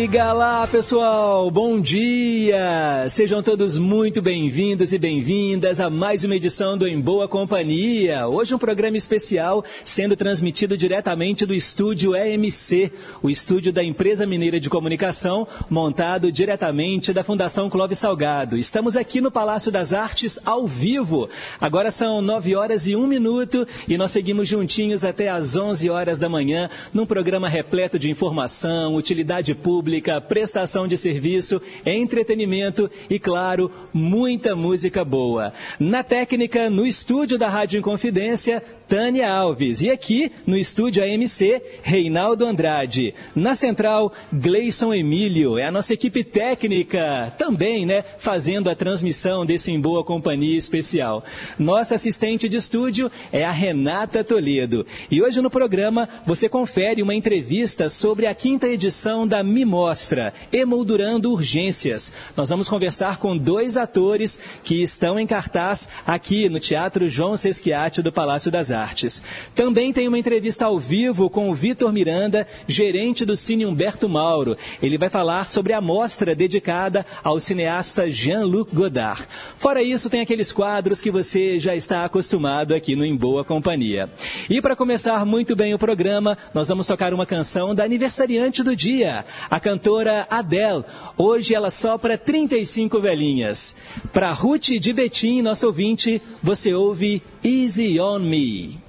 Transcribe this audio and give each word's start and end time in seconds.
Diga 0.00 0.32
lá, 0.32 0.64
pessoal! 0.64 1.50
Bom 1.50 1.80
dia! 1.80 3.04
Sejam 3.10 3.42
todos 3.42 3.76
muito 3.76 4.22
bem-vindos 4.22 4.92
e 4.92 4.98
bem-vindas 4.98 5.80
a 5.80 5.90
mais 5.90 6.22
uma 6.22 6.36
edição 6.36 6.78
do 6.78 6.86
Em 6.86 7.00
Boa 7.00 7.26
Companhia. 7.26 8.28
Hoje 8.28 8.54
um 8.54 8.58
programa 8.58 8.96
especial 8.96 9.64
sendo 9.82 10.14
transmitido 10.14 10.76
diretamente 10.76 11.44
do 11.44 11.52
estúdio 11.52 12.14
EMC, 12.14 12.92
o 13.20 13.28
estúdio 13.28 13.72
da 13.72 13.82
Empresa 13.82 14.24
Mineira 14.24 14.60
de 14.60 14.70
Comunicação, 14.70 15.48
montado 15.68 16.30
diretamente 16.30 17.12
da 17.12 17.24
Fundação 17.24 17.68
Clóvis 17.68 17.98
Salgado. 17.98 18.56
Estamos 18.56 18.96
aqui 18.96 19.20
no 19.20 19.32
Palácio 19.32 19.72
das 19.72 19.92
Artes 19.92 20.38
ao 20.46 20.68
vivo. 20.68 21.28
Agora 21.60 21.90
são 21.90 22.22
nove 22.22 22.54
horas 22.54 22.86
e 22.86 22.94
um 22.94 23.08
minuto 23.08 23.66
e 23.88 23.98
nós 23.98 24.12
seguimos 24.12 24.48
juntinhos 24.48 25.04
até 25.04 25.28
às 25.28 25.56
onze 25.56 25.90
horas 25.90 26.20
da 26.20 26.28
manhã 26.28 26.70
num 26.94 27.04
programa 27.04 27.48
repleto 27.48 27.98
de 27.98 28.08
informação, 28.08 28.94
utilidade 28.94 29.18
utilidade 29.18 29.54
pública, 29.88 30.20
prestação 30.20 30.86
de 30.86 30.98
serviço, 30.98 31.62
entretenimento 31.86 32.90
e, 33.08 33.18
claro, 33.18 33.70
muita 33.90 34.54
música 34.54 35.02
boa. 35.02 35.50
Na 35.80 36.02
técnica, 36.02 36.68
no 36.68 36.86
estúdio 36.86 37.38
da 37.38 37.48
Rádio 37.48 37.78
Inconfidência, 37.78 38.62
Tânia 38.86 39.30
Alves. 39.30 39.80
E 39.80 39.90
aqui, 39.90 40.32
no 40.46 40.56
estúdio 40.56 41.02
AMC, 41.02 41.62
Reinaldo 41.82 42.44
Andrade. 42.44 43.14
Na 43.34 43.54
central, 43.54 44.12
Gleison 44.32 44.92
Emílio. 44.92 45.58
É 45.58 45.66
a 45.66 45.72
nossa 45.72 45.94
equipe 45.94 46.24
técnica 46.24 47.32
também, 47.38 47.86
né? 47.86 48.02
Fazendo 48.18 48.68
a 48.68 48.74
transmissão 48.74 49.44
desse 49.44 49.70
Em 49.70 49.80
Boa 49.80 50.02
Companhia 50.04 50.56
especial. 50.56 51.24
Nossa 51.58 51.94
assistente 51.94 52.48
de 52.48 52.56
estúdio 52.56 53.10
é 53.32 53.44
a 53.44 53.50
Renata 53.50 54.24
Toledo. 54.24 54.86
E 55.10 55.22
hoje 55.22 55.40
no 55.40 55.50
programa 55.50 56.08
você 56.26 56.48
confere 56.48 57.02
uma 57.02 57.14
entrevista 57.14 57.88
sobre 57.88 58.26
a 58.26 58.34
quinta 58.34 58.66
edição 58.66 59.26
da 59.26 59.42
Me 59.42 59.64
Mostra, 59.78 60.34
Emoldurando 60.52 61.30
Urgências. 61.30 62.12
Nós 62.36 62.50
vamos 62.50 62.68
conversar 62.68 63.18
com 63.18 63.36
dois 63.36 63.76
atores 63.76 64.36
que 64.64 64.82
estão 64.82 65.20
em 65.20 65.24
cartaz 65.26 65.88
aqui 66.04 66.48
no 66.48 66.58
Teatro 66.58 67.08
João 67.08 67.36
Sesquiate 67.36 68.02
do 68.02 68.10
Palácio 68.10 68.50
das 68.50 68.72
Artes. 68.72 69.22
Também 69.54 69.92
tem 69.92 70.08
uma 70.08 70.18
entrevista 70.18 70.64
ao 70.64 70.80
vivo 70.80 71.30
com 71.30 71.48
o 71.48 71.54
Vitor 71.54 71.92
Miranda, 71.92 72.44
gerente 72.66 73.24
do 73.24 73.36
Cine 73.36 73.66
Humberto 73.66 74.08
Mauro. 74.08 74.56
Ele 74.82 74.98
vai 74.98 75.08
falar 75.08 75.46
sobre 75.46 75.72
a 75.72 75.80
mostra 75.80 76.34
dedicada 76.34 77.06
ao 77.22 77.38
cineasta 77.38 78.10
Jean-Luc 78.10 78.74
Godard. 78.74 79.28
Fora 79.56 79.80
isso, 79.80 80.10
tem 80.10 80.22
aqueles 80.22 80.50
quadros 80.50 81.00
que 81.00 81.08
você 81.08 81.56
já 81.60 81.76
está 81.76 82.04
acostumado 82.04 82.74
aqui 82.74 82.96
no 82.96 83.04
Em 83.04 83.16
Boa 83.16 83.44
Companhia. 83.44 84.10
E 84.50 84.60
para 84.60 84.74
começar 84.74 85.24
muito 85.24 85.54
bem 85.54 85.72
o 85.72 85.78
programa, 85.78 86.36
nós 86.52 86.66
vamos 86.66 86.88
tocar 86.88 87.14
uma 87.14 87.24
canção 87.24 87.76
da 87.76 87.84
aniversariante 87.84 88.64
do 88.64 88.74
dia, 88.74 89.24
a 89.48 89.60
cantora 89.68 90.26
Adele. 90.30 90.82
Hoje 91.18 91.54
ela 91.54 91.70
sopra 91.70 92.16
35 92.16 92.98
velhinhas. 93.00 93.76
Para 94.14 94.32
Ruth 94.32 94.68
de 94.80 94.92
Betim, 94.94 95.42
nosso 95.42 95.66
ouvinte, 95.66 96.22
você 96.42 96.72
ouve 96.72 97.22
Easy 97.44 98.00
on 98.00 98.20
Me. 98.20 98.87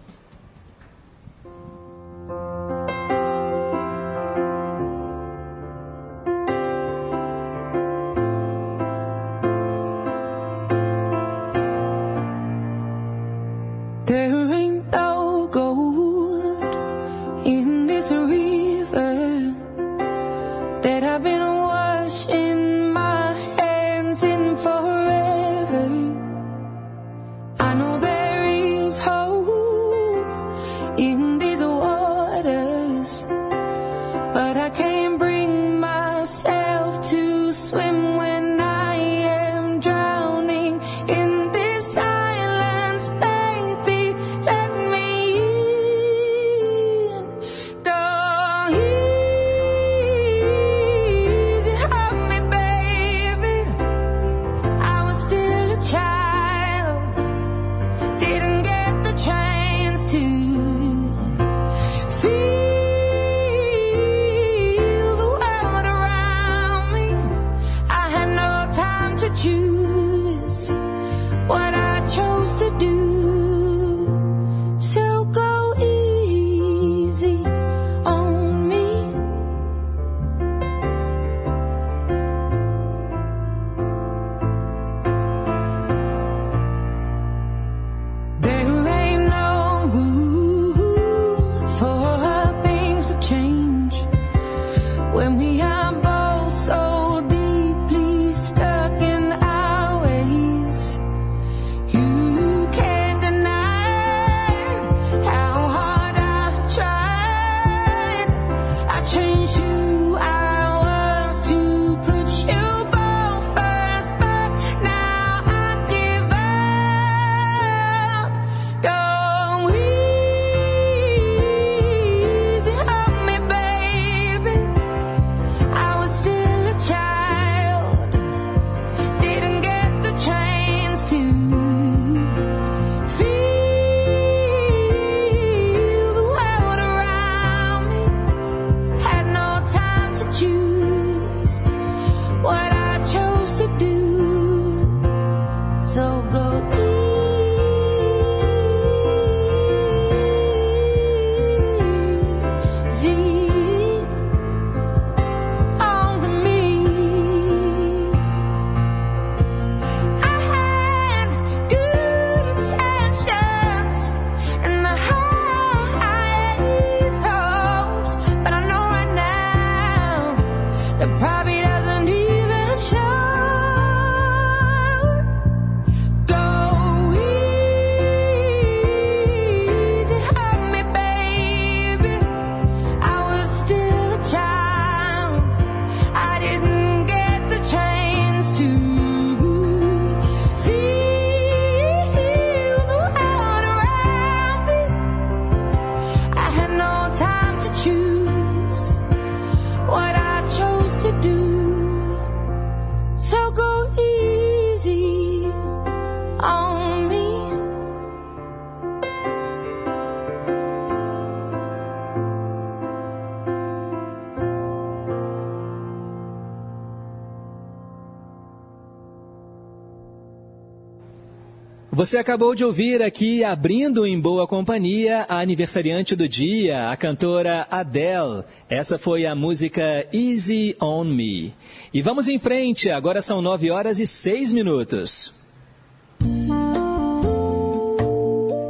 Você 221.99 222.17
acabou 222.17 222.55
de 222.55 222.63
ouvir 222.63 223.01
aqui, 223.01 223.43
abrindo 223.43 224.07
em 224.07 224.17
boa 224.17 224.47
companhia, 224.47 225.25
a 225.27 225.41
aniversariante 225.41 226.15
do 226.15 226.29
dia, 226.29 226.89
a 226.89 226.95
cantora 226.95 227.67
Adele. 227.69 228.45
Essa 228.69 228.97
foi 228.97 229.25
a 229.25 229.35
música 229.35 230.07
Easy 230.13 230.77
on 230.81 231.03
Me. 231.03 231.53
E 231.93 232.01
vamos 232.01 232.29
em 232.29 232.39
frente, 232.39 232.89
agora 232.89 233.21
são 233.21 233.41
nove 233.41 233.69
horas 233.69 233.99
e 233.99 234.07
seis 234.07 234.53
minutos. 234.53 235.33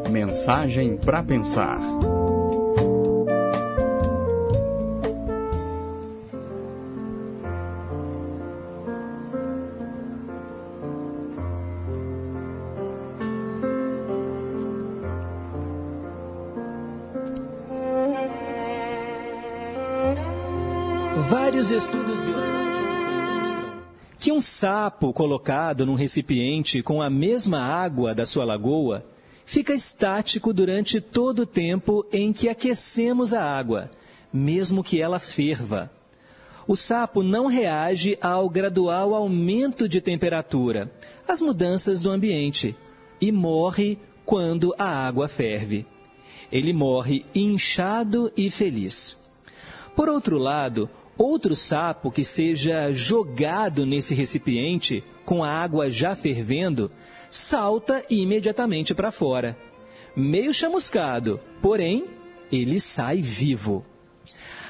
Mensagem 0.10 0.98
para 0.98 1.22
pensar. 1.22 1.80
Vários 21.70 21.86
estudos 21.86 22.20
biológicos 22.20 23.00
demonstram 23.12 23.84
que 24.18 24.32
um 24.32 24.42
sapo 24.42 25.14
colocado 25.14 25.86
num 25.86 25.94
recipiente 25.94 26.82
com 26.82 27.00
a 27.00 27.12
mesma 27.12 27.60
água 27.60 28.16
da 28.16 28.26
sua 28.26 28.44
lagoa 28.44 29.06
fica 29.46 29.72
estático 29.72 30.52
durante 30.52 31.00
todo 31.00 31.44
o 31.44 31.46
tempo 31.46 32.04
em 32.12 32.34
que 32.34 32.50
aquecemos 32.50 33.36
a 33.36 33.44
água, 33.44 33.92
mesmo 34.34 34.84
que 34.84 35.00
ela 35.00 35.20
ferva. 35.20 35.92
O 36.68 36.76
sapo 36.76 37.22
não 37.22 37.46
reage 37.46 38.18
ao 38.20 38.50
gradual 38.50 39.14
aumento 39.14 39.88
de 39.88 40.02
temperatura, 40.02 40.92
às 41.28 41.40
mudanças 41.40 42.02
do 42.02 42.10
ambiente, 42.10 42.76
e 43.22 43.32
morre 43.32 44.00
quando 44.26 44.74
a 44.76 44.90
água 44.90 45.28
ferve. 45.28 45.86
Ele 46.52 46.74
morre 46.74 47.28
inchado 47.36 48.32
e 48.36 48.50
feliz. 48.50 49.20
Por 49.96 50.10
outro 50.10 50.40
lado, 50.40 50.90
Outro 51.20 51.54
sapo 51.54 52.10
que 52.10 52.24
seja 52.24 52.94
jogado 52.94 53.86
nesse 53.86 54.16
recipiente 54.16 55.04
com 55.26 55.44
a 55.44 55.52
água 55.52 55.90
já 55.90 56.16
fervendo 56.16 56.90
salta 57.30 58.06
imediatamente 58.10 58.96
para 58.96 59.12
fora. 59.12 59.58
Meio 60.16 60.54
chamuscado, 60.54 61.38
porém, 61.62 62.06
ele 62.50 62.80
sai 62.80 63.22
vivo. 63.22 63.86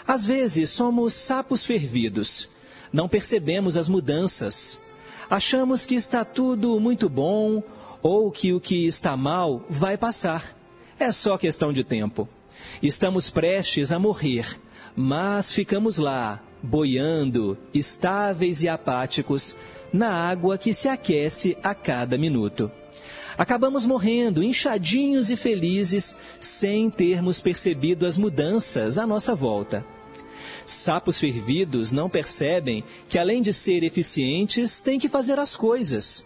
Às 0.07 0.25
vezes 0.25 0.71
somos 0.71 1.13
sapos 1.13 1.63
fervidos. 1.63 2.49
Não 2.91 3.07
percebemos 3.07 3.77
as 3.77 3.87
mudanças. 3.87 4.81
Achamos 5.29 5.85
que 5.85 5.93
está 5.93 6.25
tudo 6.25 6.79
muito 6.79 7.07
bom 7.07 7.61
ou 8.01 8.31
que 8.31 8.53
o 8.53 8.59
que 8.59 8.87
está 8.87 9.15
mal 9.15 9.63
vai 9.69 9.97
passar. 9.97 10.57
É 10.99 11.11
só 11.11 11.37
questão 11.37 11.71
de 11.71 11.83
tempo. 11.83 12.27
Estamos 12.81 13.29
prestes 13.29 13.91
a 13.91 13.99
morrer 13.99 14.59
mas 15.01 15.53
ficamos 15.53 15.97
lá, 15.97 16.43
boiando, 16.61 17.57
estáveis 17.73 18.63
e 18.63 18.67
apáticos, 18.67 19.55
na 19.93 20.11
água 20.11 20.57
que 20.57 20.73
se 20.73 20.89
aquece 20.89 21.57
a 21.63 21.73
cada 21.73 22.17
minuto. 22.17 22.69
Acabamos 23.37 23.85
morrendo, 23.85 24.43
inchadinhos 24.43 25.31
e 25.31 25.37
felizes, 25.37 26.17
sem 26.37 26.89
termos 26.89 27.39
percebido 27.39 28.05
as 28.05 28.17
mudanças 28.17 28.97
à 28.97 29.07
nossa 29.07 29.33
volta. 29.33 29.85
Sapos 30.65 31.17
fervidos 31.17 31.93
não 31.93 32.09
percebem 32.09 32.83
que, 33.07 33.17
além 33.17 33.41
de 33.41 33.53
ser 33.53 33.83
eficientes, 33.83 34.81
têm 34.81 34.99
que 34.99 35.07
fazer 35.07 35.39
as 35.39 35.55
coisas. 35.55 36.25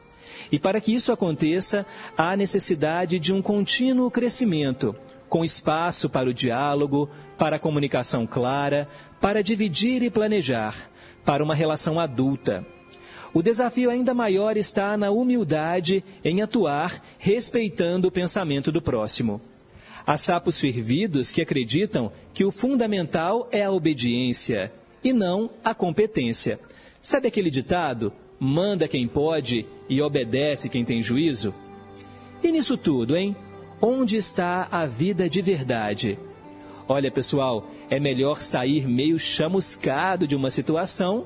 E 0.51 0.57
para 0.57 0.81
que 0.81 0.95
isso 0.95 1.11
aconteça, 1.11 1.85
há 2.17 2.35
necessidade 2.35 3.19
de 3.19 3.31
um 3.35 3.39
contínuo 3.39 4.09
crescimento, 4.09 4.95
com 5.29 5.43
espaço 5.43 6.09
para 6.09 6.29
o 6.29 6.33
diálogo, 6.33 7.09
para 7.43 7.57
a 7.57 7.59
comunicação 7.59 8.25
clara, 8.25 8.87
para 9.19 9.43
dividir 9.43 10.01
e 10.01 10.09
planejar, 10.09 10.89
para 11.25 11.43
uma 11.43 11.53
relação 11.53 11.99
adulta. 11.99 12.65
O 13.33 13.41
desafio 13.41 13.89
ainda 13.89 14.13
maior 14.13 14.55
está 14.55 14.95
na 14.95 15.11
humildade 15.11 16.01
em 16.23 16.41
atuar 16.41 17.03
respeitando 17.19 18.07
o 18.07 18.11
pensamento 18.11 18.71
do 18.71 18.81
próximo. 18.81 19.41
Há 20.07 20.15
sapos 20.15 20.57
fervidos 20.57 21.33
que 21.33 21.41
acreditam 21.41 22.13
que 22.33 22.45
o 22.45 22.51
fundamental 22.51 23.49
é 23.51 23.63
a 23.63 23.71
obediência 23.71 24.71
e 25.03 25.11
não 25.11 25.49
a 25.65 25.75
competência. 25.75 26.57
Sabe 27.01 27.27
aquele 27.27 27.49
ditado? 27.49 28.13
Manda 28.39 28.87
quem 28.87 29.05
pode 29.05 29.65
e 29.89 30.01
obedece 30.01 30.69
quem 30.69 30.85
tem 30.85 31.01
juízo? 31.01 31.53
E 32.41 32.53
nisso 32.53 32.77
tudo, 32.77 33.17
hein? 33.17 33.35
Onde 33.81 34.15
está 34.15 34.69
a 34.71 34.85
vida 34.85 35.29
de 35.29 35.41
verdade? 35.41 36.17
Olha, 36.87 37.11
pessoal, 37.11 37.65
é 37.89 37.99
melhor 37.99 38.41
sair 38.41 38.87
meio 38.87 39.17
chamuscado 39.17 40.27
de 40.27 40.35
uma 40.35 40.49
situação, 40.49 41.25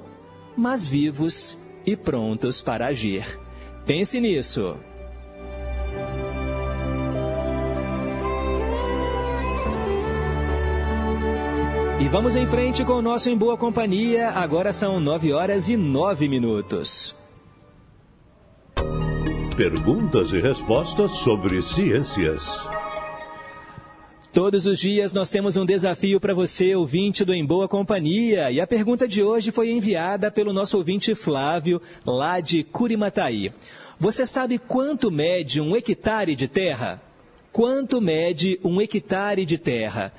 mas 0.55 0.85
vivos 0.85 1.57
e 1.85 1.95
prontos 1.95 2.61
para 2.61 2.87
agir. 2.87 3.39
Pense 3.85 4.19
nisso. 4.19 4.75
E 11.99 12.07
vamos 12.09 12.35
em 12.35 12.45
frente 12.45 12.85
com 12.85 12.93
o 12.93 13.01
nosso 13.01 13.29
Em 13.29 13.35
Boa 13.35 13.57
Companhia. 13.57 14.29
Agora 14.29 14.71
são 14.71 14.99
nove 14.99 15.33
horas 15.33 15.67
e 15.67 15.75
nove 15.75 16.29
minutos. 16.29 17.15
Perguntas 19.55 20.31
e 20.31 20.39
respostas 20.39 21.09
sobre 21.11 21.63
ciências. 21.63 22.69
Todos 24.37 24.67
os 24.67 24.77
dias 24.77 25.13
nós 25.13 25.31
temos 25.31 25.57
um 25.57 25.65
desafio 25.65 26.19
para 26.19 26.31
você, 26.31 26.75
ouvinte 26.75 27.25
do 27.25 27.33
Em 27.33 27.43
Boa 27.43 27.67
Companhia. 27.67 28.51
E 28.51 28.61
a 28.61 28.67
pergunta 28.67 29.07
de 29.07 29.23
hoje 29.23 29.51
foi 29.51 29.71
enviada 29.71 30.29
pelo 30.29 30.53
nosso 30.53 30.77
ouvinte 30.77 31.15
Flávio, 31.15 31.81
lá 32.05 32.39
de 32.39 32.63
Curimataí. 32.63 33.51
Você 33.97 34.27
sabe 34.27 34.59
quanto 34.59 35.09
mede 35.09 35.59
um 35.59 35.75
hectare 35.75 36.35
de 36.35 36.47
terra? 36.47 37.01
Quanto 37.51 37.99
mede 37.99 38.59
um 38.63 38.79
hectare 38.79 39.43
de 39.43 39.57
terra? 39.57 40.13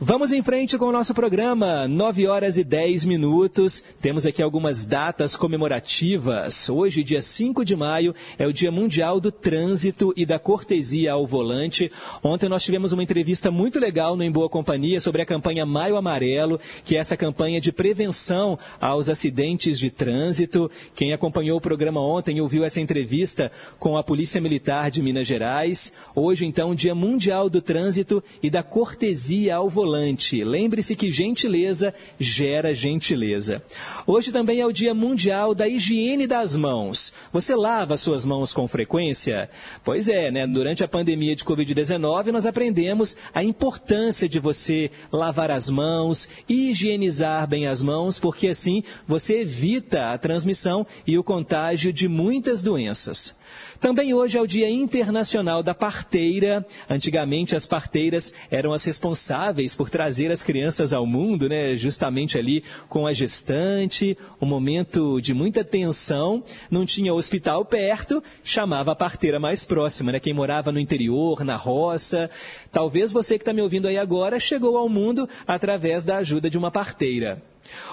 Vamos 0.05 0.33
em 0.33 0.43
frente 0.43 0.77
com 0.77 0.87
o 0.87 0.93
nosso 0.93 1.15
programa, 1.15 1.87
9 1.87 2.27
horas 2.27 2.59
e 2.59 2.65
10 2.65 3.05
minutos. 3.05 3.85
Temos 4.01 4.27
aqui 4.27 4.43
algumas 4.43 4.85
datas 4.85 5.37
comemorativas. 5.37 6.69
Hoje, 6.69 7.05
dia 7.05 7.23
5 7.23 7.65
de 7.65 7.77
maio, 7.77 8.13
é 8.37 8.45
o 8.45 8.53
Dia 8.53 8.73
Mundial 8.73 9.21
do 9.21 9.31
Trânsito 9.31 10.13
e 10.17 10.27
da 10.27 10.41
Cortesia 10.41 11.13
ao 11.13 11.25
Volante. 11.25 11.89
Ontem 12.21 12.49
nós 12.49 12.65
tivemos 12.65 12.93
uma 12.93 13.03
entrevista 13.05 13.49
muito 13.49 13.79
legal 13.79 14.17
no 14.17 14.25
Em 14.25 14.31
Boa 14.31 14.49
Companhia 14.49 15.01
sobre 15.01 15.23
a 15.23 15.27
campanha 15.27 15.65
Maio 15.65 15.97
Amarelo, 15.97 16.59
que 16.85 16.97
é 16.97 16.99
essa 16.99 17.17
campanha 17.17 17.61
de 17.61 17.71
prevenção 17.71 18.59
aos 18.81 19.09
acidentes 19.09 19.79
de 19.79 19.89
trânsito. 19.89 20.69
Quem 20.97 21.13
acompanhou 21.13 21.59
o 21.59 21.61
programa 21.61 22.01
ontem 22.01 22.41
ouviu 22.41 22.65
essa 22.65 22.81
entrevista 22.81 23.53
com 23.79 23.97
a 23.97 24.03
Polícia 24.03 24.41
Militar 24.41 24.91
de 24.91 25.01
Minas 25.01 25.29
Gerais. 25.29 25.93
Hoje, 26.13 26.45
então, 26.45 26.75
Dia 26.75 26.95
Mundial 26.95 27.49
do 27.49 27.63
Trânsito 27.63 28.21
e 28.43 28.51
da 28.51 28.65
Cortesia 28.65 29.42
ao 29.51 29.69
volante. 29.69 30.43
Lembre-se 30.45 30.97
que 30.97 31.11
gentileza 31.11 31.95
gera 32.19 32.75
gentileza. 32.75 33.63
Hoje 34.07 34.33
também 34.33 34.61
é 34.61 34.67
o 34.67 34.73
Dia 34.73 34.95
Mundial 34.95 35.55
da 35.55 35.69
Higiene 35.69 36.27
das 36.27 36.57
Mãos. 36.57 37.13
Você 37.33 37.55
lava 37.55 37.97
suas 37.97 38.25
mãos 38.25 38.53
com 38.53 38.67
frequência? 38.69 39.49
Pois 39.85 40.09
é, 40.09 40.31
né? 40.31 40.47
Durante 40.47 40.85
a 40.85 40.89
pandemia 40.89 41.37
de 41.37 41.45
Covid-19, 41.45 42.27
nós 42.27 42.47
aprendemos 42.47 43.17
a 43.35 43.43
importância 43.43 44.29
de 44.29 44.39
você 44.39 44.91
lavar 45.11 45.51
as 45.51 45.69
mãos, 45.69 46.29
higienizar 46.49 47.47
bem 47.47 47.67
as 47.67 47.83
mãos, 47.83 48.19
porque 48.19 48.49
assim 48.49 48.83
você 49.07 49.41
evita 49.41 50.13
a 50.13 50.19
transmissão 50.19 50.87
e 51.07 51.19
o 51.19 51.25
contágio 51.25 51.93
de 51.93 52.09
muitas 52.09 52.63
doenças. 52.63 53.35
Também 53.83 54.15
hoje 54.15 54.39
é 54.39 54.41
o 54.41 54.47
Dia 54.47 54.71
Internacional 54.71 55.61
da 55.61 55.75
Parteira. 55.75 56.65
Antigamente 56.89 57.57
as 57.57 57.67
parteiras 57.67 58.33
eram 58.49 58.73
as 58.73 58.85
responsáveis 58.85 59.75
por 59.75 59.91
trazer 59.91 60.31
as 60.31 60.45
crianças 60.45 60.93
ao 60.93 61.05
mundo, 61.05 61.49
né? 61.49 61.75
Justamente 61.75 62.39
ali 62.39 62.63
com 62.89 63.09
a 63.09 63.13
gestante, 63.13 64.17
um 64.41 64.47
momento 64.47 65.21
de 65.21 65.35
muita 65.35 65.65
tensão. 65.65 66.45
Não 66.71 66.87
tinha 66.87 67.13
hospital 67.13 67.65
perto, 67.65 68.23
chamava 68.45 68.93
a 68.93 68.97
parteira 68.97 69.41
mais 69.41 69.65
próxima, 69.65 70.13
né? 70.13 70.21
Quem 70.21 70.33
morava 70.33 70.71
no 70.71 70.79
interior, 70.79 71.45
na 71.45 71.57
roça. 71.57 72.31
Talvez 72.71 73.11
você 73.11 73.37
que 73.37 73.43
está 73.43 73.53
me 73.53 73.63
ouvindo 73.63 73.89
aí 73.89 73.99
agora 73.99 74.39
chegou 74.39 74.77
ao 74.77 74.89
mundo 74.89 75.29
através 75.45 76.05
da 76.05 76.19
ajuda 76.19 76.49
de 76.49 76.57
uma 76.57 76.71
parteira. 76.71 77.43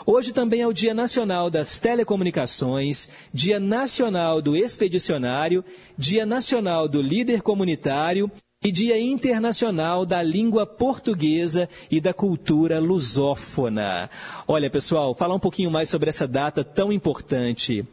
Hoje 0.05 0.31
também 0.33 0.61
é 0.61 0.67
o 0.67 0.73
Dia 0.73 0.93
Nacional 0.93 1.49
das 1.49 1.79
Telecomunicações, 1.79 3.09
Dia 3.33 3.59
Nacional 3.59 4.41
do 4.41 4.55
Expedicionário, 4.55 5.63
Dia 5.97 6.25
Nacional 6.25 6.87
do 6.87 7.01
Líder 7.01 7.41
Comunitário 7.41 8.31
e 8.61 8.71
Dia 8.73 8.99
Internacional 8.99 10.05
da 10.05 10.21
Língua 10.21 10.65
Portuguesa 10.65 11.69
e 11.89 12.01
da 12.01 12.13
Cultura 12.13 12.77
Lusófona. 12.79 14.09
Olha, 14.45 14.69
pessoal, 14.69 15.15
falar 15.15 15.35
um 15.35 15.39
pouquinho 15.39 15.71
mais 15.71 15.89
sobre 15.89 16.09
essa 16.09 16.27
data 16.27 16.61
tão 16.61 16.91
importante. 16.91 17.85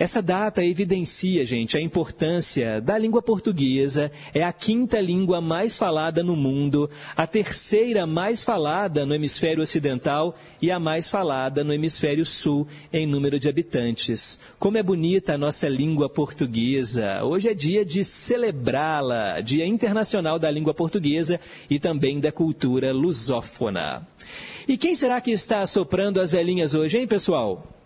Essa 0.00 0.22
data 0.22 0.64
evidencia, 0.64 1.44
gente, 1.44 1.76
a 1.76 1.80
importância 1.80 2.80
da 2.80 2.96
língua 2.96 3.20
portuguesa. 3.20 4.10
É 4.32 4.42
a 4.42 4.50
quinta 4.50 4.98
língua 4.98 5.42
mais 5.42 5.76
falada 5.76 6.22
no 6.22 6.34
mundo, 6.34 6.88
a 7.14 7.26
terceira 7.26 8.06
mais 8.06 8.42
falada 8.42 9.04
no 9.04 9.14
hemisfério 9.14 9.62
ocidental 9.62 10.34
e 10.62 10.70
a 10.70 10.80
mais 10.80 11.10
falada 11.10 11.62
no 11.62 11.74
hemisfério 11.74 12.24
sul 12.24 12.66
em 12.90 13.06
número 13.06 13.38
de 13.38 13.46
habitantes. 13.46 14.40
Como 14.58 14.78
é 14.78 14.82
bonita 14.82 15.34
a 15.34 15.38
nossa 15.38 15.68
língua 15.68 16.08
portuguesa. 16.08 17.22
Hoje 17.22 17.50
é 17.50 17.54
dia 17.54 17.84
de 17.84 18.02
celebrá-la, 18.02 19.42
Dia 19.42 19.66
Internacional 19.66 20.38
da 20.38 20.50
Língua 20.50 20.72
Portuguesa 20.72 21.38
e 21.68 21.78
também 21.78 22.18
da 22.18 22.32
cultura 22.32 22.90
lusófona. 22.90 24.08
E 24.66 24.78
quem 24.78 24.94
será 24.94 25.20
que 25.20 25.30
está 25.30 25.66
soprando 25.66 26.22
as 26.22 26.32
velhinhas 26.32 26.74
hoje, 26.74 26.96
hein, 26.96 27.06
pessoal? 27.06 27.79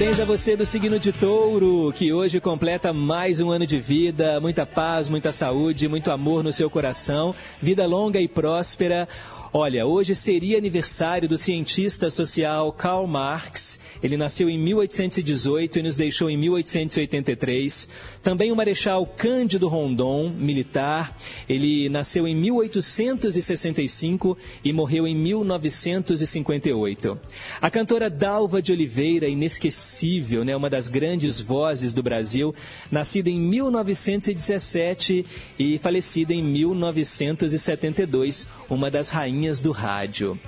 Parabéns 0.00 0.18
a 0.18 0.24
você 0.24 0.56
do 0.56 0.64
signo 0.64 0.98
de 0.98 1.12
touro, 1.12 1.92
que 1.92 2.10
hoje 2.10 2.40
completa 2.40 2.90
mais 2.90 3.38
um 3.38 3.50
ano 3.50 3.66
de 3.66 3.78
vida, 3.78 4.40
muita 4.40 4.64
paz, 4.64 5.10
muita 5.10 5.30
saúde, 5.30 5.88
muito 5.88 6.10
amor 6.10 6.42
no 6.42 6.50
seu 6.50 6.70
coração, 6.70 7.34
vida 7.60 7.84
longa 7.84 8.18
e 8.18 8.26
próspera. 8.26 9.06
Olha, 9.52 9.84
hoje 9.84 10.14
seria 10.14 10.56
aniversário 10.56 11.28
do 11.28 11.36
cientista 11.36 12.08
social 12.08 12.72
Karl 12.72 13.06
Marx. 13.06 13.78
Ele 14.02 14.16
nasceu 14.16 14.48
em 14.48 14.56
1818 14.56 15.80
e 15.80 15.82
nos 15.82 15.98
deixou 15.98 16.30
em 16.30 16.36
1883. 16.38 17.86
Também 18.22 18.52
o 18.52 18.56
Marechal 18.56 19.06
Cândido 19.06 19.66
Rondon, 19.66 20.28
militar. 20.28 21.16
Ele 21.48 21.88
nasceu 21.88 22.28
em 22.28 22.36
1865 22.36 24.36
e 24.62 24.74
morreu 24.74 25.06
em 25.06 25.16
1958. 25.16 27.18
A 27.62 27.70
cantora 27.70 28.10
Dalva 28.10 28.60
de 28.60 28.72
Oliveira, 28.72 29.26
inesquecível, 29.26 30.44
né, 30.44 30.54
uma 30.54 30.68
das 30.68 30.90
grandes 30.90 31.40
vozes 31.40 31.94
do 31.94 32.02
Brasil, 32.02 32.54
nascida 32.92 33.30
em 33.30 33.40
1917 33.40 35.24
e 35.58 35.78
falecida 35.78 36.34
em 36.34 36.44
1972, 36.44 38.46
uma 38.68 38.90
das 38.90 39.08
rainhas 39.08 39.62
do 39.62 39.70
rádio. 39.70 40.38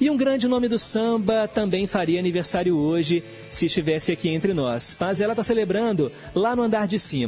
E 0.00 0.10
um 0.10 0.16
grande 0.16 0.48
nome 0.48 0.66
do 0.66 0.80
samba 0.80 1.46
também 1.46 1.86
faria 1.86 2.18
aniversário 2.18 2.76
hoje, 2.76 3.22
se 3.48 3.66
estivesse 3.66 4.10
aqui 4.10 4.30
entre 4.30 4.52
nós. 4.52 4.96
Mas 4.98 5.20
ela 5.20 5.34
está 5.34 5.44
celebrando 5.44 6.10
lá 6.34 6.56
no 6.56 6.62
andar 6.62 6.88
de 6.88 6.98
cima. 6.98 7.19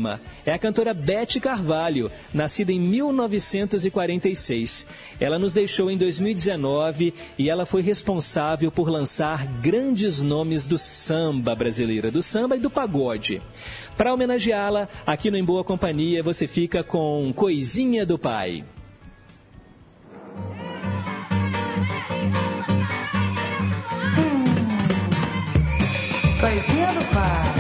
É 0.47 0.53
a 0.53 0.59
cantora 0.59 0.95
Bete 0.95 1.41
Carvalho, 1.41 2.11
nascida 2.33 2.73
em 2.73 2.81
1946. 2.81 4.87
Ela 5.21 5.39
nos 5.39 5.53
deixou 5.53 5.91
em 5.91 5.97
2019 5.97 7.13
e 7.39 7.51
ela 7.51 7.67
foi 7.67 7.83
responsável 7.83 8.71
por 8.71 8.89
lançar 8.89 9.47
grandes 9.61 10.23
nomes 10.23 10.67
do 10.67 10.79
samba 10.79 11.55
brasileiro, 11.55 12.11
do 12.11 12.23
samba 12.23 12.57
e 12.57 12.61
do 12.61 12.71
pagode. 12.71 13.43
Para 13.97 14.13
homenageá-la, 14.13 14.89
aqui 15.07 15.31
no 15.31 15.37
Em 15.37 15.45
Boa 15.45 15.63
Companhia, 15.63 16.23
você 16.23 16.47
fica 16.47 16.83
com 16.83 17.33
Coisinha 17.35 18.07
do 18.07 18.19
Pai. 18.19 18.65
Coisinha 26.43 26.93
do 26.93 27.05
pai. 27.15 27.52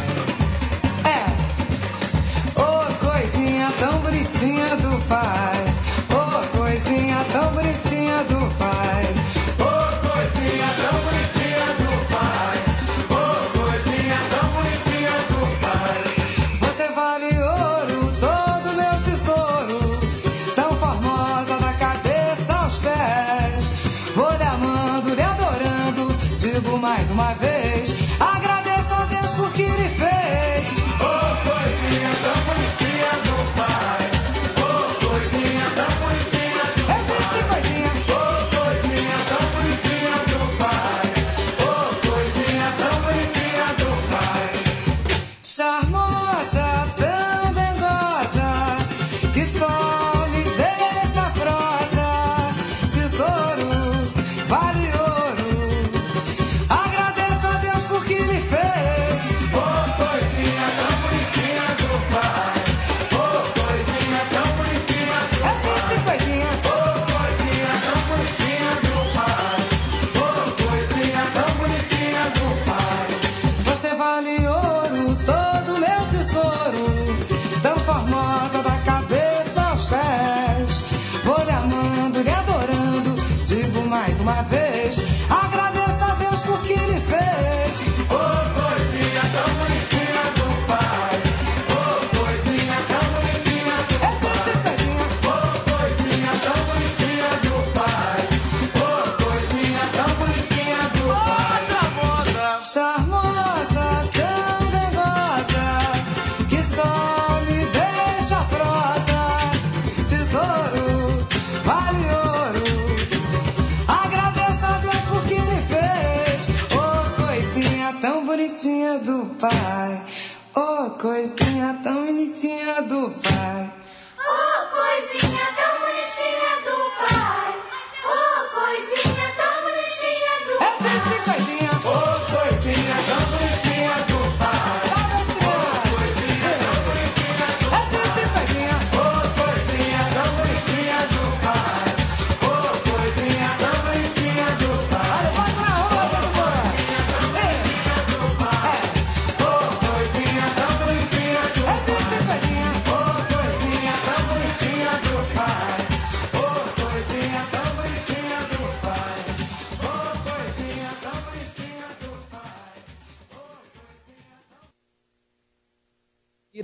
Tão 3.79 3.99
bonitinha 3.99 4.76
do 4.76 5.09
pai. 5.09 5.75
Oh, 6.11 6.59
coisinha 6.59 7.25
tão 7.33 7.52
bonitinha 7.52 8.25
do 8.25 8.55
pai. 8.57 9.22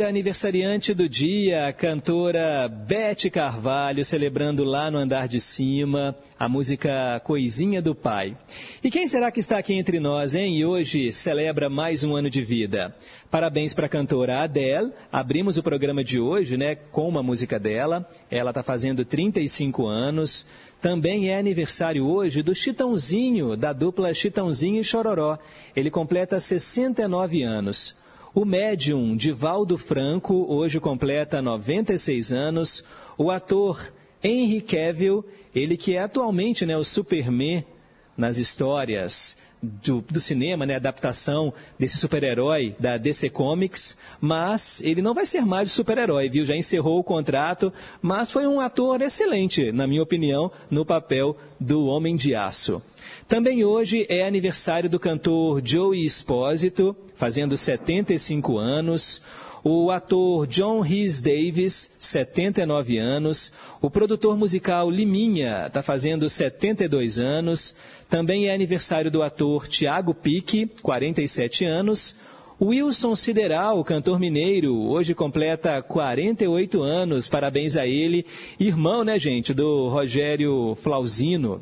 Aniversariante 0.08 0.94
do 0.94 1.06
dia, 1.06 1.66
a 1.66 1.72
cantora 1.72 2.66
Bete 2.66 3.28
Carvalho, 3.28 4.02
celebrando 4.02 4.64
lá 4.64 4.90
no 4.90 4.96
andar 4.96 5.28
de 5.28 5.38
cima 5.38 6.16
a 6.38 6.48
música 6.48 7.20
Coisinha 7.24 7.82
do 7.82 7.94
Pai. 7.94 8.34
E 8.82 8.90
quem 8.90 9.06
será 9.06 9.30
que 9.30 9.40
está 9.40 9.58
aqui 9.58 9.74
entre 9.74 10.00
nós, 10.00 10.34
hein? 10.34 10.56
E 10.56 10.64
hoje 10.64 11.12
celebra 11.12 11.68
mais 11.68 12.04
um 12.04 12.16
ano 12.16 12.30
de 12.30 12.42
vida. 12.42 12.96
Parabéns 13.30 13.74
para 13.74 13.84
a 13.84 13.88
cantora 13.88 14.40
Adele. 14.40 14.92
Abrimos 15.12 15.58
o 15.58 15.62
programa 15.62 16.02
de 16.02 16.18
hoje, 16.18 16.56
né, 16.56 16.74
com 16.74 17.06
uma 17.06 17.22
música 17.22 17.58
dela. 17.58 18.08
Ela 18.30 18.50
está 18.50 18.62
fazendo 18.62 19.04
35 19.04 19.86
anos. 19.86 20.46
Também 20.80 21.28
é 21.28 21.38
aniversário 21.38 22.06
hoje 22.06 22.42
do 22.42 22.54
Chitãozinho, 22.54 23.56
da 23.56 23.74
dupla 23.74 24.14
Chitãozinho 24.14 24.80
e 24.80 24.84
Chororó. 24.84 25.38
Ele 25.76 25.90
completa 25.90 26.40
69 26.40 27.42
anos. 27.42 27.94
O 28.34 28.44
médium 28.44 29.16
Divaldo 29.16 29.78
Franco 29.78 30.44
hoje 30.48 30.78
completa 30.78 31.40
96 31.40 32.32
anos. 32.32 32.84
O 33.16 33.30
ator 33.30 33.90
Henry 34.22 34.60
Cavill, 34.60 35.24
ele 35.54 35.76
que 35.76 35.94
é 35.94 36.00
atualmente 36.00 36.66
né, 36.66 36.76
o 36.76 36.84
Superman 36.84 37.64
nas 38.16 38.36
histórias 38.36 39.38
do, 39.62 40.00
do 40.02 40.20
cinema, 40.20 40.66
né, 40.66 40.76
adaptação 40.76 41.52
desse 41.78 41.96
super-herói 41.96 42.76
da 42.78 42.96
DC 42.96 43.30
Comics, 43.30 43.96
mas 44.20 44.82
ele 44.82 45.02
não 45.02 45.14
vai 45.14 45.24
ser 45.24 45.44
mais 45.44 45.72
super-herói, 45.72 46.28
viu? 46.28 46.44
Já 46.44 46.54
encerrou 46.54 46.98
o 46.98 47.04
contrato, 47.04 47.72
mas 48.02 48.30
foi 48.30 48.46
um 48.46 48.60
ator 48.60 49.00
excelente, 49.02 49.72
na 49.72 49.86
minha 49.86 50.02
opinião, 50.02 50.50
no 50.70 50.84
papel 50.84 51.36
do 51.58 51.86
Homem 51.86 52.14
de 52.14 52.34
Aço. 52.34 52.82
Também 53.28 53.62
hoje 53.62 54.06
é 54.08 54.26
aniversário 54.26 54.88
do 54.88 54.98
cantor 54.98 55.60
Joey 55.62 56.02
Espósito, 56.02 56.96
fazendo 57.14 57.58
75 57.58 58.56
anos. 58.56 59.20
O 59.62 59.90
ator 59.90 60.46
John 60.46 60.80
Rhys 60.80 61.20
Davis, 61.20 61.94
79 62.00 62.96
anos. 62.96 63.52
O 63.82 63.90
produtor 63.90 64.34
musical 64.34 64.90
Liminha 64.90 65.66
está 65.66 65.82
fazendo 65.82 66.26
72 66.26 67.18
anos. 67.18 67.76
Também 68.08 68.46
é 68.46 68.54
aniversário 68.54 69.10
do 69.10 69.22
ator 69.22 69.68
Tiago 69.68 70.14
Pique, 70.14 70.64
47 70.80 71.66
anos. 71.66 72.16
Wilson 72.58 73.14
Sideral, 73.14 73.84
cantor 73.84 74.18
mineiro, 74.18 74.74
hoje 74.74 75.14
completa 75.14 75.82
48 75.82 76.82
anos. 76.82 77.28
Parabéns 77.28 77.76
a 77.76 77.86
ele. 77.86 78.24
Irmão, 78.58 79.04
né, 79.04 79.18
gente, 79.18 79.52
do 79.52 79.86
Rogério 79.88 80.78
Flauzino 80.80 81.60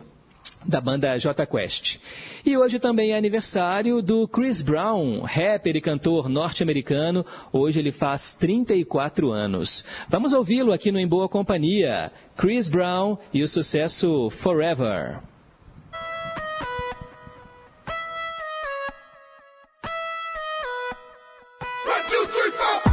da 0.67 0.81
banda 0.81 1.17
J 1.17 1.47
Quest. 1.47 1.99
E 2.45 2.57
hoje 2.57 2.79
também 2.79 3.13
é 3.13 3.17
aniversário 3.17 4.03
do 4.03 4.27
Chris 4.29 4.63
Brown, 4.63 5.21
rapper 5.23 5.77
e 5.77 5.81
cantor 5.81 6.29
norte-americano. 6.29 7.25
Hoje 7.53 7.81
ele 7.81 7.93
faz 7.93 8.35
34 8.35 9.31
anos. 9.31 9.85
Vamos 10.09 10.33
ouvi-lo 10.33 10.73
aqui 10.73 10.91
no 10.91 10.99
Em 10.99 11.07
Boa 11.07 11.29
Companhia. 11.29 12.13
Chris 12.37 12.69
Brown 12.69 13.17
e 13.33 13.43
o 13.43 13.49
sucesso 13.49 14.31
Forever. 14.31 15.21
One, 21.85 22.03
two, 22.09 22.27
three, 22.29 22.86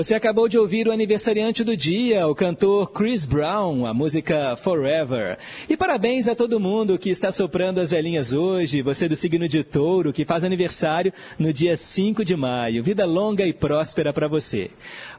Você 0.00 0.14
acabou 0.14 0.48
de 0.48 0.56
ouvir 0.56 0.88
o 0.88 0.92
aniversariante 0.92 1.62
do 1.62 1.76
dia, 1.76 2.26
o 2.26 2.34
cantor 2.34 2.90
Chris 2.90 3.26
Brown, 3.26 3.84
a 3.84 3.92
música 3.92 4.56
Forever. 4.56 5.36
E 5.68 5.76
parabéns 5.76 6.26
a 6.26 6.34
todo 6.34 6.58
mundo 6.58 6.98
que 6.98 7.10
está 7.10 7.30
soprando 7.30 7.80
as 7.80 7.90
velhinhas 7.90 8.32
hoje, 8.32 8.80
você 8.80 9.06
do 9.06 9.14
signo 9.14 9.46
de 9.46 9.62
touro, 9.62 10.10
que 10.10 10.24
faz 10.24 10.42
aniversário 10.42 11.12
no 11.38 11.52
dia 11.52 11.76
5 11.76 12.24
de 12.24 12.34
maio. 12.34 12.82
Vida 12.82 13.04
longa 13.04 13.46
e 13.46 13.52
próspera 13.52 14.10
para 14.10 14.26
você. 14.26 14.70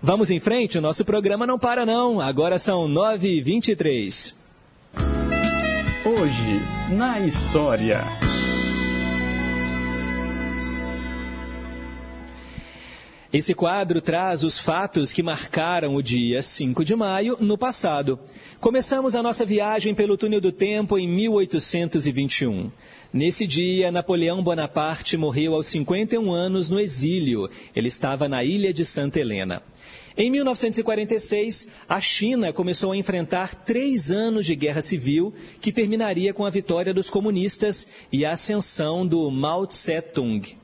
Vamos 0.01 0.31
em 0.31 0.39
frente, 0.39 0.79
o 0.79 0.81
nosso 0.81 1.05
programa 1.05 1.45
não 1.45 1.59
para 1.59 1.85
não. 1.85 2.19
Agora 2.19 2.57
são 2.57 2.89
9h23. 2.89 4.33
Hoje, 6.03 6.95
na 6.97 7.19
história. 7.19 7.99
Esse 13.33 13.53
quadro 13.53 14.01
traz 14.01 14.43
os 14.43 14.59
fatos 14.59 15.13
que 15.13 15.23
marcaram 15.23 15.95
o 15.95 16.03
dia 16.03 16.41
5 16.41 16.83
de 16.83 16.93
maio 16.97 17.37
no 17.39 17.57
passado. 17.57 18.19
Começamos 18.59 19.15
a 19.15 19.23
nossa 19.23 19.45
viagem 19.45 19.95
pelo 19.95 20.17
túnel 20.17 20.41
do 20.41 20.51
tempo 20.51 20.97
em 20.97 21.07
1821. 21.07 22.69
Nesse 23.13 23.47
dia, 23.47 23.89
Napoleão 23.89 24.43
Bonaparte 24.43 25.15
morreu 25.15 25.55
aos 25.55 25.67
51 25.67 26.29
anos 26.29 26.69
no 26.69 26.77
exílio. 26.77 27.49
Ele 27.73 27.87
estava 27.87 28.27
na 28.27 28.43
ilha 28.43 28.73
de 28.73 28.83
Santa 28.83 29.21
Helena. 29.21 29.63
Em 30.17 30.29
1946, 30.29 31.69
a 31.87 32.01
China 32.01 32.51
começou 32.51 32.91
a 32.91 32.97
enfrentar 32.97 33.55
três 33.63 34.11
anos 34.11 34.45
de 34.45 34.57
guerra 34.57 34.81
civil, 34.81 35.33
que 35.61 35.71
terminaria 35.71 36.33
com 36.33 36.45
a 36.45 36.49
vitória 36.49 36.93
dos 36.93 37.09
comunistas 37.09 37.87
e 38.11 38.25
a 38.25 38.33
ascensão 38.33 39.07
do 39.07 39.31
Mao 39.31 39.65
Tse-tung. 39.65 40.61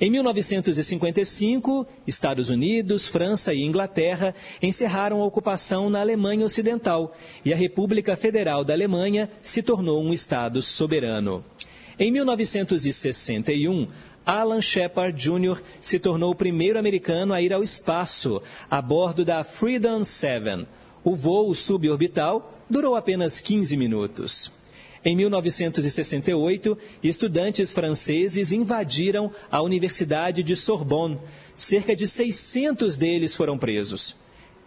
Em 0.00 0.10
1955, 0.10 1.84
Estados 2.06 2.50
Unidos, 2.50 3.08
França 3.08 3.52
e 3.52 3.64
Inglaterra 3.64 4.32
encerraram 4.62 5.20
a 5.20 5.24
ocupação 5.24 5.90
na 5.90 6.00
Alemanha 6.00 6.44
Ocidental 6.44 7.16
e 7.44 7.52
a 7.52 7.56
República 7.56 8.16
Federal 8.16 8.64
da 8.64 8.72
Alemanha 8.72 9.28
se 9.42 9.60
tornou 9.60 10.00
um 10.00 10.12
Estado 10.12 10.62
soberano. 10.62 11.44
Em 11.98 12.12
1961, 12.12 13.88
Alan 14.24 14.60
Shepard 14.60 15.20
Jr. 15.20 15.60
se 15.80 15.98
tornou 15.98 16.30
o 16.30 16.36
primeiro 16.36 16.78
americano 16.78 17.34
a 17.34 17.42
ir 17.42 17.52
ao 17.52 17.62
espaço, 17.62 18.40
a 18.70 18.80
bordo 18.80 19.24
da 19.24 19.42
Freedom 19.42 20.04
7. 20.04 20.64
O 21.02 21.16
voo 21.16 21.52
suborbital 21.54 22.54
durou 22.70 22.94
apenas 22.94 23.40
15 23.40 23.76
minutos. 23.76 24.57
Em 25.04 25.14
1968, 25.16 26.76
estudantes 27.02 27.72
franceses 27.72 28.52
invadiram 28.52 29.32
a 29.50 29.62
Universidade 29.62 30.42
de 30.42 30.56
Sorbonne. 30.56 31.18
Cerca 31.56 31.94
de 31.94 32.06
600 32.06 32.98
deles 32.98 33.36
foram 33.36 33.56
presos. 33.56 34.16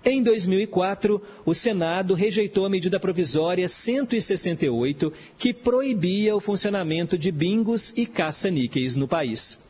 Em 0.04 0.24
2004, 0.24 1.22
o 1.46 1.54
Senado 1.54 2.15
rejeitou 2.15 2.65
a 2.65 2.70
medida 2.70 3.00
provisória 3.00 3.67
168, 3.67 5.13
que 5.38 5.54
proibia 5.54 6.36
o 6.36 6.39
funcionamento 6.39 7.17
de 7.17 7.32
bingos 7.32 7.94
e 7.96 8.08
caça-níqueis 8.08 8.96
no 8.96 9.08
país. 9.08 9.62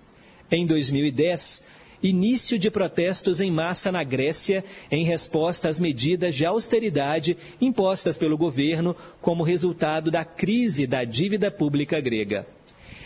Em 0.50 0.66
2010, 0.66 1.64
início 2.02 2.58
de 2.58 2.72
protestos 2.72 3.42
em 3.42 3.52
massa 3.52 3.92
na 3.92 4.04
Grécia 4.04 4.64
em 4.90 5.04
resposta 5.04 5.68
às 5.68 5.80
medidas 5.80 6.36
de 6.36 6.46
austeridade 6.46 7.38
impostas 7.60 8.18
pelo 8.18 8.38
governo 8.38 8.96
como 9.20 9.44
resultado 9.44 10.10
da 10.10 10.26
crise 10.26 10.88
da 10.88 11.04
dívida 11.04 11.52
pública 11.52 12.00
grega. 12.00 12.48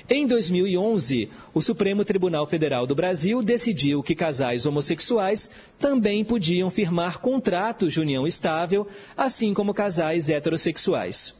Em 0.07 0.27
2011, 0.27 1.29
o 1.51 1.59
Supremo 1.61 2.05
Tribunal 2.05 2.45
Federal 2.45 2.85
do 2.85 2.93
Brasil 2.93 3.41
decidiu 3.41 4.03
que 4.03 4.13
casais 4.13 4.67
homossexuais 4.67 5.49
também 5.79 6.23
podiam 6.23 6.69
firmar 6.69 7.19
contratos 7.19 7.93
de 7.93 7.99
união 7.99 8.27
estável, 8.27 8.87
assim 9.17 9.51
como 9.51 9.73
casais 9.73 10.29
heterossexuais. 10.29 11.33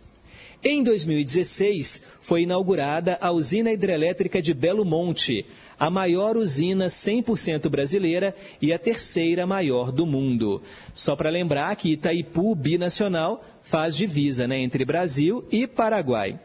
Em 0.63 0.81
2016, 0.81 2.01
foi 2.19 2.41
inaugurada 2.41 3.19
a 3.21 3.29
usina 3.29 3.71
hidrelétrica 3.71 4.41
de 4.41 4.51
Belo 4.51 4.83
Monte, 4.83 5.45
a 5.79 5.89
maior 5.89 6.37
usina 6.37 6.87
100% 6.87 7.69
brasileira 7.69 8.35
e 8.61 8.71
a 8.71 8.79
terceira 8.79 9.45
maior 9.45 9.91
do 9.91 10.05
mundo. 10.05 10.61
Só 10.93 11.15
para 11.15 11.29
lembrar 11.29 11.75
que 11.75 11.91
Itaipu 11.91 12.55
Binacional 12.55 13.43
faz 13.61 13.95
divisa 13.95 14.47
né, 14.47 14.59
entre 14.59 14.85
Brasil 14.85 15.43
e 15.51 15.67
Paraguai. 15.67 16.39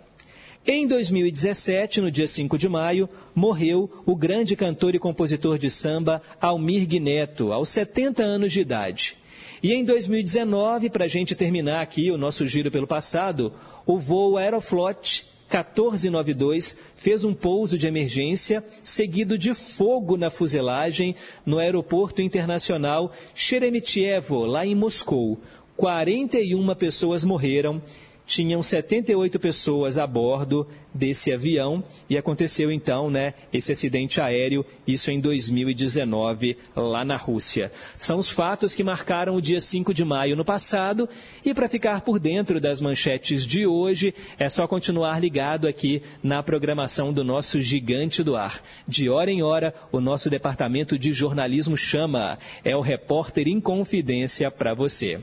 Em 0.67 0.87
2017, 0.87 2.03
no 2.03 2.11
dia 2.11 2.27
5 2.27 2.59
de 2.59 2.69
maio, 2.69 3.09
morreu 3.35 3.91
o 4.05 4.15
grande 4.15 4.55
cantor 4.55 4.95
e 4.95 4.99
compositor 4.99 5.59
de 5.59 5.71
samba 5.71 6.21
Almir 6.39 6.87
Neto, 7.01 7.51
aos 7.51 7.71
70 7.71 8.23
anos 8.23 8.53
de 8.53 8.61
idade. 8.61 9.17
E 9.63 9.73
em 9.73 9.85
2019, 9.85 10.91
para 10.91 11.07
a 11.07 11.09
gente 11.09 11.35
terminar 11.35 11.81
aqui 11.81 12.11
o 12.11 12.19
nosso 12.19 12.47
giro 12.47 12.71
pelo 12.71 12.87
passado, 12.87 13.53
o 13.87 13.99
voo 13.99 14.37
Aeroflot 14.37 15.30
1492 15.51 16.77
fez 16.95 17.25
um 17.25 17.35
pouso 17.35 17.77
de 17.77 17.87
emergência 17.89 18.63
seguido 18.85 19.37
de 19.37 19.53
fogo 19.53 20.17
na 20.17 20.31
fuselagem 20.31 21.17
no 21.45 21.59
aeroporto 21.59 22.23
internacional 22.23 23.13
Sheremetyevo, 23.35 24.47
lá 24.47 24.65
em 24.65 24.77
Moscou. 24.77 25.41
41 25.77 26.75
pessoas 26.77 27.25
morreram 27.25 27.83
tinham 28.31 28.63
78 28.63 29.41
pessoas 29.41 29.99
a 29.99 30.07
bordo 30.07 30.65
desse 30.95 31.33
avião 31.33 31.83
e 32.09 32.17
aconteceu 32.17 32.71
então, 32.71 33.11
né, 33.11 33.35
esse 33.53 33.73
acidente 33.73 34.21
aéreo, 34.21 34.65
isso 34.87 35.11
em 35.11 35.19
2019, 35.19 36.57
lá 36.77 37.05
na 37.05 37.17
Rússia. 37.17 37.73
São 37.97 38.19
os 38.19 38.31
fatos 38.31 38.73
que 38.73 38.85
marcaram 38.85 39.35
o 39.35 39.41
dia 39.41 39.61
5 39.61 39.93
de 39.93 40.05
maio 40.05 40.37
no 40.37 40.45
passado 40.45 41.09
e 41.45 41.53
para 41.53 41.69
ficar 41.69 42.03
por 42.03 42.21
dentro 42.21 42.61
das 42.61 42.81
manchetes 42.81 43.45
de 43.45 43.67
hoje, 43.67 44.15
é 44.39 44.49
só 44.49 44.65
continuar 44.69 45.21
ligado 45.21 45.67
aqui 45.67 46.01
na 46.23 46.41
programação 46.41 47.13
do 47.13 47.25
nosso 47.25 47.61
Gigante 47.61 48.23
do 48.23 48.37
Ar. 48.37 48.63
De 48.87 49.11
hora 49.11 49.33
em 49.33 49.43
hora, 49.43 49.75
o 49.91 50.01
nosso 50.01 50.31
departamento 50.31 50.97
de 50.97 51.13
jornalismo 51.13 51.77
chama, 51.77 52.39
é 52.63 52.77
o 52.77 52.81
repórter 52.81 53.49
em 53.49 53.61
confidência 53.61 54.53
para 54.53 54.73
você. 54.73 55.19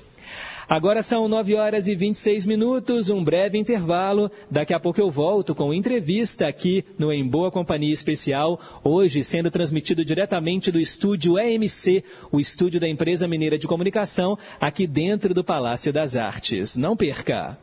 Agora 0.69 1.01
são 1.01 1.29
9 1.29 1.55
horas 1.55 1.87
e 1.87 1.95
26 1.95 2.45
minutos, 2.45 3.09
um 3.09 3.23
breve 3.23 3.57
intervalo. 3.57 4.29
Daqui 4.51 4.73
a 4.73 4.79
pouco 4.79 4.99
eu 4.99 5.09
volto 5.09 5.55
com 5.55 5.73
entrevista 5.73 6.45
aqui 6.45 6.83
no 6.99 7.11
Em 7.11 7.25
Boa 7.25 7.49
Companhia 7.49 7.93
Especial, 7.93 8.59
hoje 8.83 9.23
sendo 9.23 9.49
transmitido 9.49 10.03
diretamente 10.03 10.69
do 10.69 10.79
estúdio 10.79 11.39
EMC, 11.39 12.03
o 12.31 12.39
estúdio 12.39 12.81
da 12.81 12.87
Empresa 12.87 13.27
Mineira 13.29 13.57
de 13.57 13.65
Comunicação, 13.65 14.37
aqui 14.59 14.85
dentro 14.85 15.33
do 15.33 15.43
Palácio 15.43 15.93
das 15.93 16.17
Artes. 16.17 16.75
Não 16.75 16.97
perca! 16.97 17.57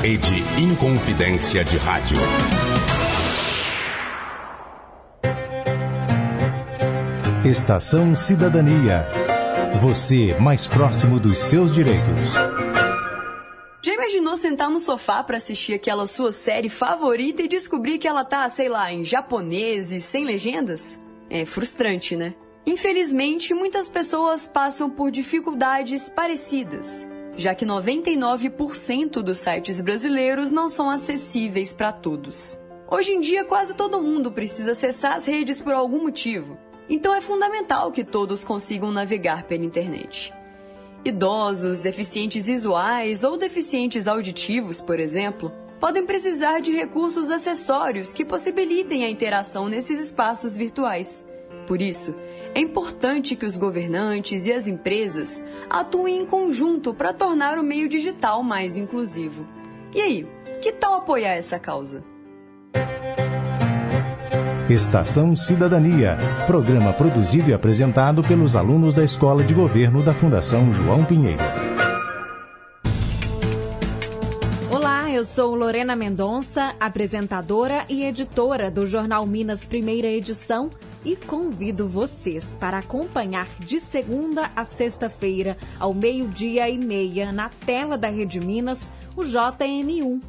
Rede 0.00 0.42
Inconfidência 0.62 1.64
de 1.64 1.76
Rádio. 1.78 2.18
Estação 7.44 8.14
Cidadania. 8.14 9.23
Você 9.80 10.32
mais 10.38 10.68
próximo 10.68 11.18
dos 11.18 11.40
seus 11.40 11.72
direitos. 11.72 12.34
Já 13.82 13.92
imaginou 13.92 14.36
sentar 14.36 14.70
no 14.70 14.78
sofá 14.78 15.20
para 15.24 15.36
assistir 15.36 15.74
aquela 15.74 16.06
sua 16.06 16.30
série 16.30 16.68
favorita 16.68 17.42
e 17.42 17.48
descobrir 17.48 17.98
que 17.98 18.06
ela 18.06 18.24
tá, 18.24 18.48
sei 18.48 18.68
lá, 18.68 18.92
em 18.92 19.04
japonês 19.04 19.90
e 19.90 20.00
sem 20.00 20.24
legendas? 20.24 21.00
É 21.28 21.44
frustrante, 21.44 22.14
né? 22.14 22.34
Infelizmente, 22.64 23.52
muitas 23.52 23.88
pessoas 23.88 24.46
passam 24.46 24.88
por 24.88 25.10
dificuldades 25.10 26.08
parecidas, 26.08 27.06
já 27.36 27.52
que 27.52 27.66
99% 27.66 29.22
dos 29.22 29.38
sites 29.38 29.80
brasileiros 29.80 30.52
não 30.52 30.68
são 30.68 30.88
acessíveis 30.88 31.72
para 31.72 31.92
todos. 31.92 32.60
Hoje 32.88 33.10
em 33.10 33.20
dia, 33.20 33.44
quase 33.44 33.74
todo 33.74 34.00
mundo 34.00 34.30
precisa 34.30 34.70
acessar 34.70 35.14
as 35.14 35.24
redes 35.24 35.60
por 35.60 35.74
algum 35.74 36.00
motivo, 36.00 36.56
então 36.88 37.14
é 37.14 37.20
fundamental 37.20 37.90
que 37.90 38.04
todos 38.04 38.44
consigam 38.44 38.90
navegar 38.90 39.44
pela 39.44 39.64
internet. 39.64 40.32
Idosos, 41.04 41.80
deficientes 41.80 42.46
visuais 42.46 43.24
ou 43.24 43.36
deficientes 43.36 44.08
auditivos, 44.08 44.80
por 44.80 44.98
exemplo, 44.98 45.52
podem 45.78 46.06
precisar 46.06 46.60
de 46.60 46.72
recursos 46.72 47.30
acessórios 47.30 48.12
que 48.12 48.24
possibilitem 48.24 49.04
a 49.04 49.10
interação 49.10 49.68
nesses 49.68 50.00
espaços 50.00 50.56
virtuais. 50.56 51.28
Por 51.66 51.80
isso, 51.82 52.14
é 52.54 52.60
importante 52.60 53.36
que 53.36 53.46
os 53.46 53.56
governantes 53.56 54.46
e 54.46 54.52
as 54.52 54.66
empresas 54.66 55.42
atuem 55.68 56.20
em 56.20 56.26
conjunto 56.26 56.94
para 56.94 57.12
tornar 57.12 57.58
o 57.58 57.62
meio 57.62 57.88
digital 57.88 58.42
mais 58.42 58.76
inclusivo. 58.76 59.46
E 59.94 60.00
aí, 60.00 60.26
que 60.62 60.72
tal 60.72 60.94
apoiar 60.94 61.34
essa 61.34 61.58
causa? 61.58 62.04
Estação 64.68 65.36
Cidadania, 65.36 66.16
programa 66.46 66.90
produzido 66.90 67.50
e 67.50 67.52
apresentado 67.52 68.22
pelos 68.22 68.56
alunos 68.56 68.94
da 68.94 69.04
Escola 69.04 69.44
de 69.44 69.52
Governo 69.52 70.02
da 70.02 70.14
Fundação 70.14 70.72
João 70.72 71.04
Pinheiro. 71.04 71.42
Olá, 74.70 75.10
eu 75.10 75.22
sou 75.26 75.54
Lorena 75.54 75.94
Mendonça, 75.94 76.74
apresentadora 76.80 77.84
e 77.90 78.04
editora 78.04 78.70
do 78.70 78.86
Jornal 78.86 79.26
Minas 79.26 79.66
Primeira 79.66 80.08
Edição, 80.08 80.70
e 81.04 81.14
convido 81.14 81.86
vocês 81.86 82.56
para 82.58 82.78
acompanhar 82.78 83.46
de 83.60 83.78
segunda 83.78 84.50
a 84.56 84.64
sexta-feira, 84.64 85.58
ao 85.78 85.92
meio-dia 85.92 86.70
e 86.70 86.78
meia, 86.78 87.30
na 87.30 87.50
tela 87.66 87.98
da 87.98 88.08
Rede 88.08 88.40
Minas, 88.40 88.90
o 89.14 89.24
JM1. 89.24 90.22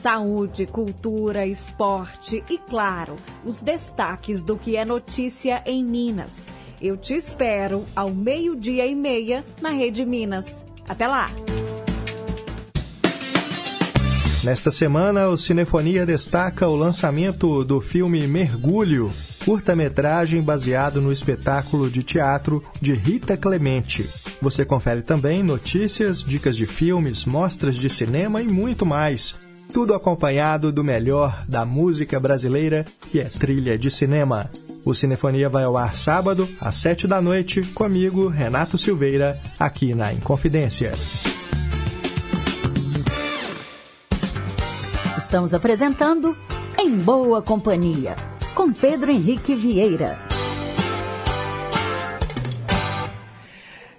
Saúde, 0.00 0.64
cultura, 0.64 1.46
esporte 1.46 2.42
e, 2.48 2.56
claro, 2.56 3.16
os 3.44 3.60
destaques 3.60 4.42
do 4.42 4.56
que 4.56 4.74
é 4.74 4.82
notícia 4.82 5.62
em 5.66 5.84
Minas. 5.84 6.48
Eu 6.80 6.96
te 6.96 7.14
espero 7.14 7.84
ao 7.94 8.08
meio-dia 8.08 8.86
e 8.86 8.94
meia 8.94 9.44
na 9.60 9.68
Rede 9.68 10.06
Minas. 10.06 10.64
Até 10.88 11.06
lá! 11.06 11.26
Nesta 14.42 14.70
semana, 14.70 15.28
o 15.28 15.36
Cinefonia 15.36 16.06
destaca 16.06 16.66
o 16.66 16.74
lançamento 16.74 17.62
do 17.62 17.78
filme 17.78 18.26
Mergulho, 18.26 19.12
curta-metragem 19.44 20.40
baseado 20.40 21.02
no 21.02 21.12
espetáculo 21.12 21.90
de 21.90 22.02
teatro 22.02 22.64
de 22.80 22.94
Rita 22.94 23.36
Clemente. 23.36 24.08
Você 24.40 24.64
confere 24.64 25.02
também 25.02 25.42
notícias, 25.42 26.24
dicas 26.24 26.56
de 26.56 26.64
filmes, 26.64 27.26
mostras 27.26 27.76
de 27.76 27.90
cinema 27.90 28.40
e 28.40 28.48
muito 28.48 28.86
mais. 28.86 29.49
Tudo 29.72 29.94
acompanhado 29.94 30.72
do 30.72 30.82
melhor 30.82 31.44
da 31.48 31.64
música 31.64 32.18
brasileira, 32.18 32.84
que 33.10 33.20
é 33.20 33.24
trilha 33.24 33.78
de 33.78 33.90
cinema. 33.90 34.50
O 34.84 34.92
Cinefonia 34.92 35.48
vai 35.48 35.64
ao 35.64 35.76
ar 35.76 35.94
sábado, 35.94 36.48
às 36.60 36.76
sete 36.76 37.06
da 37.06 37.20
noite, 37.22 37.62
comigo, 37.62 38.28
Renato 38.28 38.76
Silveira, 38.76 39.40
aqui 39.58 39.94
na 39.94 40.12
Inconfidência. 40.12 40.92
Estamos 45.16 45.54
apresentando 45.54 46.36
Em 46.78 46.96
Boa 46.98 47.40
Companhia, 47.40 48.16
com 48.54 48.72
Pedro 48.72 49.12
Henrique 49.12 49.54
Vieira. 49.54 50.29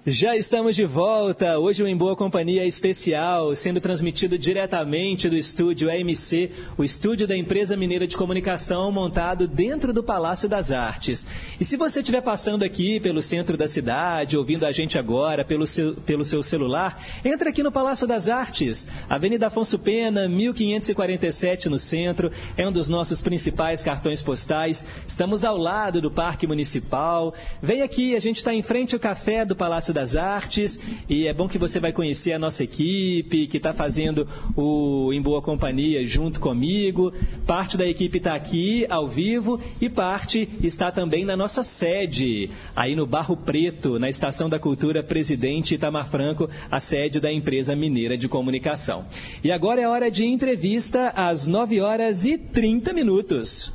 Já 0.04 0.36
estamos 0.36 0.76
de 0.76 0.84
volta. 0.84 1.60
Hoje 1.60 1.84
o 1.84 1.88
Em 1.88 1.96
Boa 1.96 2.16
Companhia 2.16 2.66
especial, 2.66 3.56
sendo 3.56 3.80
transmitido 3.80 4.36
diretamente 4.36 5.30
do 5.30 5.38
estúdio 5.38 5.92
AMC, 5.92 6.50
o 6.76 6.84
estúdio 6.84 7.28
da 7.28 7.38
empresa 7.38 7.78
mineira 7.78 8.08
de 8.08 8.18
comunicação 8.18 8.92
montado 8.92 9.48
dentro 9.48 9.94
do 9.94 10.02
Palácio 10.02 10.50
das 10.50 10.72
Artes. 10.72 11.28
E 11.60 11.64
se 11.64 11.78
você 11.78 12.00
estiver 12.00 12.22
passando 12.22 12.64
aqui 12.64 13.00
pelo 13.00 13.22
centro 13.22 13.56
da 13.56 13.68
cidade, 13.68 14.36
ouvindo 14.36 14.66
a 14.66 14.72
gente 14.72 14.98
agora 14.98 15.46
pelo 15.46 15.68
seu, 15.68 15.94
pelo 15.94 16.26
seu 16.26 16.42
celular, 16.42 17.00
entra 17.24 17.52
aqui 17.52 17.62
no 17.62 17.72
Palácio 17.72 18.08
das 18.08 18.28
Artes, 18.28 18.88
Avenida 19.08 19.48
Afonso 19.48 19.78
Pena, 19.78 20.28
1547 20.28 21.70
no 21.70 21.78
centro. 21.78 22.32
É 22.58 22.68
um 22.68 22.72
dos 22.72 22.90
nossos 22.90 23.22
principais 23.22 23.84
cartões 23.84 24.24
postais. 24.24 24.84
Estamos 25.08 25.46
ao 25.46 25.58
lado 25.58 26.02
do 26.02 26.10
Parque 26.10 26.48
Municipal. 26.48 27.36
Vem 27.62 27.84
aqui, 27.84 28.16
a 28.16 28.20
gente 28.20 28.38
está 28.38 28.52
em 28.52 28.64
frente 28.64 28.96
ao 28.96 29.00
café 29.00 29.46
do 29.46 29.56
Palácio 29.56 29.91
das 29.94 30.16
Artes 30.16 30.80
e 31.10 31.28
é 31.28 31.34
bom 31.34 31.48
que 31.48 31.58
você 31.58 31.80
vai 31.80 31.92
conhecer 31.92 32.34
a 32.34 32.40
nossa 32.40 32.64
equipe 32.64 33.48
que 33.48 33.58
está 33.58 33.74
fazendo 33.74 34.28
o 34.56 35.12
Em 35.14 35.22
Boa 35.22 35.42
Companhia 35.42 36.06
junto 36.06 36.40
comigo. 36.40 37.14
Parte 37.46 37.78
da 37.78 37.86
equipe 37.88 38.18
está 38.18 38.36
aqui 38.36 38.86
ao 38.90 39.08
vivo 39.08 39.60
e 39.80 39.90
parte 39.90 40.50
está 40.62 40.92
também 40.92 41.26
na 41.26 41.36
nossa 41.36 41.64
sede, 41.64 42.50
aí 42.76 42.96
no 42.96 43.06
Barro 43.06 43.36
Preto, 43.36 44.00
na 44.00 44.10
Estação 44.10 44.50
da 44.50 44.60
Cultura 44.60 45.04
Presidente 45.04 45.76
Itamar 45.76 46.10
Franco, 46.10 46.50
a 46.70 46.80
sede 46.80 47.20
da 47.20 47.32
empresa 47.32 47.76
mineira 47.76 48.18
de 48.18 48.28
comunicação. 48.28 49.06
E 49.44 49.52
agora 49.52 49.82
é 49.82 49.88
hora 49.88 50.10
de 50.10 50.26
entrevista 50.26 51.10
às 51.16 51.48
9 51.48 51.82
horas 51.82 52.26
e 52.26 52.38
30 52.38 52.94
minutos. 52.94 53.72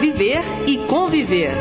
Viver 0.00 0.42
e 0.66 0.78
conviver. 0.86 1.52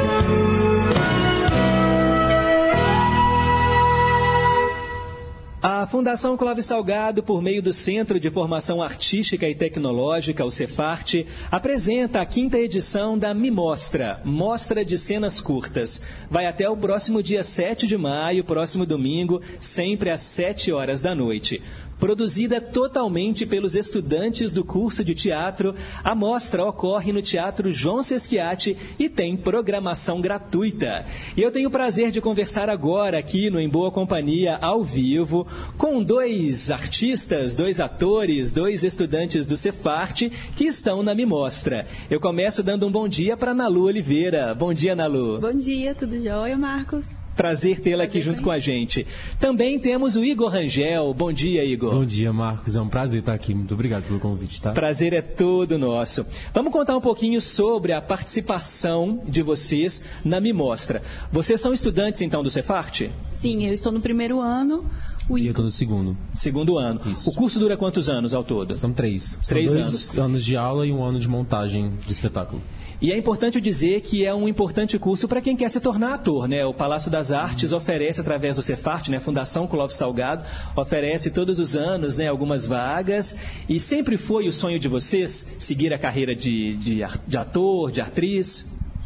A 5.61 5.85
Fundação 5.85 6.37
Clóvis 6.37 6.67
Salgado, 6.67 7.21
por 7.21 7.41
meio 7.41 7.61
do 7.61 7.73
Centro 7.73 8.17
de 8.17 8.29
Formação 8.29 8.81
Artística 8.81 9.45
e 9.45 9.53
Tecnológica, 9.53 10.45
o 10.45 10.49
Cefarte, 10.49 11.27
apresenta 11.51 12.21
a 12.21 12.25
quinta 12.25 12.57
edição 12.57 13.17
da 13.17 13.33
Mimostra, 13.33 14.21
Mostra 14.23 14.85
de 14.85 14.97
Cenas 14.97 15.41
Curtas. 15.41 16.01
Vai 16.31 16.45
até 16.45 16.69
o 16.69 16.77
próximo 16.77 17.21
dia 17.21 17.43
7 17.43 17.87
de 17.87 17.97
maio, 17.97 18.45
próximo 18.45 18.85
domingo, 18.85 19.41
sempre 19.59 20.09
às 20.09 20.21
7 20.21 20.71
horas 20.71 21.01
da 21.01 21.13
noite. 21.13 21.61
Produzida 21.99 22.61
totalmente 22.61 23.45
pelos 23.45 23.75
estudantes 23.75 24.53
do 24.53 24.63
curso 24.63 25.03
de 25.03 25.13
teatro, 25.13 25.75
a 26.01 26.15
mostra 26.15 26.65
ocorre 26.65 27.11
no 27.11 27.21
Teatro 27.21 27.71
João 27.71 28.01
Sesquiate 28.01 28.77
e 28.97 29.09
tem 29.09 29.35
programação 29.35 30.21
gratuita. 30.21 31.05
E 31.35 31.41
eu 31.41 31.51
tenho 31.51 31.67
o 31.67 31.71
prazer 31.71 32.09
de 32.09 32.21
conversar 32.21 32.69
agora 32.69 33.17
aqui 33.17 33.49
no 33.49 33.59
Em 33.59 33.67
Boa 33.67 33.91
Companhia, 33.91 34.57
ao 34.61 34.81
vivo, 34.81 35.45
com 35.77 36.01
dois 36.01 36.71
artistas, 36.71 37.55
dois 37.55 37.81
atores, 37.81 38.53
dois 38.53 38.85
estudantes 38.85 39.45
do 39.45 39.57
Cefarte 39.57 40.31
que 40.55 40.65
estão 40.65 41.03
na 41.03 41.13
Mimostra. 41.13 41.85
Eu 42.09 42.21
começo 42.21 42.63
dando 42.63 42.87
um 42.87 42.91
bom 42.91 43.09
dia 43.09 43.35
para 43.35 43.53
Nalu 43.53 43.83
Oliveira. 43.83 44.55
Bom 44.55 44.73
dia, 44.73 44.95
Nalu. 44.95 45.41
Bom 45.41 45.53
dia, 45.53 45.93
tudo 45.93 46.21
jóia, 46.21 46.57
Marcos? 46.57 47.18
Prazer 47.39 47.79
tê-la 47.79 48.03
aqui 48.03 48.19
junto 48.19 48.41
com 48.41 48.51
a 48.51 48.59
gente. 48.59 49.07
Também 49.39 49.79
temos 49.79 50.17
o 50.17 50.25
Igor 50.25 50.49
Rangel. 50.51 51.13
Bom 51.13 51.31
dia, 51.31 51.63
Igor. 51.63 51.95
Bom 51.95 52.03
dia, 52.03 52.33
Marcos. 52.33 52.75
É 52.75 52.81
um 52.81 52.89
prazer 52.89 53.21
estar 53.21 53.33
aqui. 53.33 53.53
Muito 53.53 53.73
obrigado 53.73 54.03
pelo 54.03 54.19
convite, 54.19 54.61
tá? 54.61 54.73
Prazer 54.73 55.13
é 55.13 55.21
todo 55.21 55.77
nosso. 55.77 56.25
Vamos 56.53 56.73
contar 56.73 56.97
um 56.97 56.99
pouquinho 56.99 57.39
sobre 57.39 57.93
a 57.93 58.01
participação 58.01 59.23
de 59.25 59.41
vocês 59.41 60.03
na 60.21 60.41
Mimostra. 60.41 61.01
Vocês 61.31 61.61
são 61.61 61.71
estudantes, 61.71 62.19
então, 62.19 62.43
do 62.43 62.49
Cefarte? 62.49 63.09
Sim, 63.31 63.65
eu 63.65 63.73
estou 63.73 63.93
no 63.93 64.01
primeiro 64.01 64.41
ano. 64.41 64.85
O 65.29 65.37
e 65.37 65.45
eu 65.45 65.51
estou 65.51 65.63
no 65.63 65.71
segundo. 65.71 66.17
Segundo 66.35 66.77
ano. 66.77 66.99
Isso. 67.05 67.29
O 67.29 67.33
curso 67.33 67.57
dura 67.57 67.77
quantos 67.77 68.09
anos 68.09 68.33
ao 68.33 68.43
todo? 68.43 68.73
São 68.73 68.91
três. 68.91 69.39
Três 69.47 69.71
São 69.71 69.79
anos. 69.81 70.17
anos 70.19 70.43
de 70.43 70.57
aula 70.57 70.85
e 70.85 70.91
um 70.91 71.01
ano 71.01 71.17
de 71.17 71.29
montagem 71.29 71.93
de 72.05 72.11
espetáculo. 72.11 72.61
E 73.01 73.13
é 73.13 73.17
importante 73.17 73.61
dizer 73.61 74.01
que 74.01 74.25
é 74.25 74.33
um 74.33 74.45
importante 74.45 74.99
curso 74.99 75.25
para 75.25 75.41
quem 75.41 75.55
quer 75.55 75.71
se 75.71 75.79
tornar 75.79 76.15
ator, 76.15 76.49
né? 76.49 76.65
O 76.65 76.73
Palácio 76.73 77.09
das 77.09 77.31
Artes 77.31 77.71
oferece 77.71 78.19
através 78.19 78.57
do 78.57 78.61
Cefarte, 78.61 79.09
né? 79.09 79.19
Fundação 79.19 79.67
Clóvis 79.67 79.95
Salgado 79.95 80.43
oferece 80.75 81.31
todos 81.31 81.59
os 81.59 81.77
anos, 81.77 82.17
né? 82.17 82.27
Algumas 82.27 82.65
vagas 82.65 83.37
e 83.69 83.79
sempre 83.79 84.17
foi 84.17 84.47
o 84.47 84.51
sonho 84.51 84.77
de 84.77 84.89
vocês 84.89 85.55
seguir 85.59 85.93
a 85.93 85.97
carreira 85.97 86.35
de, 86.35 86.75
de, 86.75 87.01
de 87.25 87.37
ator, 87.37 87.89
de 87.89 88.01
atriz. 88.01 88.65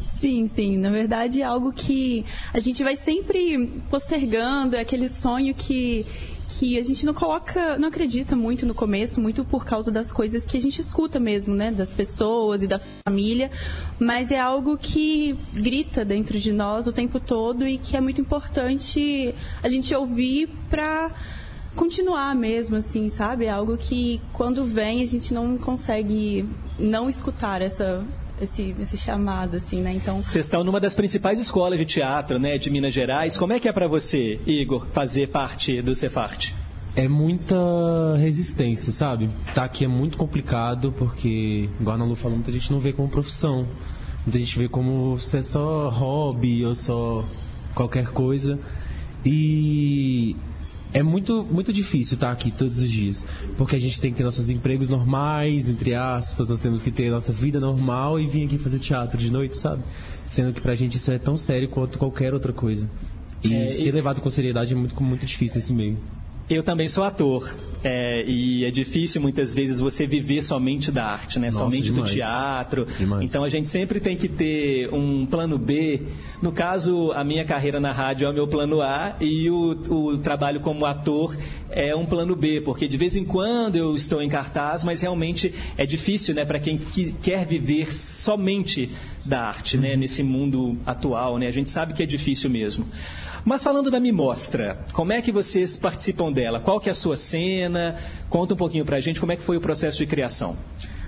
Sim, 0.10 0.48
sim. 0.48 0.78
Na 0.78 0.90
verdade, 0.90 1.42
é 1.42 1.46
algo 1.46 1.72
que 1.72 2.26
a 2.52 2.60
gente 2.60 2.84
vai 2.84 2.96
sempre 2.96 3.70
postergando, 3.92 4.76
é 4.76 4.80
aquele 4.80 5.08
sonho 5.08 5.54
que 5.54 6.04
que 6.64 6.80
a 6.80 6.84
gente 6.84 7.06
não 7.06 7.14
coloca, 7.14 7.78
não 7.78 7.90
acredita 7.90 8.38
muito 8.38 8.66
no 8.66 8.74
começo, 8.74 9.20
muito 9.20 9.44
por 9.44 9.66
causa 9.66 9.92
das 9.92 10.14
coisas 10.14 10.46
que 10.46 10.56
a 10.56 10.62
gente 10.62 10.80
escuta 10.80 11.20
mesmo, 11.20 11.54
né, 11.54 11.74
das 11.74 11.92
pessoas 11.92 12.64
e 12.64 12.68
da 12.68 12.80
família, 13.06 13.52
mas 14.00 14.32
é 14.32 14.40
algo 14.40 14.78
que 14.78 15.36
grita 15.54 16.06
dentro 16.06 16.40
de 16.40 16.54
nós 16.54 16.88
o 16.88 16.94
tempo 16.94 17.20
todo 17.20 17.68
e 17.68 17.78
que 17.78 17.98
é 17.98 18.00
muito 18.00 18.22
importante 18.22 19.36
a 19.62 19.68
gente 19.68 19.94
ouvir 19.94 20.48
para 20.70 21.12
continuar 21.76 22.34
mesmo, 22.34 22.78
assim, 22.78 23.10
sabe? 23.10 23.44
É 23.44 23.50
algo 23.50 23.76
que 23.76 24.22
quando 24.32 24.64
vem 24.64 25.04
a 25.04 25.06
gente 25.06 25.34
não 25.34 25.58
consegue 25.58 26.48
não 26.80 27.10
escutar 27.10 27.62
essa 27.62 28.06
esse, 28.42 28.76
esse 28.80 28.98
chamado, 28.98 29.58
assim, 29.58 29.82
né? 29.82 29.94
Então. 29.94 30.24
Vocês 30.24 30.46
estão 30.46 30.64
numa 30.64 30.80
das 30.80 30.96
principais 30.96 31.40
escolas 31.40 31.78
de 31.80 31.86
teatro, 31.86 32.40
né, 32.40 32.58
de 32.58 32.70
Minas 32.70 32.94
Gerais. 32.94 33.38
Como 33.38 33.54
é 33.54 33.60
que 33.60 33.68
é 33.68 33.72
para 33.72 33.88
você, 33.88 34.40
Igor, 34.46 34.88
fazer 34.94 35.28
parte 35.28 35.82
do 35.82 35.94
Cefarte? 35.94 36.56
É 36.96 37.08
muita 37.08 37.56
resistência, 38.20 38.92
sabe? 38.92 39.30
Tá 39.54 39.64
aqui 39.64 39.84
é 39.84 39.88
muito 39.88 40.18
complicado 40.18 40.94
porque, 40.96 41.70
igual 41.80 41.96
a 41.96 41.96
Ana 41.96 42.06
Lu 42.06 42.16
falou, 42.16 42.38
muita 42.38 42.52
gente 42.52 42.72
não 42.72 42.80
vê 42.80 42.94
como 42.94 43.10
profissão. 43.10 43.68
Muita 44.26 44.38
gente 44.38 44.58
vê 44.58 44.70
como 44.70 45.18
se 45.18 45.38
é 45.38 45.42
só 45.42 45.90
hobby 45.90 46.64
ou 46.64 46.76
só 46.76 47.26
qualquer 47.74 48.08
coisa. 48.08 48.60
E 49.26 50.36
é 50.94 51.02
muito, 51.04 51.44
muito 51.50 51.74
difícil 51.74 52.16
estar 52.16 52.32
aqui 52.32 52.52
todos 52.52 52.80
os 52.80 52.90
dias, 52.92 53.28
porque 53.58 53.76
a 53.76 53.80
gente 53.80 54.00
tem 54.00 54.12
que 54.12 54.18
ter 54.18 54.24
nossos 54.24 54.50
empregos 54.50 54.90
normais, 54.90 55.68
entre 55.70 55.96
aspas, 55.96 56.50
nós 56.50 56.62
temos 56.62 56.82
que 56.84 56.92
ter 56.92 57.10
nossa 57.10 57.34
vida 57.34 57.60
normal 57.60 58.20
e 58.20 58.28
vir 58.28 58.46
aqui 58.46 58.58
fazer 58.58 58.80
teatro 58.80 59.18
de 59.18 59.32
noite, 59.32 59.58
sabe? 59.58 59.84
Sendo 60.26 60.54
que 60.54 60.62
pra 60.62 60.76
gente 60.76 60.96
isso 60.98 61.12
é 61.12 61.18
tão 61.18 61.36
sério 61.36 61.68
quanto 61.68 61.98
qualquer 61.98 62.34
outra 62.34 62.54
coisa. 62.54 62.90
E 63.44 63.54
É, 63.54 63.72
ser 63.72 63.88
e- 63.88 63.92
levado 63.92 64.22
com 64.22 64.30
seriedade 64.30 64.74
é 64.74 64.76
muito, 64.76 65.02
muito 65.04 65.26
difícil 65.26 65.58
nesse 65.58 65.74
meio. 65.74 65.98
Eu 66.50 66.62
também 66.64 66.88
sou 66.88 67.04
ator. 67.04 67.50
É, 67.84 68.24
e 68.26 68.64
é 68.64 68.72
difícil 68.72 69.22
muitas 69.22 69.54
vezes 69.54 69.80
você 69.80 70.08
viver 70.08 70.42
somente 70.42 70.90
da 70.92 71.06
arte, 71.06 71.38
né? 71.38 71.48
Nossa, 71.48 71.58
somente 71.60 71.84
demais. 71.84 72.10
do 72.10 72.14
teatro. 72.16 72.88
Demais. 72.98 73.24
Então 73.24 73.44
a 73.44 73.50
gente 73.50 73.68
sempre 73.68 74.00
tem 74.00 74.16
que 74.16 74.30
ter 74.30 74.88
um 74.94 75.26
plano 75.26 75.58
B. 75.58 76.02
No 76.42 76.52
caso, 76.54 77.12
a 77.12 77.24
minha 77.24 77.44
carreira 77.44 77.80
na 77.82 77.92
rádio 77.92 78.26
é 78.26 78.30
o 78.30 78.34
meu 78.34 78.48
plano 78.48 78.82
A 78.82 79.18
e 79.20 79.50
o, 79.50 79.72
o 79.90 80.18
trabalho 80.18 80.62
como 80.62 80.86
ator 80.86 81.36
é 81.70 81.94
um 81.96 82.06
plano 82.06 82.36
B, 82.36 82.62
porque 82.62 82.88
de 82.88 82.98
vez 82.98 83.16
em 83.18 83.26
quando 83.26 83.76
eu 83.76 83.94
estou 83.96 84.22
em 84.22 84.30
cartaz, 84.30 84.84
mas 84.84 85.02
realmente 85.02 85.54
é 85.78 85.86
difícil, 85.86 86.34
né, 86.36 86.46
para 86.46 86.60
quem 86.60 86.78
que- 86.78 87.12
quer 87.22 87.46
viver 87.46 87.94
somente 87.94 88.90
da 89.26 89.42
arte, 89.42 89.78
né, 89.78 89.96
nesse 89.96 90.22
mundo 90.24 90.78
atual, 90.86 91.38
né? 91.38 91.48
A 91.48 91.52
gente 91.52 91.70
sabe 91.70 91.94
que 91.94 92.04
é 92.04 92.06
difícil 92.06 92.50
mesmo. 92.50 92.86
Mas 93.46 93.62
falando 93.62 93.92
da 93.92 94.00
Me 94.00 94.12
Mostra, 94.12 94.80
como 94.94 95.12
é 95.12 95.22
que 95.22 95.32
vocês 95.32 95.76
participam 95.76 96.32
dela? 96.32 96.62
Qual 96.62 96.80
que 96.80 96.88
é 96.88 96.94
a 96.94 96.96
sua 96.96 97.18
cena? 97.18 97.96
Conta 98.30 98.54
um 98.54 98.58
pouquinho 98.58 98.86
pra 98.86 99.00
gente 99.02 99.20
como 99.20 99.34
é 99.34 99.36
que 99.36 99.44
foi 99.44 99.58
o 99.58 99.62
processo 99.62 99.98
de 99.98 100.06
criação. 100.06 100.56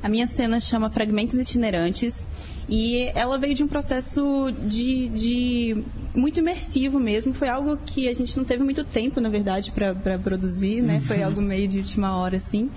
A 0.03 0.09
minha 0.09 0.27
cena 0.27 0.59
chama 0.59 0.89
Fragmentos 0.89 1.39
Itinerantes 1.39 2.27
e 2.69 3.09
ela 3.15 3.37
veio 3.39 3.55
de 3.55 3.63
um 3.63 3.67
processo 3.67 4.51
de, 4.67 5.07
de 5.07 5.83
muito 6.13 6.37
imersivo 6.37 6.99
mesmo. 6.99 7.33
Foi 7.33 7.47
algo 7.47 7.77
que 7.77 8.07
a 8.07 8.13
gente 8.13 8.35
não 8.37 8.43
teve 8.43 8.63
muito 8.63 8.83
tempo, 8.83 9.19
na 9.19 9.29
verdade, 9.29 9.71
para 9.71 10.19
produzir, 10.19 10.81
né? 10.81 10.99
Foi 10.99 11.23
algo 11.23 11.41
meio 11.41 11.67
de 11.67 11.79
última 11.79 12.17
hora, 12.17 12.37
assim. 12.37 12.69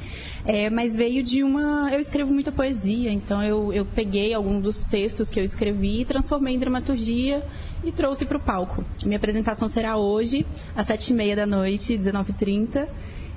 É, 0.46 0.70
mas 0.70 0.96
veio 0.96 1.22
de 1.22 1.42
uma. 1.42 1.90
Eu 1.92 2.00
escrevo 2.00 2.32
muita 2.32 2.52
poesia, 2.52 3.10
então 3.10 3.42
eu, 3.42 3.72
eu 3.72 3.84
peguei 3.84 4.32
alguns 4.32 4.62
dos 4.62 4.84
textos 4.84 5.28
que 5.28 5.38
eu 5.38 5.44
escrevi 5.44 6.00
e 6.00 6.04
transformei 6.04 6.54
em 6.54 6.58
dramaturgia 6.58 7.44
e 7.88 7.92
trouxe 7.92 8.24
para 8.24 8.36
o 8.36 8.40
palco. 8.40 8.84
Minha 9.04 9.16
apresentação 9.16 9.68
será 9.68 9.96
hoje, 9.96 10.46
às 10.76 10.86
sete 10.86 11.08
e 11.10 11.14
meia 11.14 11.34
da 11.36 11.46
noite, 11.46 11.96
19h30. 11.98 12.86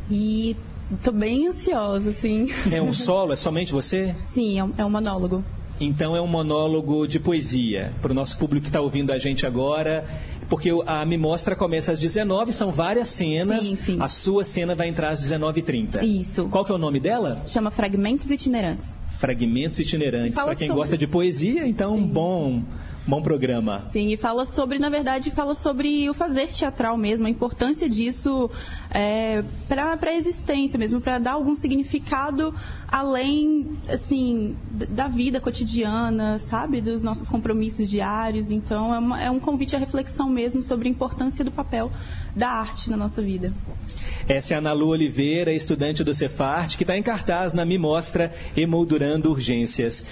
E 0.10 0.56
tô 1.04 1.12
bem 1.12 1.48
ansiosa, 1.48 2.10
assim. 2.10 2.50
É 2.72 2.82
um 2.82 2.94
solo? 2.94 3.34
É 3.34 3.36
somente 3.36 3.72
você? 3.72 4.14
Sim, 4.18 4.60
é 4.60 4.64
um, 4.64 4.74
é 4.78 4.86
um 4.86 4.90
monólogo. 4.90 5.44
Então 5.80 6.16
é 6.16 6.22
um 6.22 6.28
monólogo 6.28 7.08
de 7.08 7.20
poesia 7.20 7.92
para 8.02 8.12
o 8.12 8.14
nosso 8.16 8.38
público 8.38 8.64
que 8.66 8.70
está 8.70 8.80
ouvindo 8.82 9.12
a 9.12 9.18
gente 9.18 9.48
agora, 9.48 10.06
porque 10.48 10.70
a 10.86 11.04
Me 11.06 11.18
Mostra 11.18 11.56
começa 11.56 11.92
às 11.92 12.00
19, 12.00 12.54
são 12.54 12.72
várias 12.72 13.10
cenas. 13.10 13.64
Sim, 13.66 13.76
sim. 13.76 13.98
A 14.00 14.08
sua 14.08 14.44
cena 14.44 14.76
vai 14.76 14.90
entrar 14.90 15.10
às 15.10 15.20
19h30. 15.22 16.04
Isso. 16.04 16.48
Qual 16.50 16.64
que 16.64 16.72
é 16.72 16.76
o 16.76 16.78
nome 16.78 17.00
dela? 17.00 17.42
Chama 17.48 17.72
Fragmentos 17.72 18.30
Itinerantes. 18.30 18.94
Fragmentos 19.18 19.80
itinerantes. 19.80 20.34
Para 20.40 20.56
quem 20.56 20.68
sobre- 20.68 20.82
gosta 20.82 20.98
de 20.98 21.06
poesia, 21.08 21.68
então 21.68 21.96
um 21.96 22.04
bom, 22.08 22.64
bom 23.08 23.22
programa. 23.22 23.88
Sim, 23.92 24.12
e 24.12 24.18
fala 24.18 24.46
sobre, 24.46 24.78
na 24.80 24.90
verdade, 24.90 25.32
fala 25.32 25.56
sobre 25.56 26.10
o 26.10 26.14
fazer 26.14 26.48
teatral 26.50 26.98
mesmo, 26.98 27.28
a 27.28 27.30
importância 27.30 27.90
disso 27.90 28.50
é, 28.90 29.44
para 29.68 29.98
a 30.02 30.14
existência 30.16 30.78
mesmo, 30.78 31.02
para 31.02 31.18
dar 31.20 31.32
algum 31.34 31.56
significado 31.56 32.54
além, 32.88 33.78
assim, 33.88 34.56
da 34.70 35.08
vida 35.08 35.40
cotidiana, 35.40 36.38
sabe? 36.40 36.82
Dos 36.82 37.02
nossos 37.02 37.30
compromissos 37.30 37.90
diários. 37.90 38.52
Então, 38.52 38.94
é, 38.94 39.00
uma- 39.00 39.24
é 39.24 39.32
um 39.32 39.40
convite 39.40 39.76
à 39.76 39.80
reflexão 39.80 40.30
mesmo 40.30 40.62
sobre 40.62 40.88
a 40.90 40.92
importância 40.92 41.44
do 41.46 41.52
papel 41.52 41.90
da 42.36 42.50
arte 42.50 42.90
na 42.90 42.98
nossa 42.98 43.22
vida. 43.22 43.54
Essa 44.28 44.54
é 44.54 44.56
a 44.56 44.60
Ana 44.60 44.74
Lu 44.74 44.88
Oliveira, 44.90 45.54
estudante 45.54 46.04
do 46.04 46.14
Cefart, 46.14 46.76
que 46.78 46.84
está 46.84 46.98
em 46.98 47.04
cartaz 47.04 47.54
na 47.54 47.66
Me 47.66 47.78
Mostra 47.78 48.34
Emoldurando 48.56 49.32
Urgências. 49.32 50.06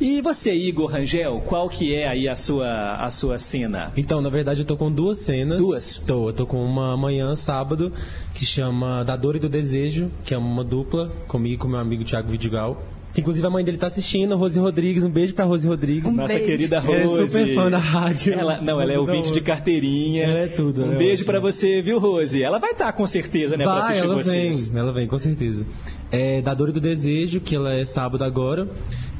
E 0.00 0.20
você, 0.20 0.52
Igor 0.52 0.90
Rangel, 0.90 1.40
qual 1.46 1.68
que 1.68 1.94
é 1.94 2.08
aí 2.08 2.28
a 2.28 2.34
sua, 2.34 2.96
a 2.96 3.08
sua 3.10 3.38
cena? 3.38 3.92
Então, 3.96 4.20
na 4.20 4.28
verdade, 4.28 4.60
eu 4.60 4.66
tô 4.66 4.76
com 4.76 4.90
duas 4.90 5.18
cenas. 5.18 5.58
Duas? 5.58 5.96
Tô, 5.98 6.28
eu 6.28 6.32
tô 6.32 6.46
com 6.46 6.62
uma 6.64 6.92
amanhã, 6.94 7.34
sábado, 7.36 7.92
que 8.34 8.44
chama 8.44 9.04
Da 9.04 9.16
Dor 9.16 9.36
e 9.36 9.38
do 9.38 9.48
Desejo, 9.48 10.10
que 10.24 10.34
é 10.34 10.38
uma 10.38 10.64
dupla, 10.64 11.10
comigo 11.28 11.54
e 11.54 11.58
com 11.58 11.68
meu 11.68 11.78
amigo 11.78 12.02
Thiago 12.04 12.28
Vidigal. 12.28 12.82
Que 13.14 13.20
inclusive 13.20 13.46
a 13.46 13.50
mãe 13.50 13.64
dele 13.64 13.78
tá 13.78 13.86
assistindo, 13.86 14.36
Rose 14.36 14.58
Rodrigues. 14.58 15.04
Um 15.04 15.08
beijo 15.10 15.32
pra 15.34 15.44
Rose 15.44 15.64
Rodrigues. 15.68 16.16
Nossa 16.16 16.36
querida 16.40 16.80
Rose. 16.80 17.00
Ela 17.00 17.22
é 17.22 17.28
super 17.28 17.54
fã 17.54 17.70
da 17.70 17.78
rádio. 17.78 18.34
Ela, 18.34 18.60
não, 18.60 18.80
ela 18.80 18.92
é 18.92 18.98
ouvinte 18.98 19.30
de 19.30 19.40
carteirinha. 19.40 20.24
Ela 20.24 20.38
é 20.40 20.46
tudo, 20.48 20.82
Um 20.84 20.92
é 20.94 20.96
beijo 20.96 21.22
ótima. 21.22 21.26
pra 21.34 21.38
você, 21.40 21.80
viu, 21.80 22.00
Rose? 22.00 22.42
Ela 22.42 22.58
vai 22.58 22.72
estar 22.72 22.92
com 22.92 23.06
certeza, 23.06 23.56
né, 23.56 23.62
pra 23.62 23.74
Vai, 23.74 23.82
assistir 23.84 24.04
ela 24.04 24.14
vocês. 24.16 24.66
vem, 24.66 24.80
ela 24.80 24.92
vem, 24.92 25.06
com 25.06 25.18
certeza. 25.20 25.64
É 26.10 26.42
Da 26.42 26.54
Dor 26.54 26.70
e 26.70 26.72
do 26.72 26.80
Desejo, 26.80 27.40
que 27.40 27.54
ela 27.54 27.72
é 27.72 27.84
sábado 27.84 28.24
agora. 28.24 28.68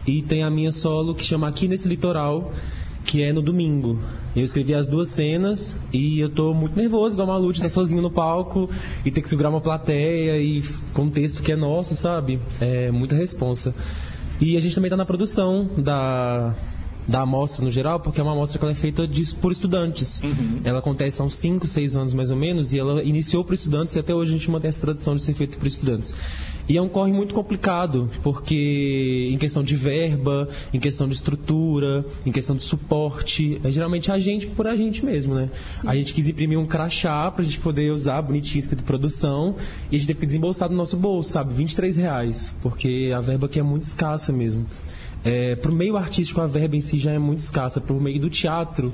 E 0.07 0.23
tem 0.23 0.43
a 0.43 0.51
minha 0.51 0.73
solo, 0.73 1.15
que 1.15 1.25
chama 1.25 1.49
Aqui 1.49 1.67
Nesse 1.67 1.89
Litoral, 1.89 2.53
que 3.05 3.23
é 3.23 3.33
no 3.33 3.41
domingo. 3.41 3.99
Eu 4.35 4.43
escrevi 4.43 4.75
as 4.75 4.89
duas 4.89 5.11
cenas 5.11 5.77
e 5.93 6.19
eu 6.19 6.29
tô 6.29 6.53
muito 6.53 6.79
nervoso, 6.79 7.15
igual 7.15 7.31
a 7.31 7.33
Malu, 7.35 7.51
estar 7.51 7.69
sozinho 7.69 8.03
no 8.03 8.11
palco 8.11 8.69
e 9.05 9.11
ter 9.11 9.21
que 9.21 9.29
segurar 9.29 9.51
uma 9.51 9.61
plateia 9.61 10.39
e 10.41 10.63
com 10.93 11.03
um 11.03 11.11
texto 11.11 11.43
que 11.43 11.53
é 11.53 11.57
nosso, 11.57 11.95
sabe? 11.95 12.41
É 12.61 12.91
muita 12.91 13.15
responsa. 13.15 13.75
E 14.41 14.57
a 14.57 14.61
gente 14.61 14.75
também 14.75 14.91
tá 14.91 14.97
na 14.97 15.07
produção 15.07 15.71
da, 15.79 16.55
da 17.07 17.21
amostra 17.21 17.65
no 17.65 17.71
geral, 17.71 18.01
porque 18.01 18.19
é 18.21 18.23
uma 18.23 18.33
amostra 18.33 18.59
que 18.59 18.65
é 18.67 18.75
feita 18.75 19.07
de- 19.07 19.35
por 19.37 19.53
estudantes. 19.53 20.23
Ela 20.65 20.79
acontece 20.79 21.21
há 21.21 21.25
uns 21.25 21.35
5, 21.35 21.67
6 21.67 21.95
anos 21.97 22.13
mais 22.15 22.31
ou 22.31 22.37
menos, 22.37 22.73
e 22.73 22.79
ela 22.79 23.03
iniciou 23.03 23.45
por 23.45 23.55
estudantes 23.55 23.95
e 23.95 23.99
até 23.99 24.15
hoje 24.15 24.31
a 24.31 24.39
gente 24.39 24.51
mantém 24.51 24.69
essa 24.69 24.81
tradição 24.81 25.15
de 25.15 25.23
ser 25.23 25.35
feita 25.35 25.57
por 25.59 25.67
estudantes. 25.67 26.15
E 26.67 26.79
é 26.79 26.81
um 26.81 26.89
corre 26.89 27.13
muito 27.13 27.35
complicado, 27.35 28.09
porque 28.23 29.29
em 29.31 29.37
questão 29.37 29.63
de 29.63 29.77
verba, 29.77 30.49
em 30.73 30.81
questão 30.81 31.07
de 31.07 31.15
estrutura, 31.15 32.07
em 32.25 32.33
questão 32.33 32.57
de 32.57 32.63
suporte, 32.63 33.61
é 33.63 33.71
geralmente 33.71 34.11
a 34.11 34.19
gente 34.19 34.47
por 34.47 34.67
a 34.67 34.75
gente 34.75 35.05
mesmo, 35.05 35.35
né? 35.35 35.51
A 35.85 35.95
gente 35.95 36.15
quis 36.15 36.27
imprimir 36.27 36.59
um 36.59 36.65
crachá 36.65 37.31
pra 37.31 37.45
gente 37.45 37.61
poder 37.61 37.93
usar 37.93 38.23
bonitinho 38.23 38.61
escrito 38.61 38.83
produção, 38.83 39.57
e 39.91 39.97
a 39.97 39.99
gente 39.99 40.07
teve 40.07 40.21
que 40.21 40.27
desembolsar 40.27 40.71
do 40.71 40.75
nosso 40.75 40.97
bolso, 40.97 41.31
sabe? 41.33 41.53
23 41.53 41.99
reais, 41.99 42.55
porque 42.63 43.13
a 43.15 43.21
verba 43.21 43.45
aqui 43.47 43.61
é 43.61 43.63
muito 43.63 43.83
escassa 43.85 44.33
mesmo. 44.33 44.65
É, 45.25 45.57
pro 45.57 45.73
meio 45.73 45.97
artístico 45.97 46.41
a 46.41 46.47
verba 46.47 46.77
em 46.77 46.81
si 46.81 46.99
já 46.99 47.13
é 47.13 47.19
muito 47.19 47.41
escassa, 47.41 47.81
pro 47.81 47.99
meio 48.01 48.21
do 48.21 48.29
teatro 48.29 48.93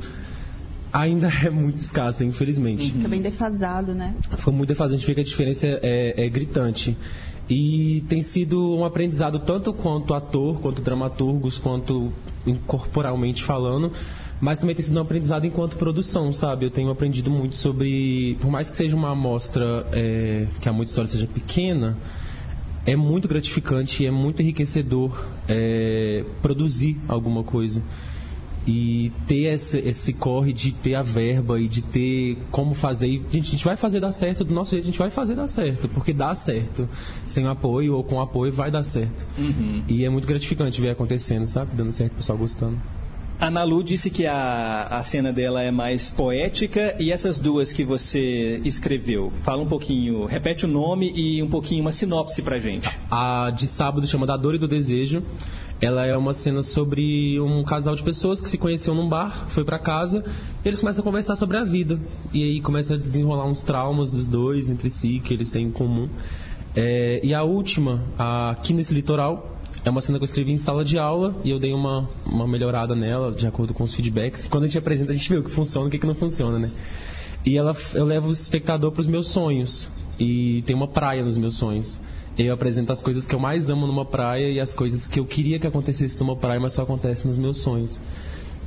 ainda 0.93 1.29
é 1.45 1.51
muito 1.51 1.79
escassa, 1.79 2.25
infelizmente. 2.25 2.93
Fica 2.93 3.09
bem 3.09 3.23
defasado, 3.23 3.95
né? 3.95 4.15
Foi 4.39 4.53
muito 4.53 4.69
defasado, 4.69 4.95
a 4.95 4.99
gente 4.99 5.07
vê 5.07 5.15
que 5.15 5.21
a 5.21 5.25
diferença 5.25 5.67
é, 5.67 6.15
é 6.17 6.29
gritante. 6.29 6.97
E 7.49 8.05
tem 8.09 8.23
sido 8.23 8.77
um 8.77 8.85
aprendizado 8.85 9.41
tanto 9.41 9.73
quanto 9.73 10.15
ator, 10.15 10.61
quanto 10.61 10.81
dramaturgos, 10.81 11.59
quanto 11.59 12.13
corporalmente 12.65 13.43
falando, 13.43 13.93
mas 14.41 14.61
também 14.61 14.75
tem 14.75 14.85
sido 14.85 14.97
um 14.97 15.03
aprendizado 15.03 15.45
enquanto 15.45 15.77
produção, 15.77 16.33
sabe? 16.33 16.67
Eu 16.67 16.71
tenho 16.71 16.91
aprendido 16.91 17.29
muito 17.29 17.57
sobre, 17.57 18.37
por 18.41 18.51
mais 18.51 18.71
que 18.71 18.77
seja 18.77 18.95
uma 18.95 19.11
amostra 19.11 19.85
é, 19.93 20.47
que 20.61 20.69
a 20.69 20.73
muita 20.73 20.91
história 20.91 21.09
seja 21.09 21.27
pequena, 21.27 21.97
é 22.87 22.97
muito 22.97 23.29
gratificante 23.29 24.03
e 24.03 24.07
é 24.07 24.11
muito 24.11 24.41
enriquecedor 24.41 25.27
é, 25.49 26.25
produzir 26.41 26.99
alguma 27.09 27.43
coisa. 27.43 27.83
E 28.67 29.11
ter 29.27 29.55
esse, 29.55 29.79
esse 29.79 30.13
corre 30.13 30.53
de 30.53 30.71
ter 30.71 30.95
a 30.95 31.03
verba 31.03 31.59
e 31.59 31.67
de 31.67 31.81
ter 31.83 32.37
como 32.51 32.75
fazer. 32.75 33.09
E, 33.09 33.19
gente, 33.31 33.49
a 33.49 33.51
gente 33.53 33.65
vai 33.65 33.75
fazer 33.75 34.01
dar 34.01 34.13
certo 34.13 34.45
do 34.45 34.55
nosso 34.55 34.73
jeito, 34.73 34.85
a 34.85 34.87
gente 34.87 34.99
vai 34.99 35.11
fazer 35.11 35.35
dar 35.35 35.49
certo, 35.49 35.89
porque 35.89 36.13
dá 36.13 36.35
certo. 36.35 36.89
Sem 37.25 37.47
apoio 37.47 37.95
ou 37.97 38.05
com 38.05 38.21
apoio 38.21 38.53
vai 38.53 38.71
dar 38.71 38.83
certo. 38.83 39.27
Uhum. 39.39 39.83
E 39.89 40.05
é 40.05 40.11
muito 40.11 40.29
gratificante 40.29 40.81
ver 40.81 40.91
acontecendo, 40.91 41.47
sabe? 41.47 41.75
Dando 41.75 41.91
certo, 41.91 42.13
o 42.13 42.17
pessoal 42.17 42.39
gostando. 42.39 42.79
A 43.41 43.51
Nalu 43.51 43.83
disse 43.83 44.11
que 44.11 44.27
a, 44.27 44.87
a 44.91 45.03
cena 45.03 45.33
dela 45.33 45.63
é 45.63 45.71
mais 45.71 46.11
poética 46.11 46.95
e 47.01 47.11
essas 47.11 47.41
duas 47.41 47.73
que 47.73 47.83
você 47.83 48.61
escreveu, 48.67 49.33
fala 49.41 49.63
um 49.63 49.67
pouquinho, 49.67 50.27
repete 50.27 50.67
o 50.67 50.69
nome 50.69 51.11
e 51.17 51.43
um 51.43 51.49
pouquinho 51.49 51.81
uma 51.81 51.91
sinopse 51.91 52.43
pra 52.43 52.59
gente. 52.59 52.87
A 53.11 53.51
de 53.51 53.67
sábado 53.67 54.07
chama 54.07 54.27
Da 54.27 54.37
Dor 54.37 54.57
e 54.57 54.59
do 54.59 54.69
Desejo. 54.69 55.23
Ela 55.81 56.05
é 56.05 56.15
uma 56.15 56.35
cena 56.35 56.63
sobre 56.63 57.41
um 57.41 57.65
casal 57.65 57.95
de 57.95 58.03
pessoas 58.03 58.43
que 58.43 58.49
se 58.51 58.59
conheceu 58.59 58.95
num 58.95 59.09
bar, 59.09 59.47
foi 59.49 59.65
pra 59.65 59.79
casa, 59.79 60.23
e 60.63 60.69
eles 60.69 60.79
começam 60.79 61.01
a 61.01 61.05
conversar 61.05 61.35
sobre 61.35 61.57
a 61.57 61.65
vida. 61.65 61.99
E 62.35 62.45
aí 62.45 62.61
começa 62.61 62.93
a 62.93 62.99
desenrolar 62.99 63.47
uns 63.47 63.63
traumas 63.63 64.13
dos 64.13 64.27
dois 64.27 64.69
entre 64.69 64.91
si, 64.91 65.19
que 65.25 65.33
eles 65.33 65.51
têm 65.51 65.69
em 65.69 65.71
comum. 65.71 66.11
É, 66.77 67.21
e 67.25 67.33
a 67.33 67.43
última, 67.43 68.05
aqui 68.51 68.75
nesse 68.75 68.93
litoral, 68.93 69.60
é 69.85 69.91
uma 69.91 70.01
cena 70.01 70.19
que 70.19 70.25
eu 70.25 70.27
escrevi 70.27 70.53
em 70.53 70.57
sala 70.57 70.85
de 70.85 70.99
aula 70.99 71.35
e 71.43 71.51
eu 71.51 71.59
dei 71.59 71.73
uma, 71.73 72.09
uma 72.27 72.47
melhorada 72.47 72.95
nela, 72.95 73.33
de 73.33 73.47
acordo 73.47 73.73
com 73.73 73.83
os 73.83 73.95
feedbacks. 73.95 74.47
Quando 74.47 74.65
a 74.65 74.67
gente 74.67 74.79
apresenta, 74.79 75.13
a 75.13 75.15
gente 75.15 75.29
vê 75.29 75.39
o 75.39 75.43
que 75.43 75.51
funciona 75.51 75.87
e 75.87 75.89
o 75.89 75.91
que, 75.91 76.07
não 76.07 76.15
funciona, 76.15 76.59
né? 76.59 76.71
E 77.45 77.57
ela, 77.57 77.75
eu 77.95 78.05
levo 78.05 78.29
o 78.29 78.33
espectador 78.33 78.93
para 78.93 79.01
os 79.01 79.07
meus 79.07 79.29
sonhos. 79.29 79.89
E 80.19 80.63
tem 80.67 80.77
uma 80.77 80.87
praia 80.87 81.23
nos 81.23 81.39
meus 81.39 81.57
sonhos. 81.57 81.99
Eu 82.37 82.53
apresento 82.53 82.93
as 82.93 83.03
coisas 83.03 83.27
que 83.27 83.35
eu 83.35 83.39
mais 83.39 83.71
amo 83.71 83.87
numa 83.87 84.05
praia 84.05 84.51
e 84.51 84.61
as 84.61 84.75
coisas 84.75 85.07
que 85.07 85.19
eu 85.19 85.25
queria 85.25 85.59
que 85.59 85.67
acontecesse 85.67 86.19
numa 86.21 86.37
praia, 86.37 86.61
mas 86.61 86.75
só 86.75 86.83
acontece 86.83 87.27
nos 87.27 87.39
meus 87.39 87.59
sonhos. 87.59 88.01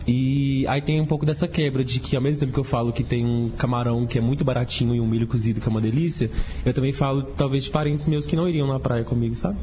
E 0.08 0.66
aí 0.68 0.82
tem 0.82 1.00
um 1.00 1.06
pouco 1.06 1.26
dessa 1.26 1.48
quebra 1.48 1.84
de 1.84 2.00
que 2.00 2.16
ao 2.16 2.22
mesmo 2.22 2.42
tempo 2.42 2.54
que 2.54 2.60
eu 2.60 2.64
falo 2.64 2.92
que 2.92 3.04
tem 3.04 3.26
um 3.26 3.50
camarão 3.50 4.06
que 4.06 4.18
é 4.18 4.22
muito 4.22 4.44
baratinho 4.44 4.94
e 4.94 5.00
um 5.00 5.08
milho 5.08 5.28
cozido 5.28 5.62
que 5.62 5.68
é 5.68 5.72
uma 5.72 5.80
delícia, 5.80 6.30
eu 6.66 6.74
também 6.74 6.92
falo 6.92 7.24
talvez 7.38 7.64
de 7.64 7.70
parentes 7.70 8.08
meus 8.08 8.28
que 8.28 8.36
não 8.36 8.50
iriam 8.50 8.68
na 8.68 8.80
praia 8.80 9.04
comigo, 9.04 9.34
sabe? 9.34 9.58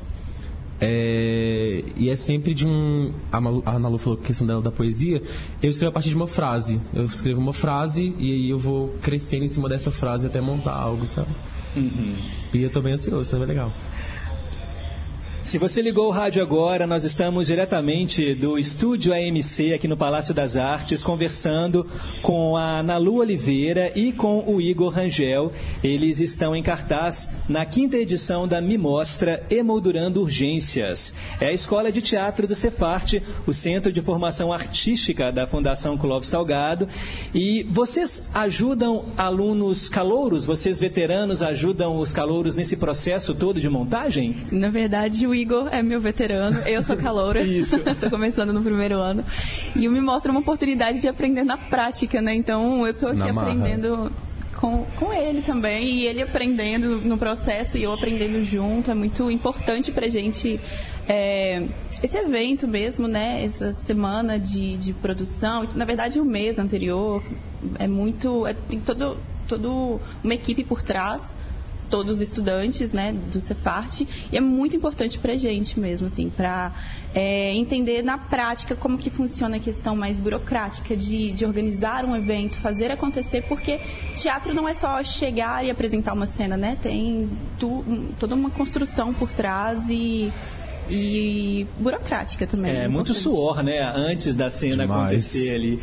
É, 0.80 1.84
e 1.96 2.08
é 2.08 2.16
sempre 2.16 2.54
de 2.54 2.66
um. 2.66 3.12
A 3.30 3.40
Malu, 3.40 3.62
a 3.66 3.72
Ana 3.72 3.88
Lu 3.88 3.98
falou 3.98 4.16
que 4.16 4.24
a 4.24 4.26
questão 4.28 4.46
dela 4.46 4.62
da 4.62 4.70
poesia. 4.70 5.22
Eu 5.62 5.68
escrevo 5.70 5.90
a 5.90 5.92
partir 5.92 6.08
de 6.08 6.16
uma 6.16 6.26
frase. 6.26 6.80
Eu 6.94 7.04
escrevo 7.04 7.40
uma 7.40 7.52
frase 7.52 8.14
e 8.18 8.32
aí 8.32 8.50
eu 8.50 8.58
vou 8.58 8.94
crescendo 9.02 9.44
em 9.44 9.48
cima 9.48 9.68
dessa 9.68 9.90
frase 9.90 10.26
até 10.26 10.40
montar 10.40 10.72
algo, 10.74 11.06
sabe? 11.06 11.28
E 12.54 12.62
eu 12.62 12.70
tô 12.70 12.80
bem 12.80 12.94
ansioso, 12.94 13.30
tá 13.30 13.38
bem 13.38 13.46
legal. 13.46 13.72
Se 15.50 15.58
você 15.58 15.82
ligou 15.82 16.06
o 16.06 16.12
rádio 16.12 16.40
agora, 16.40 16.86
nós 16.86 17.02
estamos 17.02 17.48
diretamente 17.48 18.36
do 18.36 18.56
estúdio 18.56 19.12
AMC 19.12 19.74
aqui 19.74 19.88
no 19.88 19.96
Palácio 19.96 20.32
das 20.32 20.56
Artes, 20.56 21.02
conversando 21.02 21.84
com 22.22 22.56
a 22.56 22.84
Nalu 22.84 23.16
Oliveira 23.16 23.90
e 23.96 24.12
com 24.12 24.44
o 24.46 24.60
Igor 24.60 24.92
Rangel. 24.92 25.50
Eles 25.82 26.20
estão 26.20 26.54
em 26.54 26.62
cartaz 26.62 27.30
na 27.48 27.66
quinta 27.66 27.96
edição 27.96 28.46
da 28.46 28.60
Me 28.60 28.78
Mostra 28.78 29.44
Emoldurando 29.50 30.22
Urgências. 30.22 31.12
É 31.40 31.48
a 31.48 31.52
Escola 31.52 31.90
de 31.90 32.00
Teatro 32.00 32.46
do 32.46 32.54
Cefarte, 32.54 33.20
o 33.44 33.52
Centro 33.52 33.90
de 33.90 34.00
Formação 34.00 34.52
Artística 34.52 35.32
da 35.32 35.48
Fundação 35.48 35.98
Clóvis 35.98 36.28
Salgado. 36.28 36.86
E 37.34 37.66
vocês 37.72 38.24
ajudam 38.32 39.06
alunos 39.16 39.88
calouros, 39.88 40.46
vocês 40.46 40.78
veteranos 40.78 41.42
ajudam 41.42 41.98
os 41.98 42.12
calouros 42.12 42.54
nesse 42.54 42.76
processo 42.76 43.34
todo 43.34 43.58
de 43.58 43.68
montagem? 43.68 44.44
Na 44.52 44.70
verdade, 44.70 45.26
o 45.26 45.39
Igor 45.40 45.68
é 45.72 45.82
meu 45.82 46.00
veterano, 46.00 46.60
eu 46.60 46.82
sou 46.82 46.96
caloura. 46.96 47.42
Isso. 47.42 47.78
tô 47.98 48.10
começando 48.10 48.52
no 48.52 48.62
primeiro 48.62 48.98
ano. 48.98 49.24
E 49.74 49.88
me 49.88 50.00
mostra 50.00 50.30
uma 50.30 50.40
oportunidade 50.40 51.00
de 51.00 51.08
aprender 51.08 51.44
na 51.44 51.56
prática, 51.56 52.20
né? 52.20 52.34
Então 52.34 52.86
eu 52.86 52.94
tô 52.94 53.08
aqui 53.08 53.18
Na 53.18 53.32
marra. 53.32 53.52
aprendendo 53.52 54.12
com, 54.60 54.84
com 54.96 55.12
ele 55.12 55.40
também, 55.40 55.86
e 55.88 56.06
ele 56.06 56.22
aprendendo 56.22 57.00
no 57.00 57.16
processo 57.16 57.78
e 57.78 57.82
eu 57.82 57.92
aprendendo 57.92 58.42
junto. 58.42 58.90
É 58.90 58.94
muito 58.94 59.30
importante 59.30 59.90
pra 59.90 60.06
gente 60.06 60.60
é, 61.08 61.66
esse 62.02 62.18
evento 62.18 62.68
mesmo, 62.68 63.08
né? 63.08 63.44
Essa 63.44 63.72
semana 63.72 64.38
de, 64.38 64.76
de 64.76 64.92
produção, 64.92 65.66
na 65.74 65.84
verdade 65.84 66.20
o 66.20 66.24
mês 66.24 66.58
anterior 66.58 67.22
é 67.78 67.88
muito. 67.88 68.46
É, 68.46 68.52
tem 68.52 68.78
todo, 68.78 69.16
todo 69.48 70.00
uma 70.22 70.34
equipe 70.34 70.62
por 70.62 70.82
trás 70.82 71.34
todos 71.90 72.16
os 72.16 72.22
estudantes 72.22 72.92
né, 72.92 73.12
do 73.12 73.40
Cefarte 73.40 74.06
e 74.32 74.36
é 74.36 74.40
muito 74.40 74.76
importante 74.76 75.18
para 75.18 75.32
a 75.32 75.36
gente 75.36 75.78
mesmo, 75.80 76.06
assim, 76.06 76.30
para 76.30 76.72
entender 77.14 78.02
na 78.02 78.16
prática 78.16 78.76
como 78.76 78.96
que 78.96 79.10
funciona 79.10 79.56
a 79.56 79.60
questão 79.60 79.96
mais 79.96 80.18
burocrática 80.18 80.96
de, 80.96 81.32
de 81.32 81.44
organizar 81.44 82.04
um 82.04 82.14
evento, 82.14 82.56
fazer 82.58 82.90
acontecer, 82.92 83.42
porque 83.48 83.80
teatro 84.16 84.54
não 84.54 84.68
é 84.68 84.72
só 84.72 85.02
chegar 85.02 85.64
e 85.64 85.70
apresentar 85.70 86.12
uma 86.12 86.26
cena, 86.26 86.56
né? 86.56 86.78
Tem 86.80 87.28
tu- 87.58 87.84
toda 88.18 88.34
uma 88.34 88.50
construção 88.50 89.12
por 89.12 89.32
trás 89.32 89.88
e, 89.88 90.32
e 90.90 91.66
burocrática 91.78 92.46
também. 92.46 92.72
É 92.76 92.88
muito 92.88 93.14
suor, 93.14 93.62
né? 93.62 93.80
Antes 93.94 94.34
da 94.34 94.50
cena 94.50 94.82
Demais. 94.84 95.00
acontecer 95.34 95.54
ali. 95.54 95.80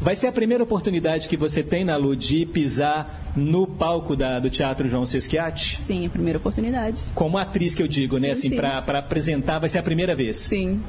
Vai 0.00 0.14
ser 0.16 0.26
a 0.26 0.32
primeira 0.32 0.62
oportunidade 0.64 1.28
que 1.28 1.36
você 1.36 1.62
tem 1.62 1.84
na 1.84 1.96
Lu 1.96 2.16
de 2.16 2.44
pisar 2.46 3.32
no 3.36 3.66
palco 3.66 4.16
da- 4.16 4.40
do 4.40 4.50
Teatro 4.50 4.88
João 4.88 5.06
Sesquiati? 5.06 5.76
Sim, 5.80 6.06
a 6.06 6.10
primeira 6.10 6.38
oportunidade. 6.38 7.02
Como 7.14 7.38
atriz 7.38 7.74
que 7.74 7.82
eu 7.82 7.86
digo, 7.88 8.18
né? 8.18 8.28
Sim, 8.28 8.32
Assim, 8.32 8.48
sim. 8.50 8.56
pra, 8.56 8.82
pra 8.82 8.98
apresentar 8.98 9.58
vai 9.58 9.68
ser 9.68 9.78
a 9.78 9.82
primeira 9.82 10.14
vez. 10.14 10.38
Sim. 10.38 10.80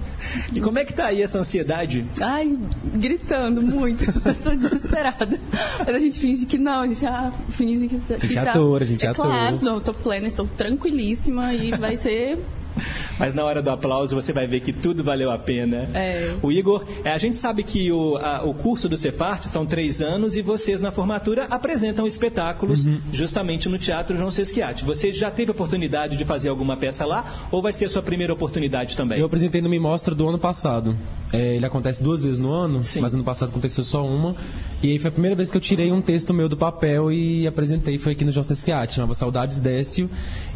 E 0.53 0.59
como 0.59 0.79
é 0.79 0.85
que 0.85 0.93
tá 0.93 1.05
aí 1.05 1.21
essa 1.21 1.37
ansiedade? 1.39 2.05
Ai, 2.21 2.57
gritando 2.95 3.61
muito. 3.61 4.03
Estou 4.29 4.55
desesperada. 4.55 5.39
Mas 5.85 5.95
a 5.95 5.99
gente 5.99 6.17
finge 6.19 6.45
que 6.45 6.57
não, 6.57 6.81
a 6.81 6.87
gente 6.87 7.01
já 7.01 7.31
finge 7.49 7.87
que, 7.87 7.99
que 7.99 8.27
gente 8.27 8.37
é 8.39 8.43
tá- 8.43 8.51
ator, 8.51 8.81
a 8.81 8.85
gente 8.85 9.05
é 9.05 9.09
é 9.09 9.13
claro, 9.13 9.55
ator. 9.55 9.63
não, 9.63 9.75
eu 9.75 9.81
tô 9.81 9.93
plena, 9.93 10.27
estou 10.27 10.47
tranquilíssima 10.47 11.53
e 11.53 11.71
vai 11.71 11.97
ser. 11.97 12.39
Mas 13.19 13.33
na 13.35 13.43
hora 13.43 13.61
do 13.61 13.69
aplauso 13.69 14.15
você 14.15 14.31
vai 14.31 14.47
ver 14.47 14.59
que 14.61 14.71
tudo 14.71 15.03
valeu 15.03 15.29
a 15.31 15.37
pena. 15.37 15.89
É. 15.93 16.35
O 16.41 16.51
Igor, 16.51 16.85
é, 17.03 17.11
a 17.11 17.17
gente 17.17 17.35
sabe 17.37 17.63
que 17.63 17.91
o, 17.91 18.17
a- 18.17 18.43
o 18.43 18.53
curso 18.53 18.87
do 18.87 18.95
Cefarte 18.95 19.49
são 19.49 19.65
três 19.65 20.01
anos 20.01 20.37
e 20.37 20.41
vocês 20.41 20.81
na 20.81 20.91
formatura 20.91 21.45
apresentam 21.49 22.05
espetáculos 22.07 22.85
Uhum. 22.85 22.99
justamente 23.11 23.67
no 23.67 23.77
Teatro 23.77 24.15
João 24.17 24.31
Sesquiati. 24.31 24.85
Você 24.85 25.11
já 25.11 25.29
teve 25.29 25.51
oportunidade 25.51 26.15
de 26.17 26.23
fazer 26.25 26.49
alguma 26.49 26.77
peça 26.77 27.05
lá 27.05 27.47
ou 27.51 27.61
vai 27.61 27.73
ser 27.73 27.85
a 27.85 27.89
sua 27.89 28.01
primeira 28.01 28.31
oportunidade 28.33 28.95
também? 28.95 29.19
Eu 29.19 29.25
apresentei 29.25 29.61
no 29.61 29.69
Me 29.69 29.79
Mostra 29.79 30.15
do 30.15 30.27
ano 30.27 30.39
passado. 30.39 30.95
É, 31.33 31.55
ele 31.55 31.65
acontece 31.65 32.01
duas 32.01 32.23
vezes 32.23 32.39
no 32.39 32.51
ano, 32.51 32.79
mas 33.01 33.13
ano 33.13 33.23
passado 33.23 33.49
aconteceu 33.49 33.83
só 33.83 34.05
uma. 34.05 34.35
E 34.81 34.91
aí 34.91 34.97
foi 34.97 35.09
a 35.09 35.11
primeira 35.11 35.35
vez 35.35 35.51
que 35.51 35.57
eu 35.57 35.61
tirei 35.61 35.91
um 35.91 36.01
texto 36.01 36.33
meu 36.33 36.47
do 36.47 36.55
papel 36.55 37.11
e 37.11 37.45
apresentei. 37.45 37.97
Foi 37.97 38.13
aqui 38.13 38.23
no 38.23 38.31
João 38.31 38.43
Sesquiati, 38.43 38.95
chamava 38.95 39.13
Saudades 39.13 39.59
Décio. 39.59 40.09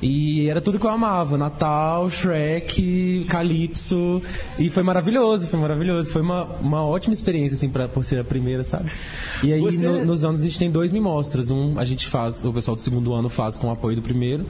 E 0.05 0.49
era 0.49 0.59
tudo 0.59 0.77
que 0.77 0.85
eu 0.85 0.89
amava: 0.89 1.37
Natal, 1.37 2.09
Shrek, 2.09 3.25
Calypso. 3.29 4.21
E 4.59 4.69
foi 4.69 4.83
maravilhoso, 4.83 5.47
foi 5.47 5.59
maravilhoso. 5.59 6.11
Foi 6.11 6.21
uma, 6.21 6.43
uma 6.59 6.83
ótima 6.85 7.13
experiência, 7.13 7.55
assim, 7.55 7.69
pra, 7.69 7.87
por 7.87 8.03
ser 8.03 8.19
a 8.19 8.23
primeira, 8.23 8.63
sabe? 8.65 8.91
E 9.41 9.53
aí 9.53 9.61
Você- 9.61 9.87
no- 9.87 10.03
nos 10.05 10.23
anos 10.25 10.41
a 10.41 10.43
gente 10.43 10.59
tem 10.59 10.69
dois 10.69 10.91
Me 10.91 10.99
Mostras. 10.99 11.49
Um 11.51 11.79
a 11.79 11.85
gente 11.85 12.05
faz, 12.07 12.43
o 12.43 12.51
pessoal 12.51 12.75
do 12.75 12.81
segundo 12.81 13.13
ano 13.13 13.29
faz 13.29 13.57
com 13.57 13.67
o 13.67 13.71
apoio 13.71 13.95
do 13.95 14.01
primeiro. 14.01 14.45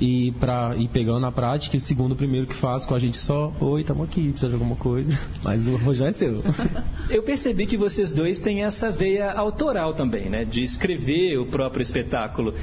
E 0.00 0.32
pra 0.40 0.74
ir 0.76 0.88
pegando 0.88 1.20
na 1.20 1.30
prática, 1.30 1.76
e 1.76 1.78
o 1.78 1.80
segundo, 1.80 2.12
o 2.12 2.16
primeiro 2.16 2.48
que 2.48 2.54
faz 2.54 2.84
com 2.84 2.96
a 2.96 2.98
gente 2.98 3.16
só, 3.16 3.52
oi, 3.60 3.84
tamo 3.84 4.02
aqui, 4.02 4.22
precisa 4.30 4.48
de 4.48 4.54
alguma 4.54 4.74
coisa. 4.74 5.16
Mas 5.44 5.68
o 5.68 5.76
rojão 5.76 6.08
é 6.08 6.12
seu. 6.12 6.42
Eu 7.08 7.22
percebi 7.22 7.64
que 7.64 7.76
vocês 7.76 8.12
dois 8.12 8.40
têm 8.40 8.64
essa 8.64 8.90
veia 8.90 9.30
autoral 9.32 9.94
também, 9.94 10.28
né? 10.28 10.44
De 10.44 10.64
escrever 10.64 11.38
o 11.38 11.46
próprio 11.46 11.80
espetáculo. 11.80 12.54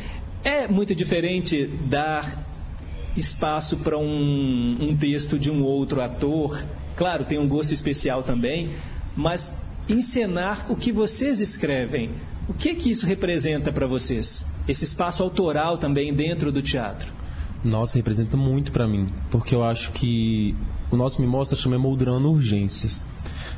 É 0.44 0.68
muito 0.68 0.96
diferente 0.96 1.66
dar 1.66 2.46
espaço 3.16 3.78
para 3.78 3.98
um, 3.98 4.78
um 4.80 4.98
texto 4.98 5.38
de 5.38 5.52
um 5.52 5.64
outro 5.64 6.02
ator. 6.02 6.64
Claro, 6.96 7.26
tem 7.26 7.38
um 7.38 7.48
gosto 7.48 7.74
especial 7.74 8.24
também, 8.24 8.70
mas 9.16 9.56
encenar 9.88 10.72
o 10.72 10.76
que 10.76 10.92
vocês 10.92 11.39
escrevem. 11.42 12.10
O 12.48 12.54
que 12.54 12.74
que 12.76 12.89
isso 12.89 13.06
representa 13.06 13.72
para 13.72 13.86
vocês? 13.86 14.46
Esse 14.68 14.84
espaço 14.84 15.24
autoral 15.24 15.78
também 15.78 16.14
dentro 16.14 16.52
do 16.52 16.62
teatro. 16.62 17.12
Nossa, 17.64 17.98
representa 17.98 18.36
muito 18.36 18.72
pra 18.72 18.88
mim, 18.88 19.08
porque 19.30 19.54
eu 19.54 19.64
acho 19.64 19.92
que 19.92 20.56
o 20.89 20.98
nosso 20.98 21.22
Me 21.22 21.28
Mostra 21.28 21.56
chama 21.56 21.76
Emoldurando 21.76 22.32
Urgências. 22.32 23.06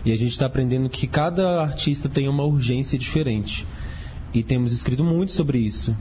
E 0.03 0.11
a 0.11 0.17
gente 0.17 0.31
está 0.31 0.45
aprendendo 0.45 0.89
que 0.89 1.07
cada 1.07 1.61
artista 1.61 2.09
tem 2.09 2.27
uma 2.27 2.43
urgência 2.43 2.99
diferente. 2.99 3.65
E 4.34 4.43
temos 4.43 4.73
escrito 4.73 5.03
muito 5.03 5.31
sobre 5.31 5.59
isso. 5.59 5.95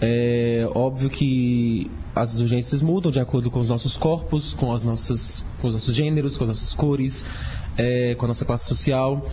É 0.00 0.68
óbvio 0.74 1.10
que 1.10 1.90
as 2.14 2.40
urgências 2.40 2.82
mudam 2.82 3.10
de 3.10 3.20
acordo 3.20 3.50
com 3.50 3.58
os 3.58 3.68
nossos 3.68 3.96
corpos, 3.96 4.54
com, 4.54 4.72
as 4.72 4.84
nossas, 4.84 5.44
com 5.60 5.68
os 5.68 5.74
nossos 5.74 5.94
gêneros, 5.94 6.36
com 6.36 6.44
as 6.44 6.48
nossas 6.48 6.72
cores, 6.72 7.24
é, 7.76 8.14
com 8.14 8.24
a 8.24 8.28
nossa 8.28 8.44
classe 8.44 8.66
social. 8.66 9.24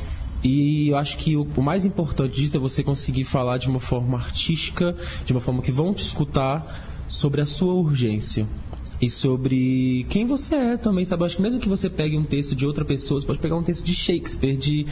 E 0.44 0.90
eu 0.90 0.98
acho 0.98 1.18
que 1.18 1.36
o, 1.36 1.48
o 1.56 1.62
mais 1.62 1.86
importante 1.86 2.36
disso 2.36 2.58
é 2.58 2.60
você 2.60 2.84
conseguir 2.84 3.24
falar 3.24 3.58
de 3.58 3.70
uma 3.70 3.80
forma 3.80 4.18
artística, 4.18 4.96
de 5.26 5.32
uma 5.32 5.40
forma 5.40 5.62
que 5.62 5.72
vão 5.72 5.94
te 5.94 6.04
escutar 6.04 7.06
sobre 7.08 7.42
a 7.42 7.46
sua 7.46 7.74
urgência. 7.74 8.48
E 9.02 9.10
sobre 9.10 10.06
quem 10.10 10.26
você 10.26 10.56
é 10.56 10.78
também, 10.78 11.04
sabe? 11.04 11.24
Eu 11.24 11.26
acho 11.26 11.36
que 11.36 11.42
mesmo 11.42 11.60
que 11.60 11.68
você 11.68 11.90
pegue 11.90 12.18
um 12.18 12.24
texto 12.24 12.56
de 12.56 12.66
outra 12.66 12.86
pessoa, 12.86 13.20
você 13.20 13.28
pode 13.28 13.40
pegar 13.40 13.56
um 13.56 13.64
texto 13.64 13.84
de 13.84 13.94
Shakespeare, 13.94 14.56
de 14.56 14.86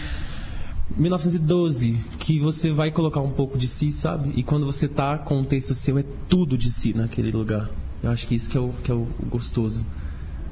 1912, 0.98 1.98
que 2.20 2.40
você 2.40 2.72
vai 2.72 2.92
colocar 2.92 3.22
um 3.22 3.32
pouco 3.32 3.58
de 3.58 3.68
si, 3.68 3.92
sabe? 3.92 4.32
E 4.36 4.44
quando 4.44 4.66
você 4.66 4.88
tá 4.88 5.18
com 5.18 5.40
um 5.40 5.44
texto 5.44 5.74
seu, 5.74 5.98
é 5.98 6.04
tudo 6.30 6.58
de 6.58 6.72
si 6.72 6.94
naquele 6.94 7.32
lugar. 7.32 7.70
Eu 8.02 8.12
acho 8.12 8.28
que 8.28 8.36
isso 8.36 8.50
que 8.50 8.58
é 8.58 8.62
o, 8.62 8.70
que 8.84 8.92
é 8.92 8.94
o 8.94 9.08
gostoso. 9.30 9.84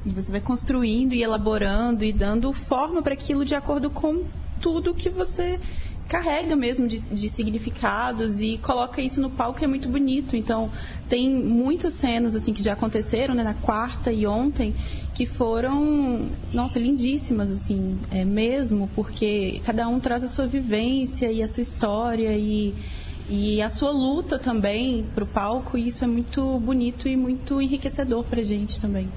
E 0.04 0.10
você 0.10 0.32
vai 0.32 0.40
construindo 0.40 1.12
e 1.12 1.22
elaborando 1.22 2.04
e 2.04 2.12
dando 2.12 2.52
forma 2.52 3.02
para 3.02 3.14
aquilo 3.14 3.44
de 3.44 3.54
acordo 3.54 3.88
com 3.88 4.24
tudo 4.60 4.94
que 4.94 5.08
você 5.08 5.60
carrega 6.08 6.54
mesmo 6.54 6.86
de, 6.86 6.98
de 6.98 7.28
significados 7.28 8.40
e 8.40 8.58
coloca 8.58 9.00
isso 9.00 9.20
no 9.20 9.30
palco 9.30 9.64
é 9.64 9.66
muito 9.66 9.88
bonito. 9.88 10.36
Então, 10.36 10.70
tem 11.08 11.28
muitas 11.28 11.94
cenas 11.94 12.34
assim 12.34 12.52
que 12.52 12.62
já 12.62 12.74
aconteceram, 12.74 13.34
né, 13.34 13.42
na 13.42 13.54
quarta 13.54 14.12
e 14.12 14.26
ontem, 14.26 14.74
que 15.14 15.26
foram, 15.26 16.28
nossa, 16.52 16.78
lindíssimas 16.78 17.50
assim, 17.50 17.98
é 18.10 18.24
mesmo, 18.24 18.88
porque 18.94 19.60
cada 19.64 19.88
um 19.88 20.00
traz 20.00 20.24
a 20.24 20.28
sua 20.28 20.46
vivência 20.46 21.30
e 21.30 21.42
a 21.42 21.48
sua 21.48 21.62
história 21.62 22.36
e 22.36 22.74
e 23.28 23.62
a 23.62 23.68
sua 23.68 23.90
luta 23.90 24.38
também 24.38 25.06
para 25.14 25.24
o 25.24 25.26
palco, 25.26 25.78
e 25.78 25.88
isso 25.88 26.04
é 26.04 26.06
muito 26.06 26.58
bonito 26.58 27.08
e 27.08 27.16
muito 27.16 27.62
enriquecedor 27.62 28.24
para 28.24 28.42
gente 28.42 28.80
também. 28.80 29.08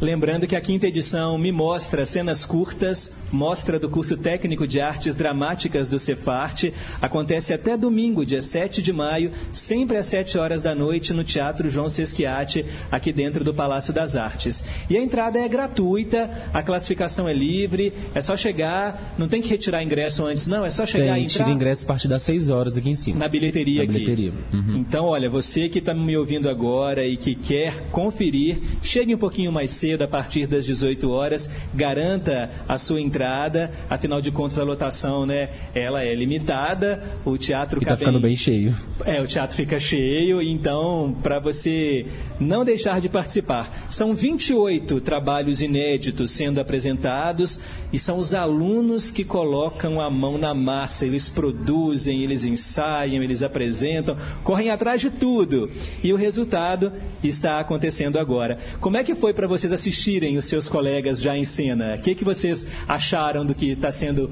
Lembrando 0.00 0.46
que 0.46 0.54
a 0.54 0.60
quinta 0.60 0.86
edição 0.86 1.36
me 1.36 1.50
mostra 1.50 2.06
cenas 2.06 2.44
curtas, 2.46 3.12
mostra 3.32 3.80
do 3.80 3.88
curso 3.88 4.16
técnico 4.16 4.64
de 4.64 4.80
artes 4.80 5.16
dramáticas 5.16 5.88
do 5.88 5.98
Cefarte. 5.98 6.72
Acontece 7.02 7.52
até 7.52 7.76
domingo, 7.76 8.24
dia 8.24 8.40
7 8.40 8.80
de 8.80 8.92
maio, 8.92 9.32
sempre 9.50 9.96
às 9.96 10.06
7 10.06 10.38
horas 10.38 10.62
da 10.62 10.72
noite, 10.72 11.12
no 11.12 11.24
Teatro 11.24 11.68
João 11.68 11.88
Sesquiati, 11.88 12.64
aqui 12.92 13.12
dentro 13.12 13.42
do 13.42 13.52
Palácio 13.52 13.92
das 13.92 14.14
Artes. 14.14 14.64
E 14.88 14.96
a 14.96 15.02
entrada 15.02 15.36
é 15.40 15.48
gratuita, 15.48 16.30
a 16.54 16.62
classificação 16.62 17.28
é 17.28 17.32
livre, 17.32 17.92
é 18.14 18.22
só 18.22 18.36
chegar, 18.36 19.16
não 19.18 19.26
tem 19.26 19.42
que 19.42 19.48
retirar 19.48 19.82
ingresso 19.82 20.24
antes, 20.24 20.46
não, 20.46 20.64
é 20.64 20.70
só 20.70 20.86
chegar 20.86 21.14
Tem, 21.14 21.24
e 21.24 21.26
tira 21.26 21.42
entrar 21.42 21.54
ingresso 21.56 21.84
a 21.84 21.88
partir 21.88 22.06
das 22.06 22.22
6 22.22 22.50
horas 22.50 22.76
aqui 22.76 22.88
em 22.88 22.94
cima. 22.94 23.18
na 23.18 23.26
bilheteria 23.26 23.78
Na 23.78 23.90
aqui. 23.90 23.92
bilheteria. 23.94 24.32
Uhum. 24.52 24.76
Então, 24.76 25.06
olha, 25.06 25.28
você 25.28 25.68
que 25.68 25.80
está 25.80 25.92
me 25.92 26.16
ouvindo 26.16 26.48
agora 26.48 27.04
e 27.04 27.16
que 27.16 27.34
quer 27.34 27.80
conferir, 27.90 28.58
chegue 28.80 29.12
um 29.12 29.18
pouquinho 29.18 29.50
mais 29.50 29.72
cedo. 29.72 29.87
Cedo, 29.88 30.02
a 30.02 30.08
partir 30.08 30.46
das 30.46 30.64
18 30.66 31.10
horas. 31.10 31.50
Garanta 31.74 32.50
a 32.68 32.76
sua 32.78 33.00
entrada. 33.00 33.70
Afinal 33.88 34.20
de 34.20 34.30
contas, 34.30 34.58
a 34.58 34.64
lotação, 34.64 35.24
né? 35.24 35.48
Ela 35.74 36.02
é 36.04 36.14
limitada. 36.14 37.02
O 37.24 37.38
teatro 37.38 37.78
E 37.80 37.84
tá 37.84 37.90
cabe 37.90 38.00
ficando 38.00 38.18
em- 38.18 38.22
bem 38.22 38.36
cheio. 38.36 38.74
é, 39.06 39.20
o 39.20 39.26
teatro 39.26 39.56
fica 39.56 39.80
cheio, 39.80 40.42
então, 40.42 41.16
para 41.22 41.38
você 41.38 42.06
não 42.38 42.64
deixar 42.64 43.00
de 43.00 43.08
participar. 43.08 43.86
São 43.88 44.14
28 44.14 45.00
trabalhos 45.00 45.62
inéditos 45.62 46.30
sendo 46.32 46.60
apresentados 46.60 47.58
e 47.92 47.98
são 47.98 48.18
os 48.18 48.34
alunos 48.34 49.10
que 49.10 49.24
colocam 49.24 50.00
a 50.00 50.10
mão 50.10 50.36
na 50.36 50.52
massa. 50.54 51.06
Eles 51.06 51.28
produzem, 51.28 52.22
eles 52.22 52.44
ensaiam, 52.44 53.22
eles 53.22 53.42
apresentam, 53.42 54.16
correm 54.44 54.70
atrás 54.70 55.00
de 55.00 55.10
tudo. 55.10 55.70
E 56.02 56.12
o 56.12 56.16
resultado 56.16 56.92
está 57.22 57.58
acontecendo 57.60 58.18
agora. 58.18 58.58
Como 58.80 58.96
é 58.96 59.04
que 59.04 59.14
foi 59.14 59.32
para 59.32 59.46
vocês 59.46 59.72
assistirem 59.78 60.36
os 60.36 60.44
seus 60.46 60.68
colegas 60.68 61.20
já 61.20 61.36
em 61.36 61.44
cena? 61.44 61.94
O 61.94 62.02
que, 62.02 62.14
que 62.14 62.24
vocês 62.24 62.66
acharam 62.86 63.46
do 63.46 63.54
que 63.54 63.70
está 63.70 63.90
sendo 63.92 64.30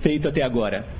feito 0.00 0.28
até 0.28 0.42
agora? 0.42 0.98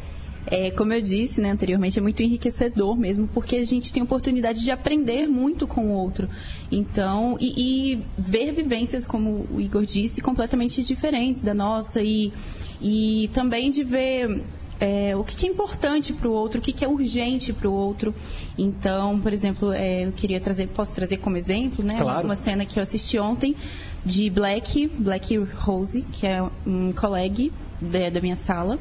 É, 0.51 0.71
como 0.71 0.95
eu 0.95 1.03
disse 1.03 1.43
né, 1.43 1.51
anteriormente, 1.51 1.99
é 1.99 2.03
muito 2.03 2.23
enriquecedor 2.23 2.97
mesmo, 2.97 3.29
porque 3.29 3.57
a 3.57 3.65
gente 3.65 3.93
tem 3.93 4.03
oportunidade 4.03 4.65
de 4.65 4.71
aprender 4.71 5.27
muito 5.27 5.67
com 5.67 5.89
o 5.89 5.93
outro. 5.93 6.29
Então, 6.73 7.37
e, 7.39 7.93
e 7.93 8.03
ver 8.17 8.53
vivências, 8.53 9.07
como 9.07 9.47
o 9.53 9.61
Igor 9.61 9.85
disse, 9.85 10.23
completamente 10.23 10.83
diferentes 10.83 11.43
da 11.43 11.53
nossa, 11.53 12.01
e, 12.01 12.33
e 12.81 13.29
também 13.35 13.71
de 13.71 13.85
ver 13.85 14.43
é, 14.81 15.16
o 15.16 15.24
que, 15.24 15.35
que 15.37 15.47
é 15.47 15.51
importante 15.51 16.12
para 16.12 16.29
o 16.29 16.33
outro, 16.33 16.61
o 16.61 16.62
que, 16.62 16.72
que 16.72 16.85
é 16.85 16.89
urgente 16.89 17.53
para 17.53 17.68
o 17.68 17.72
outro. 17.72 18.14
Então, 18.57 19.20
por 19.20 19.33
exemplo, 19.33 19.72
é, 19.72 20.05
eu 20.07 20.12
queria 20.12 20.41
trazer, 20.41 20.68
posso 20.68 20.95
trazer 20.95 21.16
como 21.18 21.37
exemplo, 21.37 21.85
né? 21.85 21.97
Claro. 21.99 22.24
Uma 22.24 22.37
cena 22.37 22.64
que 22.64 22.79
eu 22.79 22.83
assisti 22.83 23.18
ontem 23.18 23.57
de 24.05 24.31
Black, 24.31 24.87
Black 24.99 25.37
Rose, 25.37 26.03
que 26.12 26.26
é 26.26 26.43
um 26.66 26.93
colega 26.93 27.51
da, 27.81 28.11
da 28.11 28.20
minha 28.20 28.37
sala 28.37 28.79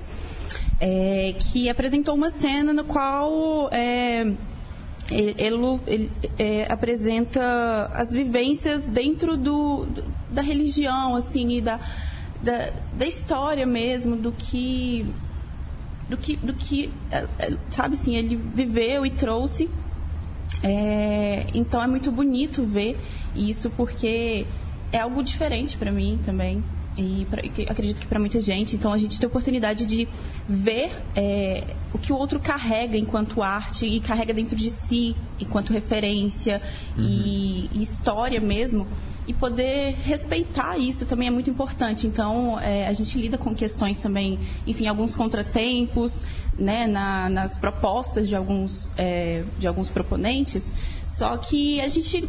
é, 0.79 1.33
que 1.37 1.67
apresentou 1.69 2.13
uma 2.15 2.29
cena 2.29 2.71
no 2.71 2.83
qual 2.83 3.67
é, 3.71 4.21
ele, 5.09 5.35
ele- 5.37 5.79
ele, 5.87 6.11
é, 6.37 6.65
apresenta 6.71 7.89
as 7.93 8.11
vivências 8.11 8.87
dentro 8.87 9.35
do, 9.35 9.85
do- 9.85 10.03
da 10.29 10.41
religião, 10.41 11.15
assim, 11.15 11.57
e 11.57 11.61
da, 11.61 11.79
da, 12.43 12.71
da 12.95 13.05
história 13.05 13.65
mesmo, 13.65 14.15
do 14.15 14.31
que 14.31 15.05
do 16.09 16.17
que, 16.17 16.35
do 16.37 16.53
que 16.53 16.91
é, 17.11 17.25
é, 17.39 17.57
sabe 17.71 17.95
assim, 17.95 18.15
ele 18.15 18.35
viveu 18.35 19.05
e 19.05 19.11
trouxe. 19.11 19.69
É, 20.63 21.47
então 21.53 21.81
é 21.81 21.87
muito 21.87 22.11
bonito 22.11 22.63
ver 22.63 22.97
isso 23.35 23.69
porque 23.71 24.45
é 24.91 24.99
algo 24.99 25.21
diferente 25.21 25.77
para 25.77 25.91
mim 25.91 26.19
também 26.25 26.63
e 26.97 27.25
pra- 27.29 27.41
acredito 27.69 28.01
que 28.01 28.07
para 28.07 28.19
muita 28.19 28.41
gente. 28.41 28.75
Então 28.75 28.91
a 28.91 28.97
gente 28.97 29.19
tem 29.19 29.27
a 29.27 29.29
oportunidade 29.29 29.85
de 29.85 30.07
ver 30.47 30.91
é, 31.15 31.63
o 31.93 31.97
que 31.97 32.11
o 32.11 32.17
outro 32.17 32.39
carrega 32.39 32.97
enquanto 32.97 33.41
arte 33.41 33.85
e 33.85 33.99
carrega 33.99 34.33
dentro 34.33 34.55
de 34.55 34.69
si 34.71 35.15
enquanto 35.39 35.71
referência 35.71 36.61
e, 36.97 37.69
e 37.73 37.81
história 37.83 38.41
mesmo 38.41 38.87
e 39.27 39.33
poder 39.33 39.93
respeitar 40.03 40.77
isso 40.77 41.05
também 41.05 41.27
é 41.27 41.31
muito 41.31 41.49
importante. 41.49 42.07
Então, 42.07 42.57
é, 42.59 42.87
a 42.87 42.93
gente 42.93 43.17
lida 43.19 43.37
com 43.37 43.53
questões 43.53 43.99
também, 43.99 44.39
enfim, 44.65 44.87
alguns 44.87 45.15
contratempos, 45.17 46.21
né, 46.57 46.87
na- 46.87 47.29
nas 47.29 47.57
propostas 47.57 48.27
de 48.27 48.35
alguns, 48.35 48.89
é, 48.97 49.43
de 49.59 49.67
alguns 49.67 49.89
proponentes. 49.89 50.71
Só 51.07 51.35
que 51.37 51.79
a 51.81 51.87
gente 51.89 52.27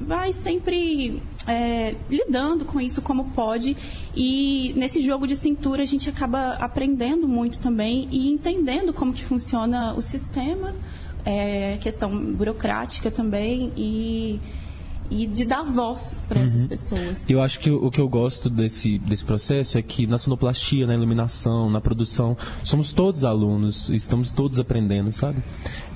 vai 0.00 0.32
sempre 0.32 1.22
é, 1.48 1.96
lidando 2.10 2.64
com 2.66 2.78
isso 2.80 3.00
como 3.00 3.30
pode 3.30 3.74
e 4.14 4.74
nesse 4.76 5.00
jogo 5.00 5.26
de 5.26 5.34
cintura 5.34 5.82
a 5.82 5.86
gente 5.86 6.08
acaba 6.10 6.52
aprendendo 6.54 7.26
muito 7.26 7.58
também 7.58 8.06
e 8.10 8.28
entendendo 8.30 8.92
como 8.92 9.12
que 9.12 9.24
funciona 9.24 9.94
o 9.94 10.02
sistema, 10.02 10.74
é, 11.24 11.78
questão 11.80 12.34
burocrática 12.34 13.10
também 13.10 13.72
e, 13.76 14.38
e 15.10 15.26
de 15.26 15.46
dar 15.46 15.62
voz 15.62 16.20
para 16.28 16.40
essas 16.40 16.60
Uhum. 16.62 16.68
pessoas. 16.68 17.24
Eu 17.28 17.40
acho 17.40 17.58
que 17.60 17.70
o 17.70 17.90
que 17.90 18.00
eu 18.00 18.08
gosto 18.08 18.50
desse, 18.50 18.98
desse 18.98 19.24
processo 19.24 19.78
é 19.78 19.82
que 19.82 20.06
na 20.06 20.18
sonoplastia, 20.18 20.86
na 20.86 20.94
iluminação, 20.94 21.70
na 21.70 21.80
produção, 21.80 22.36
somos 22.62 22.92
todos 22.92 23.24
alunos, 23.24 23.88
estamos 23.88 24.30
todos 24.30 24.58
aprendendo, 24.60 25.10
sabe? 25.12 25.42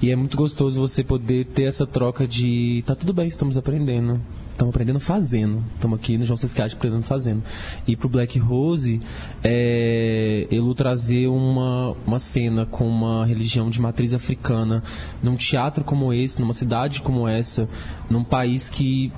E 0.00 0.11
é 0.11 0.16
muito 0.16 0.36
gostoso 0.36 0.80
você 0.80 1.05
poder 1.05 1.44
ter 1.46 1.64
essa 1.64 1.86
troca 1.86 2.26
de 2.26 2.82
tá 2.86 2.94
tudo 2.94 3.12
bem, 3.12 3.28
estamos 3.28 3.59
aprendendo. 3.59 4.18
Estamos 4.62 4.76
aprendendo 4.76 5.00
fazendo. 5.00 5.64
Estamos 5.74 5.98
aqui 5.98 6.16
no 6.16 6.24
João 6.24 6.36
Sescate 6.36 6.76
aprendendo 6.76 7.02
fazendo. 7.02 7.42
E 7.84 7.96
pro 7.96 8.08
Black 8.08 8.38
Rose, 8.38 9.00
é, 9.42 10.46
ele 10.48 10.74
trazer 10.76 11.26
uma, 11.26 11.96
uma 12.06 12.20
cena 12.20 12.64
com 12.64 12.86
uma 12.86 13.26
religião 13.26 13.68
de 13.68 13.80
matriz 13.80 14.14
africana 14.14 14.80
num 15.20 15.34
teatro 15.34 15.82
como 15.82 16.12
esse, 16.12 16.40
numa 16.40 16.52
cidade 16.52 17.02
como 17.02 17.26
essa, 17.26 17.68
num 18.08 18.22
país 18.22 18.70
que 18.70 19.12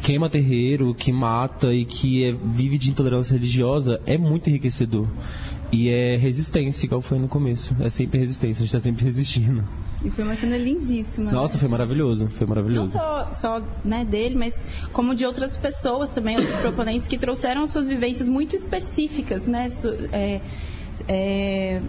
queima 0.00 0.30
terreiro, 0.30 0.94
que 0.94 1.12
mata 1.12 1.74
e 1.74 1.84
que 1.84 2.24
é- 2.24 2.32
vive 2.32 2.78
de 2.78 2.88
intolerância 2.88 3.34
religiosa 3.34 4.00
é 4.06 4.16
muito 4.16 4.48
enriquecedor. 4.48 5.08
E 5.72 5.88
é 5.88 6.16
resistência, 6.16 6.86
igual 6.86 7.00
foi 7.00 7.18
no 7.18 7.26
começo. 7.26 7.74
É 7.80 7.90
sempre 7.90 8.20
resistência, 8.20 8.62
a 8.62 8.66
gente 8.66 8.72
tá 8.72 8.80
sempre 8.80 9.04
resistindo. 9.04 9.64
E 10.04 10.10
foi 10.10 10.24
uma 10.24 10.34
cena 10.34 10.56
lindíssima. 10.56 11.30
né? 11.30 11.32
Nossa, 11.32 11.58
foi 11.58 11.68
maravilhoso, 11.68 12.28
foi 12.30 12.46
Não 12.46 12.54
maravilhoso. 12.54 12.92
só, 12.92 13.30
só 13.32 13.62
né, 13.84 14.04
dele, 14.04 14.34
mas 14.36 14.66
como 14.92 15.14
de 15.14 15.24
outras 15.24 15.56
pessoas 15.56 16.10
também, 16.10 16.36
outros 16.36 16.56
proponentes 16.60 17.06
que 17.06 17.16
trouxeram 17.16 17.66
suas 17.68 17.86
vivências 17.86 18.28
muito 18.28 18.56
específicas, 18.56 19.46
né? 19.46 19.68
É, 20.10 20.40
é, 21.08 21.80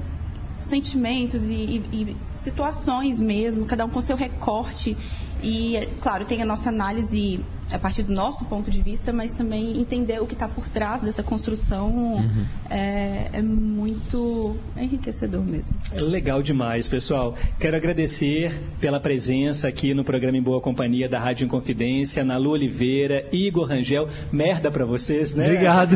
sentimentos 0.61 1.43
e, 1.43 1.53
e- 1.53 1.84
e 1.91 2.18
situações 2.36 3.22
mesmo, 3.22 3.66
cada 3.66 3.84
um 3.86 3.89
com 3.89 3.99
seu 4.01 4.16
recorte. 4.16 4.95
E, 5.41 5.76
é, 5.76 5.86
claro, 6.01 6.24
tem 6.26 6.41
a 6.41 6.45
nossa 6.45 6.70
análise 6.70 7.39
a 7.72 7.80
partir 7.80 8.03
do 8.03 8.14
nosso 8.14 8.45
ponto 8.45 8.70
de 8.70 8.82
vista, 8.82 9.11
mas 9.11 9.32
também 9.34 9.80
entender 9.80 10.22
o 10.22 10.28
que 10.28 10.34
está 10.34 10.47
por 10.47 10.68
trás 10.70 11.01
dessa 11.01 11.24
construção 11.24 11.84
Uhum. 11.93 12.45
é, 12.70 13.30
é 13.34 13.41
muito 13.41 14.55
enriquecedor 14.78 15.41
mesmo. 15.43 15.76
É 15.91 15.99
Legal 15.99 16.41
demais, 16.41 16.88
pessoal. 16.88 17.36
Quero 17.59 17.76
agradecer 17.76 18.51
pela 18.80 18.99
presença 18.99 19.68
aqui 19.68 19.93
no 19.93 20.03
programa 20.03 20.38
Em 20.38 20.41
Boa 20.41 20.61
Companhia 20.61 21.07
da 21.09 21.20
Rádio 21.20 21.45
Inconfidência, 21.45 22.24
Nalu 22.24 22.51
Oliveira, 22.51 23.26
Igor 23.32 23.68
Rangel. 23.68 24.07
Merda 24.32 24.70
pra 24.72 24.86
vocês, 24.86 25.36
né? 25.36 25.45
Obrigado. 25.45 25.93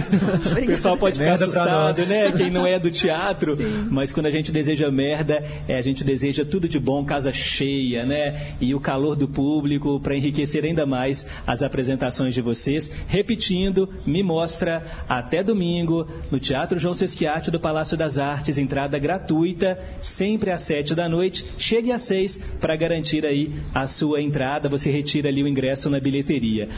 O 0.62 0.66
pessoal 0.66 0.98
pode 0.98 1.18
ficar 1.18 1.32
Merda 1.32 1.46
assustado, 1.46 2.06
né? 2.06 2.32
Quem 2.32 2.50
não 2.50 2.66
é 2.66 2.80
do 2.80 2.90
teatro. 2.92 3.58
Mas 3.90 4.12
quando 4.12 4.26
a 4.26 4.32
gente 4.32 4.52
deseja 4.52 4.90
merda, 4.92 5.44
é, 5.68 5.78
a 5.78 5.82
gente 5.82 6.04
deseja 6.04 6.44
tudo 6.46 6.68
de 6.68 6.80
bom, 6.80 7.04
casa 7.06 7.32
cheia, 7.32 8.06
né? 8.06 8.56
E 8.60 8.74
o 8.74 8.80
calor 8.80 9.16
do 9.16 9.28
público 9.28 10.00
para 10.00 10.16
enriquecer 10.16 10.64
ainda 10.64 10.86
mais 10.86 11.26
as 11.46 11.57
apresentações 11.64 12.34
de 12.34 12.42
vocês. 12.42 12.92
Repetindo, 13.08 13.90
me 14.06 14.24
mostra 14.24 14.84
até 15.08 15.44
domingo 15.44 16.08
no 16.32 16.40
Teatro 16.40 16.80
João 16.80 16.94
Sesquiate 16.94 17.52
do 17.52 17.60
Palácio 17.60 17.98
das 17.98 18.18
Artes, 18.18 18.58
entrada 18.58 18.98
gratuita, 19.00 19.80
sempre 20.02 20.52
às 20.52 20.64
sete 20.64 20.94
da 20.96 21.08
noite. 21.08 21.46
Chegue 21.58 21.92
às 21.92 22.04
seis 22.04 22.38
para 22.60 22.76
garantir 22.76 23.26
aí 23.26 23.54
a 23.74 23.88
sua 23.88 24.22
entrada. 24.22 24.70
Você 24.70 24.90
retira 24.90 25.30
ali 25.30 25.44
o 25.44 25.48
ingresso 25.48 25.90
na 25.90 26.00
bilheteria. 26.00 26.70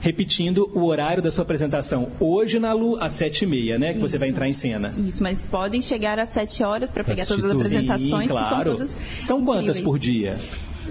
Repetindo 0.00 0.70
o 0.74 0.84
horário 0.84 1.22
da 1.22 1.30
sua 1.30 1.44
apresentação. 1.44 2.12
Hoje 2.20 2.58
na 2.58 2.74
Lu, 2.74 2.96
às 3.02 3.14
sete 3.14 3.44
e 3.44 3.46
meia, 3.46 3.78
né? 3.78 3.94
Que 3.94 4.00
você 4.00 4.18
vai 4.18 4.28
Isso. 4.28 4.34
entrar 4.34 4.48
em 4.48 4.52
cena. 4.52 4.92
Isso, 4.98 5.22
mas 5.22 5.42
podem 5.42 5.80
chegar 5.80 6.18
às 6.18 6.28
7 6.28 6.62
horas 6.62 6.92
para 6.92 7.02
pegar 7.02 7.24
todas 7.24 7.44
as 7.44 7.56
apresentações. 7.56 8.22
Sim, 8.22 8.28
claro. 8.28 8.76
São, 8.76 8.88
São 9.18 9.44
quantas 9.44 9.80
por 9.80 9.98
dia? 9.98 10.36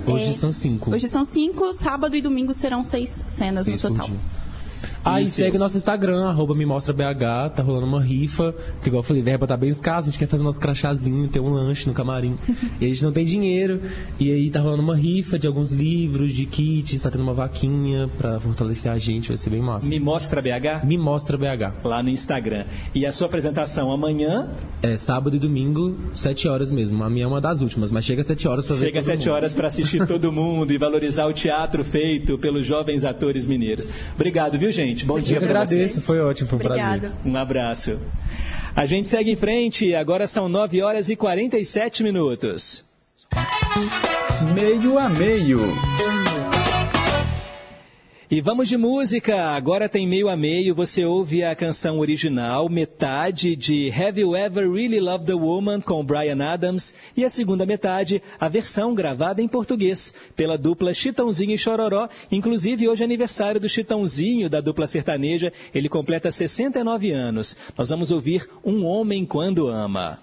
Hoje 0.05 0.29
É, 0.29 0.33
são 0.33 0.51
cinco. 0.51 0.93
Hoje 0.93 1.07
são 1.07 1.23
cinco, 1.23 1.73
sábado 1.73 2.15
e 2.15 2.21
domingo 2.21 2.53
serão 2.53 2.83
seis 2.83 3.23
cenas 3.27 3.65
Seis 3.65 3.81
no 3.81 3.89
total. 3.89 4.09
Isso. 5.21 5.35
segue 5.35 5.57
nosso 5.57 5.77
Instagram, 5.77 6.25
arroba 6.29 6.55
me 6.55 6.65
mostra 6.65 6.93
BH, 6.93 7.55
tá 7.55 7.63
rolando 7.63 7.85
uma 7.85 8.01
rifa, 8.01 8.53
porque 8.73 8.87
igual 8.89 8.99
eu 9.01 9.03
falei, 9.03 9.21
verba 9.21 9.45
tá 9.45 9.57
bem 9.57 9.69
escassa, 9.69 10.07
a 10.07 10.11
gente 10.11 10.19
quer 10.19 10.27
fazer 10.27 10.43
nosso 10.43 10.59
crachazinho, 10.59 11.27
ter 11.27 11.39
um 11.39 11.49
lanche 11.49 11.87
no 11.87 11.93
camarim. 11.93 12.35
e 12.79 12.85
a 12.85 12.87
gente 12.87 13.03
não 13.03 13.11
tem 13.11 13.25
dinheiro, 13.25 13.81
e 14.19 14.31
aí 14.31 14.49
tá 14.49 14.59
rolando 14.61 14.81
uma 14.83 14.95
rifa 14.95 15.37
de 15.37 15.45
alguns 15.47 15.71
livros, 15.71 16.33
de 16.33 16.45
kits, 16.45 17.01
tá 17.01 17.11
tendo 17.11 17.21
uma 17.23 17.33
vaquinha 17.33 18.09
pra 18.17 18.39
fortalecer 18.39 18.91
a 18.91 18.97
gente, 18.97 19.27
vai 19.27 19.37
ser 19.37 19.49
bem 19.49 19.61
massa. 19.61 19.87
Me 19.89 19.99
mostra 19.99 20.41
BH? 20.41 20.85
Me 20.85 20.97
mostra 20.97 21.37
BH. 21.37 21.73
Lá 21.83 22.01
no 22.01 22.09
Instagram. 22.09 22.65
E 22.95 23.05
a 23.05 23.11
sua 23.11 23.27
apresentação 23.27 23.91
amanhã? 23.91 24.47
É 24.81 24.95
sábado 24.97 25.35
e 25.35 25.39
domingo, 25.39 25.97
7 26.13 26.47
horas 26.47 26.71
mesmo. 26.71 27.03
A 27.03 27.09
minha 27.09 27.25
é 27.25 27.27
uma 27.27 27.41
das 27.41 27.61
últimas, 27.61 27.91
mas 27.91 28.05
chega 28.05 28.21
às 28.21 28.27
7 28.27 28.47
horas 28.47 28.65
pra 28.65 28.75
ver 28.75 28.85
Chega 28.85 28.99
às 28.99 29.05
todo 29.05 29.15
sete 29.15 29.25
mundo. 29.27 29.35
horas 29.35 29.55
para 29.55 29.67
assistir 29.67 30.05
todo 30.07 30.31
mundo 30.33 30.71
e 30.71 30.77
valorizar 30.77 31.25
o 31.25 31.33
teatro 31.33 31.83
feito 31.83 32.37
pelos 32.37 32.65
jovens 32.65 33.03
atores 33.05 33.47
mineiros. 33.47 33.89
Obrigado, 34.15 34.57
viu, 34.57 34.71
gente? 34.71 34.92
Bom 35.05 35.19
dia 35.19 35.37
Eu 35.37 35.41
pra 35.41 35.49
agradeço, 35.49 35.93
vocês. 35.95 36.05
foi 36.05 36.19
ótimo, 36.19 36.49
foi 36.49 36.59
um 36.59 36.61
prazer. 36.61 36.85
Obrigada. 36.85 37.15
Um 37.25 37.35
abraço. 37.37 37.99
A 38.75 38.85
gente 38.85 39.07
segue 39.07 39.31
em 39.31 39.35
frente, 39.35 39.93
agora 39.93 40.25
são 40.27 40.49
9 40.49 40.81
horas 40.81 41.09
e 41.09 41.15
47 41.15 42.03
minutos. 42.03 42.83
Meio 44.53 44.99
a 44.99 45.09
meio. 45.09 45.59
E 48.33 48.41
vamos 48.41 48.67
de 48.67 48.77
música. 48.77 49.51
Agora 49.51 49.87
tem 49.87 50.07
meio 50.07 50.27
a 50.27 50.35
meio. 50.35 50.73
Você 50.73 51.05
ouve 51.05 51.43
a 51.43 51.55
canção 51.55 51.99
original, 51.99 52.67
metade 52.67 53.55
de 53.55 53.91
Have 53.91 54.19
You 54.19 54.35
Ever 54.35 54.71
Really 54.71 54.99
Loved 54.99 55.31
a 55.31 55.35
Woman 55.35 55.79
com 55.79 56.03
Brian 56.03 56.43
Adams 56.43 56.95
e 57.15 57.23
a 57.23 57.29
segunda 57.29 57.63
metade, 57.63 58.23
a 58.39 58.49
versão 58.49 58.95
gravada 58.95 59.39
em 59.39 59.47
português 59.47 60.15
pela 60.35 60.57
dupla 60.57 60.95
Chitãozinho 60.95 61.53
e 61.53 61.57
Chororó. 61.59 62.09
Inclusive 62.31 62.89
hoje 62.89 63.03
é 63.03 63.05
aniversário 63.05 63.61
do 63.61 63.69
Chitãozinho 63.69 64.49
da 64.49 64.59
dupla 64.59 64.87
sertaneja. 64.87 65.53
Ele 65.71 65.87
completa 65.87 66.31
69 66.31 67.11
anos. 67.11 67.55
Nós 67.77 67.91
vamos 67.91 68.09
ouvir 68.09 68.49
Um 68.65 68.83
Homem 68.83 69.27
Quando 69.27 69.67
Ama. 69.67 70.17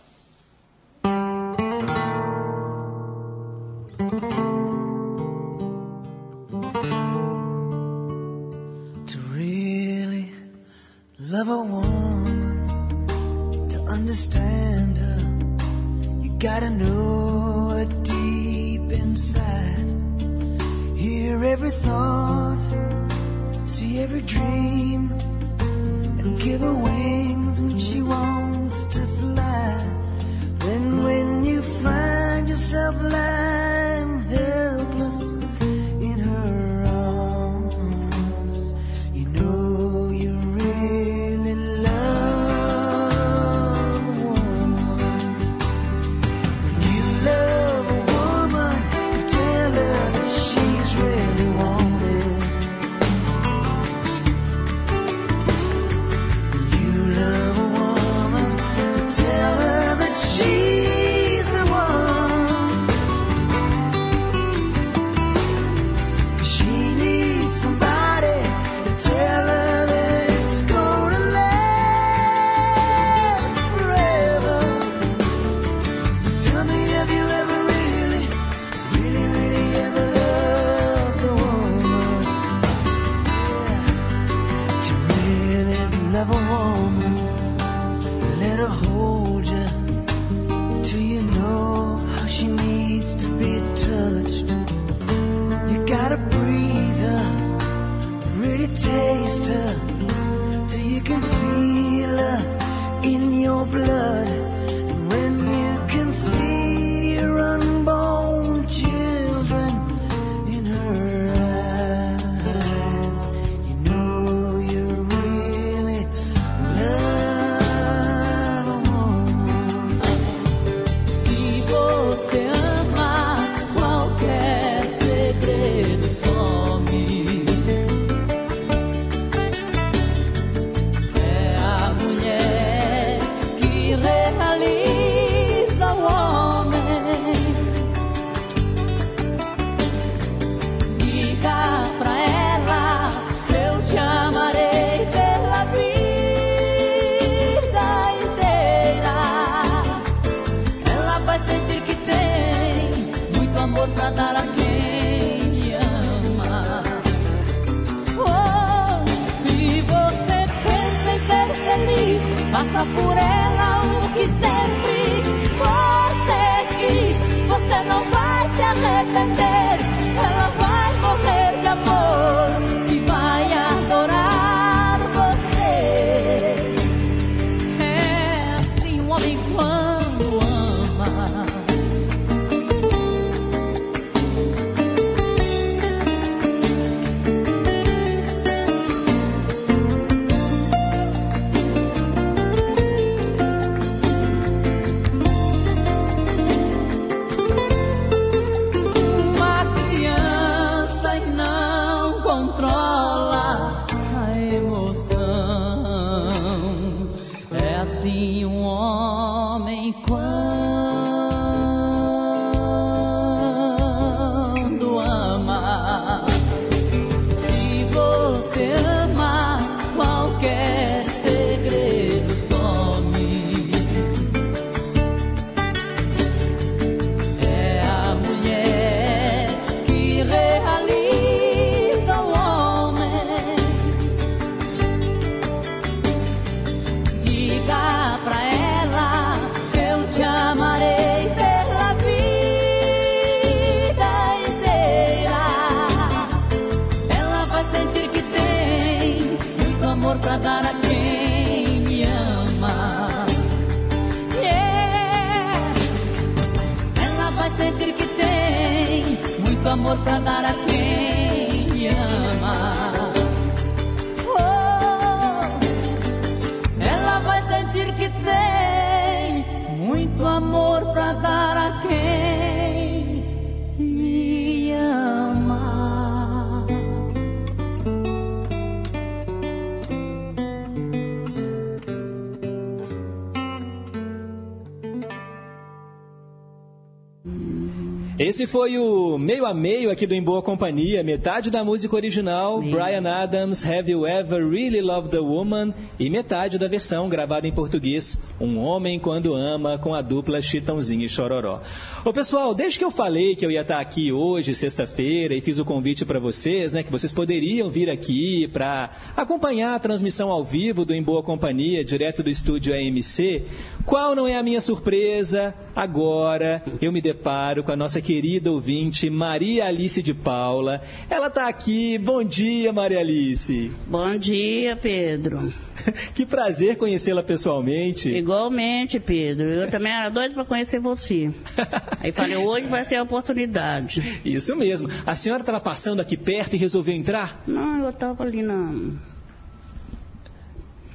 Esse 288.31 288.47
foi 288.47 288.78
o 288.78 289.18
meio 289.18 289.45
a 289.45 289.53
meio 289.53 289.91
aqui 289.91 290.07
do 290.07 290.14
Em 290.14 290.22
Boa 290.22 290.41
Companhia, 290.41 291.03
metade 291.03 291.51
da 291.51 291.64
música 291.64 291.97
original, 291.97 292.62
Brian 292.62 293.03
Adams, 293.05 293.66
Have 293.66 293.91
You 293.91 294.07
Ever 294.07 294.49
Really 294.49 294.81
Loved 294.81 295.16
a 295.16 295.20
Woman? 295.20 295.74
E 295.99 296.09
metade 296.09 296.57
da 296.57 296.68
versão 296.68 297.09
gravada 297.09 297.49
em 297.49 297.53
português, 297.53 298.22
Um 298.41 298.57
Homem 298.57 299.01
Quando 299.01 299.35
Ama, 299.35 299.78
com 299.78 299.93
a 299.93 300.01
dupla 300.01 300.41
Chitãozinho 300.41 301.03
e 301.03 301.09
Chororó. 301.09 301.61
Ô 302.05 302.12
pessoal, 302.12 302.55
desde 302.55 302.78
que 302.78 302.85
eu 302.85 302.93
falei 302.93 303.35
que 303.35 303.45
eu 303.45 303.51
ia 303.51 303.62
estar 303.62 303.81
aqui 303.81 304.12
hoje, 304.12 304.55
sexta-feira, 304.55 305.35
e 305.35 305.41
fiz 305.41 305.59
o 305.59 305.64
convite 305.64 306.05
para 306.05 306.20
vocês, 306.20 306.72
né, 306.72 306.85
que 306.85 306.93
vocês 306.93 307.12
poderiam 307.12 307.68
vir 307.68 307.91
aqui 307.91 308.47
para 308.47 308.91
acompanhar 309.16 309.74
a 309.74 309.81
transmissão 309.81 310.31
ao 310.31 310.45
vivo 310.45 310.85
do 310.85 310.95
Em 310.95 311.03
Boa 311.03 311.24
Companhia, 311.24 311.85
direto 311.85 312.22
do 312.22 312.31
estúdio 312.31 312.72
AMC, 312.72 313.43
qual 313.91 314.14
não 314.14 314.28
é 314.28 314.36
a 314.36 314.43
minha 314.43 314.61
surpresa? 314.61 315.53
Agora 315.74 316.62
eu 316.80 316.93
me 316.93 317.01
deparo 317.01 317.64
com 317.64 317.72
a 317.72 317.76
nossa 317.76 318.01
querida 318.01 318.53
ouvinte 318.53 319.11
Maria 319.11 319.66
Alice 319.66 320.01
de 320.01 320.14
Paula. 320.14 320.80
Ela 321.11 321.26
está 321.26 321.49
aqui. 321.49 321.99
Bom 321.99 322.22
dia, 322.22 322.72
Maria 322.72 323.01
Alice. 323.01 323.68
Bom 323.88 324.16
dia, 324.16 324.76
Pedro. 324.76 325.53
que 326.14 326.24
prazer 326.24 326.76
conhecê-la 326.76 327.24
pessoalmente. 327.24 328.14
Igualmente, 328.14 329.01
Pedro. 329.01 329.49
Eu 329.49 329.68
também 329.68 329.93
era 329.93 330.09
doido 330.09 330.34
para 330.34 330.45
conhecer 330.45 330.78
você. 330.78 331.34
Aí 332.01 332.12
falei, 332.12 332.36
hoje 332.36 332.68
vai 332.68 332.84
ter 332.84 332.95
a 332.95 333.03
oportunidade. 333.03 334.20
Isso 334.24 334.55
mesmo. 334.55 334.88
A 335.05 335.16
senhora 335.16 335.43
estava 335.43 335.59
passando 335.59 335.99
aqui 335.99 336.16
perto 336.16 336.55
e 336.55 336.59
resolveu 336.61 336.95
entrar? 336.95 337.43
Não, 337.45 337.82
eu 337.82 337.91
estava 337.91 338.22
ali 338.22 338.41
na 338.41 338.72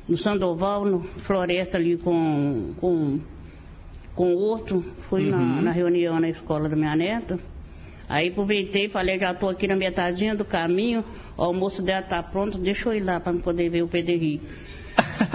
no 0.07 0.17
Sandoval, 0.17 0.85
no 0.85 0.99
Floresta 0.99 1.77
ali 1.77 1.97
com 1.97 2.73
com 2.79 3.19
com 4.15 4.33
o 4.33 4.37
Horto. 4.49 4.81
Fui 5.09 5.29
na, 5.29 5.37
Uhum. 5.37 5.61
na 5.61 5.71
reunião 5.71 6.19
na 6.19 6.29
escola 6.29 6.69
da 6.69 6.75
minha 6.75 6.95
neta. 6.95 7.37
Aí 8.07 8.29
aproveitei 8.29 8.85
e 8.85 8.89
falei, 8.89 9.17
já 9.17 9.31
estou 9.31 9.49
aqui 9.49 9.67
na 9.67 9.75
metadinha 9.75 10.35
do 10.35 10.45
caminho, 10.45 11.03
o 11.35 11.41
almoço 11.41 11.81
dela 11.81 12.01
está 12.01 12.21
pronto, 12.21 12.57
deixa 12.59 12.87
eu 12.89 12.93
ir 12.93 12.99
lá 12.99 13.19
para 13.19 13.33
poder 13.39 13.67
ver 13.69 13.81
o 13.81 13.87
Pederi. 13.87 14.39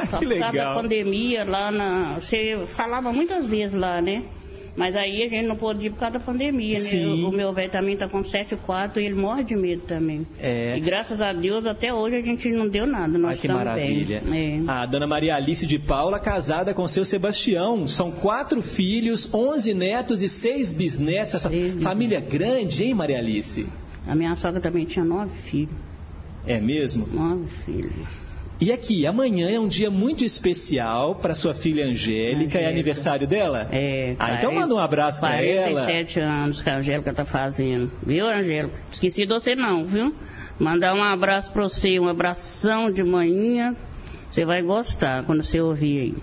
Só 0.08 0.18
Que 0.18 0.26
por 0.26 0.38
causa 0.38 0.44
da 0.44 0.50
legal. 0.52 0.74
pandemia 0.80 1.44
lá 1.44 1.70
na. 1.72 2.14
Você 2.20 2.64
falava 2.68 3.12
muitas 3.12 3.46
vezes 3.46 3.74
lá, 3.74 4.00
né? 4.00 4.22
Mas 4.80 4.96
aí 4.96 5.22
a 5.22 5.28
gente 5.28 5.46
não 5.46 5.56
pôde 5.56 5.88
ir 5.88 5.90
por 5.90 5.98
causa 5.98 6.14
da 6.14 6.24
pandemia, 6.24 6.72
né? 6.72 6.80
Sim. 6.80 7.24
O 7.24 7.30
meu 7.30 7.52
velho 7.52 7.70
também 7.70 7.98
tá 7.98 8.08
com 8.08 8.22
7,4 8.22 8.96
e 8.96 9.04
ele 9.04 9.14
morre 9.14 9.44
de 9.44 9.54
medo 9.54 9.82
também. 9.82 10.26
É. 10.38 10.74
E 10.74 10.80
graças 10.80 11.20
a 11.20 11.34
Deus 11.34 11.66
até 11.66 11.92
hoje 11.92 12.16
a 12.16 12.22
gente 12.22 12.48
não 12.48 12.66
deu 12.66 12.86
nada. 12.86 13.18
Nós 13.18 13.32
Ai, 13.32 13.36
que 13.36 13.48
maravilha. 13.48 14.22
É. 14.32 14.58
A 14.66 14.86
dona 14.86 15.06
Maria 15.06 15.36
Alice 15.36 15.66
de 15.66 15.78
Paula, 15.78 16.18
casada 16.18 16.72
com 16.72 16.88
seu 16.88 17.04
Sebastião. 17.04 17.86
São 17.86 18.10
quatro 18.10 18.62
filhos, 18.62 19.28
onze 19.34 19.74
netos 19.74 20.22
e 20.22 20.30
seis 20.30 20.72
bisnetos. 20.72 21.34
Essa 21.34 21.50
família 21.82 22.18
grande, 22.18 22.84
hein, 22.84 22.94
Maria 22.94 23.18
Alice? 23.18 23.66
A 24.06 24.14
minha 24.14 24.34
sogra 24.34 24.62
também 24.62 24.86
tinha 24.86 25.04
nove 25.04 25.36
filhos. 25.42 25.74
É 26.46 26.58
mesmo? 26.58 27.06
Nove 27.06 27.48
filhos. 27.66 28.19
E 28.60 28.70
aqui, 28.70 29.06
amanhã 29.06 29.50
é 29.50 29.58
um 29.58 29.66
dia 29.66 29.90
muito 29.90 30.22
especial 30.22 31.14
para 31.14 31.34
sua 31.34 31.54
filha 31.54 31.86
Angélica. 31.86 32.58
É 32.58 32.68
aniversário 32.68 33.26
dela? 33.26 33.66
É. 33.72 34.14
Ah, 34.18 34.34
então 34.34 34.52
manda 34.52 34.74
um 34.74 34.78
abraço 34.78 35.18
para 35.18 35.42
ela. 35.42 35.80
47 35.80 36.20
anos 36.20 36.60
que 36.60 36.68
a 36.68 36.76
Angélica 36.76 37.10
tá 37.14 37.24
fazendo. 37.24 37.90
Viu, 38.04 38.26
Angélica? 38.26 38.78
Esqueci 38.92 39.24
de 39.24 39.32
você 39.32 39.54
não, 39.54 39.86
viu? 39.86 40.14
Mandar 40.58 40.94
um 40.94 41.02
abraço 41.02 41.50
para 41.50 41.62
você, 41.62 41.98
um 41.98 42.06
abração 42.06 42.90
de 42.90 43.02
manhã. 43.02 43.74
Você 44.30 44.44
vai 44.44 44.60
gostar 44.60 45.24
quando 45.24 45.42
você 45.42 45.58
ouvir 45.58 46.00
aí. 46.00 46.14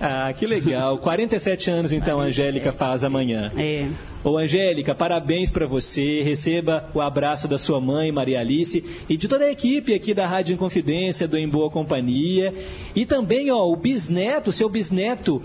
Ah, 0.00 0.32
que 0.36 0.46
legal. 0.46 0.98
47 0.98 1.70
anos 1.70 1.92
então 1.92 2.20
a 2.20 2.24
Angélica 2.24 2.72
faz 2.72 3.04
amanhã. 3.04 3.52
É. 3.56 3.86
Ô 4.24 4.38
Angélica, 4.38 4.94
parabéns 4.94 5.52
para 5.52 5.66
você. 5.66 6.22
Receba 6.22 6.88
o 6.94 7.00
abraço 7.00 7.46
da 7.46 7.58
sua 7.58 7.80
mãe, 7.80 8.10
Maria 8.10 8.40
Alice, 8.40 8.82
e 9.08 9.16
de 9.16 9.28
toda 9.28 9.44
a 9.44 9.50
equipe 9.52 9.92
aqui 9.92 10.14
da 10.14 10.26
Rádio 10.26 10.54
Inconfidência, 10.54 11.28
do 11.28 11.36
Em 11.36 11.46
Boa 11.46 11.70
Companhia. 11.70 12.52
E 12.96 13.04
também, 13.04 13.50
ó, 13.50 13.66
o 13.66 13.76
bisneto, 13.76 14.50
seu 14.50 14.68
bisneto, 14.68 15.42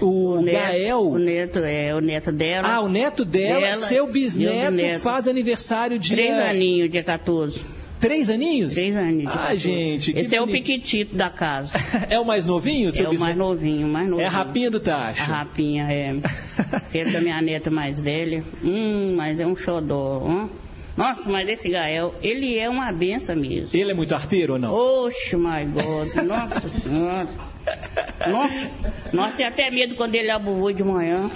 o, 0.00 0.40
neto, 0.40 0.52
Gael. 0.52 1.02
O 1.02 1.18
neto, 1.18 1.58
é, 1.58 1.94
o 1.94 2.00
neto 2.00 2.30
dela. 2.30 2.68
Ah, 2.68 2.80
o 2.80 2.88
neto 2.88 3.24
dela, 3.24 3.60
Dela 3.60 3.74
seu 3.74 4.04
o 4.04 4.12
bisneto, 4.12 4.70
bisneto. 4.70 5.00
faz 5.00 5.26
aniversário 5.26 5.98
dia... 5.98 6.16
Três 6.16 6.38
aninhos, 6.38 6.90
dia 6.90 7.02
14. 7.02 7.79
Três 8.00 8.30
aninhos? 8.30 8.72
Três 8.74 8.96
aninhos. 8.96 9.32
Ah, 9.36 9.54
gente, 9.54 10.18
Esse 10.18 10.34
é 10.34 10.40
o 10.40 10.46
piquitito 10.46 11.14
da 11.14 11.28
casa. 11.28 11.72
É 12.08 12.18
o 12.18 12.24
mais 12.24 12.46
novinho, 12.46 12.90
seu 12.90 13.06
É 13.06 13.08
o 13.10 13.18
mais 13.18 13.36
novinho, 13.36 13.86
o 13.86 13.90
mais 13.90 14.08
novinho. 14.08 14.24
É 14.24 14.26
a 14.26 14.30
rapinha 14.30 14.70
do 14.70 14.80
tacho. 14.80 15.22
A 15.22 15.26
rapinha, 15.26 15.84
é. 15.84 16.14
Filho 16.90 17.12
da 17.12 17.20
minha 17.20 17.40
neta 17.42 17.70
mais 17.70 17.98
velha. 17.98 18.42
Hum, 18.64 19.14
mas 19.16 19.38
é 19.38 19.46
um 19.46 19.54
xodó, 19.54 20.22
ó. 20.24 20.48
Nossa, 20.96 21.30
mas 21.30 21.48
esse 21.48 21.68
Gael, 21.68 22.14
ele 22.22 22.58
é 22.58 22.68
uma 22.68 22.90
benção 22.90 23.36
mesmo. 23.36 23.78
Ele 23.78 23.90
é 23.90 23.94
muito 23.94 24.14
arteiro 24.14 24.54
ou 24.54 24.58
não? 24.58 24.72
Oxe, 24.72 25.36
my 25.36 25.64
God. 25.66 26.14
Nossa 26.26 26.68
Senhora. 26.68 27.28
Nossa, 28.30 28.70
nós 29.12 29.34
temos 29.34 29.52
até 29.52 29.70
medo 29.70 29.94
quando 29.94 30.14
ele 30.14 30.32
o 30.32 30.60
olho 30.60 30.76
de 30.76 30.84
manhã. 30.84 31.30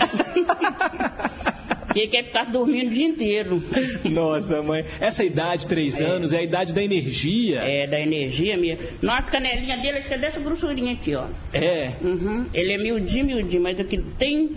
Ele 1.94 2.08
quer 2.08 2.24
ficar 2.24 2.44
dormindo 2.50 2.88
o 2.88 2.90
dia 2.90 3.06
inteiro. 3.06 3.62
Nossa, 4.04 4.62
mãe. 4.62 4.84
Essa 5.00 5.24
idade, 5.24 5.66
três 5.66 6.00
anos, 6.00 6.32
é 6.32 6.38
a 6.38 6.42
idade 6.42 6.72
da 6.72 6.82
energia. 6.82 7.60
É, 7.60 7.86
da 7.86 8.00
energia 8.00 8.56
mesmo. 8.56 8.82
Nossa, 9.00 9.30
canelinha 9.30 9.76
dele 9.78 9.98
é 10.08 10.18
dessa 10.18 10.40
grossurinha 10.40 10.92
aqui, 10.94 11.14
ó. 11.14 11.26
É. 11.52 11.92
Uhum. 12.02 12.46
Ele 12.52 12.72
é 12.72 12.78
miudinho, 12.78 13.26
miudinho, 13.26 13.62
mas 13.62 13.78
o 13.78 13.84
que 13.84 13.98
tem 14.18 14.50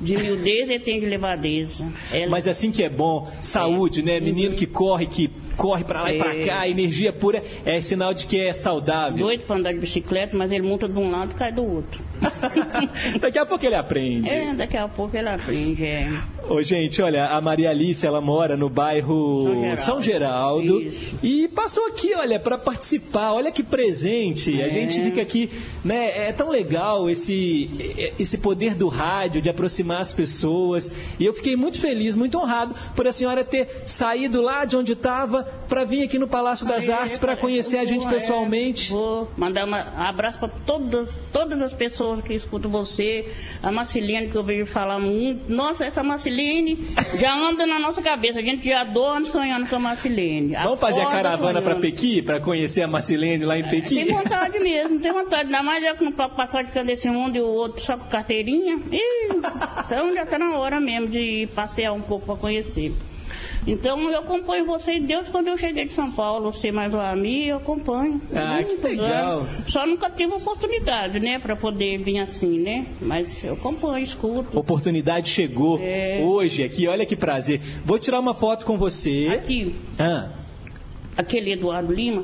de 0.00 0.16
miudez, 0.16 0.68
ele 0.68 0.78
tem 0.80 0.98
de 0.98 1.04
levadeza. 1.06 1.86
Ela- 2.10 2.30
Mas 2.30 2.48
assim 2.48 2.72
que 2.72 2.82
é 2.82 2.88
bom, 2.88 3.30
saúde, 3.42 4.02
né? 4.02 4.18
Menino 4.18 4.54
que 4.56 4.66
corre, 4.66 5.06
que 5.06 5.30
corre 5.58 5.84
pra 5.84 6.02
lá 6.02 6.12
e 6.12 6.16
pra 6.18 6.34
É. 6.34 6.44
cá, 6.46 6.66
energia 6.66 7.12
pura, 7.12 7.42
é 7.66 7.82
sinal 7.82 8.14
de 8.14 8.26
que 8.26 8.40
é 8.40 8.54
saudável. 8.54 9.18
Doido 9.26 9.42
pra 9.44 9.56
andar 9.56 9.72
de 9.74 9.78
bicicleta, 9.78 10.34
mas 10.36 10.50
ele 10.52 10.66
monta 10.66 10.88
de 10.88 10.98
um 10.98 11.10
lado 11.10 11.32
e 11.32 11.34
cai 11.34 11.52
do 11.52 11.62
outro. 11.62 12.02
Daqui 13.20 13.38
a 13.38 13.46
pouco 13.46 13.64
ele 13.64 13.74
aprende. 13.74 14.28
É, 14.28 14.54
daqui 14.54 14.76
a 14.76 14.88
pouco 14.88 15.16
ele 15.16 15.28
aprende, 15.28 15.84
é. 15.84 16.08
Ô, 16.48 16.60
gente, 16.62 17.00
olha, 17.00 17.26
a 17.26 17.40
Maria 17.40 17.70
Alice, 17.70 18.04
ela 18.04 18.20
mora 18.20 18.56
no 18.56 18.68
bairro 18.68 19.44
São 19.44 19.54
Geraldo. 19.54 19.80
São 19.80 20.00
Geraldo 20.00 20.90
e 21.22 21.48
passou 21.48 21.86
aqui, 21.86 22.12
olha, 22.14 22.40
para 22.40 22.58
participar. 22.58 23.32
Olha 23.32 23.52
que 23.52 23.62
presente. 23.62 24.60
A 24.60 24.66
É. 24.66 24.70
gente 24.70 25.00
fica 25.00 25.20
aqui, 25.22 25.50
né? 25.84 26.28
É 26.28 26.32
tão 26.32 26.50
legal 26.50 27.08
esse 27.08 27.70
esse 28.18 28.38
poder 28.38 28.74
do 28.74 28.88
rádio 28.88 29.40
de 29.40 29.48
aproximar 29.48 30.00
as 30.00 30.12
pessoas. 30.12 30.90
E 31.18 31.24
eu 31.24 31.32
fiquei 31.32 31.54
muito 31.56 31.78
feliz, 31.78 32.16
muito 32.16 32.36
honrado 32.38 32.74
por 32.96 33.06
a 33.06 33.12
senhora 33.12 33.44
ter 33.44 33.82
saído 33.86 34.40
lá 34.42 34.64
de 34.64 34.76
onde 34.76 34.92
estava 34.94 35.44
para 35.68 35.84
vir 35.84 36.02
aqui 36.02 36.18
no 36.18 36.26
Palácio 36.26 36.66
das 36.66 36.88
Artes 36.88 37.18
para 37.18 37.36
conhecer 37.36 37.78
a 37.78 37.84
gente 37.84 38.06
é, 38.06 38.10
pessoalmente. 38.10 38.90
Vou 38.90 39.28
mandar 39.36 39.68
um 39.68 39.74
abraço 39.74 40.38
para 40.38 40.48
todas, 40.66 41.08
todas 41.32 41.62
as 41.62 41.72
pessoas 41.72 42.09
que 42.22 42.34
escutam 42.34 42.70
você. 42.70 43.30
A 43.62 43.70
Marceline, 43.70 44.30
que 44.30 44.36
eu 44.36 44.42
vejo 44.42 44.66
falar 44.66 44.98
muito. 44.98 45.52
Nossa, 45.52 45.84
essa 45.84 46.02
Marceline 46.02 46.78
já 47.18 47.34
anda 47.34 47.66
na 47.66 47.78
nossa 47.78 48.00
cabeça. 48.02 48.40
A 48.40 48.42
gente 48.42 48.68
já 48.68 48.84
dorme 48.84 49.26
sonhando 49.26 49.68
com 49.68 49.76
a 49.76 49.78
Marceline. 49.78 50.54
Vamos 50.54 50.80
fazer 50.80 51.00
a 51.00 51.06
caravana 51.06 51.60
para. 51.60 51.80
Pequi, 51.80 52.20
para 52.20 52.40
conhecer 52.40 52.82
a 52.82 52.88
Marcilene 52.88 53.44
lá 53.44 53.58
em 53.58 53.62
Pequi? 53.68 54.04
Tem 54.04 54.14
vontade 54.14 54.58
mesmo, 54.58 55.00
tem 55.00 55.12
vontade. 55.12 55.44
Ainda 55.44 55.62
mais 55.62 55.82
eu 55.82 55.96
que 55.96 56.04
não 56.04 56.12
posso 56.12 56.34
passar 56.34 56.62
de 56.62 56.72
cano 56.72 56.86
desse 56.86 57.08
mundo 57.08 57.36
e 57.36 57.40
o 57.40 57.46
outro 57.46 57.80
só 57.82 57.96
com 57.96 58.08
carteirinha. 58.08 58.78
Então 59.86 60.14
já 60.14 60.22
está 60.22 60.38
na 60.38 60.56
hora 60.58 60.78
mesmo 60.78 61.08
de 61.08 61.48
passear 61.54 61.92
um 61.92 62.02
pouco 62.02 62.26
para 62.26 62.36
conhecer. 62.36 62.92
Então 63.66 64.00
eu 64.10 64.20
acompanho 64.20 64.64
você 64.64 64.94
e 64.94 65.00
Deus 65.00 65.28
quando 65.28 65.48
eu 65.48 65.56
cheguei 65.56 65.84
de 65.84 65.92
São 65.92 66.10
Paulo, 66.10 66.50
você 66.52 66.72
mais 66.72 66.92
o 66.94 66.98
amigo, 66.98 67.50
eu 67.50 67.56
acompanho. 67.58 68.20
Ah, 68.34 68.62
que 68.62 68.74
legal. 68.76 69.40
anos. 69.40 69.48
Só 69.68 69.86
nunca 69.86 70.08
tive 70.10 70.32
oportunidade, 70.32 71.20
né, 71.20 71.38
para 71.38 71.54
poder 71.54 71.98
vir 71.98 72.18
assim, 72.18 72.58
né? 72.58 72.86
Mas 73.00 73.44
eu 73.44 73.52
acompanho, 73.54 74.02
escuto. 74.02 74.58
Oportunidade 74.58 75.28
chegou 75.28 75.78
É. 75.82 76.20
hoje 76.22 76.64
aqui, 76.64 76.88
olha 76.88 77.04
que 77.04 77.14
prazer. 77.14 77.60
Vou 77.84 77.98
tirar 77.98 78.18
uma 78.20 78.32
foto 78.34 78.64
com 78.64 78.78
você. 78.78 79.28
Aqui, 79.32 79.74
Ah, 79.98 80.28
aquele 81.16 81.52
Eduardo 81.52 81.92
Lima, 81.92 82.22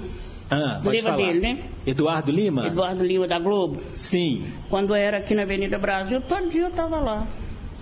ah, 0.50 0.80
pode 0.82 0.96
lembra 0.96 1.12
falar. 1.12 1.26
dele, 1.26 1.40
né? 1.40 1.58
Eduardo 1.86 2.32
Lima? 2.32 2.66
Eduardo 2.66 3.04
Lima 3.04 3.28
da 3.28 3.38
Globo. 3.38 3.80
Sim. 3.94 4.44
Quando 4.70 4.94
era 4.94 5.18
aqui 5.18 5.34
na 5.34 5.42
Avenida 5.42 5.78
Brasil, 5.78 6.20
todo 6.22 6.48
dia 6.48 6.62
eu 6.62 6.68
estava 6.68 6.96
lá. 6.98 7.26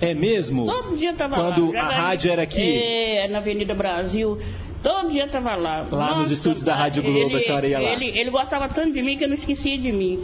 É 0.04 0.14
mesmo? 0.14 0.66
Todo 0.66 0.96
dia 0.96 1.12
estava 1.12 1.36
lá. 1.36 1.54
Quando 1.54 1.76
a 1.76 1.82
rádio 1.82 2.30
era 2.30 2.42
aqui? 2.42 2.60
É, 2.60 3.28
na 3.28 3.38
Avenida 3.38 3.74
Brasil. 3.74 4.38
Todo 4.82 5.10
dia 5.10 5.24
estava 5.24 5.54
lá. 5.54 5.86
Lá 5.90 6.18
nos 6.18 6.30
estúdios 6.30 6.62
da 6.62 6.74
Rádio 6.74 7.02
Globo, 7.02 7.36
a 7.36 7.40
senhora 7.40 7.66
ia 7.66 7.80
lá. 7.80 7.88
Ele, 7.88 8.06
ele 8.18 8.30
gostava 8.30 8.68
tanto 8.68 8.92
de 8.92 9.00
mim 9.00 9.16
que 9.16 9.24
eu 9.24 9.28
não 9.28 9.34
esquecia 9.34 9.78
de 9.78 9.90
mim. 9.90 10.22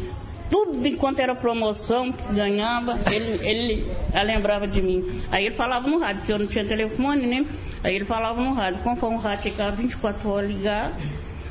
Tudo 0.50 0.86
enquanto 0.86 1.20
era 1.20 1.34
promoção 1.34 2.12
que 2.12 2.34
ganhava, 2.34 2.98
ele, 3.10 3.48
ele 3.48 3.86
lembrava 4.24 4.66
de 4.66 4.82
mim. 4.82 5.22
Aí 5.30 5.46
ele 5.46 5.54
falava 5.54 5.88
no 5.88 5.98
rádio, 5.98 6.18
porque 6.18 6.32
eu 6.32 6.38
não 6.38 6.46
tinha 6.46 6.64
telefone, 6.66 7.26
né? 7.26 7.46
Aí 7.82 7.94
ele 7.94 8.04
falava 8.04 8.42
no 8.42 8.52
rádio. 8.52 8.82
Conforme 8.82 9.16
o 9.16 9.20
rádio 9.20 9.44
ficava 9.44 9.70
24 9.76 10.28
horas 10.28 10.50
ligado, 10.50 10.94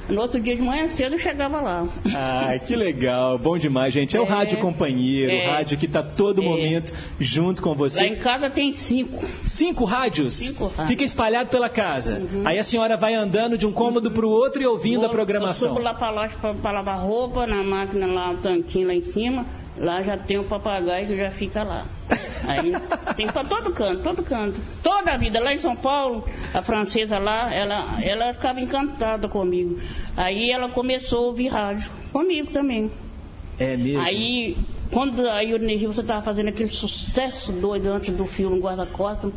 No 0.10 0.22
outro 0.22 0.39
dia 0.39 0.55
de 0.55 0.62
manhã 0.62 0.88
cedo 0.89 1.14
eu 1.16 1.20
chegava 1.20 1.62
lá. 1.62 1.88
Ai, 2.16 2.60
que 2.60 2.76
legal, 2.76 3.38
bom 3.38 3.57
demais, 3.57 3.93
gente. 3.93 4.18
É 4.18 4.20
o 4.22 4.26
É, 4.26 4.28
rádio 4.28 4.57
companheiro, 4.60 5.32
é. 5.32 5.47
o 5.47 5.51
rádio 5.51 5.78
que 5.78 5.88
tá 5.88 6.01
todo 6.01 6.41
É. 6.41 6.45
momento 6.45 6.91
junto 7.20 7.62
com 7.62 7.76
você. 7.76 8.01
Lá 8.01 8.07
em 8.07 8.16
casa 8.16 8.49
tem 8.49 8.72
cinco. 8.74 9.24
Cinco 9.43 9.86
rádios? 9.86 10.34
Cinco 10.34 10.64
rádios. 10.66 10.80
Uhum. 10.80 10.88
Fica 10.88 11.03
espalhado 11.03 11.49
pela 11.49 11.70
casa. 11.70 12.22
Aí 12.45 12.57
a 12.57 12.64
senhora 12.64 12.97
vai 12.97 13.14
andando 13.14 13.57
de 13.57 13.68
um 13.68 13.72
cômodo 13.72 14.10
pro 14.12 14.28
outro 14.30 14.62
e 14.62 14.66
ouvindo 14.66 15.01
a 15.03 15.05
Eu 15.05 15.10
programação. 15.12 15.70
subo 15.70 15.82
lá 15.82 15.93
pra 15.93 16.10
loja 16.10 16.34
pra, 16.41 16.53
pra 16.55 16.72
lavar 16.72 16.99
roupa, 16.99 17.45
na 17.45 17.64
máquina 17.64 18.07
lá, 18.07 18.32
o 18.32 18.38
tanquinho 18.38 18.88
lá 18.88 18.93
em 18.95 19.01
cima. 19.01 19.45
Lá 19.80 20.03
já 20.03 20.17
tem 20.17 20.38
o 20.38 20.43
papagaio 20.43 21.07
que 21.07 21.15
já 21.15 21.32
fica 21.32 21.63
lá. 21.63 21.86
Aí 22.45 22.73
tem 23.15 23.27
pra 23.27 23.45
todo 23.45 23.71
canto, 23.71 24.03
todo 24.03 24.23
canto. 24.23 24.59
Toda 24.84 25.13
a 25.13 25.17
vida. 25.17 25.39
Lá 25.39 25.53
em 25.53 25.59
São 25.59 25.75
Paulo, 25.75 26.25
a 26.53 26.61
francesa 26.61 27.17
lá, 27.17 27.53
ela, 27.53 28.01
ela 28.01 28.34
ficava 28.34 28.59
encantada 28.59 29.30
comigo. 29.30 29.80
Aí 30.17 30.51
ela 30.51 30.69
começou 30.69 31.19
a 31.19 31.27
ouvir 31.27 31.47
rádio 31.47 31.91
comigo 32.11 32.51
também. 32.51 32.91
É 33.57 33.77
mesmo? 33.77 34.01
Aí, 34.01 34.57
quando 34.91 35.27
a 35.30 35.41
Ione 35.41 35.86
você 35.86 36.01
estava 36.01 36.21
fazendo 36.21 36.49
aquele 36.49 36.69
sucesso 36.69 37.51
doido 37.51 37.88
antes 37.88 38.13
do 38.13 38.25
filme 38.25 38.59
Guarda-Costas, 38.59 39.34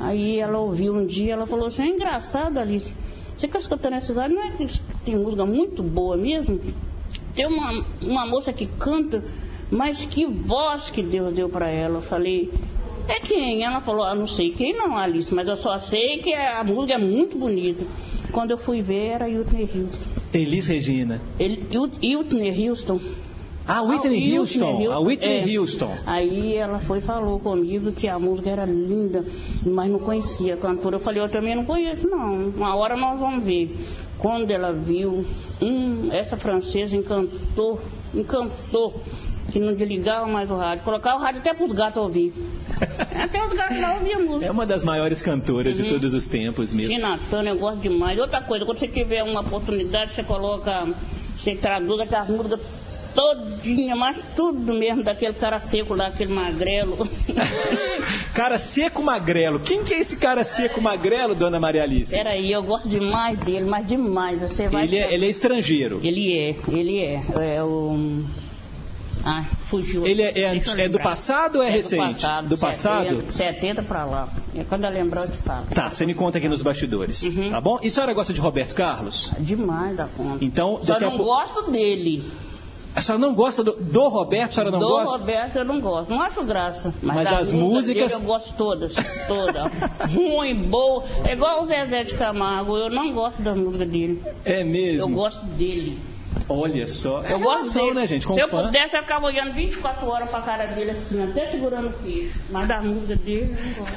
aí 0.00 0.38
ela 0.38 0.58
ouviu 0.58 0.94
um 0.94 1.06
dia, 1.06 1.34
ela 1.34 1.46
falou 1.46 1.66
assim, 1.66 1.82
é 1.84 1.88
engraçado, 1.88 2.58
Alice, 2.58 2.94
você 3.36 3.46
que 3.46 3.58
escutando 3.58 3.94
essa 3.94 4.06
cidade, 4.06 4.34
não 4.34 4.42
é 4.42 4.50
que 4.52 4.66
tem 5.04 5.16
música 5.16 5.44
muito 5.44 5.82
boa 5.82 6.16
mesmo? 6.16 6.58
Tem 7.34 7.46
uma, 7.46 7.84
uma 8.00 8.26
moça 8.26 8.52
que 8.52 8.66
canta, 8.66 9.22
mas 9.70 10.04
que 10.04 10.26
voz 10.26 10.90
que 10.90 11.02
Deus 11.02 11.32
deu 11.34 11.48
para 11.48 11.68
ela. 11.68 11.98
Eu 11.98 12.02
falei, 12.02 12.50
é 13.08 13.20
quem? 13.20 13.62
Ela 13.62 13.80
falou, 13.80 14.04
ah, 14.04 14.14
não 14.14 14.26
sei 14.26 14.50
quem 14.50 14.72
não, 14.72 14.96
Alice, 14.96 15.34
mas 15.34 15.46
eu 15.48 15.56
só 15.56 15.78
sei 15.78 16.18
que 16.18 16.34
a 16.34 16.62
música 16.64 16.94
é 16.94 16.98
muito 16.98 17.38
bonita. 17.38 17.84
Quando 18.32 18.50
eu 18.50 18.58
fui 18.58 18.82
ver, 18.82 19.06
era 19.06 19.26
Whitney 19.26 19.62
Houston. 19.62 20.10
Elis 20.32 20.66
Regina. 20.66 21.20
Ele, 21.38 21.66
Whitney 21.78 22.68
Houston. 22.68 23.00
Ah, 23.68 23.82
Whitney 23.82 24.38
Houston. 24.38 24.92
A 24.92 25.00
Whitney 25.00 25.54
é. 25.54 25.58
Houston. 25.58 25.90
Aí 26.06 26.54
ela 26.54 26.78
foi 26.78 26.98
e 26.98 27.00
falou 27.00 27.40
comigo 27.40 27.90
que 27.90 28.06
a 28.06 28.16
música 28.16 28.50
era 28.50 28.64
linda, 28.64 29.24
mas 29.64 29.90
não 29.90 29.98
conhecia 29.98 30.54
a 30.54 30.56
cantora. 30.56 30.96
Eu 30.96 31.00
falei, 31.00 31.20
eu 31.20 31.28
também 31.28 31.56
não 31.56 31.64
conheço, 31.64 32.08
não. 32.08 32.48
Uma 32.50 32.76
hora 32.76 32.96
nós 32.96 33.18
vamos 33.18 33.44
ver. 33.44 33.76
Quando 34.18 34.50
ela 34.52 34.72
viu, 34.72 35.24
hum, 35.60 36.08
essa 36.12 36.36
francesa 36.36 36.96
encantou, 36.96 37.80
encantou, 38.14 39.00
que 39.56 39.60
não 39.60 39.72
desligava 39.72 40.26
mais 40.26 40.50
o 40.50 40.56
rádio. 40.56 40.84
Colocava 40.84 41.16
o 41.18 41.22
rádio 41.22 41.40
até 41.40 41.54
para 41.54 41.64
os 41.64 41.72
gatos 41.72 42.02
ouvir. 42.02 42.30
até 43.18 43.42
os 43.42 43.52
gatos 43.54 43.80
lá 43.80 43.94
ouviam 43.94 44.20
a 44.20 44.22
música. 44.22 44.46
É 44.46 44.50
uma 44.50 44.66
das 44.66 44.84
maiores 44.84 45.22
cantoras 45.22 45.76
de 45.78 45.82
Uhum. 45.82 45.88
todos 45.88 46.12
os 46.12 46.28
tempos 46.28 46.74
mesmo. 46.74 46.90
Tina 46.90 47.18
Turner, 47.30 47.54
eu 47.54 47.58
gosto 47.58 47.78
demais. 47.80 48.18
Outra 48.20 48.42
coisa, 48.42 48.66
quando 48.66 48.78
você 48.78 48.86
tiver 48.88 49.22
uma 49.22 49.40
oportunidade, 49.40 50.12
você 50.12 50.22
coloca, 50.22 50.86
você 51.34 51.54
traduz 51.54 52.00
aquelas 52.00 52.28
músicas 52.28 52.60
todinha, 53.14 53.96
mas 53.96 54.22
tudo 54.36 54.74
mesmo 54.74 55.02
daquele 55.02 55.32
cara 55.32 55.58
seco 55.58 55.94
lá, 55.94 56.08
aquele 56.08 56.34
magrelo. 56.34 56.98
Cara 58.34 58.58
seco 58.58 59.02
magrelo. 59.02 59.58
Quem 59.60 59.82
que 59.82 59.94
é 59.94 60.00
esse 60.00 60.18
cara 60.18 60.44
seco 60.44 60.82
magrelo, 60.82 61.34
dona 61.34 61.58
Maria 61.58 61.82
Alice? 61.82 62.14
Peraí, 62.14 62.52
eu 62.52 62.62
gosto 62.62 62.86
demais 62.90 63.38
dele, 63.38 63.64
mas 63.64 63.86
demais. 63.86 64.42
Você 64.42 64.68
vai... 64.68 64.84
Ele 64.84 64.98
é, 64.98 65.14
ele 65.14 65.24
é 65.24 65.28
estrangeiro. 65.30 65.98
Ele 66.04 66.38
é, 66.38 66.54
ele 66.68 66.98
é. 67.00 67.22
É 67.56 67.62
o... 67.62 68.22
Ai, 69.28 69.44
fugiu. 69.66 70.06
Ele 70.06 70.22
é- 70.22 70.38
é 70.38 70.62
é 70.78 70.88
do 70.88 71.00
passado 71.00 71.56
ou 71.56 71.62
é 71.64 71.68
recente? 71.68 72.00
Do 72.06 72.12
passado. 72.14 72.48
Do 72.48 72.58
passado? 72.58 73.04
70, 73.08 73.32
70 73.32 73.82
pra 73.82 74.04
lá. 74.04 74.28
É 74.54 74.62
quando 74.62 74.84
eu 74.84 74.90
lembrar, 74.90 75.24
eu 75.24 75.32
te 75.32 75.38
falo. 75.38 75.66
Tá, 75.74 75.88
você 75.90 76.06
me 76.06 76.14
conta 76.14 76.38
aqui 76.38 76.48
nos 76.48 76.62
bastidores. 76.62 77.22
Uhum. 77.24 77.50
Tá 77.50 77.60
bom? 77.60 77.80
E 77.82 77.88
a 77.88 77.90
senhora 77.90 78.14
gosta 78.14 78.32
de 78.32 78.40
Roberto 78.40 78.74
Carlos? 78.76 79.32
Demais 79.40 79.96
da 79.96 80.06
conta. 80.06 80.44
Então, 80.44 80.78
Só 80.80 81.00
não 81.00 81.10
pouco- 81.10 81.24
gosto 81.24 81.70
dele. 81.72 82.22
A 82.94 83.02
senhora 83.02 83.20
não 83.20 83.34
gosta 83.34 83.62
do, 83.64 83.72
do 83.72 84.08
Roberto? 84.08 84.50
A 84.50 84.52
senhora 84.54 84.70
não 84.70 84.78
do 84.78 84.86
gosta? 84.88 85.18
Roberto 85.18 85.56
eu 85.56 85.64
não 85.66 85.80
gosto, 85.80 86.08
não 86.08 86.22
acho 86.22 86.42
graça. 86.44 86.94
Mas, 87.02 87.16
Mas 87.16 87.26
as 87.26 87.52
música 87.52 88.00
músicas- 88.00 88.12
eu 88.12 88.20
gosto 88.20 88.54
todas, 88.54 88.94
todas. 89.26 89.72
Ruim, 90.14 90.54
boa. 90.70 91.02
É 91.24 91.32
igual 91.32 91.62
o 91.62 91.66
Zezé 91.66 92.04
de 92.04 92.14
Camargo, 92.14 92.76
eu 92.78 92.88
não 92.88 93.12
gosto 93.12 93.42
da 93.42 93.54
música 93.54 93.84
dele. 93.84 94.22
É 94.44 94.62
mesmo? 94.64 95.10
Eu 95.10 95.14
gosto 95.14 95.44
dele. 95.44 95.98
Olha 96.48 96.86
só. 96.86 97.22
É 97.24 97.32
Eu 97.32 97.40
gosto 97.40 97.72
relação, 97.78 97.94
né, 97.94 98.06
gente? 98.06 98.26
Com 98.26 98.34
Se 98.34 98.40
eu 98.40 98.48
fã. 98.48 98.66
pudesse, 98.66 98.96
eu 98.96 99.02
ficava 99.02 99.26
olhando 99.26 99.52
24 99.52 100.08
horas 100.08 100.30
pra 100.30 100.40
cara 100.42 100.66
dele 100.66 100.90
assim, 100.92 101.22
até 101.22 101.46
segurando 101.46 101.88
o 101.88 101.92
queixo. 101.94 102.38
Mas 102.50 102.68
da 102.68 102.80
música 102.80 103.16
dele, 103.16 103.54
eu 103.58 103.64
não 103.64 103.72
gosto. 103.84 103.96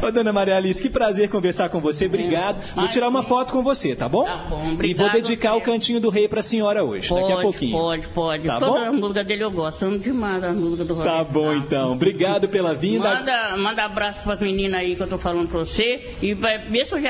Ô, 0.06 0.10
dona 0.10 0.32
Maria 0.32 0.56
Alice, 0.56 0.82
que 0.82 0.90
prazer 0.90 1.28
conversar 1.28 1.68
com 1.68 1.80
você. 1.80 2.06
Obrigado. 2.06 2.56
Vou 2.74 2.84
Mas 2.84 2.92
tirar 2.92 3.08
uma 3.08 3.22
foto 3.22 3.52
com 3.52 3.62
você, 3.62 3.94
tá 3.94 4.08
bom? 4.08 4.24
Tá 4.24 4.36
bom, 4.48 4.62
E 4.66 4.72
obrigado 4.72 4.98
vou 5.04 5.12
dedicar 5.12 5.54
o 5.54 5.60
Cantinho 5.60 6.00
do 6.00 6.10
Rei 6.10 6.28
pra 6.28 6.42
senhora 6.42 6.84
hoje, 6.84 7.08
daqui 7.08 7.22
a 7.32 7.36
Pode, 7.36 7.42
pouquinho. 7.42 7.78
pode, 7.78 8.08
pode. 8.08 8.46
Tá 8.48 8.58
Toda 8.58 8.72
bom? 8.80 8.88
a 8.88 8.92
música 8.92 9.24
dele 9.24 9.44
eu 9.44 9.50
gosto. 9.50 9.84
Amo 9.84 9.98
demais 9.98 10.42
a 10.44 10.52
música 10.52 10.84
do 10.84 10.94
Roberto. 10.94 11.16
Tá 11.16 11.24
bom, 11.24 11.52
então. 11.54 11.92
Obrigado 11.92 12.48
pela 12.48 12.74
vinda. 12.74 13.14
Manda, 13.14 13.56
manda 13.56 13.84
abraço 13.84 14.22
pras 14.24 14.40
meninas 14.40 14.80
aí 14.80 14.96
que 14.96 15.02
eu 15.02 15.08
tô 15.08 15.18
falando 15.18 15.48
pra 15.48 15.58
você. 15.60 16.14
E 16.20 16.34
vai 16.34 16.58
ver 16.58 16.86
se 16.86 16.94
o 16.94 17.00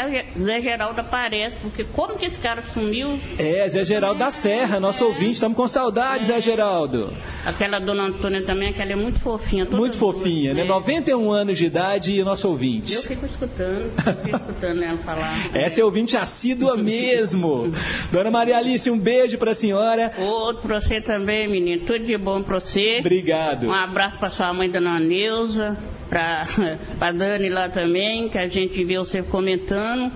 Zé 0.40 0.60
Geraldo 0.60 1.00
aparece, 1.00 1.56
porque 1.60 1.84
como 1.84 2.16
que 2.18 2.26
esse 2.26 2.38
cara 2.38 2.62
sumiu? 2.62 3.18
É, 3.38 3.53
Zé 3.68 3.84
Geraldo 3.84 4.18
da 4.18 4.30
Serra, 4.30 4.78
nosso 4.80 5.04
ouvinte. 5.04 5.32
Estamos 5.32 5.56
com 5.56 5.66
saudade, 5.66 6.26
Zé 6.26 6.40
Geraldo. 6.40 7.12
Aquela 7.44 7.78
dona 7.78 8.04
Antônia 8.04 8.42
também, 8.42 8.68
aquela 8.70 8.92
é 8.92 8.96
muito 8.96 9.20
fofinha. 9.20 9.64
Muito 9.64 9.76
duas, 9.78 9.96
fofinha, 9.96 10.52
né? 10.54 10.64
91 10.64 11.30
anos 11.30 11.56
de 11.58 11.66
idade 11.66 12.18
e 12.18 12.24
nosso 12.24 12.48
ouvinte. 12.48 12.94
Eu 12.94 13.02
fico 13.02 13.24
escutando, 13.26 13.92
eu 14.06 14.14
fico 14.16 14.36
escutando 14.36 14.82
ela 14.82 14.98
falar. 14.98 15.50
Essa 15.54 15.80
é 15.80 15.84
ouvinte 15.84 16.16
assídua 16.16 16.76
mesmo. 16.76 17.72
Dona 18.10 18.30
Maria 18.30 18.58
Alice, 18.58 18.90
um 18.90 18.98
beijo 18.98 19.38
pra 19.38 19.54
senhora. 19.54 20.12
Outro 20.18 20.68
pra 20.68 20.80
você 20.80 21.00
também, 21.00 21.50
menino. 21.50 21.86
Tudo 21.86 22.04
de 22.04 22.16
bom 22.16 22.42
pra 22.42 22.60
você. 22.60 22.98
Obrigado. 23.00 23.66
Um 23.68 23.72
abraço 23.72 24.18
pra 24.18 24.28
sua 24.28 24.52
mãe, 24.52 24.68
dona 24.68 24.98
Neuza. 24.98 25.76
Pra, 26.08 26.46
pra 26.98 27.12
Dani 27.12 27.48
lá 27.48 27.68
também, 27.68 28.28
que 28.28 28.38
a 28.38 28.46
gente 28.46 28.84
vê 28.84 28.98
você 28.98 29.22
comentando. 29.22 30.12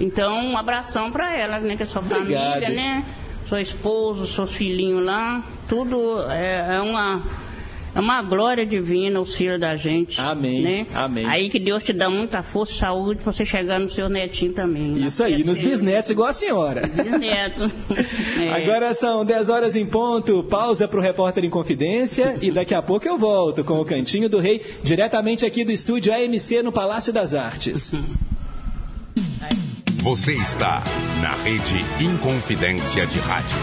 Então, 0.00 0.38
um 0.38 0.56
abração 0.56 1.10
pra 1.10 1.34
ela, 1.36 1.58
né? 1.60 1.76
Que 1.76 1.82
é 1.82 1.86
sua 1.86 2.00
Obrigado. 2.02 2.52
família, 2.52 2.68
né? 2.70 3.04
Seu 3.48 3.58
esposo, 3.58 4.26
seus 4.26 4.52
filhinhos 4.52 5.04
lá. 5.04 5.42
Tudo 5.68 6.20
é, 6.30 6.76
é 6.76 6.80
uma. 6.80 7.22
É 7.94 8.00
uma 8.00 8.22
glória 8.22 8.66
divina 8.66 9.18
o 9.18 9.24
filho 9.24 9.58
da 9.58 9.74
gente. 9.74 10.20
Amém, 10.20 10.62
Né? 10.62 10.86
amém. 10.94 11.24
Aí 11.26 11.48
que 11.48 11.58
Deus 11.58 11.82
te 11.82 11.92
dá 11.92 12.08
muita 12.08 12.42
força 12.42 12.72
e 12.74 12.76
saúde 12.76 13.20
pra 13.22 13.32
você 13.32 13.46
chegar 13.46 13.80
no 13.80 13.88
seu 13.88 14.10
netinho 14.10 14.52
também. 14.52 14.92
né? 14.92 15.06
Isso 15.06 15.24
aí, 15.24 15.42
nos 15.42 15.58
bisnetos, 15.60 16.10
igual 16.10 16.28
a 16.28 16.32
senhora. 16.34 16.82
Bisneto. 16.86 17.64
É. 18.40 18.52
Agora 18.62 18.92
são 18.92 19.24
10 19.24 19.48
horas 19.48 19.74
em 19.74 19.86
ponto, 19.86 20.44
pausa 20.44 20.86
para 20.86 20.98
o 20.98 21.02
repórter 21.02 21.44
em 21.44 21.50
confidência 21.50 22.36
e 22.42 22.50
daqui 22.52 22.74
a 22.74 22.82
pouco 22.82 23.08
eu 23.08 23.16
volto 23.18 23.64
com 23.64 23.80
o 23.80 23.84
Cantinho 23.86 24.28
do 24.28 24.38
Rei, 24.38 24.60
diretamente 24.82 25.46
aqui 25.46 25.64
do 25.64 25.72
estúdio 25.72 26.12
AMC 26.14 26.62
no 26.62 26.70
Palácio 26.70 27.12
das 27.12 27.34
Artes. 27.34 27.92
Você 30.02 30.32
está 30.32 30.80
na 31.20 31.32
rede 31.42 31.84
Inconfidência 32.00 33.04
de 33.04 33.18
Rádio. 33.18 33.58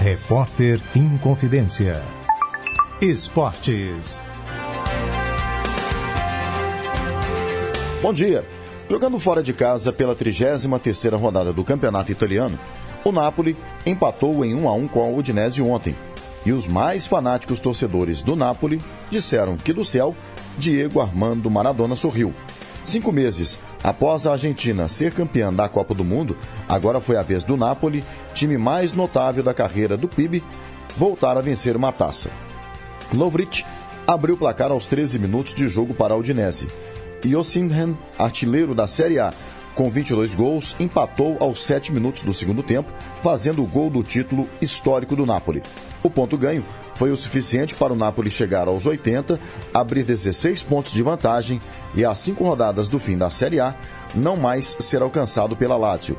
Repórter 0.00 0.80
Inconfidência. 0.94 2.02
Esportes. 3.00 4.20
Bom 8.02 8.12
dia. 8.12 8.44
Jogando 8.90 9.20
fora 9.20 9.40
de 9.40 9.52
casa 9.52 9.92
pela 9.92 10.16
33ª 10.16 11.16
rodada 11.16 11.52
do 11.52 11.62
Campeonato 11.62 12.10
Italiano, 12.10 12.58
o 13.04 13.12
Napoli 13.12 13.56
empatou 13.86 14.44
em 14.44 14.52
1 14.52 14.68
a 14.68 14.74
1 14.74 14.88
com 14.88 15.00
a 15.00 15.08
Udinese 15.08 15.62
ontem. 15.62 15.96
E 16.44 16.50
os 16.50 16.66
mais 16.66 17.06
fanáticos 17.06 17.60
torcedores 17.60 18.20
do 18.20 18.34
Napoli 18.34 18.82
disseram 19.10 19.56
que 19.56 19.72
do 19.72 19.84
céu, 19.84 20.14
Diego 20.58 21.00
Armando 21.00 21.50
Maradona 21.50 21.96
sorriu. 21.96 22.32
Cinco 22.84 23.12
meses 23.12 23.58
após 23.82 24.26
a 24.26 24.32
Argentina 24.32 24.88
ser 24.88 25.12
campeã 25.12 25.52
da 25.52 25.68
Copa 25.68 25.94
do 25.94 26.04
Mundo, 26.04 26.36
agora 26.68 27.00
foi 27.00 27.16
a 27.16 27.22
vez 27.22 27.44
do 27.44 27.56
Napoli, 27.56 28.04
time 28.34 28.58
mais 28.58 28.92
notável 28.92 29.42
da 29.42 29.54
carreira 29.54 29.96
do 29.96 30.08
PIB, 30.08 30.42
voltar 30.96 31.36
a 31.36 31.40
vencer 31.40 31.76
uma 31.76 31.92
taça. 31.92 32.30
Lovric 33.12 33.64
abriu 34.06 34.34
o 34.34 34.38
placar 34.38 34.70
aos 34.72 34.86
13 34.86 35.18
minutos 35.18 35.54
de 35.54 35.68
jogo 35.68 35.94
para 35.94 36.14
a 36.14 36.16
Udinese. 36.16 36.68
E 37.24 37.36
Osimhen, 37.36 37.96
artilheiro 38.18 38.74
da 38.74 38.88
Série 38.88 39.20
A, 39.20 39.32
com 39.74 39.90
22 39.90 40.34
gols, 40.34 40.76
empatou 40.78 41.36
aos 41.40 41.64
7 41.64 41.92
minutos 41.92 42.22
do 42.22 42.32
segundo 42.32 42.62
tempo, 42.62 42.92
fazendo 43.22 43.62
o 43.62 43.66
gol 43.66 43.90
do 43.90 44.02
título 44.02 44.46
histórico 44.60 45.16
do 45.16 45.26
Napoli. 45.26 45.62
O 46.02 46.10
ponto 46.10 46.36
ganho 46.36 46.64
foi 46.94 47.10
o 47.10 47.16
suficiente 47.16 47.74
para 47.74 47.92
o 47.92 47.96
Napoli 47.96 48.30
chegar 48.30 48.68
aos 48.68 48.86
80, 48.86 49.38
abrir 49.72 50.04
16 50.04 50.62
pontos 50.62 50.92
de 50.92 51.02
vantagem 51.02 51.60
e, 51.94 52.04
às 52.04 52.18
cinco 52.18 52.44
rodadas 52.44 52.88
do 52.88 52.98
fim 52.98 53.16
da 53.16 53.30
Série 53.30 53.60
A, 53.60 53.74
não 54.14 54.36
mais 54.36 54.76
ser 54.78 55.02
alcançado 55.02 55.56
pela 55.56 55.76
Lazio. 55.76 56.16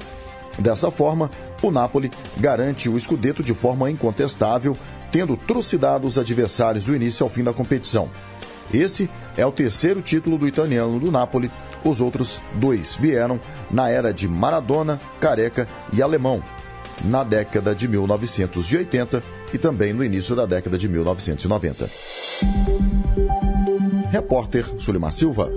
Dessa 0.58 0.92
forma, 0.92 1.30
o 1.62 1.72
Napoli 1.72 2.12
garante 2.38 2.90
o 2.90 2.98
escudeto 2.98 3.44
de 3.44 3.54
forma 3.54 3.90
incontestável, 3.90 4.78
tendo 5.12 5.36
trucidado 5.36 6.08
os 6.08 6.18
adversários 6.18 6.86
do 6.86 6.96
início 6.96 7.24
ao 7.24 7.30
fim 7.30 7.44
da 7.44 7.54
competição. 7.54 8.10
Esse 8.72 9.10
é 9.36 9.46
o 9.46 9.52
terceiro 9.52 10.02
título 10.02 10.38
do 10.38 10.48
italiano 10.48 11.00
do 11.00 11.12
Napoli. 11.12 11.52
Os 11.84 12.00
outros 12.02 12.44
dois 12.56 12.96
vieram 12.96 13.40
na 13.72 13.90
era 13.90 14.14
de 14.14 14.28
Maradona, 14.28 15.00
Careca 15.20 15.68
e 15.92 16.02
Alemão, 16.02 16.44
na 17.04 17.24
década 17.24 17.74
de 17.76 17.88
1980 17.88 19.24
e 19.54 19.58
também 19.58 19.94
no 19.94 20.04
início 20.04 20.36
da 20.36 20.46
década 20.46 20.78
de 20.78 20.88
1990. 20.88 21.90
Repórter 24.10 24.66
Sulimar 24.80 25.12
Silva. 25.12 25.52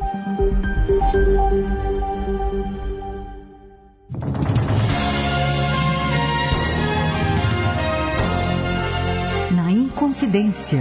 Na 9.50 9.70
Inconfidência. 9.70 10.80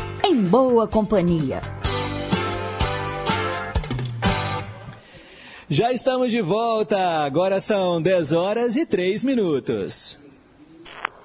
Em 0.31 0.43
Boa 0.43 0.87
Companhia. 0.87 1.61
Já 5.69 5.91
estamos 5.91 6.31
de 6.31 6.41
volta. 6.41 7.25
Agora 7.25 7.59
são 7.59 8.01
10 8.01 8.31
horas 8.31 8.77
e 8.77 8.85
3 8.85 9.25
minutos. 9.25 10.17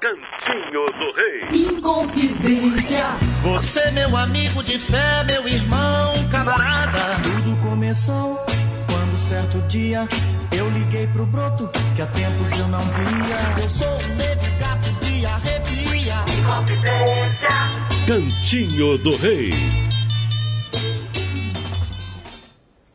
Cantinho 0.01 0.87
do 0.87 1.13
Rei. 1.13 1.69
Inconfidência. 1.69 3.05
Você, 3.45 3.93
meu 3.93 4.17
amigo 4.17 4.61
de 4.65 4.77
fé, 4.77 5.23
meu 5.23 5.47
irmão, 5.47 6.13
camarada. 6.29 7.23
Tudo 7.23 7.63
começou 7.63 8.35
quando 8.89 9.29
certo 9.29 9.61
dia 9.69 10.09
eu 10.51 10.69
liguei 10.71 11.07
pro 11.13 11.25
broto 11.27 11.71
que 11.95 12.03
há 12.03 12.07
tempos 12.07 12.51
eu 12.59 12.67
não 12.67 12.81
via. 12.81 13.63
Eu 13.63 13.71
sou 13.71 13.87
um 13.87 14.17
negro 14.17 14.51
gato 14.59 14.93
de 15.05 15.25
arrepia. 15.25 15.67
Cantinho 18.07 18.97
do 18.97 19.17
Rei. 19.17 19.51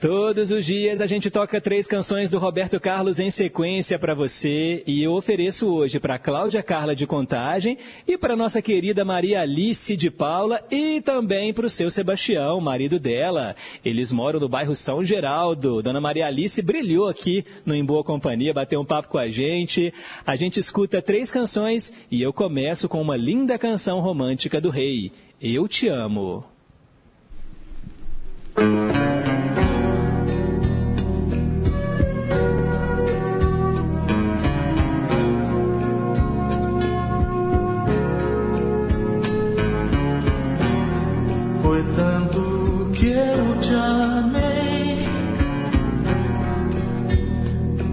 Todos 0.02 0.50
os 0.50 0.66
dias 0.66 1.00
a 1.00 1.06
gente 1.06 1.30
toca 1.30 1.62
três 1.62 1.86
canções 1.86 2.32
do 2.32 2.40
Roberto 2.40 2.80
Carlos 2.80 3.20
em 3.20 3.30
sequência 3.30 4.00
para 4.00 4.16
você 4.16 4.82
e 4.88 5.04
eu 5.04 5.14
ofereço 5.14 5.72
hoje 5.72 6.00
para 6.00 6.18
Cláudia 6.18 6.64
Carla 6.64 6.96
de 6.96 7.06
Contagem 7.06 7.78
e 8.08 8.18
para 8.18 8.36
nossa 8.36 8.64
querida 8.64 9.06
Maria 9.06 9.42
Alice 9.42 9.96
de 9.96 10.10
Paula 10.10 10.60
e 10.72 11.02
também 11.02 11.54
para 11.54 11.68
o 11.68 11.70
seu 11.70 11.92
Sebastião, 11.92 12.60
marido 12.60 13.00
dela. 13.00 13.56
Eles 13.86 14.12
moram 14.12 14.40
no 14.40 14.50
bairro 14.50 14.74
São 14.74 15.04
Geraldo. 15.04 15.84
Dona 15.84 16.02
Maria 16.02 16.26
Alice 16.26 16.60
brilhou 16.64 17.08
aqui 17.08 17.46
no 17.64 17.76
Em 17.76 17.86
Boa 17.86 18.04
Companhia, 18.04 18.56
bateu 18.56 18.82
um 18.82 18.86
papo 18.86 19.08
com 19.08 19.20
a 19.20 19.30
gente. 19.30 19.94
A 20.26 20.36
gente 20.36 20.60
escuta 20.60 21.00
três 21.00 21.30
canções 21.30 21.94
e 22.10 22.24
eu 22.24 22.34
começo 22.34 22.90
com 22.90 23.00
uma 23.00 23.16
linda 23.16 23.56
canção 23.60 24.00
romântica 24.00 24.60
do 24.60 24.72
rei. 24.72 25.12
Eu 25.40 25.68
te 25.68 25.88
amo. 25.88 26.44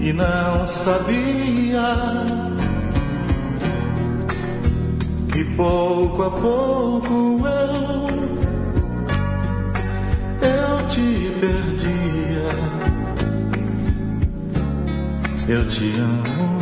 E 0.08 0.12
não 0.14 0.66
sabia 0.66 1.82
que 5.30 5.44
pouco 5.54 6.22
a 6.22 6.30
pouco 6.30 7.42
eu 7.46 8.08
eu 10.48 10.88
te 10.88 11.30
perdia. 11.38 12.48
Eu 15.46 15.68
te 15.68 15.92
amo. 15.98 16.58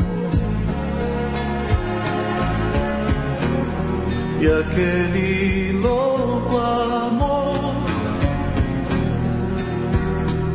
E 4.41 4.47
aquele 4.47 5.73
louco 5.73 6.57
amor 6.57 7.75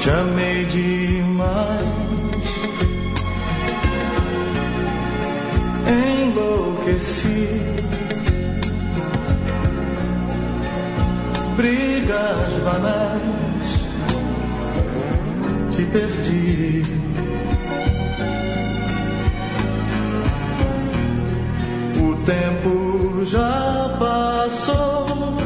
Te 0.00 0.10
amei 0.10 0.64
demais. 0.66 2.04
enlouqueci. 6.22 7.48
Brigas 11.56 12.52
banais, 12.64 13.33
te 15.74 15.84
perdi. 15.86 16.82
O 22.00 22.16
tempo 22.24 23.24
já 23.24 23.96
passou 23.98 25.36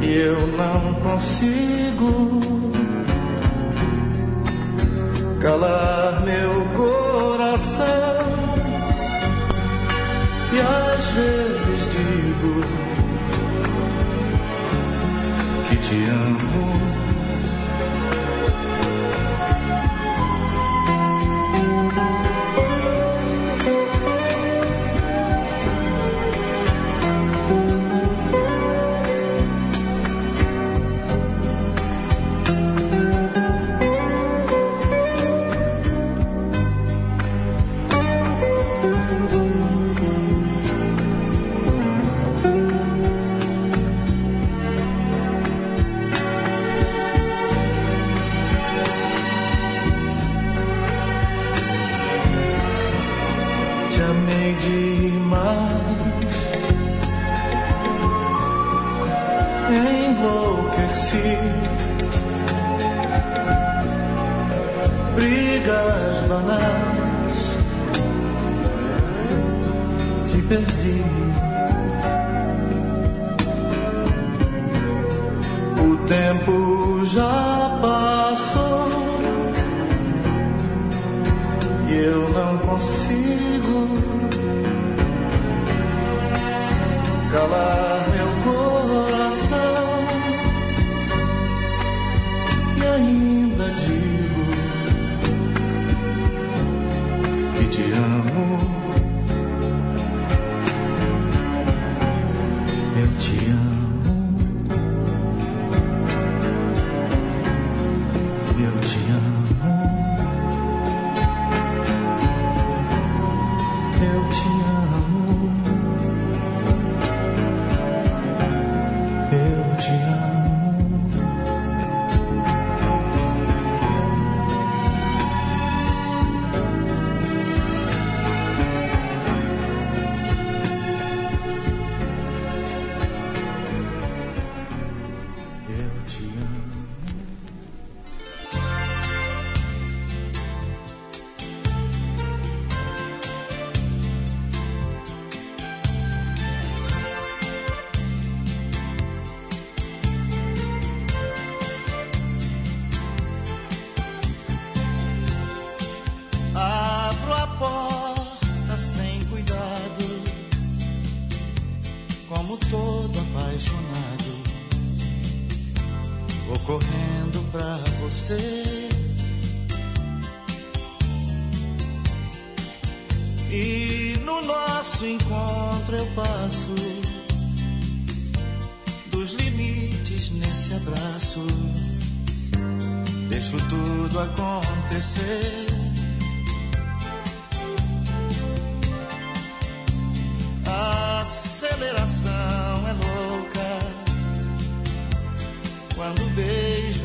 e 0.00 0.12
eu 0.12 0.46
não 0.46 0.94
consigo 1.00 2.40
calar 5.40 6.22
meu 6.24 6.64
coração 6.76 7.86
e 10.52 10.60
às 10.60 11.06
vezes 11.10 11.55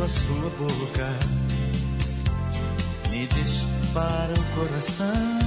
beijo 0.02 0.10
sua 0.10 0.50
boca. 0.58 1.20
Me 3.10 3.28
dispara 3.28 4.34
o 4.34 4.60
coração. 4.60 5.40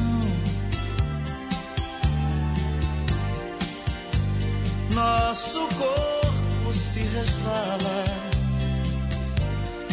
Nosso 4.95 5.59
corpo 5.77 6.73
se 6.73 7.01
resvala 7.01 8.05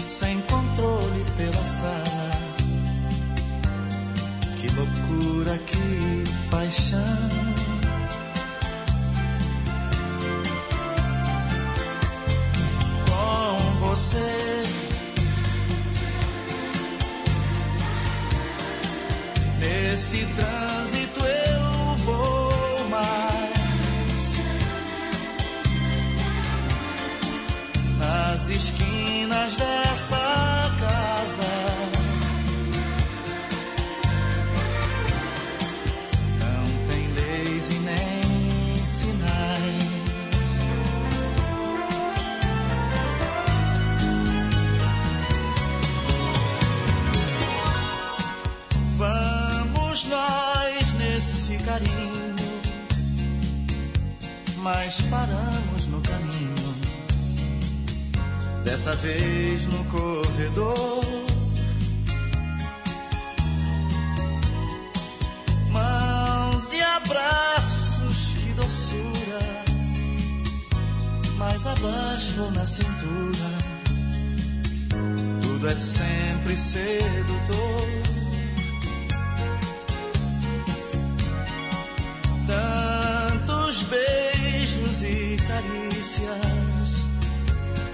sem 0.07 0.39
controle 0.41 1.25
pela 1.37 1.65
sala. 1.65 2.31
Que 4.59 4.67
loucura, 4.69 5.57
que 5.57 6.23
paixão. 6.51 7.61
com 13.07 13.85
você. 13.85 14.50
Trânsito 19.91 20.60
Dessa 58.71 58.95
vez 58.95 59.65
no 59.65 59.83
corredor. 59.83 61.03
Mãos 65.69 66.71
e 66.71 66.81
abraços, 66.81 68.33
que 68.39 68.53
doçura. 68.53 69.65
Mais 71.37 71.67
abaixo 71.67 72.43
ou 72.43 72.51
na 72.51 72.65
cintura. 72.65 73.51
Tudo 75.41 75.67
é 75.67 75.75
sempre 75.75 76.57
sedutor. 76.57 78.00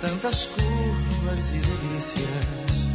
Tantas 0.01 0.45
curvas 0.45 1.51
e 1.51 1.59
delícias, 1.59 2.89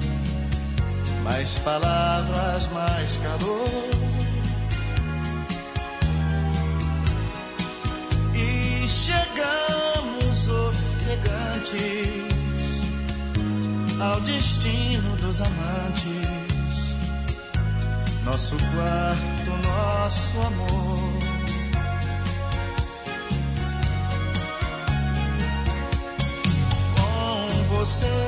mais 1.22 1.58
palavras, 1.60 2.68
mais 2.72 3.16
calor. 3.18 3.90
E 8.34 8.88
chegamos 8.88 10.48
ofegantes 10.48 11.72
ao 14.00 14.20
destino 14.20 15.16
dos 15.16 15.40
amantes 15.40 16.42
nosso 18.24 18.56
quarto, 18.56 19.50
nosso 19.68 20.40
amor. 20.46 21.11
Com 28.00 28.21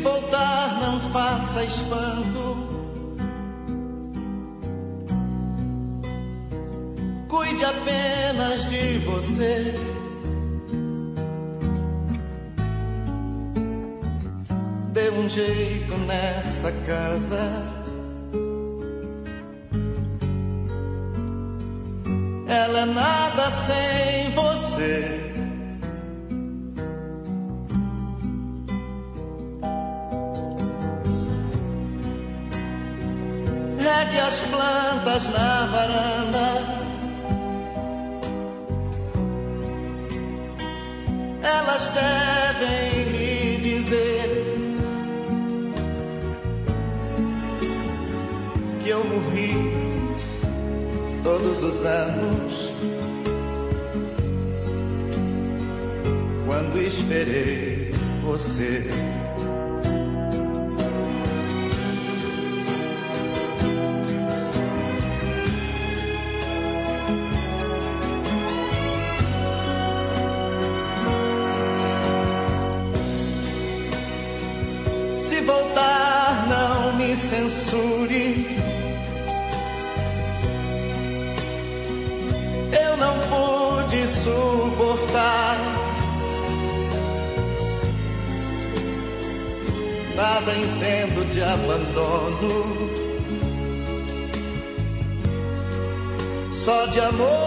voltar, 0.00 0.80
não 0.80 1.00
faça 1.12 1.64
espanto. 1.64 2.56
Cuide 7.28 7.64
apenas 7.64 8.64
de 8.66 8.98
você. 8.98 9.74
Dê 14.92 15.10
um 15.10 15.28
jeito 15.28 15.96
nessa 15.98 16.72
casa. 16.86 17.80
Ela 22.48 22.80
é 22.80 22.86
nada 22.86 23.50
sem 23.50 24.30
você. 24.32 25.29
Plantas 35.10 35.28
na 35.30 35.66
varanda. 35.66 36.46
Elas 41.42 41.90
devem 41.94 43.04
lhe 43.10 43.56
dizer 43.58 44.44
que 48.82 48.88
eu 48.90 49.04
morri 49.04 49.54
todos 51.22 51.62
os 51.62 51.84
anos 51.84 52.70
quando 56.46 56.82
esperei 56.82 57.90
você. 58.22 59.19
Censure. 77.70 78.46
Eu 82.72 82.96
não 82.96 83.14
pude 83.30 84.06
suportar 84.06 85.56
nada 90.16 90.52
entendo 90.52 91.24
de 91.30 91.42
abandono. 91.42 92.90
Só 96.52 96.86
de 96.86 97.00
amor 97.00 97.39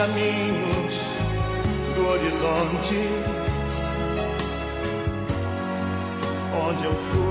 caminhos 0.00 0.94
do 1.94 2.08
horizonte 2.08 2.96
onde 6.66 6.84
eu 6.86 6.94
fui 6.94 7.29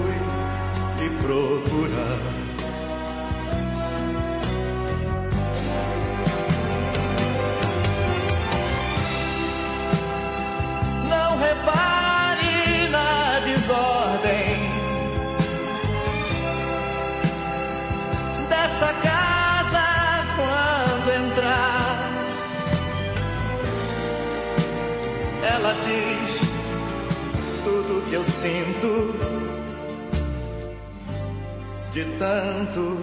eu 28.20 28.24
sinto 28.26 29.16
de 31.94 32.04
tanto 32.18 33.00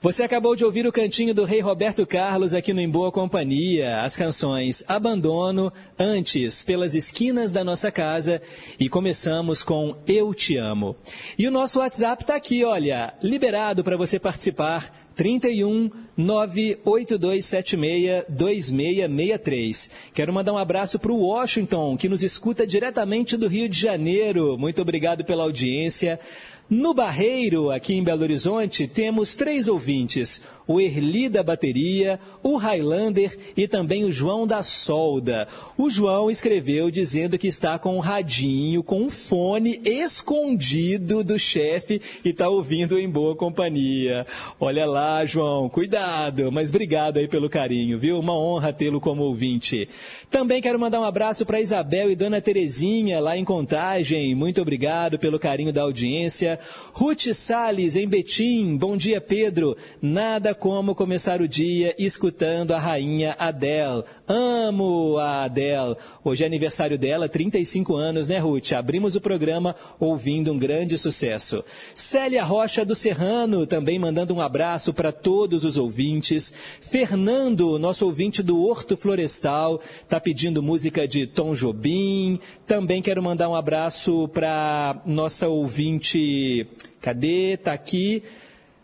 Você 0.03 0.21
acabou 0.21 0.53
de 0.53 0.65
ouvir 0.65 0.85
o 0.85 0.91
cantinho 0.91 1.33
do 1.33 1.45
Rei 1.45 1.61
Roberto 1.61 2.05
Carlos 2.05 2.53
aqui 2.53 2.73
no 2.73 2.81
Em 2.81 2.89
Boa 2.89 3.09
Companhia, 3.09 4.01
as 4.01 4.17
canções 4.17 4.83
Abandono, 4.85 5.71
Antes, 5.97 6.61
Pelas 6.61 6.93
Esquinas 6.93 7.53
da 7.53 7.63
Nossa 7.63 7.89
Casa 7.89 8.41
e 8.77 8.89
começamos 8.89 9.63
com 9.63 9.95
Eu 10.05 10.33
Te 10.33 10.57
Amo. 10.57 10.93
E 11.39 11.47
o 11.47 11.51
nosso 11.51 11.79
WhatsApp 11.79 12.21
está 12.21 12.35
aqui, 12.35 12.65
olha, 12.65 13.13
liberado 13.23 13.81
para 13.81 13.95
você 13.95 14.19
participar. 14.19 15.03
31 15.15 15.89
98276 16.17 18.25
2663. 18.29 19.91
Quero 20.13 20.33
mandar 20.33 20.53
um 20.53 20.57
abraço 20.57 20.99
para 20.99 21.11
o 21.11 21.21
Washington, 21.21 21.97
que 21.97 22.09
nos 22.09 22.21
escuta 22.23 22.67
diretamente 22.67 23.37
do 23.37 23.47
Rio 23.47 23.69
de 23.69 23.79
Janeiro. 23.79 24.57
Muito 24.57 24.81
obrigado 24.81 25.23
pela 25.23 25.43
audiência. 25.43 26.19
No 26.69 26.93
Barreiro, 26.93 27.69
aqui 27.69 27.93
em 27.93 28.03
Belo 28.03 28.23
Horizonte, 28.23 28.87
temos 28.87 29.35
três 29.35 29.67
ouvintes. 29.67 30.41
o 30.67 30.79
Erli 30.79 31.29
da 31.29 31.43
bateria, 31.43 32.19
o 32.41 32.55
Highlander 32.57 33.37
e 33.55 33.67
também 33.67 34.03
o 34.05 34.11
João 34.11 34.47
da 34.47 34.63
solda. 34.63 35.47
O 35.77 35.89
João 35.89 36.31
escreveu 36.31 36.89
dizendo 36.89 37.37
que 37.37 37.47
está 37.47 37.77
com 37.77 37.95
um 37.97 37.99
radinho, 37.99 38.83
com 38.83 39.01
um 39.01 39.09
fone 39.09 39.81
escondido 39.83 41.23
do 41.23 41.37
chefe 41.37 42.01
e 42.23 42.29
está 42.29 42.47
ouvindo 42.49 42.97
em 42.97 43.09
boa 43.09 43.35
companhia. 43.35 44.25
Olha 44.59 44.85
lá, 44.85 45.25
João, 45.25 45.67
cuidado, 45.69 46.51
mas 46.51 46.69
obrigado 46.69 47.17
aí 47.17 47.27
pelo 47.27 47.49
carinho, 47.49 47.99
viu? 47.99 48.19
Uma 48.19 48.37
honra 48.37 48.71
tê-lo 48.71 49.01
como 49.01 49.23
ouvinte. 49.23 49.87
Também 50.29 50.61
quero 50.61 50.79
mandar 50.79 50.99
um 50.99 51.05
abraço 51.05 51.45
para 51.45 51.61
Isabel 51.61 52.09
e 52.09 52.15
Dona 52.15 52.41
Terezinha 52.41 53.19
lá 53.19 53.37
em 53.37 53.43
Contagem. 53.43 54.33
Muito 54.33 54.61
obrigado 54.61 55.19
pelo 55.19 55.37
carinho 55.37 55.73
da 55.73 55.81
audiência. 55.81 56.52
Ruth 56.93 57.31
Salles 57.33 57.95
em 57.95 58.07
Betim. 58.07 58.77
Bom 58.77 58.97
dia, 58.97 59.19
Pedro. 59.19 59.75
Nada 60.01 60.53
como 60.53 60.95
começar 60.95 61.41
o 61.41 61.47
dia 61.47 61.95
escutando 61.97 62.73
a 62.73 62.79
rainha 62.79 63.35
Adele. 63.39 64.03
Amo 64.25 65.17
a 65.17 65.43
Adele. 65.43 65.97
Hoje 66.23 66.43
é 66.43 66.47
aniversário 66.47 66.97
dela, 66.97 67.27
35 67.27 67.95
anos, 67.95 68.29
né, 68.29 68.37
Ruth? 68.37 68.71
Abrimos 68.71 69.17
o 69.17 69.21
programa 69.21 69.75
ouvindo 69.99 70.51
um 70.51 70.57
grande 70.57 70.97
sucesso. 70.97 71.63
Célia 71.93 72.43
Rocha 72.43 72.85
do 72.85 72.95
Serrano 72.95 73.67
também 73.67 73.99
mandando 73.99 74.33
um 74.33 74.39
abraço 74.39 74.93
para 74.93 75.11
todos 75.11 75.65
os 75.65 75.77
ouvintes. 75.77 76.53
Fernando, 76.79 77.77
nosso 77.77 78.05
ouvinte 78.05 78.41
do 78.41 78.63
Horto 78.63 78.95
Florestal, 78.95 79.81
está 80.01 80.21
pedindo 80.21 80.63
música 80.63 81.05
de 81.05 81.27
Tom 81.27 81.53
Jobim. 81.53 82.39
Também 82.65 83.01
quero 83.01 83.21
mandar 83.21 83.49
um 83.49 83.55
abraço 83.55 84.29
para 84.29 85.01
nossa 85.05 85.49
ouvinte. 85.49 86.65
Cadê? 87.01 87.57
Tá 87.57 87.73
aqui. 87.73 88.23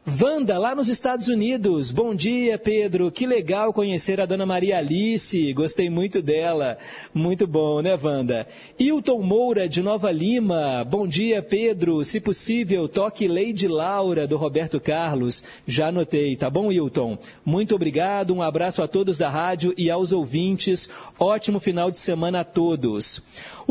Wanda, 0.10 0.58
lá 0.58 0.74
nos 0.74 0.90
Estados 0.90 1.28
Unidos. 1.28 1.92
Bom 1.92 2.16
dia, 2.16 2.58
Pedro. 2.58 3.12
Que 3.12 3.28
legal 3.28 3.72
conhecer 3.72 4.20
a 4.20 4.26
dona 4.26 4.46
Maria 4.46 4.78
Alice. 4.78 5.54
Gostei 5.54 5.90
muito 5.90 6.22
dela. 6.22 6.78
Muito 7.14 7.46
bom, 7.46 7.82
né, 7.82 7.98
Wanda? 8.02 8.48
Hilton 8.80 9.22
Moura, 9.22 9.70
de 9.70 9.84
Nova 9.84 10.12
Lima. 10.12 10.84
Bom 10.84 11.06
dia, 11.06 11.44
Pedro. 11.44 12.04
Se 12.04 12.20
possível, 12.20 12.88
toque 12.88 13.28
Lady 13.28 13.68
Laura, 13.68 14.26
do 14.26 14.38
Roberto 14.38 14.80
Carlos. 14.80 15.44
Já 15.68 15.90
anotei, 15.90 16.36
tá 16.36 16.50
bom, 16.50 16.72
Hilton? 16.72 17.18
Muito 17.46 17.76
obrigado. 17.76 18.34
Um 18.34 18.42
abraço 18.42 18.82
a 18.82 18.88
todos 18.88 19.18
da 19.18 19.30
rádio 19.30 19.74
e 19.78 19.92
aos 19.92 20.12
ouvintes. 20.12 20.90
Ótimo 21.20 21.60
final 21.60 21.92
de 21.92 22.00
semana 22.00 22.40
a 22.40 22.44
todos. 22.44 23.22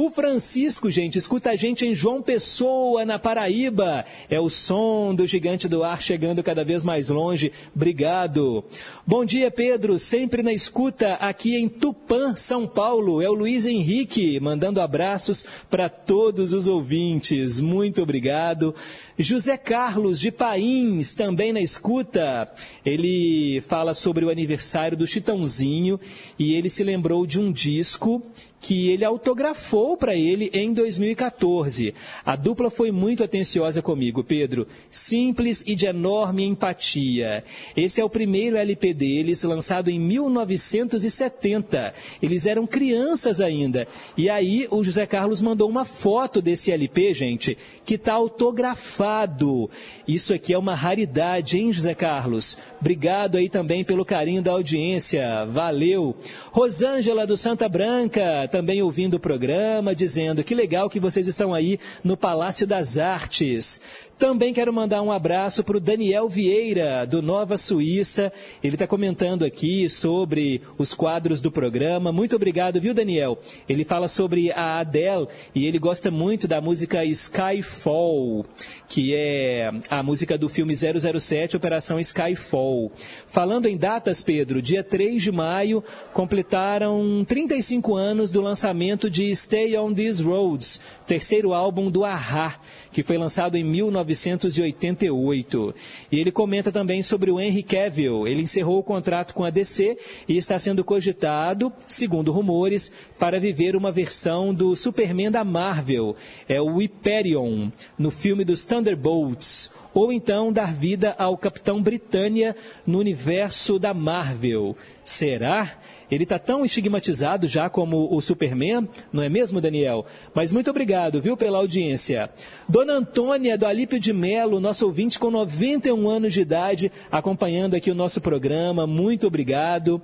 O 0.01 0.11
Francisco, 0.11 0.89
gente, 0.89 1.19
escuta 1.19 1.51
a 1.51 1.57
gente 1.57 1.85
em 1.85 1.93
João 1.93 2.23
Pessoa, 2.23 3.05
na 3.05 3.19
Paraíba. 3.19 4.05
É 4.31 4.39
o 4.39 4.49
som 4.49 5.13
do 5.13 5.27
gigante 5.27 5.67
do 5.67 5.83
ar 5.83 6.01
chegando 6.01 6.41
cada 6.41 6.65
vez 6.65 6.85
mais 6.85 7.09
longe. 7.09 7.51
Obrigado. 7.75 8.63
Bom 9.05 9.25
dia, 9.25 9.51
Pedro. 9.51 9.99
Sempre 9.99 10.41
na 10.41 10.53
escuta 10.53 11.15
aqui 11.15 11.57
em 11.57 11.69
Tupã, 11.69 12.37
São 12.37 12.65
Paulo. 12.65 13.21
É 13.21 13.29
o 13.29 13.35
Luiz 13.35 13.67
Henrique 13.67 14.39
mandando 14.39 14.81
abraços 14.81 15.45
para 15.69 15.89
todos 15.89 16.53
os 16.53 16.69
ouvintes. 16.69 17.59
Muito 17.59 18.01
obrigado. 18.01 18.77
José 19.19 19.57
Carlos 19.57 20.21
de 20.21 20.31
Pains, 20.31 21.17
também 21.17 21.53
na 21.53 21.61
escuta. 21.61 22.49
Ele 22.87 23.61
fala 23.67 23.95
sobre 23.95 24.25
o 24.25 24.31
aniversário 24.31 24.97
do 24.97 25.09
Chitãozinho 25.09 25.99
e 26.39 26.55
ele 26.55 26.71
se 26.71 26.85
lembrou 26.85 27.27
de 27.27 27.41
um 27.41 27.51
disco 27.51 28.23
que 28.61 28.91
ele 28.91 29.05
autografou 29.05 29.97
para 29.97 30.15
ele 30.15 30.51
em 30.53 30.73
2014. 30.73 31.95
A 32.25 32.35
dupla 32.35 32.71
foi 32.71 32.91
muito 32.91 33.23
atenciosa 33.23 33.81
comigo, 33.81 34.25
Pedro. 34.25 34.67
Simples 34.91 35.63
e 35.67 35.75
de 35.75 35.87
enorme 35.87 36.45
empatia. 36.45 37.45
Esse 37.77 38.01
é 38.01 38.05
o 38.05 38.11
primeiro 38.11 38.57
LP 38.57 38.93
deles, 38.93 39.43
lançado 39.45 39.91
em 39.91 39.99
1970. 39.99 41.95
Eles 42.21 42.47
eram 42.47 42.67
crianças 42.67 43.41
ainda. 43.41 43.87
E 44.17 44.29
aí 44.29 44.67
o 44.71 44.83
José 44.83 45.07
Carlos 45.07 45.41
mandou 45.41 45.69
uma 45.69 45.85
foto 45.85 46.43
desse 46.43 46.73
LP, 46.73 47.15
gente, 47.15 47.57
que 47.85 47.95
está 47.95 48.15
autografado. 48.15 49.71
Isso 50.07 50.35
aqui 50.35 50.53
é 50.53 50.59
uma 50.59 50.75
raridade, 50.75 51.59
hein, 51.59 51.73
José 51.73 51.95
Carlos? 51.95 52.59
Obrigado 52.81 53.37
aí 53.37 53.49
também 53.49 53.85
pelo 53.85 54.05
carinho 54.05 54.43
da 54.43 54.53
audiência. 54.53 55.45
Valeu. 55.47 56.17
Rosângela 56.51 57.27
do 57.27 57.37
Santa 57.37 57.69
Branca, 57.69 58.48
também 58.49 58.83
ouvindo 58.83 59.15
o 59.15 59.21
programa, 59.21 59.95
dizendo 59.95 60.43
que 60.43 60.55
legal 60.55 60.91
que 60.91 60.99
vocês 60.99 61.29
estão 61.29 61.55
aí 61.55 61.79
no 62.03 62.17
Palácio 62.17 62.67
das 62.67 62.99
Artes. 62.99 63.81
Também 64.19 64.53
quero 64.53 64.73
mandar 64.73 65.01
um 65.01 65.13
abraço 65.13 65.63
para 65.63 65.77
o 65.77 65.81
Daniel 65.81 66.29
Vieira, 66.29 67.07
do 67.07 67.23
Nova 67.23 67.57
Suíça. 67.57 68.33
Ele 68.61 68.75
está 68.75 68.85
comentando 68.85 69.45
aqui 69.45 69.89
sobre 69.89 70.61
os 70.77 70.93
quadros 70.93 71.41
do 71.41 71.53
programa. 71.53 72.11
Muito 72.11 72.35
obrigado, 72.35 72.81
viu, 72.81 72.93
Daniel? 72.93 73.39
Ele 73.69 73.85
fala 73.85 74.09
sobre 74.09 74.51
a 74.51 74.81
Adele 74.81 75.29
e 75.55 75.67
ele 75.67 75.79
gosta 75.79 76.11
muito 76.11 76.49
da 76.49 76.61
música 76.61 77.05
Skyfall, 77.05 78.45
que 78.89 79.15
é 79.15 79.71
a 79.89 80.03
música 80.03 80.37
do 80.37 80.49
filme 80.49 80.75
007, 80.75 81.57
Operação 81.57 82.01
Skyfall. 82.01 82.91
Falando 83.29 83.67
em 83.67 83.77
datas, 83.77 84.21
Pedro, 84.21 84.61
dia 84.61 84.83
3 84.83 85.23
de 85.23 85.31
maio 85.31 85.85
completaram 86.13 87.25
35 87.25 87.95
anos 87.95 88.33
do 88.33 88.41
lançamento 88.41 89.09
de 89.09 89.33
Stay 89.37 89.79
on 89.79 89.95
These 89.95 90.25
Roads, 90.25 90.81
terceiro 91.07 91.55
álbum 91.55 91.89
do 91.89 92.05
Ahá, 92.05 92.59
que 92.93 93.03
foi 93.03 93.19
lançado 93.19 93.57
em 93.57 93.65
1988. 93.65 95.75
E 96.11 96.19
ele 96.19 96.31
comenta 96.31 96.73
também 96.73 97.03
sobre 97.03 97.31
o 97.31 97.41
Henry 97.41 97.63
Cavill. 97.63 98.27
Ele 98.27 98.43
encerrou 98.43 98.79
o 98.79 98.83
contrato 98.83 99.35
com 99.35 99.45
a 99.45 99.51
DC 99.51 99.99
e 100.29 100.37
está 100.37 100.59
sendo 100.59 100.85
cogitado, 100.85 101.73
segundo 101.87 102.33
rumores, 102.33 102.93
para 103.19 103.41
viver 103.41 103.77
uma 103.77 103.93
versão 103.93 104.55
do 104.55 104.77
Superman 104.77 105.31
da 105.31 105.45
Marvel, 105.45 106.17
é 106.49 106.61
o 106.61 106.79
Hyperion, 106.79 107.71
no 107.99 108.11
filme 108.11 108.45
dos 108.45 108.65
Thunderbolts 108.65 109.71
ou 109.99 110.13
então 110.13 110.53
dar 110.53 110.73
vida 110.73 111.13
ao 111.19 111.37
Capitão 111.37 111.83
Britânia 111.83 112.55
no 112.87 112.99
universo 112.99 113.81
da 113.81 113.93
Marvel. 113.93 114.77
Será? 115.03 115.77
Ele 116.09 116.23
está 116.23 116.39
tão 116.39 116.65
estigmatizado 116.65 117.49
já 117.49 117.69
como 117.69 118.15
o 118.15 118.21
Superman, 118.21 118.89
não 119.13 119.23
é 119.23 119.29
mesmo, 119.29 119.61
Daniel? 119.61 120.07
Mas 120.33 120.53
muito 120.53 120.71
obrigado, 120.71 121.21
viu, 121.21 121.37
pela 121.37 121.59
audiência. 121.59 122.31
Dona 122.69 122.95
Antônia 122.95 123.59
do 123.59 123.67
Alípio 123.67 123.99
de 123.99 124.13
Melo, 124.13 124.61
nosso 124.61 124.87
ouvinte 124.87 125.19
com 125.19 125.31
91 125.31 126.09
anos 126.09 126.33
de 126.33 126.41
idade, 126.41 126.93
acompanhando 127.11 127.75
aqui 127.75 127.91
o 127.91 127.95
nosso 127.95 128.21
programa, 128.21 128.87
muito 128.87 129.27
obrigado. 129.27 130.01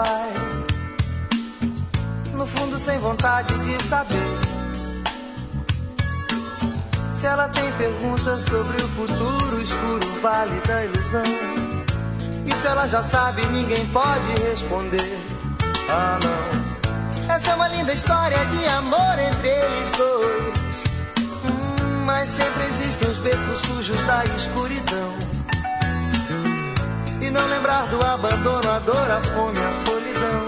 Vai. 0.00 0.32
No 2.34 2.46
fundo, 2.46 2.78
sem 2.78 2.98
vontade 2.98 3.52
de 3.58 3.82
saber. 3.84 4.40
Se 7.14 7.26
ela 7.26 7.48
tem 7.48 7.70
perguntas 7.72 8.42
sobre 8.44 8.82
o 8.82 8.88
futuro, 8.88 9.60
escuro 9.60 10.20
vale 10.22 10.58
da 10.60 10.84
ilusão. 10.84 11.22
E 12.46 12.54
se 12.54 12.66
ela 12.66 12.86
já 12.88 13.02
sabe, 13.02 13.44
ninguém 13.46 13.86
pode 13.88 14.32
responder. 14.48 15.18
Ah, 15.90 16.18
não. 16.22 17.34
Essa 17.34 17.50
é 17.50 17.54
uma 17.54 17.68
linda 17.68 17.92
história 17.92 18.42
de 18.46 18.64
amor 18.66 19.18
entre 19.18 19.48
eles 19.48 19.92
dois. 19.92 20.84
Hum, 21.44 22.04
mas 22.06 22.28
sempre 22.28 22.64
existem 22.64 23.08
os 23.10 23.18
becos 23.18 23.60
sujos 23.60 24.04
da 24.06 24.24
escuridão. 24.24 25.19
Não 27.32 27.46
lembrar 27.46 27.86
do 27.86 28.04
abandono, 28.04 28.68
a 28.68 28.78
dor, 28.80 29.08
a 29.08 29.20
fome, 29.22 29.58
a 29.60 29.72
solidão. 29.86 30.44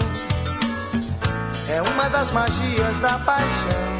É 1.69 1.81
uma 1.81 2.09
das 2.09 2.29
magias 2.31 2.97
da 2.99 3.17
paixão. 3.19 3.99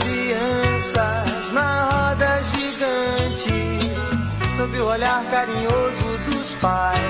Crianças 0.00 1.52
na 1.52 1.88
roda 1.92 2.42
gigante, 2.44 3.92
sob 4.56 4.80
o 4.80 4.86
olhar 4.86 5.22
carinhoso 5.30 6.18
dos 6.30 6.54
pais. 6.54 7.00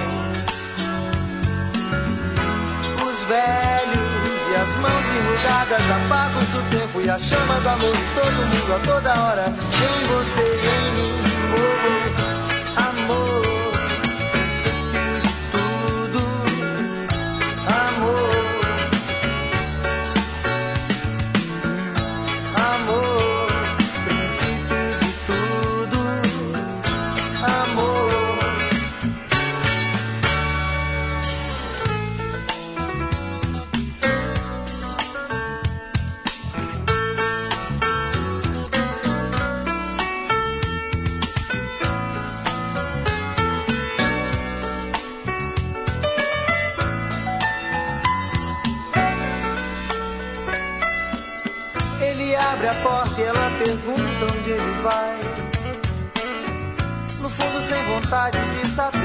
Os 3.07 3.25
velhos 3.29 4.41
e 4.51 4.57
as 4.57 4.77
mãos 4.81 5.05
enrugadas, 5.17 5.91
apagos 5.91 6.49
do 6.49 6.71
tempo 6.71 7.01
e 7.01 7.09
a 7.09 7.19
chama 7.21 7.61
do 7.61 7.69
amor 7.69 7.93
de 7.93 8.05
todo 8.17 8.47
mundo 8.51 8.75
a 8.75 8.79
toda 8.85 9.23
hora. 9.23 9.47
Em 9.47 10.05
você 10.09 10.43
e 10.43 10.67
em 10.67 10.93
mim, 10.97 11.30
pergunta 53.65 54.25
onde 54.25 54.51
ele 54.51 54.83
vai. 54.83 55.19
No 57.21 57.29
fundo, 57.29 57.63
sem 57.63 57.83
vontade 57.85 58.39
de 58.39 58.69
saber. 58.69 59.01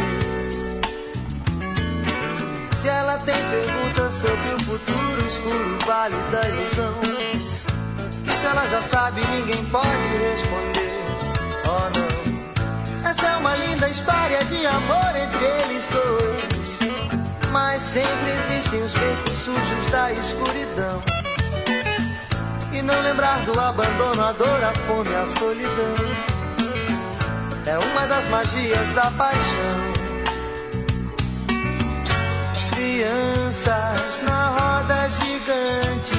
Se 2.82 2.88
ela 2.88 3.18
tem 3.19 3.36
perguntas 3.36 4.14
sobre 4.14 4.53
o 4.53 4.60
futuro, 4.64 5.27
escuro 5.27 5.77
vale 5.86 6.15
da 6.32 6.48
ilusão. 6.48 6.95
Se 8.40 8.45
ela 8.45 8.65
já 8.68 8.82
sabe, 8.82 9.22
ninguém 9.27 9.65
pode 9.65 9.88
responder. 10.32 11.02
Oh 11.65 11.90
não. 11.98 13.10
Essa 13.10 13.27
é 13.27 13.38
uma 13.38 13.56
linda 13.57 13.90
história 13.90 14.40
de 14.45 14.65
amor 14.65 15.15
entre 15.22 15.45
eles 15.45 15.86
dois. 15.88 16.80
Mas 17.52 17.82
sempre 17.82 18.30
existem 18.30 18.84
os 18.84 18.94
becos 18.94 19.34
sujos 19.34 19.90
da 19.91 20.11
escuridão. 20.14 21.15
E 22.76 22.82
não 22.82 23.02
lembrar 23.04 23.40
do 23.46 23.58
abandono, 23.58 24.22
a 24.22 24.34
dor, 24.34 24.62
a 24.62 24.74
fome, 24.86 25.16
a 25.16 25.26
solidão. 25.40 25.96
É 27.66 27.78
uma 27.80 28.06
das 28.06 28.26
magias 28.28 28.90
da 28.94 29.10
paixão. 29.12 29.94
Crianças 32.74 34.22
na 34.24 34.48
roda 34.58 35.10
gigante, 35.10 36.16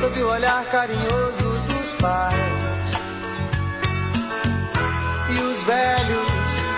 sob 0.00 0.22
o 0.24 0.28
olhar 0.28 0.64
carinhoso 0.72 1.48
dos 1.68 1.92
pais. 2.00 2.34
E 5.30 5.38
os 5.40 5.62
velhos, 5.62 6.32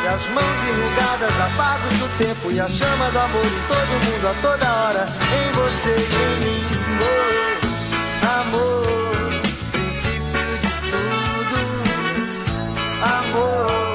e 0.05 0.07
as 0.07 0.27
mãos 0.35 0.57
enrugadas, 0.69 1.41
apagos 1.41 1.99
do 1.99 2.19
tempo 2.19 2.53
e 2.53 2.61
a 2.61 2.69
chama 2.69 3.11
do 3.11 3.19
amor 3.21 3.47
em 3.47 3.63
todo 3.69 3.93
mundo, 4.05 4.29
a 4.29 4.35
toda 4.43 4.75
hora, 4.75 5.07
em 5.33 5.53
você 5.53 5.97
e 5.97 6.15
em 6.15 6.45
mim. 6.45 6.67
Oh, 7.01 7.56
amor, 8.41 9.43
princípio 9.73 10.41
de 10.63 10.75
tudo, 10.91 11.59
amor, 13.03 13.86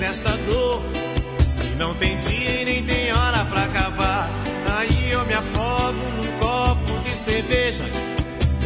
desta 0.00 0.30
dor. 0.30 0.82
E 1.64 1.76
não 1.76 1.94
tem 1.94 2.16
dia 2.16 2.62
e 2.62 2.64
nem 2.64 2.82
tem 2.84 3.12
hora 3.12 3.44
pra 3.44 3.64
acabar. 3.64 4.28
Aí 4.76 5.12
eu 5.12 5.24
me 5.26 5.34
afogo 5.34 6.02
num 6.16 6.38
copo 6.38 6.98
de 7.04 7.10
cerveja. 7.10 7.84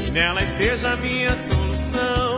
E 0.07 0.11
nela 0.13 0.43
esteja 0.43 0.93
a 0.93 0.97
minha 0.97 1.31
solução. 1.31 2.37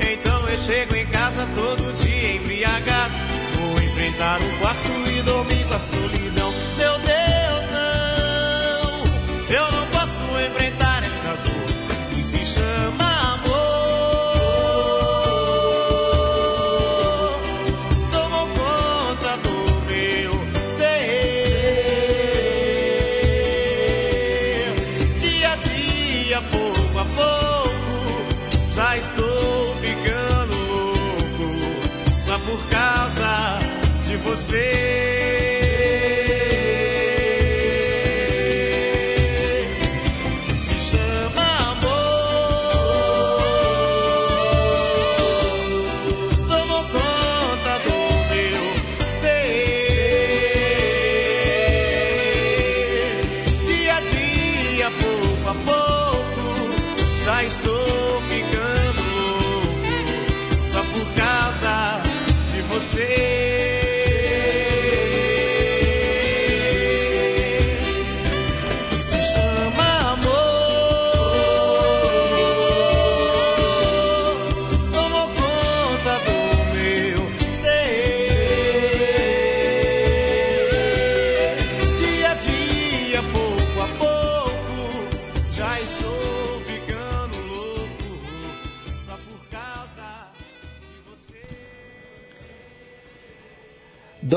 Então 0.00 0.48
eu 0.48 0.58
chego 0.58 0.96
em 0.96 1.06
casa 1.06 1.46
todo 1.54 1.92
dia 2.02 2.36
embriagado. 2.36 3.14
Vou 3.54 3.72
enfrentar 3.74 4.40
o 4.40 4.58
quarto 4.58 5.10
e 5.14 5.22
dormir 5.22 5.64
com 5.66 5.74
a 5.74 5.78
solidão. 5.78 6.52
Meu 6.78 6.98
Deus, 6.98 7.64
não. 7.70 9.54
Eu 9.54 9.72
não 9.72 9.91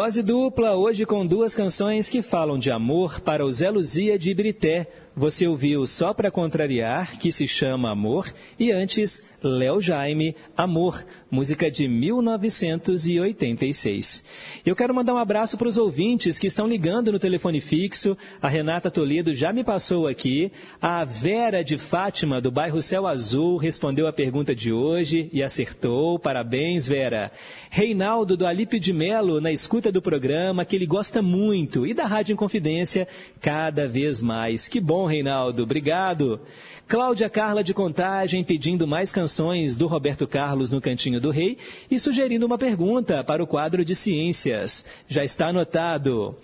Dose 0.06 0.22
dupla, 0.22 0.76
hoje 0.76 1.04
com 1.04 1.26
duas 1.26 1.56
canções 1.56 2.12
que 2.12 2.22
falam 2.22 2.60
de 2.60 2.70
amor 2.70 3.20
para 3.22 3.44
o 3.44 3.52
Zé 3.52 3.72
Luzia 3.72 4.20
de 4.20 4.30
Ibrité. 4.30 4.88
Você 5.18 5.48
ouviu 5.48 5.88
Só 5.88 6.14
Pra 6.14 6.30
Contrariar, 6.30 7.18
que 7.18 7.32
se 7.32 7.48
chama 7.48 7.90
Amor, 7.90 8.34
e 8.60 8.74
antes 8.74 9.24
Léo 9.42 9.80
Jaime, 9.80 10.36
Amor, 10.58 11.06
música 11.30 11.72
de 11.72 11.88
1986. 11.88 14.26
Eu 14.66 14.76
quero 14.76 14.94
mandar 14.94 15.14
um 15.14 15.18
abraço 15.18 15.58
para 15.58 15.68
os 15.68 15.78
ouvintes 15.78 16.40
que 16.40 16.48
estão 16.48 16.68
ligando 16.68 17.12
no 17.12 17.20
telefone 17.20 17.62
fixo. 17.62 18.18
A 18.42 18.50
Renata 18.50 18.90
Toledo 18.90 19.36
já 19.36 19.54
me 19.54 19.64
passou 19.64 20.08
aqui. 20.08 20.52
A 20.82 21.04
Vera 21.04 21.64
de 21.64 21.78
Fátima, 21.78 22.42
do 22.42 22.50
bairro 22.50 22.82
Céu 22.82 23.06
Azul, 23.06 23.58
respondeu 23.58 24.08
a 24.08 24.14
pergunta 24.14 24.56
de 24.56 24.74
hoje 24.74 25.30
e 25.32 25.44
acertou. 25.44 26.18
Parabéns, 26.18 26.88
Vera. 26.88 27.32
Reinaldo 27.70 28.36
do 28.36 28.48
Alípio 28.48 28.80
de 28.80 28.94
Melo, 28.94 29.40
na 29.40 29.52
escuta 29.52 29.92
do 29.92 30.02
programa, 30.02 30.66
que 30.66 30.76
ele 30.76 30.86
gosta 30.86 31.22
muito, 31.22 31.86
e 31.86 31.94
da 31.94 32.06
Rádio 32.06 32.34
Inconfidência, 32.34 33.08
cada 33.42 33.88
vez 33.88 34.22
mais. 34.22 34.68
Que 34.68 34.80
bom, 34.80 35.05
Reinaldo. 35.06 35.64
Obrigado. 35.64 36.40
Cláudia 36.88 37.28
Carla 37.30 37.64
de 37.64 37.74
Contagem 37.74 38.44
pedindo 38.44 38.86
mais 38.86 39.12
canções 39.12 39.76
do 39.76 39.88
Roberto 39.88 40.28
Carlos 40.28 40.72
no 40.72 40.80
Cantinho 40.80 41.20
do 41.20 41.32
Rei 41.32 41.58
e 41.90 41.98
sugerindo 41.98 42.46
uma 42.46 42.60
pergunta 42.60 43.24
para 43.24 43.44
o 43.44 43.48
quadro 43.48 43.84
de 43.84 43.96
ciências. 43.96 44.86
Já 45.08 45.24
está 45.24 45.48
anotado. 45.48 46.36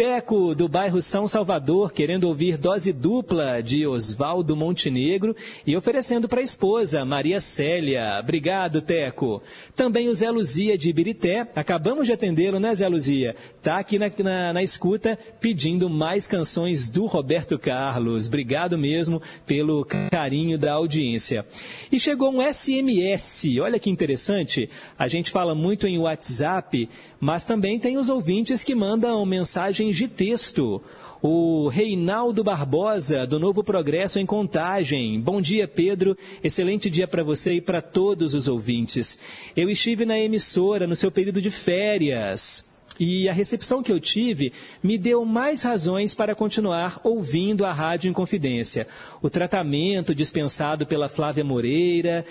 Teco, 0.00 0.54
do 0.54 0.66
bairro 0.66 1.02
São 1.02 1.28
Salvador, 1.28 1.92
querendo 1.92 2.24
ouvir 2.24 2.56
dose 2.56 2.90
dupla 2.90 3.62
de 3.62 3.86
Oswaldo 3.86 4.56
Montenegro 4.56 5.36
e 5.66 5.76
oferecendo 5.76 6.26
para 6.26 6.40
a 6.40 6.42
esposa, 6.42 7.04
Maria 7.04 7.38
Célia. 7.38 8.18
Obrigado, 8.18 8.80
Teco. 8.80 9.42
Também 9.76 10.08
o 10.08 10.14
Zé 10.14 10.30
Luzia 10.30 10.78
de 10.78 10.88
Ibirité, 10.88 11.46
acabamos 11.54 12.06
de 12.06 12.14
atendê-lo, 12.14 12.58
né, 12.58 12.74
Zé 12.74 12.88
Luzia? 12.88 13.36
Está 13.58 13.78
aqui 13.78 13.98
na, 13.98 14.10
na, 14.24 14.54
na 14.54 14.62
escuta 14.62 15.18
pedindo 15.38 15.90
mais 15.90 16.26
canções 16.26 16.88
do 16.88 17.04
Roberto 17.04 17.58
Carlos. 17.58 18.26
Obrigado 18.26 18.78
mesmo 18.78 19.20
pelo 19.44 19.86
carinho 20.10 20.56
da 20.56 20.72
audiência. 20.72 21.44
E 21.92 22.00
chegou 22.00 22.32
um 22.32 22.40
SMS, 22.40 23.44
olha 23.60 23.78
que 23.78 23.90
interessante. 23.90 24.70
A 24.98 25.06
gente 25.08 25.30
fala 25.30 25.54
muito 25.54 25.86
em 25.86 25.98
WhatsApp, 25.98 26.88
mas 27.20 27.44
também 27.44 27.78
tem 27.78 27.98
os 27.98 28.08
ouvintes 28.08 28.64
que 28.64 28.74
mandam 28.74 29.24
mensagens 29.26 29.94
de 29.94 30.08
texto. 30.08 30.82
O 31.22 31.68
Reinaldo 31.68 32.42
Barbosa, 32.42 33.26
do 33.26 33.38
Novo 33.38 33.62
Progresso 33.62 34.18
em 34.18 34.24
Contagem. 34.24 35.20
Bom 35.20 35.38
dia, 35.38 35.68
Pedro. 35.68 36.16
Excelente 36.42 36.88
dia 36.88 37.06
para 37.06 37.22
você 37.22 37.52
e 37.52 37.60
para 37.60 37.82
todos 37.82 38.32
os 38.32 38.48
ouvintes. 38.48 39.18
Eu 39.54 39.68
estive 39.68 40.06
na 40.06 40.18
emissora 40.18 40.86
no 40.86 40.96
seu 40.96 41.10
período 41.10 41.42
de 41.42 41.50
férias. 41.50 42.64
E 42.98 43.28
a 43.28 43.34
recepção 43.34 43.82
que 43.82 43.92
eu 43.92 44.00
tive 44.00 44.52
me 44.82 44.96
deu 44.96 45.24
mais 45.24 45.62
razões 45.62 46.14
para 46.14 46.34
continuar 46.34 47.00
ouvindo 47.04 47.66
a 47.66 47.72
Rádio 47.72 48.10
Inconfidência. 48.10 48.86
O 49.20 49.28
tratamento 49.28 50.14
dispensado 50.14 50.86
pela 50.86 51.08
Flávia 51.08 51.44
Moreira. 51.44 52.24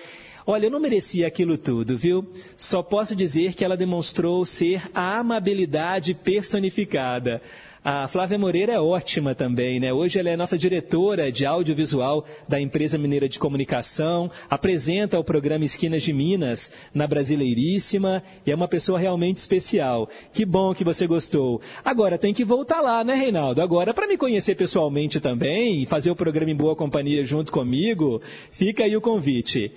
Olha, 0.52 0.66
eu 0.66 0.72
não 0.72 0.80
merecia 0.80 1.28
aquilo 1.28 1.60
tudo, 1.60 1.96
viu? 1.96 2.28
Só 2.58 2.82
posso 2.82 3.16
dizer 3.16 3.54
que 3.54 3.64
ela 3.64 3.78
demonstrou 3.78 4.44
ser 4.48 4.82
a 4.96 5.20
amabilidade 5.20 6.16
personificada. 6.16 7.40
A 7.86 8.08
Flávia 8.08 8.38
Moreira 8.38 8.74
é 8.74 8.80
ótima 8.80 9.34
também, 9.34 9.80
né? 9.80 9.94
Hoje 9.94 10.20
ela 10.20 10.30
é 10.30 10.36
nossa 10.36 10.58
diretora 10.58 11.32
de 11.32 11.46
audiovisual 11.46 12.26
da 12.48 12.60
empresa 12.60 12.98
mineira 12.98 13.30
de 13.30 13.40
comunicação, 13.40 14.30
apresenta 14.50 15.20
o 15.20 15.24
programa 15.24 15.64
Esquinas 15.64 16.04
de 16.04 16.12
Minas 16.12 16.74
na 16.94 17.08
Brasileiríssima 17.08 18.22
e 18.46 18.52
é 18.52 18.56
uma 18.56 18.68
pessoa 18.68 19.00
realmente 19.00 19.38
especial. 19.38 20.10
Que 20.34 20.46
bom 20.46 20.74
que 20.74 20.84
você 20.84 21.06
gostou. 21.08 21.62
Agora 21.86 22.18
tem 22.18 22.34
que 22.34 22.44
voltar 22.44 22.82
lá, 22.82 23.04
né, 23.04 23.14
Reinaldo? 23.14 23.62
Agora, 23.62 23.94
para 23.94 24.08
me 24.08 24.18
conhecer 24.18 24.56
pessoalmente 24.56 25.20
também 25.20 25.82
e 25.82 25.86
fazer 25.86 26.12
o 26.12 26.16
programa 26.16 26.52
em 26.52 26.56
boa 26.56 26.76
companhia 26.76 27.24
junto 27.24 27.52
comigo, 27.52 28.22
fica 28.52 28.84
aí 28.84 28.98
o 28.98 29.02
convite. 29.02 29.72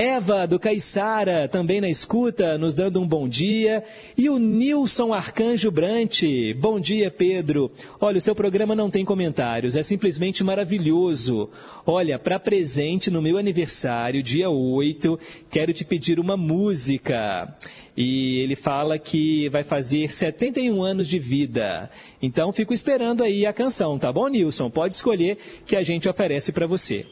Eva 0.00 0.46
do 0.46 0.60
Caiçara, 0.60 1.48
também 1.48 1.80
na 1.80 1.90
escuta, 1.90 2.56
nos 2.56 2.76
dando 2.76 3.00
um 3.00 3.08
bom 3.08 3.28
dia. 3.28 3.82
E 4.16 4.30
o 4.30 4.38
Nilson 4.38 5.12
Arcanjo 5.12 5.72
Brante. 5.72 6.54
Bom 6.54 6.78
dia, 6.78 7.10
Pedro. 7.10 7.68
Olha, 8.00 8.18
o 8.18 8.20
seu 8.20 8.32
programa 8.32 8.76
não 8.76 8.90
tem 8.90 9.04
comentários, 9.04 9.74
é 9.74 9.82
simplesmente 9.82 10.44
maravilhoso. 10.44 11.50
Olha, 11.84 12.16
para 12.16 12.38
presente 12.38 13.10
no 13.10 13.20
meu 13.20 13.38
aniversário, 13.38 14.22
dia 14.22 14.48
8, 14.48 15.18
quero 15.50 15.72
te 15.72 15.84
pedir 15.84 16.20
uma 16.20 16.36
música. 16.36 17.52
E 17.96 18.38
ele 18.38 18.54
fala 18.54 19.00
que 19.00 19.48
vai 19.48 19.64
fazer 19.64 20.12
71 20.12 20.80
anos 20.80 21.08
de 21.08 21.18
vida. 21.18 21.90
Então, 22.22 22.52
fico 22.52 22.72
esperando 22.72 23.24
aí 23.24 23.44
a 23.44 23.52
canção, 23.52 23.98
tá 23.98 24.12
bom, 24.12 24.28
Nilson? 24.28 24.70
Pode 24.70 24.94
escolher 24.94 25.38
que 25.66 25.74
a 25.74 25.82
gente 25.82 26.08
oferece 26.08 26.52
para 26.52 26.68
você. 26.68 27.04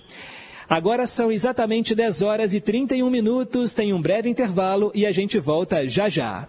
Agora 0.69 1.07
são 1.07 1.31
exatamente 1.31 1.95
10 1.95 2.23
horas 2.23 2.53
e 2.53 2.61
31 2.61 3.09
minutos, 3.09 3.73
tem 3.73 3.93
um 3.93 4.03
breve 4.03 4.29
intervalo 4.29 4.91
e 4.95 5.07
a 5.07 5.13
gente 5.13 5.39
volta 5.39 5.89
já 5.89 6.09
já. 6.09 6.49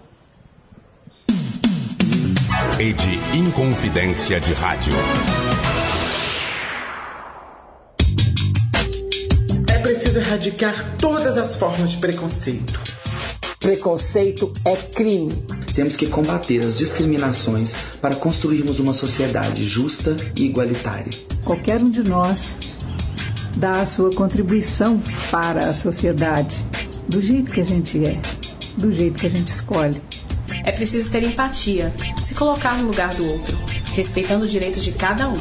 Rede 2.77 3.19
Inconfidência 3.35 4.39
de 4.39 4.53
Rádio. 4.53 4.93
É 9.69 9.77
preciso 9.77 10.17
erradicar 10.17 10.97
todas 10.97 11.37
as 11.37 11.55
formas 11.55 11.91
de 11.91 11.97
preconceito. 11.97 12.79
Preconceito 13.59 14.51
é 14.65 14.75
crime. 14.75 15.31
temos 15.75 15.95
que 15.95 16.07
combater 16.07 16.63
as 16.63 16.75
discriminações 16.75 17.75
para 18.01 18.15
construirmos 18.15 18.79
uma 18.79 18.95
sociedade 18.95 19.63
justa 19.63 20.15
e 20.35 20.45
igualitária. 20.45 21.11
Qualquer 21.45 21.79
um 21.79 21.91
de 21.91 22.01
nós 22.03 22.55
dá 23.57 23.81
a 23.81 23.87
sua 23.87 24.13
contribuição 24.13 25.01
para 25.31 25.69
a 25.69 25.73
sociedade, 25.73 26.55
do 27.07 27.21
jeito 27.21 27.51
que 27.51 27.61
a 27.61 27.65
gente 27.65 28.05
é, 28.05 28.19
do 28.77 28.91
jeito 28.91 29.19
que 29.19 29.27
a 29.27 29.29
gente 29.29 29.49
escolhe. 29.49 30.01
É 30.63 30.71
preciso 30.71 31.09
ter 31.09 31.23
empatia, 31.23 31.93
se 32.23 32.35
colocar 32.35 32.77
no 32.77 32.87
lugar 32.87 33.13
do 33.15 33.25
outro, 33.25 33.57
respeitando 33.93 34.45
os 34.45 34.51
direitos 34.51 34.83
de 34.83 34.91
cada 34.91 35.27
um. 35.29 35.37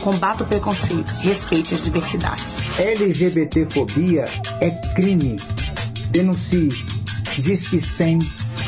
Combata 0.00 0.42
o 0.42 0.46
preconceito, 0.46 1.10
respeite 1.20 1.74
as 1.74 1.84
diversidades. 1.84 2.44
LGBTfobia 2.78 4.24
é 4.60 4.70
crime. 4.94 5.36
Denuncie. 6.10 6.70
Diz 7.38 7.68
que 7.68 7.80
100 7.80 8.18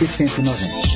e 0.00 0.06
190. 0.06 0.88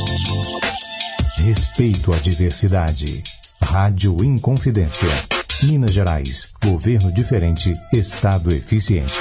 Respeito 1.43 2.13
à 2.13 2.17
diversidade. 2.17 3.23
Rádio 3.63 4.23
Inconfidência. 4.23 5.36
Minas 5.63 5.95
Gerais. 5.95 6.53
Governo 6.63 7.11
diferente. 7.11 7.73
Estado 7.91 8.53
eficiente. 8.53 9.15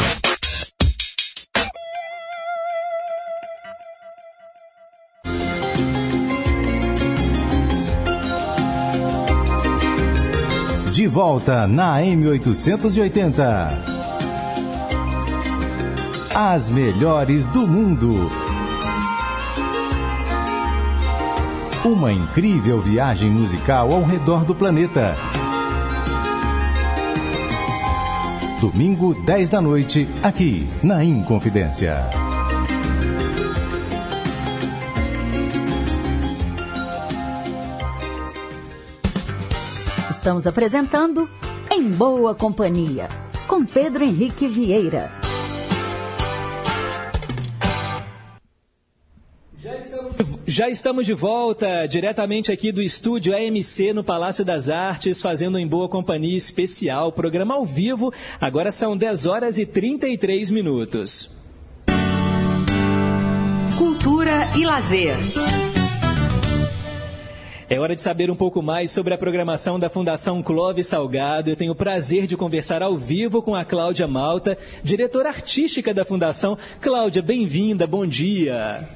De 10.91 11.07
volta 11.07 11.68
na 11.68 11.99
M880. 12.02 13.95
As 16.34 16.70
melhores 16.70 17.48
do 17.48 17.66
mundo. 17.66 18.30
Uma 21.86 22.12
incrível 22.12 22.82
viagem 22.82 23.30
musical 23.30 23.94
ao 23.94 24.03
redor 24.03 24.44
do 24.44 24.53
planeta. 24.53 25.16
Domingo, 28.60 29.14
10 29.14 29.49
da 29.49 29.61
noite, 29.61 30.07
aqui 30.23 30.68
na 30.82 31.03
Inconfidência. 31.03 31.95
Estamos 40.10 40.48
apresentando 40.48 41.30
Em 41.69 41.90
Boa 41.91 42.34
Companhia, 42.34 43.10
com 43.45 43.65
Pedro 43.65 44.03
Henrique 44.03 44.48
Vieira. 44.48 45.24
Já 50.56 50.69
estamos 50.69 51.06
de 51.06 51.14
volta, 51.14 51.86
diretamente 51.86 52.49
aqui 52.49 52.72
do 52.72 52.82
estúdio 52.82 53.36
AMC 53.36 53.91
no 53.91 54.06
Palácio 54.06 54.45
das 54.45 54.69
Artes, 54.69 55.22
fazendo 55.22 55.60
em 55.60 55.68
boa 55.68 55.90
companhia 55.90 56.38
especial, 56.38 57.11
programa 57.11 57.56
ao 57.56 57.65
vivo. 57.65 58.14
Agora 58.40 58.72
são 58.72 58.95
10 58.95 59.26
horas 59.26 59.57
e 59.57 59.65
33 59.65 60.52
minutos. 60.52 61.30
Cultura 63.77 64.32
e 64.57 64.65
lazer. 64.65 65.18
É 67.69 67.77
hora 67.77 67.94
de 67.94 68.02
saber 68.02 68.32
um 68.32 68.36
pouco 68.38 68.61
mais 68.61 68.91
sobre 68.91 69.14
a 69.14 69.18
programação 69.18 69.77
da 69.77 69.90
Fundação 69.90 70.41
Clóvis 70.41 70.88
Salgado. 70.88 71.49
Eu 71.49 71.57
tenho 71.57 71.73
o 71.73 71.76
prazer 71.76 72.27
de 72.27 72.38
conversar 72.38 72.82
ao 72.82 72.98
vivo 72.98 73.41
com 73.41 73.53
a 73.53 73.65
Cláudia 73.65 74.07
Malta, 74.07 74.57
diretora 74.82 75.27
artística 75.27 75.94
da 75.94 76.06
Fundação. 76.06 76.57
Cláudia, 76.80 77.22
bem-vinda, 77.22 77.86
bom 77.86 78.07
dia. 78.07 78.88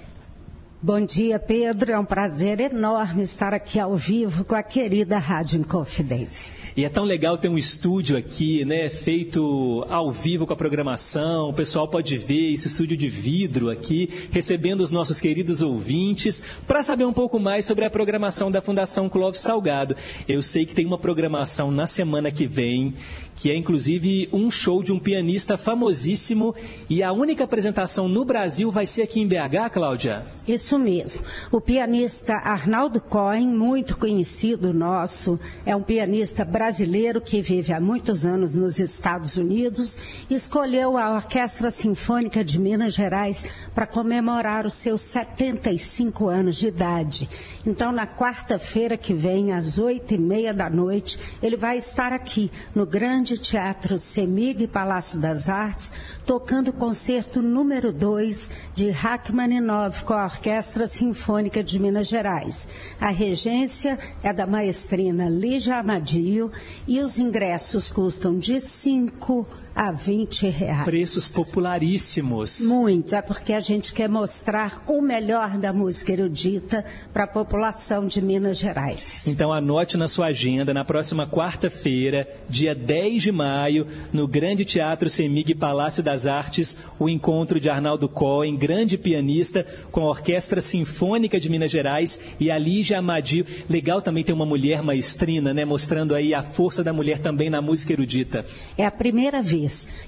Bom 0.81 1.03
dia, 1.03 1.37
Pedro. 1.37 1.91
É 1.91 1.99
um 1.99 2.05
prazer 2.05 2.61
enorme 2.61 3.21
estar 3.21 3.53
aqui 3.53 3.77
ao 3.77 3.97
vivo 3.97 4.45
com 4.45 4.55
a 4.55 4.63
querida 4.63 5.19
Rádio 5.19 5.59
Inconfidência. 5.59 6.53
E 6.73 6.85
é 6.85 6.89
tão 6.89 7.03
legal 7.03 7.37
ter 7.37 7.49
um 7.49 7.57
estúdio 7.57 8.15
aqui, 8.15 8.63
né, 8.63 8.87
feito 8.87 9.85
ao 9.89 10.09
vivo 10.09 10.47
com 10.47 10.53
a 10.53 10.55
programação. 10.55 11.49
O 11.49 11.53
pessoal 11.53 11.85
pode 11.85 12.17
ver 12.17 12.53
esse 12.53 12.67
estúdio 12.67 12.95
de 12.95 13.09
vidro 13.09 13.69
aqui, 13.69 14.09
recebendo 14.31 14.79
os 14.79 14.89
nossos 14.89 15.19
queridos 15.19 15.61
ouvintes, 15.61 16.41
para 16.65 16.81
saber 16.81 17.03
um 17.03 17.11
pouco 17.11 17.37
mais 17.37 17.65
sobre 17.65 17.83
a 17.83 17.89
programação 17.89 18.49
da 18.49 18.61
Fundação 18.61 19.09
Clóvis 19.09 19.41
Salgado. 19.41 19.97
Eu 20.29 20.41
sei 20.41 20.65
que 20.65 20.73
tem 20.73 20.85
uma 20.85 20.97
programação 20.97 21.71
na 21.71 21.87
semana 21.87 22.31
que 22.31 22.47
vem 22.47 22.93
que 23.39 23.49
é 23.49 23.55
inclusive 23.55 24.27
um 24.33 24.51
show 24.51 24.83
de 24.83 24.91
um 24.91 24.99
pianista 24.99 25.57
famosíssimo 25.57 26.53
e 26.89 27.01
a 27.01 27.13
única 27.13 27.45
apresentação 27.45 28.09
no 28.09 28.25
Brasil 28.25 28.69
vai 28.69 28.85
ser 28.85 29.03
aqui 29.03 29.21
em 29.21 29.27
BH, 29.27 29.71
Cláudia? 29.71 30.25
Isso 30.45 30.77
mesmo. 30.77 31.23
O 31.49 31.61
pianista 31.61 32.33
Arnaldo 32.33 32.99
Cohen, 32.99 33.47
muito 33.47 33.97
conhecido 33.97 34.73
nosso, 34.73 35.39
é 35.65 35.73
um 35.73 35.81
pianista 35.81 36.43
brasileiro 36.43 37.21
que 37.21 37.41
vive 37.41 37.71
há 37.71 37.79
muitos 37.79 38.25
anos 38.25 38.55
nos 38.55 38.77
Estados 38.77 39.37
Unidos, 39.37 39.97
escolheu 40.29 40.97
a 40.97 41.15
Orquestra 41.15 41.71
Sinfônica 41.71 42.43
de 42.43 42.59
Minas 42.59 42.93
Gerais 42.93 43.45
para 43.73 43.87
comemorar 43.87 44.65
os 44.65 44.73
seus 44.73 45.01
75 45.01 46.27
anos 46.27 46.57
de 46.57 46.67
idade. 46.67 47.29
Então, 47.65 47.93
na 47.93 48.05
quarta-feira 48.05 48.97
que 48.97 49.13
vem, 49.13 49.53
às 49.53 49.77
oito 49.77 50.13
e 50.13 50.17
meia 50.17 50.53
da 50.53 50.69
noite, 50.69 51.17
ele 51.41 51.55
vai 51.55 51.77
estar 51.77 52.11
aqui 52.11 52.51
no 52.75 52.85
Grande 52.85 53.28
Teatro 53.37 53.97
Semig 53.97 54.67
Palácio 54.67 55.19
das 55.19 55.49
Artes, 55.49 55.93
tocando 56.25 56.69
o 56.69 56.73
concerto 56.73 57.41
número 57.41 57.91
2 57.91 58.51
de 58.73 58.89
Rachmaninoff 58.89 60.03
com 60.03 60.13
a 60.13 60.25
Orquestra 60.25 60.87
Sinfônica 60.87 61.63
de 61.63 61.79
Minas 61.79 62.07
Gerais. 62.07 62.67
A 62.99 63.09
regência 63.09 63.99
é 64.23 64.33
da 64.33 64.47
maestrina 64.47 65.29
Lígia 65.29 65.77
Amadio 65.77 66.51
e 66.87 66.99
os 66.99 67.19
ingressos 67.19 67.89
custam 67.89 68.37
de 68.37 68.59
5 68.59 69.47
a 69.75 69.91
20 69.91 70.49
reais. 70.49 70.85
Preços 70.85 71.27
popularíssimos. 71.29 72.61
Muito, 72.67 73.15
é 73.15 73.21
porque 73.21 73.53
a 73.53 73.59
gente 73.59 73.93
quer 73.93 74.09
mostrar 74.09 74.83
o 74.87 75.01
melhor 75.01 75.57
da 75.57 75.71
música 75.71 76.11
erudita 76.11 76.83
para 77.13 77.23
a 77.23 77.27
população 77.27 78.05
de 78.07 78.21
Minas 78.21 78.57
Gerais. 78.57 79.27
Então 79.27 79.53
anote 79.53 79.97
na 79.97 80.07
sua 80.07 80.27
agenda, 80.27 80.73
na 80.73 80.83
próxima 80.83 81.27
quarta-feira, 81.27 82.27
dia 82.49 82.73
10 82.73 83.23
de 83.23 83.31
maio, 83.31 83.87
no 84.11 84.27
Grande 84.27 84.65
Teatro 84.65 85.09
Semig 85.09 85.53
Palácio 85.55 86.03
das 86.03 86.25
Artes, 86.25 86.75
o 86.97 87.07
encontro 87.07 87.59
de 87.59 87.69
Arnaldo 87.69 88.09
Cohen, 88.09 88.57
grande 88.57 88.97
pianista, 88.97 89.65
com 89.91 90.01
a 90.01 90.09
Orquestra 90.09 90.61
Sinfônica 90.61 91.39
de 91.39 91.49
Minas 91.49 91.71
Gerais 91.71 92.19
e 92.39 92.49
a 92.51 92.57
Lígia 92.57 92.99
Amadio. 92.99 93.45
Legal 93.69 94.01
também 94.01 94.23
ter 94.23 94.33
uma 94.33 94.45
mulher 94.45 94.81
maestrina, 94.81 95.53
né? 95.53 95.65
Mostrando 95.65 96.15
aí 96.15 96.33
a 96.33 96.43
força 96.43 96.83
da 96.83 96.93
mulher 96.93 97.19
também 97.19 97.49
na 97.49 97.61
música 97.61 97.93
erudita. 97.93 98.45
É 98.77 98.85
a 98.85 98.91
primeira 98.91 99.41
vez 99.41 99.58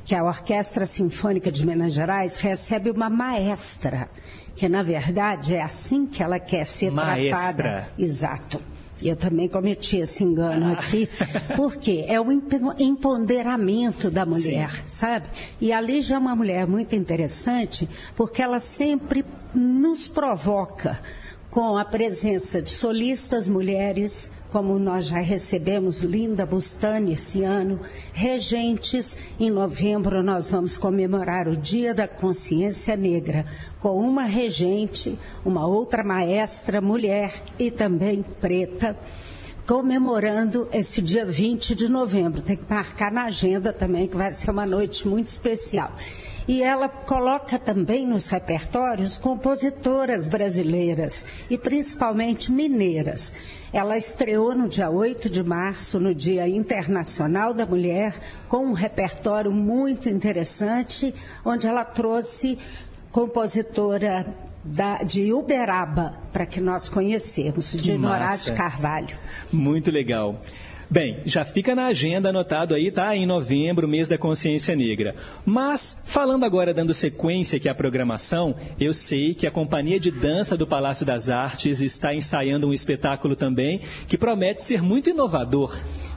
que 0.05 0.15
a 0.15 0.23
Orquestra 0.23 0.85
Sinfônica 0.85 1.51
de 1.51 1.65
Minas 1.65 1.93
Gerais 1.93 2.37
recebe 2.37 2.89
uma 2.91 3.09
maestra, 3.09 4.09
que 4.55 4.67
na 4.69 4.83
verdade 4.83 5.55
é 5.55 5.61
assim 5.61 6.05
que 6.05 6.21
ela 6.21 6.39
quer 6.39 6.65
ser 6.65 6.91
Maestra. 6.91 7.53
tratada. 7.53 7.87
Exato. 7.97 8.61
Eu 9.03 9.15
também 9.15 9.47
cometi 9.47 9.97
esse 9.97 10.23
engano 10.23 10.73
aqui, 10.73 11.09
porque 11.57 12.05
é 12.07 12.21
o 12.21 12.31
empo- 12.31 12.75
empoderamento 12.77 14.11
da 14.11 14.25
mulher, 14.27 14.69
sabe? 14.87 15.25
E 15.59 15.73
a 15.73 15.81
Lígia 15.81 16.15
é 16.15 16.17
uma 16.19 16.35
mulher 16.35 16.67
muito 16.67 16.95
interessante, 16.95 17.89
porque 18.15 18.43
ela 18.43 18.59
sempre 18.59 19.25
nos 19.55 20.07
provoca 20.07 20.99
com 21.51 21.77
a 21.77 21.83
presença 21.83 22.61
de 22.61 22.71
solistas 22.71 23.49
mulheres, 23.49 24.31
como 24.49 24.79
nós 24.79 25.07
já 25.07 25.19
recebemos 25.19 25.99
Linda 25.99 26.45
Bustani 26.45 27.11
esse 27.11 27.43
ano, 27.43 27.81
regentes. 28.13 29.17
Em 29.37 29.51
novembro 29.51 30.23
nós 30.23 30.49
vamos 30.49 30.77
comemorar 30.77 31.49
o 31.49 31.57
Dia 31.57 31.93
da 31.93 32.07
Consciência 32.07 32.95
Negra 32.95 33.45
com 33.81 33.99
uma 33.99 34.23
regente, 34.23 35.19
uma 35.43 35.67
outra 35.67 36.05
maestra 36.05 36.79
mulher 36.79 37.43
e 37.59 37.69
também 37.69 38.23
preta 38.39 38.97
comemorando 39.67 40.69
esse 40.71 41.01
dia 41.01 41.25
20 41.25 41.75
de 41.75 41.89
novembro. 41.89 42.41
Tem 42.41 42.55
que 42.55 42.63
marcar 42.67 43.11
na 43.11 43.25
agenda 43.25 43.73
também, 43.73 44.07
que 44.07 44.15
vai 44.15 44.31
ser 44.31 44.51
uma 44.51 44.65
noite 44.65 45.05
muito 45.05 45.27
especial. 45.27 45.93
E 46.47 46.63
ela 46.63 46.89
coloca 46.89 47.57
também 47.59 48.05
nos 48.05 48.27
repertórios 48.27 49.17
compositoras 49.17 50.27
brasileiras 50.27 51.25
e 51.49 51.57
principalmente 51.57 52.51
mineiras. 52.51 53.33
Ela 53.71 53.95
estreou 53.97 54.53
no 54.55 54.67
dia 54.67 54.89
8 54.89 55.29
de 55.29 55.43
março, 55.43 55.99
no 55.99 56.13
Dia 56.15 56.47
Internacional 56.47 57.53
da 57.53 57.65
Mulher, 57.65 58.15
com 58.47 58.65
um 58.65 58.73
repertório 58.73 59.51
muito 59.51 60.09
interessante, 60.09 61.13
onde 61.45 61.67
ela 61.67 61.85
trouxe 61.85 62.57
compositora 63.11 64.25
da- 64.63 65.03
de 65.03 65.31
Uberaba, 65.33 66.15
para 66.33 66.45
que 66.45 66.59
nós 66.59 66.89
conhecemos, 66.89 67.71
de 67.73 67.97
Norá 67.97 68.35
de 68.51 68.51
Carvalho. 68.53 69.15
Muito 69.51 69.89
legal. 69.91 70.39
Bem, 70.91 71.21
já 71.23 71.45
fica 71.45 71.73
na 71.73 71.85
agenda 71.85 72.27
anotado 72.27 72.75
aí, 72.75 72.91
tá? 72.91 73.15
Em 73.15 73.25
novembro, 73.25 73.87
mês 73.87 74.09
da 74.09 74.17
consciência 74.17 74.75
negra. 74.75 75.15
Mas, 75.45 75.97
falando 76.03 76.43
agora, 76.43 76.73
dando 76.73 76.93
sequência 76.93 77.55
aqui 77.55 77.69
à 77.69 77.73
programação, 77.73 78.53
eu 78.77 78.93
sei 78.93 79.33
que 79.33 79.47
a 79.47 79.51
Companhia 79.51 79.97
de 79.97 80.11
Dança 80.11 80.57
do 80.57 80.67
Palácio 80.67 81.05
das 81.05 81.29
Artes 81.29 81.79
está 81.79 82.13
ensaiando 82.13 82.67
um 82.67 82.73
espetáculo 82.73 83.37
também 83.37 83.79
que 84.05 84.17
promete 84.17 84.63
ser 84.63 84.81
muito 84.81 85.09
inovador 85.09 85.73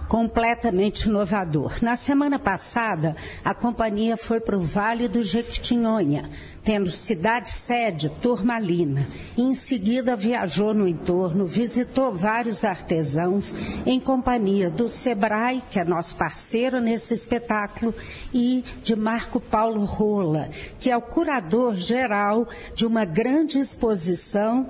completamente 0.09 1.09
inovador. 1.09 1.79
Na 1.83 1.97
semana 1.97 2.39
passada, 2.39 3.17
a 3.45 3.55
companhia 3.55 4.17
foi 4.17 4.41
para 4.41 4.57
o 4.57 4.63
Vale 4.63 5.09
do 5.09 5.23
Jequitinhonha, 5.23 6.31
tendo 6.63 6.91
cidade 6.91 7.51
sede 7.51 8.09
Turmalina. 8.09 9.07
Em 9.37 9.55
seguida, 9.55 10.17
viajou 10.17 10.73
no 10.73 10.89
entorno, 10.89 11.47
visitou 11.47 12.15
vários 12.15 12.65
artesãos 12.65 13.55
em 13.85 14.01
companhia 14.01 14.71
do 14.71 14.89
Sebrae, 14.89 15.63
que 15.71 15.79
é 15.79 15.85
nosso 15.85 16.17
parceiro 16.17 16.81
nesse 16.81 17.13
espetáculo, 17.15 17.95
e 18.33 18.65
de 18.83 18.97
Marco 18.97 19.41
Paulo 19.41 19.85
Rola, 19.85 20.49
que 20.79 20.91
é 20.91 20.97
o 20.97 21.03
curador 21.03 21.77
geral 21.77 22.49
de 22.75 22.87
uma 22.87 23.05
grande 23.05 23.59
exposição 23.59 24.69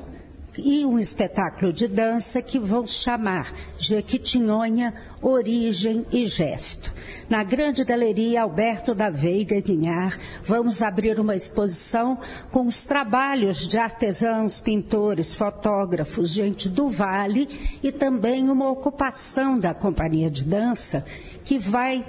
e 0.58 0.84
um 0.84 0.98
espetáculo 0.98 1.72
de 1.72 1.88
dança 1.88 2.40
que 2.42 2.58
vão 2.58 2.86
chamar 2.86 3.52
Jequitinhonha, 3.78 4.94
Origem 5.20 6.06
e 6.12 6.26
Gesto. 6.26 6.92
Na 7.28 7.42
Grande 7.42 7.84
Galeria 7.84 8.42
Alberto 8.42 8.94
da 8.94 9.10
Veiga 9.10 9.60
Guinhar, 9.60 10.18
vamos 10.42 10.82
abrir 10.82 11.18
uma 11.18 11.34
exposição 11.34 12.18
com 12.50 12.66
os 12.66 12.82
trabalhos 12.82 13.66
de 13.66 13.78
artesãos, 13.78 14.58
pintores, 14.58 15.34
fotógrafos, 15.34 16.30
gente 16.30 16.68
do 16.68 16.88
Vale 16.88 17.48
e 17.82 17.90
também 17.90 18.50
uma 18.50 18.70
ocupação 18.70 19.58
da 19.58 19.74
companhia 19.74 20.30
de 20.30 20.44
dança 20.44 21.04
que 21.44 21.58
vai 21.58 22.04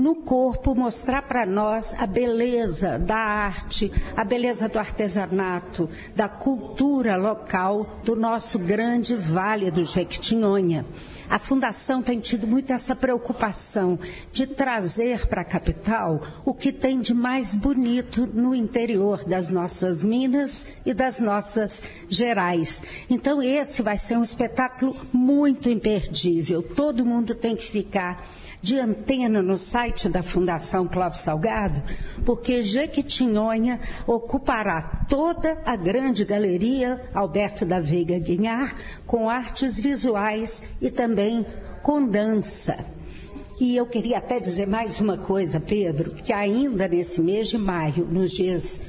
no 0.00 0.14
corpo 0.14 0.74
mostrar 0.74 1.22
para 1.22 1.44
nós 1.44 1.94
a 1.98 2.06
beleza 2.06 2.98
da 2.98 3.16
arte, 3.16 3.92
a 4.16 4.24
beleza 4.24 4.68
do 4.68 4.78
artesanato, 4.78 5.90
da 6.16 6.28
cultura 6.28 7.16
local 7.16 7.98
do 8.02 8.16
nosso 8.16 8.58
grande 8.58 9.14
Vale 9.14 9.70
do 9.70 9.84
Jequitinhonha. 9.84 10.86
A 11.28 11.38
Fundação 11.38 12.02
tem 12.02 12.18
tido 12.18 12.46
muito 12.46 12.72
essa 12.72 12.96
preocupação 12.96 13.98
de 14.32 14.46
trazer 14.46 15.28
para 15.28 15.42
a 15.42 15.44
capital 15.44 16.20
o 16.44 16.52
que 16.52 16.72
tem 16.72 17.00
de 17.00 17.14
mais 17.14 17.54
bonito 17.54 18.26
no 18.26 18.54
interior 18.54 19.22
das 19.24 19.50
nossas 19.50 20.02
Minas 20.02 20.66
e 20.84 20.92
das 20.92 21.20
nossas 21.20 21.82
Gerais. 22.08 22.82
Então, 23.08 23.40
esse 23.40 23.82
vai 23.82 23.96
ser 23.96 24.16
um 24.16 24.22
espetáculo 24.22 24.96
muito 25.12 25.68
imperdível. 25.68 26.62
Todo 26.62 27.06
mundo 27.06 27.34
tem 27.34 27.54
que 27.54 27.70
ficar 27.70 28.26
de 28.62 28.78
antena 28.78 29.42
no 29.42 29.56
site 29.56 30.08
da 30.08 30.22
Fundação 30.22 30.86
Clóvis 30.86 31.20
Salgado, 31.20 31.82
porque 32.24 32.62
Jequitinhonha 32.62 33.80
ocupará 34.06 35.06
toda 35.08 35.58
a 35.64 35.76
grande 35.76 36.24
galeria 36.24 37.00
Alberto 37.14 37.64
da 37.64 37.80
Veiga 37.80 38.18
Guinhar, 38.18 38.74
com 39.06 39.28
artes 39.28 39.78
visuais 39.80 40.62
e 40.80 40.90
também 40.90 41.46
com 41.82 42.04
dança. 42.06 42.84
E 43.58 43.76
eu 43.76 43.84
queria 43.84 44.18
até 44.18 44.40
dizer 44.40 44.66
mais 44.66 45.00
uma 45.00 45.18
coisa, 45.18 45.60
Pedro, 45.60 46.14
que 46.14 46.32
ainda 46.32 46.88
nesse 46.88 47.20
mês 47.20 47.48
de 47.48 47.58
maio, 47.58 48.06
nos 48.06 48.32
dias 48.32 48.80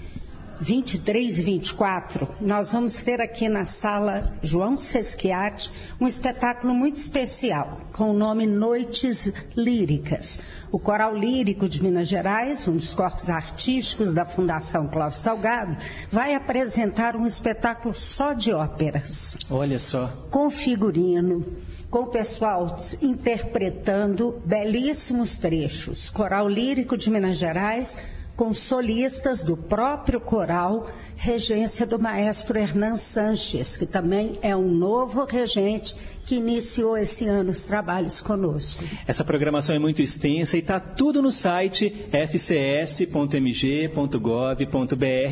23 0.62 1.40
e 1.40 1.42
24, 1.42 2.28
nós 2.40 2.72
vamos 2.72 2.94
ter 2.98 3.20
aqui 3.20 3.50
na 3.50 3.66
sala 3.66 4.32
João 4.44 4.78
Sesquiate 4.78 5.72
um 6.00 6.06
espetáculo 6.06 6.72
muito 6.72 6.98
especial, 6.98 7.82
com 7.92 8.12
o 8.12 8.14
nome 8.14 8.46
Noites 8.46 9.34
Líricas. 9.58 10.40
O 10.72 10.78
Coral 10.78 11.16
Lírico 11.16 11.68
de 11.68 11.82
Minas 11.82 12.08
Gerais, 12.08 12.68
um 12.68 12.76
dos 12.76 12.94
corpos 12.94 13.28
artísticos 13.28 14.14
da 14.14 14.24
Fundação 14.24 14.88
Clóvis 14.88 15.18
Salgado, 15.18 15.76
vai 16.12 16.36
apresentar 16.36 17.16
um 17.16 17.26
espetáculo 17.26 17.96
só 17.96 18.34
de 18.34 18.54
óperas. 18.54 19.38
Olha 19.50 19.80
só. 19.80 20.14
Com 20.30 20.52
figurino, 20.52 21.44
com 21.90 22.02
o 22.02 22.08
pessoal 22.08 22.78
interpretando 23.02 24.40
belíssimos 24.46 25.40
trechos. 25.40 26.08
Coral 26.12 26.48
Lírico 26.48 26.96
de 26.96 27.10
Minas 27.10 27.38
Gerais 27.38 27.98
com 28.41 28.55
solistas 28.55 29.43
do 29.43 29.55
próprio 29.55 30.19
coral, 30.19 30.88
regência 31.15 31.85
do 31.85 31.99
maestro 31.99 32.57
Hernan 32.57 32.95
Sanches, 32.95 33.77
que 33.77 33.85
também 33.85 34.39
é 34.41 34.55
um 34.55 34.68
novo 34.68 35.26
regente 35.26 35.95
que 36.26 36.35
iniciou 36.35 36.98
esse 36.98 37.27
ano 37.27 37.52
os 37.52 37.64
trabalhos 37.64 38.22
conosco. 38.22 38.84
Essa 39.07 39.23
programação 39.23 39.76
é 39.76 39.80
muito 39.80 40.02
extensa 40.02 40.56
e 40.56 40.60
está 40.60 40.80
tudo 40.80 41.22
no 41.22 41.31
site 41.31 41.89
fcs.mg.gov.br, 42.11 43.27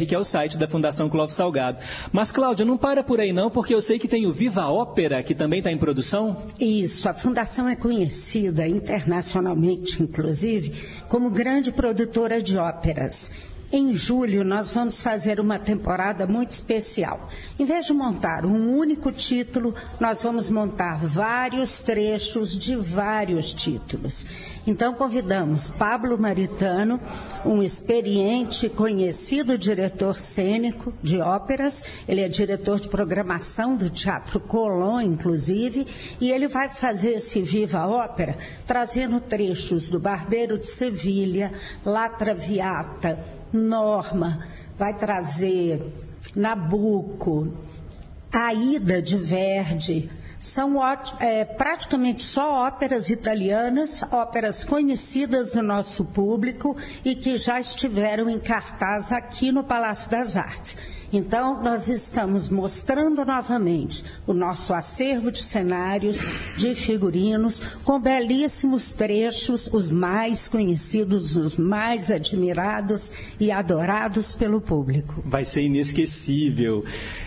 que 0.07 0.15
é 0.15 0.19
o 0.19 0.23
site 0.23 0.57
da 0.57 0.67
Fundação 0.67 1.09
Clóvis 1.09 1.35
Salgado. 1.35 1.79
Mas, 2.11 2.31
Cláudia, 2.31 2.65
não 2.65 2.77
para 2.77 3.03
por 3.03 3.19
aí 3.19 3.31
não, 3.31 3.49
porque 3.49 3.73
eu 3.73 3.81
sei 3.81 3.99
que 3.99 4.07
tem 4.07 4.25
o 4.25 4.33
Viva 4.33 4.67
Ópera, 4.67 5.23
que 5.23 5.35
também 5.35 5.59
está 5.59 5.71
em 5.71 5.77
produção. 5.77 6.43
Isso, 6.59 7.07
a 7.07 7.13
Fundação 7.13 7.67
é 7.67 7.75
conhecida 7.75 8.67
internacionalmente, 8.67 10.01
inclusive, 10.01 10.73
como 11.07 11.29
grande 11.29 11.71
produtora 11.71 12.41
de 12.41 12.57
óperas. 12.57 13.31
Em 13.71 13.93
julho, 13.93 14.43
nós 14.43 14.71
vamos 14.71 14.99
fazer 14.99 15.39
uma 15.39 15.59
temporada 15.59 16.25
muito 16.25 16.53
especial. 16.53 17.29
Em 17.59 17.65
vez 17.65 17.85
de 17.85 17.93
montar 17.93 18.43
um 18.43 18.75
único 18.75 19.11
título, 19.11 19.75
nós 19.99 20.23
vamos 20.23 20.49
montar 20.49 20.97
vários 21.05 21.79
trechos 21.79 22.57
de 22.57 22.75
vários 22.75 23.53
títulos. 23.53 24.25
Então, 24.65 24.95
convidamos 24.95 25.69
Pablo 25.69 26.17
Maritano, 26.17 26.99
um 27.45 27.61
experiente 27.61 28.65
e 28.65 28.69
conhecido 28.69 29.55
diretor 29.55 30.17
cênico 30.17 30.91
de 31.03 31.19
óperas. 31.19 31.83
Ele 32.07 32.21
é 32.21 32.27
diretor 32.27 32.79
de 32.79 32.87
programação 32.87 33.75
do 33.75 33.87
Teatro 33.87 34.39
Colón, 34.39 35.01
inclusive, 35.01 35.85
e 36.19 36.31
ele 36.31 36.47
vai 36.47 36.69
fazer 36.69 37.11
esse 37.11 37.39
Viva 37.43 37.85
Ópera 37.85 38.35
trazendo 38.65 39.21
trechos 39.21 39.89
do 39.89 39.99
Barbeiro 39.99 40.57
de 40.57 40.67
Sevilha, 40.67 41.53
La 41.85 42.09
Traviata, 42.09 43.38
Norma, 43.51 44.45
vai 44.77 44.93
trazer 44.93 45.81
Nabucco, 46.35 47.53
Aida 48.31 49.01
de 49.01 49.17
Verdi. 49.17 50.09
São 50.39 50.79
é, 51.19 51.43
praticamente 51.43 52.23
só 52.23 52.65
óperas 52.65 53.09
italianas, 53.09 54.01
óperas 54.09 54.63
conhecidas 54.63 55.51
do 55.51 55.61
nosso 55.61 56.05
público 56.05 56.77
e 57.03 57.13
que 57.13 57.37
já 57.37 57.59
estiveram 57.59 58.29
em 58.29 58.39
cartaz 58.39 59.11
aqui 59.11 59.51
no 59.51 59.65
Palácio 59.65 60.09
das 60.09 60.37
Artes. 60.37 60.77
Então, 61.11 61.61
nós 61.63 61.87
estamos 61.87 62.49
mostrando 62.49 63.25
novamente 63.25 64.03
o 64.27 64.33
nosso 64.33 64.73
acervo 64.73 65.31
de 65.31 65.43
cenários, 65.43 66.23
de 66.55 66.75
figurinos, 66.75 67.59
com 67.83 67.99
belíssimos 67.99 68.91
trechos, 68.91 69.69
os 69.73 69.89
mais 69.89 70.47
conhecidos, 70.47 71.35
os 71.35 71.55
mais 71.57 72.11
admirados 72.11 73.11
e 73.39 73.51
adorados 73.51 74.35
pelo 74.35 74.61
público. 74.61 75.23
Vai 75.25 75.45
ser 75.45 75.63
inesquecível. 75.63 76.85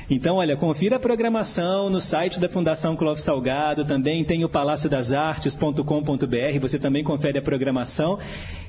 Então, 0.08 0.36
olha, 0.36 0.56
confira 0.56 0.96
a 0.96 1.00
programação 1.00 1.90
no 1.90 2.00
site 2.00 2.38
da 2.38 2.48
Fundação 2.48 2.96
Clóvis 2.96 3.24
Salgado, 3.24 3.84
também 3.84 4.24
tem 4.24 4.44
o 4.44 4.48
Palácio 4.48 4.88
das 4.88 5.12
Artes.com.br, 5.12 6.58
você 6.60 6.78
também 6.78 7.02
confere 7.02 7.38
a 7.38 7.42
programação. 7.42 8.18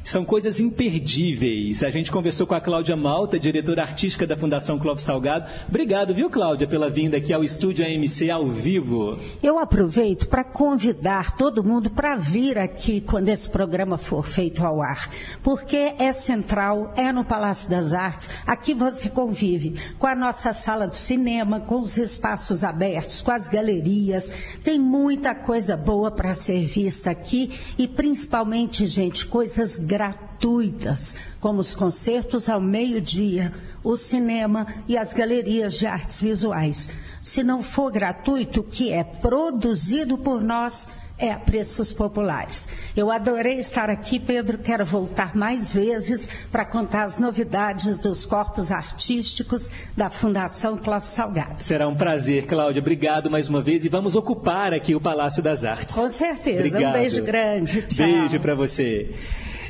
São 0.03 0.25
coisas 0.25 0.59
imperdíveis. 0.59 1.81
A 1.81 1.89
gente 1.89 2.11
conversou 2.11 2.45
com 2.45 2.53
a 2.53 2.59
Cláudia 2.59 2.95
Malta, 2.95 3.39
diretora 3.39 3.83
artística 3.83 4.27
da 4.27 4.35
Fundação 4.35 4.77
Clóvis 4.77 5.05
Salgado. 5.05 5.49
Obrigado, 5.69 6.13
viu, 6.13 6.29
Cláudia, 6.29 6.67
pela 6.67 6.89
vinda 6.89 7.15
aqui 7.15 7.31
ao 7.31 7.41
estúdio 7.41 7.85
AMC 7.85 8.29
ao 8.29 8.49
vivo. 8.49 9.17
Eu 9.41 9.57
aproveito 9.57 10.27
para 10.27 10.43
convidar 10.43 11.37
todo 11.37 11.63
mundo 11.63 11.89
para 11.89 12.17
vir 12.17 12.57
aqui 12.57 12.99
quando 12.99 13.29
esse 13.29 13.49
programa 13.49 13.97
for 13.97 14.27
feito 14.27 14.65
ao 14.65 14.81
ar, 14.81 15.09
porque 15.41 15.93
é 15.97 16.11
central, 16.11 16.93
é 16.97 17.13
no 17.13 17.23
Palácio 17.23 17.69
das 17.69 17.93
Artes. 17.93 18.29
Aqui 18.45 18.73
você 18.73 19.09
convive 19.09 19.79
com 19.97 20.05
a 20.05 20.13
nossa 20.15 20.51
sala 20.51 20.85
de 20.85 20.97
cinema, 20.97 21.61
com 21.61 21.79
os 21.79 21.95
espaços 21.97 22.65
abertos, 22.65 23.21
com 23.21 23.31
as 23.31 23.47
galerias. 23.47 24.29
Tem 24.65 24.77
muita 24.77 25.33
coisa 25.33 25.77
boa 25.77 26.11
para 26.11 26.35
ser 26.35 26.65
vista 26.65 27.09
aqui 27.09 27.51
e 27.77 27.87
principalmente, 27.87 28.85
gente, 28.85 29.25
coisas 29.25 29.77
gratuitas, 29.93 31.15
como 31.39 31.59
os 31.59 31.75
concertos 31.75 32.49
ao 32.49 32.59
meio-dia, 32.59 33.53
o 33.83 33.95
cinema 33.95 34.65
e 34.87 34.97
as 34.97 35.13
galerias 35.13 35.75
de 35.75 35.85
artes 35.85 36.19
visuais. 36.19 36.89
Se 37.21 37.43
não 37.43 37.61
for 37.61 37.91
gratuito, 37.91 38.61
o 38.61 38.63
que 38.63 38.91
é 38.91 39.03
produzido 39.03 40.17
por 40.17 40.41
nós 40.41 40.89
É, 41.15 41.35
preços 41.35 41.93
populares. 41.93 42.67
Eu 42.97 43.11
adorei 43.11 43.59
estar 43.59 43.87
aqui, 43.87 44.19
Pedro. 44.19 44.57
Quero 44.57 44.83
voltar 44.83 45.35
mais 45.35 45.71
vezes 45.71 46.27
para 46.51 46.65
contar 46.65 47.03
as 47.03 47.19
novidades 47.19 47.99
dos 47.99 48.25
corpos 48.25 48.71
artísticos 48.71 49.69
da 49.95 50.09
Fundação 50.09 50.75
Clóvis 50.75 51.09
Salgado. 51.09 51.61
Será 51.61 51.87
um 51.87 51.95
prazer, 51.95 52.47
Cláudia. 52.47 52.81
Obrigado 52.81 53.29
mais 53.29 53.47
uma 53.47 53.61
vez 53.61 53.85
e 53.85 53.89
vamos 53.89 54.15
ocupar 54.15 54.73
aqui 54.73 54.95
o 54.95 54.99
Palácio 54.99 55.43
das 55.43 55.63
Artes. 55.63 55.95
Com 55.95 56.09
certeza. 56.09 56.57
Obrigado. 56.57 56.95
Um 56.95 56.99
beijo 56.99 57.23
grande. 57.23 57.81
Tchau. 57.83 58.07
Beijo 58.07 58.39
para 58.39 58.55
você. 58.55 59.13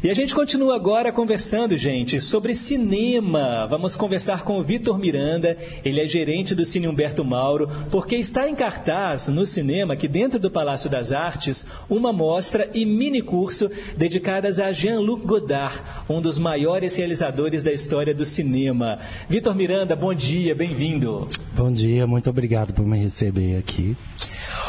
E 0.04 0.10
a 0.10 0.14
gente 0.14 0.36
continua 0.36 0.76
agora 0.76 1.14
conversando, 1.14 1.78
gente, 1.78 2.20
sobre 2.20 2.54
cinema. 2.54 3.66
Vamos 3.68 3.96
conversar 3.96 4.44
com 4.44 4.60
o 4.60 4.64
Vitor 4.64 5.00
Miranda, 5.00 5.58
ele 5.82 6.02
é 6.02 6.06
gerente 6.06 6.54
do 6.54 6.66
Cine 6.66 6.90
Humberto 6.90 7.24
Mauro, 7.24 7.70
porque 7.90 8.18
está 8.18 8.50
em 8.50 8.54
cartaz 8.54 9.30
no 9.30 9.46
cinema, 9.46 9.94
aqui 9.94 10.10
dentro 10.10 10.38
do 10.38 10.52
Palácio 10.52 10.90
das 10.90 11.14
Artes, 11.14 11.66
uma 11.90 12.12
mostra 12.12 12.70
e 12.74 12.86
mini 12.86 13.22
curso 13.22 13.72
dedicadas 13.96 14.60
a 14.60 14.74
Jean-Luc 14.74 15.26
Godard, 15.26 15.82
um 16.10 16.20
dos 16.20 16.38
maiores 16.38 16.98
realizadores 16.98 17.64
da 17.64 17.72
história 17.72 18.14
do 18.14 18.26
cinema. 18.26 19.00
Vitor 19.30 19.56
Miranda, 19.56 19.96
bom 19.96 20.14
dia, 20.14 20.54
bem-vindo. 20.54 21.30
Bom 21.56 21.72
dia, 21.72 22.06
muito 22.06 22.30
obrigado 22.30 22.74
por 22.74 22.86
me 22.86 23.00
receber 23.00 23.56
aqui. 23.56 23.96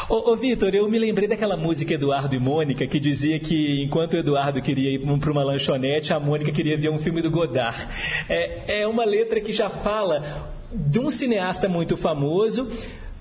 Ô, 0.07 0.31
ô 0.31 0.35
Vitor, 0.35 0.75
eu 0.75 0.87
me 0.87 0.99
lembrei 0.99 1.27
daquela 1.27 1.57
música 1.57 1.95
Eduardo 1.95 2.35
e 2.35 2.39
Mônica 2.39 2.85
que 2.85 2.99
dizia 2.99 3.39
que 3.39 3.83
enquanto 3.83 4.15
Eduardo 4.15 4.61
queria 4.61 4.91
ir 4.91 4.99
para 4.99 5.31
uma 5.31 5.43
lanchonete, 5.43 6.13
a 6.13 6.19
Mônica 6.19 6.51
queria 6.51 6.77
ver 6.77 6.89
um 6.89 6.99
filme 6.99 7.23
do 7.23 7.31
Godard. 7.31 7.87
É, 8.29 8.81
é 8.81 8.87
uma 8.87 9.03
letra 9.03 9.41
que 9.41 9.51
já 9.51 9.67
fala 9.67 10.53
de 10.71 10.99
um 10.99 11.09
cineasta 11.09 11.67
muito 11.67 11.97
famoso. 11.97 12.71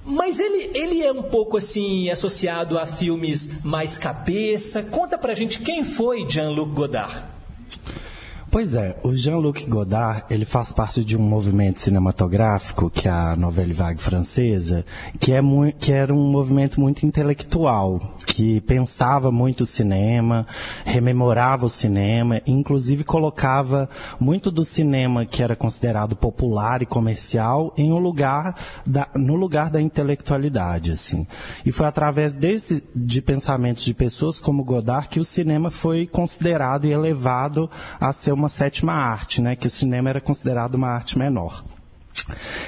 Mas 0.05 0.39
ele, 0.39 0.71
ele 0.75 1.03
é 1.03 1.11
um 1.11 1.23
pouco 1.23 1.57
assim 1.57 2.11
associado 2.11 2.79
a 2.79 2.85
filmes 2.85 3.65
mais 3.65 3.97
cabeça. 3.97 4.83
Conta 4.83 5.17
pra 5.17 5.33
gente 5.33 5.61
quem 5.61 5.83
foi 5.83 6.29
Jean-Luc 6.29 6.75
Godard. 6.75 7.25
Pois 8.55 8.73
é, 8.73 8.97
o 9.03 9.13
Jean-Luc 9.13 9.67
Godard, 9.67 10.27
ele 10.31 10.45
faz 10.45 10.71
parte 10.71 11.05
de 11.05 11.17
um 11.17 11.21
movimento 11.21 11.81
cinematográfico, 11.81 12.89
que 12.89 13.09
é 13.09 13.11
a 13.11 13.35
Nouvelle 13.35 13.73
Vague 13.73 14.01
francesa, 14.01 14.87
que, 15.19 15.33
é 15.33 15.41
que 15.77 15.91
era 15.91 16.15
um 16.15 16.31
movimento 16.31 16.81
muito 16.81 17.05
intelectual, 17.05 17.99
que 18.25 18.61
pensava 18.61 19.33
muito 19.33 19.63
o 19.63 19.67
cinema, 19.67 20.47
rememorava 20.85 21.67
o 21.67 21.69
cinema, 21.69 22.41
inclusive 22.47 23.03
colocava 23.03 23.91
muito 24.21 24.53
do 24.53 24.65
cinema 24.65 25.27
que 25.27 25.43
era 25.43 25.57
considerado 25.57 26.15
popular 26.15 26.81
e 26.81 26.87
comercial 26.87 27.75
em 27.77 27.91
um 27.91 27.99
lugar 27.99 28.55
da, 28.87 29.09
no 29.17 29.35
lugar 29.35 29.69
da 29.69 29.81
intelectualidade, 29.83 30.93
assim. 30.93 31.27
E 31.67 31.73
foi 31.73 31.87
através 31.87 32.37
desse, 32.37 32.85
de 32.95 33.21
pensamentos 33.21 33.83
de 33.83 33.93
pessoas 33.93 34.39
como 34.39 34.63
Godard 34.63 35.09
que 35.09 35.19
o 35.19 35.25
cinema 35.25 35.73
foi 35.73 36.07
considerado 36.07 36.85
e 36.85 36.93
elevado 36.93 37.69
a 37.99 38.13
ser 38.13 38.33
uma 38.33 38.44
uma 38.45 38.49
sétima 38.49 38.93
arte, 38.93 39.41
né? 39.41 39.57
Que 39.57 39.67
o 39.67 39.71
cinema 39.71 40.11
era 40.11 40.21
considerado 40.21 40.75
uma 40.75 40.89
arte 40.89 41.19
menor. 41.19 41.65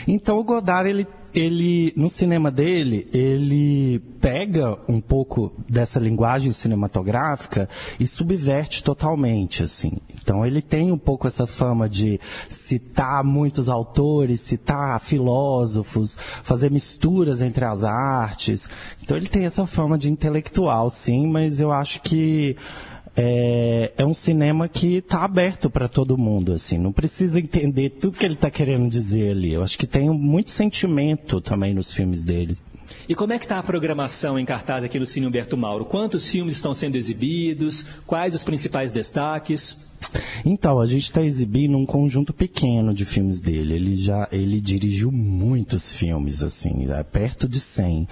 Então 0.08 0.38
o 0.38 0.44
Godard, 0.44 0.88
ele, 0.88 1.06
ele, 1.34 1.92
no 1.96 2.08
cinema 2.08 2.50
dele, 2.50 3.08
ele 3.12 4.00
pega 4.20 4.76
um 4.88 5.00
pouco 5.00 5.52
dessa 5.68 6.00
linguagem 6.00 6.52
cinematográfica 6.52 7.68
e 8.00 8.06
subverte 8.06 8.82
totalmente, 8.82 9.62
assim. 9.62 9.92
Então 10.20 10.44
ele 10.44 10.60
tem 10.60 10.90
um 10.90 10.98
pouco 10.98 11.26
essa 11.28 11.46
fama 11.46 11.88
de 11.88 12.18
citar 12.48 13.22
muitos 13.22 13.68
autores, 13.68 14.40
citar 14.40 14.98
filósofos, 15.00 16.18
fazer 16.42 16.70
misturas 16.70 17.40
entre 17.40 17.64
as 17.64 17.84
artes. 17.84 18.68
Então 19.02 19.16
ele 19.16 19.28
tem 19.28 19.44
essa 19.44 19.66
fama 19.66 19.96
de 19.96 20.10
intelectual, 20.10 20.90
sim, 20.90 21.26
mas 21.26 21.60
eu 21.60 21.70
acho 21.70 22.02
que 22.02 22.56
é, 23.16 23.92
é 23.96 24.04
um 24.04 24.12
cinema 24.12 24.68
que 24.68 24.96
está 24.96 25.24
aberto 25.24 25.70
para 25.70 25.88
todo 25.88 26.18
mundo, 26.18 26.52
assim, 26.52 26.76
não 26.76 26.92
precisa 26.92 27.40
entender 27.40 27.90
tudo 27.90 28.18
que 28.18 28.26
ele 28.26 28.34
está 28.34 28.50
querendo 28.50 28.88
dizer 28.88 29.30
ali. 29.30 29.54
Eu 29.54 29.62
acho 29.62 29.78
que 29.78 29.86
tem 29.86 30.10
muito 30.10 30.50
sentimento 30.50 31.40
também 31.40 31.72
nos 31.72 31.92
filmes 31.92 32.24
dele. 32.24 32.58
E 33.08 33.14
como 33.14 33.32
é 33.32 33.38
que 33.38 33.44
está 33.44 33.58
a 33.58 33.62
programação 33.62 34.38
em 34.38 34.44
cartaz 34.44 34.84
aqui 34.84 34.98
no 34.98 35.06
Cine 35.06 35.26
Humberto 35.26 35.56
Mauro? 35.56 35.84
Quantos 35.84 36.30
filmes 36.30 36.56
estão 36.56 36.74
sendo 36.74 36.96
exibidos? 36.96 37.86
Quais 38.06 38.34
os 38.34 38.44
principais 38.44 38.92
destaques? 38.92 39.85
Então, 40.44 40.78
a 40.78 40.86
gente 40.86 41.04
está 41.04 41.22
exibindo 41.22 41.76
um 41.76 41.86
conjunto 41.86 42.32
pequeno 42.32 42.94
de 42.94 43.04
filmes 43.04 43.40
dele. 43.40 43.74
Ele 43.74 43.96
já 43.96 44.28
ele 44.30 44.60
dirigiu 44.60 45.10
muitos 45.10 45.92
filmes, 45.92 46.42
assim, 46.42 46.86
é 46.90 47.02
perto 47.02 47.48
de 47.48 47.60
100. 47.60 48.08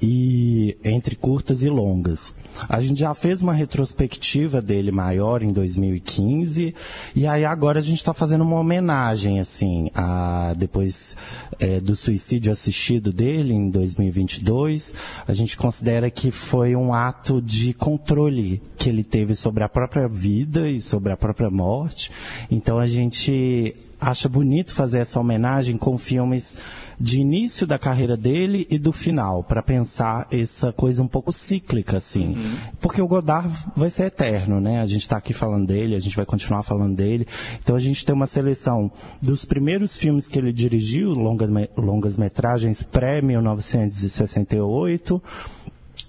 E 0.00 0.76
entre 0.84 1.16
curtas 1.16 1.62
e 1.62 1.68
longas. 1.68 2.34
A 2.68 2.80
gente 2.80 3.00
já 3.00 3.14
fez 3.14 3.42
uma 3.42 3.52
retrospectiva 3.52 4.60
dele 4.60 4.90
maior 4.90 5.42
em 5.42 5.52
2015. 5.52 6.74
E 7.14 7.26
aí 7.26 7.44
agora 7.44 7.78
a 7.78 7.82
gente 7.82 7.98
está 7.98 8.14
fazendo 8.14 8.42
uma 8.42 8.58
homenagem, 8.58 9.40
assim, 9.40 9.90
a, 9.94 10.54
depois 10.56 11.16
é, 11.58 11.80
do 11.80 11.94
suicídio 11.96 12.52
assistido 12.52 13.12
dele 13.12 13.54
em 13.54 13.70
2022. 13.70 14.94
A 15.26 15.32
gente 15.32 15.56
considera 15.56 16.10
que 16.10 16.30
foi 16.30 16.76
um 16.76 16.92
ato 16.92 17.40
de 17.40 17.72
controle 17.72 18.62
que 18.76 18.88
ele 18.88 19.04
teve 19.04 19.34
sobre 19.34 19.62
a 19.62 19.68
própria 19.68 20.08
vida 20.08 20.68
e 20.68 20.80
sobre 20.80 21.12
a 21.12 21.16
própria 21.22 21.48
morte. 21.48 22.10
Então 22.50 22.78
a 22.78 22.86
gente 22.86 23.74
acha 24.00 24.28
bonito 24.28 24.74
fazer 24.74 24.98
essa 24.98 25.20
homenagem 25.20 25.76
com 25.76 25.96
filmes 25.96 26.58
de 26.98 27.20
início 27.20 27.64
da 27.66 27.78
carreira 27.78 28.16
dele 28.16 28.66
e 28.68 28.76
do 28.78 28.92
final, 28.92 29.44
para 29.44 29.62
pensar 29.62 30.26
essa 30.30 30.72
coisa 30.72 31.02
um 31.02 31.08
pouco 31.08 31.32
cíclica, 31.32 31.98
assim. 31.98 32.36
Uhum. 32.36 32.56
Porque 32.80 33.00
o 33.00 33.06
Godard 33.06 33.54
vai 33.76 33.90
ser 33.90 34.06
eterno, 34.06 34.60
né? 34.60 34.80
A 34.80 34.86
gente 34.86 35.02
está 35.02 35.16
aqui 35.16 35.32
falando 35.32 35.66
dele, 35.66 35.94
a 35.94 36.00
gente 36.00 36.16
vai 36.16 36.26
continuar 36.26 36.64
falando 36.64 36.96
dele. 36.96 37.28
Então 37.62 37.76
a 37.76 37.78
gente 37.78 38.04
tem 38.04 38.14
uma 38.14 38.26
seleção 38.26 38.90
dos 39.20 39.44
primeiros 39.44 39.96
filmes 39.96 40.26
que 40.28 40.38
ele 40.38 40.52
dirigiu, 40.52 41.10
longas, 41.10 41.48
longas 41.76 42.18
metragens 42.18 42.82
pré-1968 42.82 45.22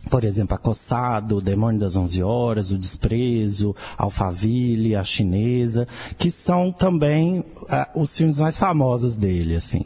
por 0.10 0.24
exemplo, 0.24 0.56
Acossado, 0.56 1.38
O 1.38 1.42
Demônio 1.42 1.80
das 1.80 1.96
Onze 1.96 2.22
Horas, 2.22 2.72
O 2.72 2.78
Desprezo, 2.78 3.76
Alphaville, 3.98 4.96
A 4.96 5.04
Chinesa, 5.04 5.88
que 6.18 6.30
são 6.30 6.72
também 6.72 7.40
uh, 7.40 8.00
os 8.00 8.16
filmes 8.16 8.40
mais 8.40 8.58
famosos 8.58 9.16
dele, 9.16 9.56
assim. 9.56 9.86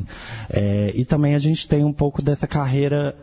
É, 0.49 0.91
e 0.95 1.05
também 1.05 1.35
a 1.35 1.39
gente 1.39 1.67
tem 1.67 1.83
um 1.83 1.93
pouco 1.93 2.21
dessa 2.21 2.47
carreira 2.47 3.15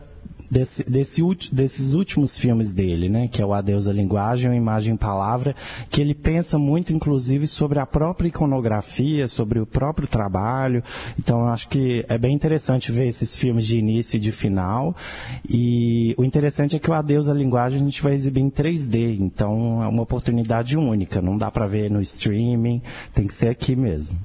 desse, 0.51 0.89
desse, 0.89 1.23
desses 1.53 1.95
últimos 1.95 2.39
filmes 2.39 2.73
dele, 2.73 3.09
né? 3.09 3.29
Que 3.29 3.43
é 3.43 3.47
o 3.47 3.53
Adeus 3.53 3.89
à 3.89 3.93
Linguagem, 3.93 4.51
a 4.51 4.55
Imagem 4.55 4.95
e 4.95 4.99
Palavra, 4.99 5.55
que 5.91 6.01
ele 6.01 6.15
pensa 6.15 6.59
muito, 6.59 6.93
inclusive, 6.93 7.47
sobre 7.47 7.79
a 7.79 7.87
própria 7.87 8.29
iconografia, 8.29 9.27
sobre 9.29 9.59
o 9.59 9.67
próprio 9.67 10.07
trabalho. 10.07 10.83
Então, 11.19 11.41
eu 11.41 11.49
acho 11.49 11.69
que 11.69 12.05
é 12.09 12.19
bem 12.19 12.35
interessante 12.35 12.93
ver 12.93 13.07
esses 13.07 13.37
filmes 13.37 13.67
de 13.67 13.79
início 13.79 14.17
e 14.17 14.21
de 14.21 14.33
final. 14.33 14.95
E 15.49 16.15
o 16.17 16.25
interessante 16.25 16.77
é 16.77 16.79
que 16.79 16.91
o 16.91 16.95
Adeus 16.95 17.29
à 17.29 17.35
Linguagem 17.35 17.81
a 17.81 17.85
gente 17.85 18.03
vai 18.03 18.15
exibir 18.15 18.41
em 18.41 18.51
3D, 18.51 19.19
então 19.19 19.83
é 19.83 19.89
uma 19.89 20.03
oportunidade 20.03 20.77
única. 20.77 21.21
Não 21.21 21.37
dá 21.37 21.51
para 21.51 21.67
ver 21.67 21.91
no 21.91 22.01
streaming, 22.01 22.83
tem 23.13 23.27
que 23.27 23.35
ser 23.35 23.49
aqui 23.49 23.75
mesmo. 23.75 24.19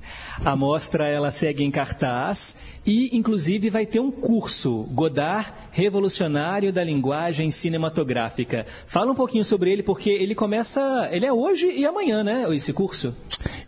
A 0.43 0.55
mostra 0.55 1.07
ela 1.07 1.31
segue 1.31 1.63
em 1.63 1.71
cartaz 1.71 2.57
e, 2.85 3.15
inclusive, 3.15 3.69
vai 3.69 3.85
ter 3.85 3.99
um 3.99 4.11
curso 4.11 4.83
Godard 4.91 5.51
Revolucionário 5.99 6.71
da 6.71 6.81
Linguagem 6.81 7.51
Cinematográfica. 7.51 8.65
Fala 8.87 9.11
um 9.11 9.15
pouquinho 9.15 9.43
sobre 9.43 9.69
ele, 9.69 9.83
porque 9.83 10.09
ele 10.09 10.33
começa, 10.33 11.09
ele 11.11 11.25
é 11.25 11.33
hoje 11.33 11.69
e 11.69 11.85
amanhã, 11.85 12.23
né? 12.23 12.45
Esse 12.55 12.71
curso. 12.71 13.13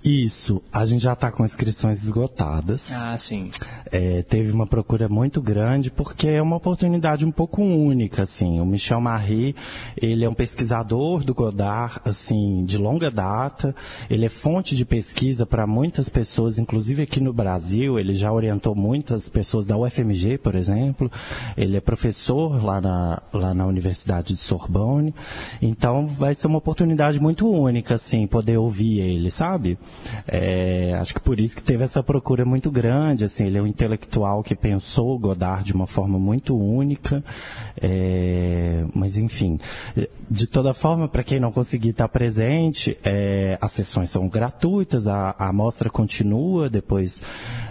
Isso. 0.04 0.62
A 0.72 0.86
gente 0.86 1.04
já 1.04 1.14
está 1.14 1.30
com 1.32 1.44
inscrições 1.44 2.04
esgotadas. 2.04 2.92
Ah, 2.92 3.18
sim. 3.18 3.52
É, 3.92 4.24
teve 4.24 4.52
uma 4.52 4.66
procura 4.66 5.10
muito 5.10 5.42
grande 5.42 5.92
porque 5.92 6.28
é 6.28 6.42
uma 6.42 6.56
oportunidade 6.56 7.26
um 7.26 7.32
pouco 7.32 7.62
única, 7.62 8.24
assim. 8.24 8.60
O 8.62 8.66
Michel 8.66 9.02
Marie, 9.02 9.56
ele 10.02 10.24
é 10.24 10.30
um 10.30 10.34
pesquisador 10.34 11.24
do 11.24 11.34
Godard, 11.34 12.00
assim, 12.06 12.64
de 12.64 12.78
longa 12.78 13.12
data. 13.12 13.76
Ele 14.10 14.26
é 14.26 14.30
fonte 14.30 14.76
de 14.76 14.86
pesquisa 14.86 15.46
para 15.46 15.68
muitas 15.68 16.08
pessoas, 16.08 16.58
inclusive 16.58 17.04
aqui 17.04 17.20
no 17.20 17.34
Brasil. 17.34 18.00
Ele 18.00 18.14
já 18.14 18.32
orientou 18.32 18.74
muitas 18.74 19.28
pessoas 19.28 19.68
da 19.68 19.78
UFMG, 19.78 20.38
por 20.38 20.56
exemplo. 20.56 21.12
Ele 21.58 21.78
é 21.78 21.82
professor 21.82 22.21
lá 22.30 22.82
na, 22.82 23.22
lá 23.34 23.54
na 23.54 23.66
Universidade 23.66 24.34
de 24.34 24.40
Sorbonne. 24.40 25.14
Então, 25.62 26.06
vai 26.06 26.36
ser 26.36 26.48
uma 26.48 26.58
oportunidade 26.58 27.20
muito 27.20 27.50
única, 27.50 27.96
assim, 27.96 28.28
poder 28.28 28.58
ouvir 28.58 29.00
ele, 29.00 29.32
sabe? 29.32 29.78
É, 30.28 30.96
acho 31.00 31.14
que 31.14 31.20
por 31.20 31.40
isso 31.40 31.56
que 31.56 31.64
teve 31.64 31.84
essa 31.84 32.04
procura 32.04 32.46
muito 32.46 32.70
grande, 32.70 33.26
assim, 33.26 33.46
ele 33.48 33.58
é 33.58 33.62
um 33.62 33.68
intelectual 33.68 34.44
que 34.44 34.56
pensou 34.56 35.18
Godard 35.18 35.66
de 35.66 35.74
uma 35.74 35.88
forma 35.88 36.20
muito 36.20 36.58
única, 36.58 37.24
é, 37.82 38.86
mas 38.94 39.18
enfim, 39.18 39.60
de 40.30 40.48
toda 40.48 40.74
forma, 40.74 41.08
para 41.08 41.24
quem 41.24 41.40
não 41.40 41.52
conseguir 41.52 41.90
estar 41.90 42.08
presente, 42.08 42.98
é, 43.04 43.58
as 43.62 43.72
sessões 43.72 44.10
são 44.10 44.28
gratuitas, 44.28 45.08
a, 45.08 45.36
a 45.38 45.52
mostra 45.52 45.90
continua 45.90 46.70
depois 46.70 47.22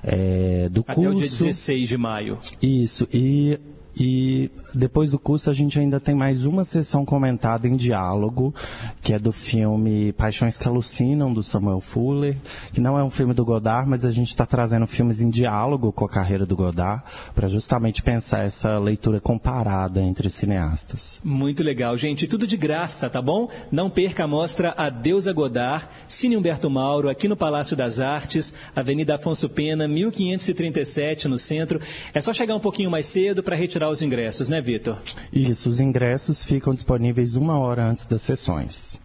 é, 0.03 0.69
do 0.69 0.81
Até 0.81 0.95
curso. 0.95 1.11
Até 1.11 1.17
o 1.17 1.21
dia 1.21 1.31
16 1.31 1.89
de 1.89 1.97
maio. 1.97 2.39
Isso, 2.61 3.09
e 3.13 3.59
E 3.99 4.51
depois 4.75 5.11
do 5.11 5.19
curso 5.19 5.51
a 5.51 5.53
gente 5.53 5.79
ainda 5.79 5.99
tem 5.99 6.15
mais 6.15 6.45
uma 6.45 6.65
sessão 6.65 7.05
comentada 7.05 7.67
em 7.67 7.77
diálogo, 7.77 8.55
que 9.03 9.13
é 9.13 9.19
do 9.19 9.33
filme 9.33 10.13
Paixões 10.13 10.57
que 10.57 10.67
Alucinam, 10.67 11.33
do 11.33 11.43
Samuel 11.43 11.81
Fuller, 11.81 12.37
que 12.73 12.81
não 12.81 12.99
é 12.99 13.03
um 13.03 13.11
filme 13.11 13.35
do 13.35 13.45
Godard, 13.45 13.89
mas 13.89 14.05
a 14.05 14.11
gente 14.11 14.29
está 14.29 14.47
trazendo 14.47 14.87
filmes 14.87 15.21
em 15.21 15.29
diálogo 15.29 15.93
com 15.93 16.05
a 16.05 16.09
carreira 16.09 16.47
do 16.47 16.57
Godard, 16.57 17.03
para 17.35 17.49
justamente 17.49 18.03
pensar 18.03 18.45
essa 18.45 18.79
leitura 18.79 19.21
comparada 19.21 20.01
entre 20.01 20.31
cineastas. 20.31 21.21
Muito 21.25 21.63
legal, 21.63 21.97
gente. 21.97 22.27
Tudo 22.27 22.47
de 22.47 22.57
graça, 22.57 23.11
tá 23.11 23.21
bom? 23.21 23.49
Não 23.71 23.91
perca 23.91 24.25
a 24.25 24.29
mostra 24.29 24.75
A 24.77 24.91
Godard, 25.33 25.89
Cine 26.07 26.37
Humberto 26.37 26.71
Mauro, 26.71 27.09
aqui 27.09 27.27
no 27.27 27.37
Palácio 27.37 27.77
das 27.77 28.01
Artes, 28.01 28.55
Avenida 28.75 29.17
Afonso 29.17 29.49
Pena, 29.49 29.89
1537, 29.89 31.29
no 31.29 31.39
centro. 31.39 31.81
É 32.15 32.21
só 32.21 32.33
chegar 32.33 32.55
um 32.55 32.61
pouquinho 32.61 32.91
mais 32.91 33.07
cedo 33.07 33.43
para 33.43 33.57
retirar 33.57 33.80
os 33.89 34.03
ingressos, 34.03 34.49
né, 34.49 34.61
Vitor? 34.61 34.99
Isso, 35.33 35.69
os 35.69 35.81
ingressos 35.81 36.45
ficam 36.45 36.75
disponíveis 36.75 37.37
uma 37.37 37.59
hora 37.59 37.85
antes 37.85 38.07
das 38.07 38.23
sessões. 38.23 39.01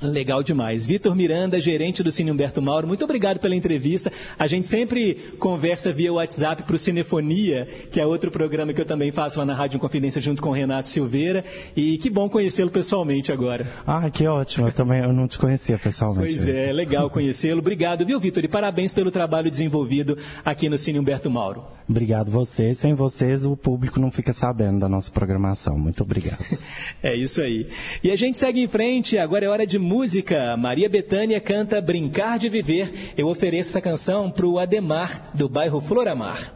Legal 0.00 0.44
demais. 0.44 0.86
Vitor 0.86 1.14
Miranda, 1.14 1.60
gerente 1.60 2.04
do 2.04 2.12
Cine 2.12 2.30
Humberto 2.30 2.62
Mauro, 2.62 2.86
muito 2.86 3.02
obrigado 3.02 3.40
pela 3.40 3.56
entrevista. 3.56 4.12
A 4.38 4.46
gente 4.46 4.68
sempre 4.68 5.34
conversa 5.40 5.92
via 5.92 6.12
WhatsApp 6.12 6.62
para 6.62 6.74
o 6.76 6.78
Cinefonia, 6.78 7.66
que 7.90 8.00
é 8.00 8.06
outro 8.06 8.30
programa 8.30 8.72
que 8.72 8.80
eu 8.80 8.84
também 8.84 9.10
faço 9.10 9.40
lá 9.40 9.44
na 9.44 9.54
Rádio 9.54 9.80
Confidência 9.80 10.20
junto 10.20 10.40
com 10.40 10.50
o 10.50 10.52
Renato 10.52 10.88
Silveira. 10.88 11.44
E 11.74 11.98
que 11.98 12.08
bom 12.08 12.28
conhecê-lo 12.28 12.70
pessoalmente 12.70 13.32
agora. 13.32 13.66
Ah, 13.84 14.08
que 14.08 14.24
ótimo. 14.26 14.68
Eu 14.68 14.72
também 14.72 15.00
eu 15.02 15.12
não 15.12 15.26
te 15.26 15.36
conhecia 15.36 15.76
pessoalmente. 15.76 16.28
Pois 16.28 16.46
é, 16.46 16.72
legal 16.72 17.10
conhecê-lo. 17.10 17.58
Obrigado, 17.58 18.06
viu, 18.06 18.20
Vitor? 18.20 18.44
E 18.44 18.48
parabéns 18.48 18.94
pelo 18.94 19.10
trabalho 19.10 19.50
desenvolvido 19.50 20.16
aqui 20.44 20.68
no 20.68 20.78
Cine 20.78 21.00
Humberto 21.00 21.28
Mauro. 21.28 21.64
Obrigado 21.88 22.30
vocês. 22.30 22.78
Sem 22.78 22.92
vocês, 22.92 23.46
o 23.46 23.56
público 23.56 23.98
não 23.98 24.10
fica 24.10 24.32
sabendo 24.32 24.78
da 24.78 24.88
nossa 24.88 25.10
programação. 25.10 25.78
Muito 25.78 26.02
obrigado. 26.02 26.44
é 27.02 27.16
isso 27.16 27.40
aí. 27.40 27.66
E 28.04 28.10
a 28.10 28.16
gente 28.16 28.36
segue 28.36 28.60
em 28.60 28.68
frente. 28.68 29.16
Agora 29.16 29.46
é 29.46 29.48
hora 29.48 29.66
de 29.66 29.78
música. 29.88 30.54
Maria 30.54 30.86
Bethânia 30.86 31.40
canta 31.40 31.80
Brincar 31.80 32.38
de 32.38 32.50
Viver. 32.50 33.14
Eu 33.16 33.26
ofereço 33.26 33.70
essa 33.70 33.80
canção 33.80 34.30
para 34.30 34.46
o 34.46 34.58
Ademar, 34.58 35.30
do 35.32 35.48
bairro 35.48 35.80
Floramar. 35.80 36.52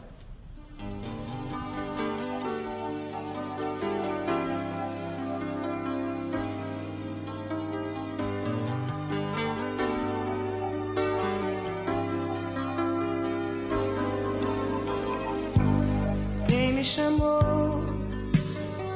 Quem 16.47 16.73
me 16.73 16.83
chamou? 16.83 17.83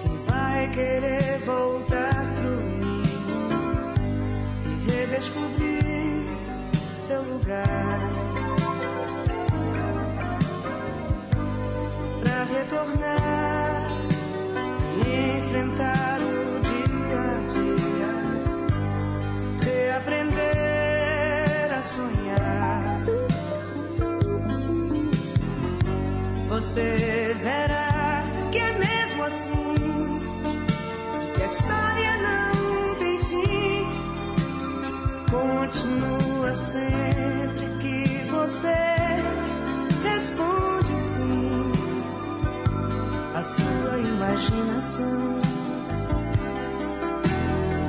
Quem 0.04 0.18
vai 0.28 0.70
querer 0.70 1.40
voltar 1.40 2.34
pro 2.36 2.67
redescobrir 5.18 6.26
seu 6.96 7.22
lugar? 7.24 8.00
Pra 12.22 12.44
retornar 12.44 13.88
e 14.96 15.38
enfrentar 15.40 16.20
o 16.22 16.60
dia 16.60 17.22
a 17.24 17.38
dia, 17.54 18.14
reaprender 19.66 20.46
a 21.74 21.82
sonhar. 21.82 23.02
Você 26.50 27.36
verá 27.42 28.24
que 28.52 28.60
é 28.60 28.74
mesmo 28.78 29.24
assim, 29.24 30.20
que 31.36 31.44
a 31.44 31.46
história 31.46 32.18
não 32.18 32.57
Continua 35.68 36.54
sempre 36.54 37.68
que 37.82 38.24
você 38.32 38.74
responde 40.02 40.98
sim 40.98 41.72
à 43.36 43.44
sua 43.44 43.98
imaginação. 43.98 45.40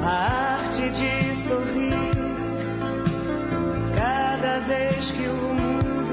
A 0.02 0.58
arte 0.58 0.90
de 0.90 1.36
sorrir 1.36 1.94
cada 3.94 4.58
vez 4.58 5.12
que 5.12 5.28
o 5.28 5.54
mundo 5.54 6.07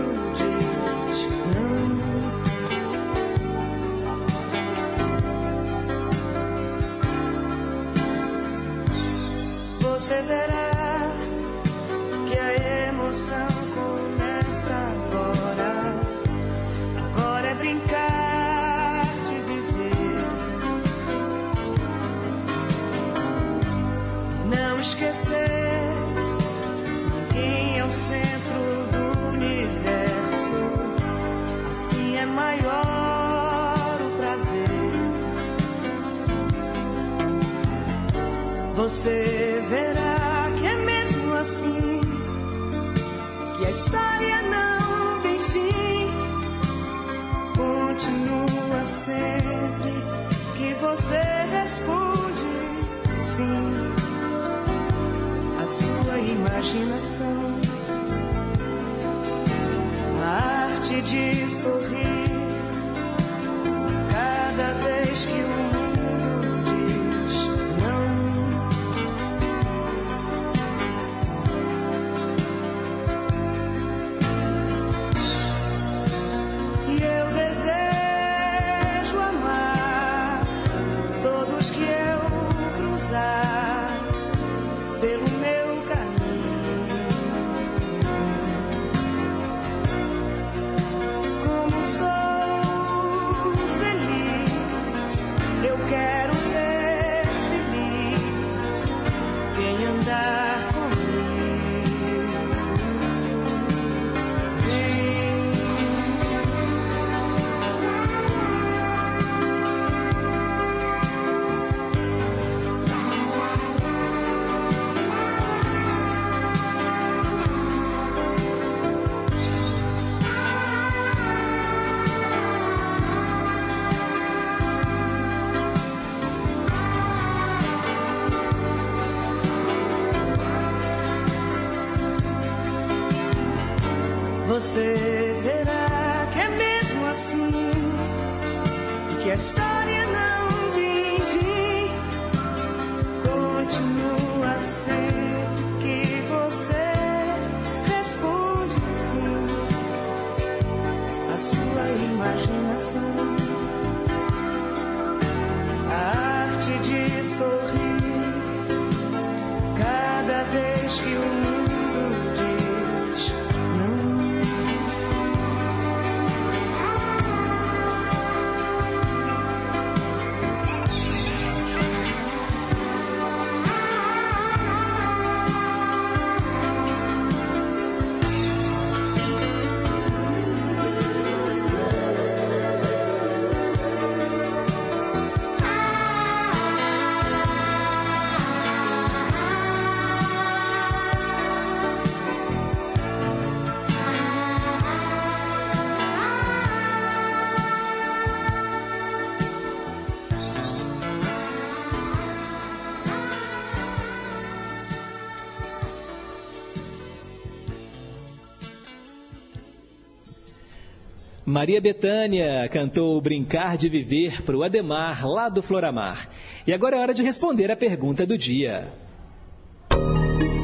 Maria 211.55 211.79
Betânia 211.79 212.67
cantou 212.67 213.21
Brincar 213.21 213.77
de 213.77 213.87
Viver 213.87 214.41
para 214.41 214.57
o 214.57 214.61
Ademar, 214.61 215.25
lá 215.25 215.47
do 215.47 215.63
Floramar. 215.63 216.29
E 216.67 216.73
agora 216.73 216.97
é 216.97 216.99
hora 216.99 217.13
de 217.13 217.23
responder 217.23 217.71
a 217.71 217.77
pergunta 217.77 218.25
do 218.25 218.37
dia. 218.37 218.91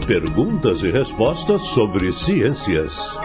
Perguntas 0.06 0.84
e 0.84 0.92
respostas 0.92 1.62
sobre 1.62 2.12
ciências. 2.12 3.18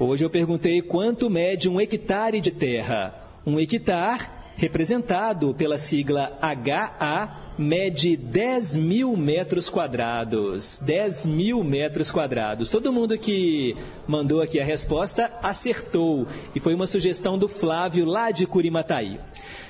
Hoje 0.00 0.24
eu 0.24 0.28
perguntei 0.28 0.82
quanto 0.82 1.30
mede 1.30 1.68
um 1.68 1.80
hectare 1.80 2.40
de 2.40 2.50
terra. 2.50 3.14
Um 3.46 3.60
hectare, 3.60 4.26
representado 4.56 5.54
pela 5.54 5.78
sigla 5.78 6.38
HA, 6.40 7.42
mede 7.58 8.16
10 8.16 8.76
mil 8.76 9.16
metros 9.16 9.68
quadrados. 9.68 10.80
10 10.84 11.26
mil 11.26 11.62
metros 11.62 12.10
quadrados. 12.10 12.70
Todo 12.70 12.92
mundo 12.92 13.16
que 13.18 13.76
mandou 14.06 14.40
aqui 14.40 14.58
a 14.58 14.64
resposta 14.64 15.30
acertou. 15.42 16.26
E 16.54 16.60
foi 16.60 16.74
uma 16.74 16.86
sugestão 16.86 17.38
do 17.38 17.48
Flávio, 17.48 18.04
lá 18.04 18.30
de 18.30 18.46
Curimataí. 18.46 19.20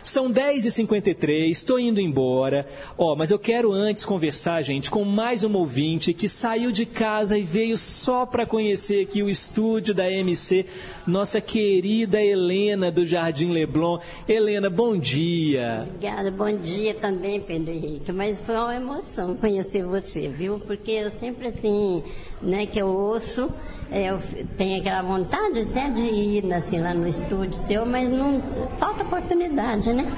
São 0.07 0.31
10h53, 0.31 1.51
estou 1.51 1.81
indo 1.81 2.01
embora. 2.01 2.65
Ó, 2.97 3.13
oh, 3.13 3.17
mas 3.17 3.33
eu 3.33 3.41
quero 3.41 3.73
antes 3.73 4.05
conversar, 4.05 4.63
gente, 4.63 4.89
com 4.89 5.03
mais 5.03 5.43
uma 5.43 5.59
ouvinte 5.59 6.15
que 6.15 6.29
saiu 6.29 6.71
de 6.71 6.87
casa 6.87 7.37
e 7.37 7.43
veio 7.43 7.77
só 7.77 8.25
para 8.25 8.47
conhecer 8.47 9.03
aqui 9.03 9.21
o 9.21 9.29
estúdio 9.29 9.93
da 9.93 10.09
MC, 10.09 10.65
nossa 11.09 11.41
querida 11.41 12.23
Helena 12.23 12.89
do 12.89 13.05
Jardim 13.05 13.51
Leblon. 13.51 13.99
Helena, 14.29 14.71
bom 14.71 14.97
dia. 14.97 15.85
Obrigada, 15.89 16.31
bom 16.31 16.57
dia 16.57 16.95
também, 16.95 17.41
Pedro 17.41 17.73
Henrique. 17.73 18.13
Mas 18.13 18.39
foi 18.39 18.55
uma 18.55 18.77
emoção 18.77 19.35
conhecer 19.35 19.85
você, 19.85 20.29
viu? 20.29 20.61
Porque 20.61 20.93
eu 20.93 21.11
sempre 21.17 21.49
assim, 21.49 22.05
né, 22.41 22.65
que 22.65 22.79
eu 22.79 22.87
ouço, 22.87 23.53
eu 23.91 24.19
tenho 24.57 24.81
aquela 24.81 25.03
vontade 25.03 25.61
até 25.61 25.91
de 25.91 26.03
ir 26.03 26.53
assim, 26.53 26.81
lá 26.81 26.93
no 26.93 27.07
estúdio 27.07 27.55
seu, 27.55 27.87
mas 27.87 28.09
não 28.09 28.41
falta 28.79 29.05
oportunidade, 29.05 29.93
né? 29.93 30.13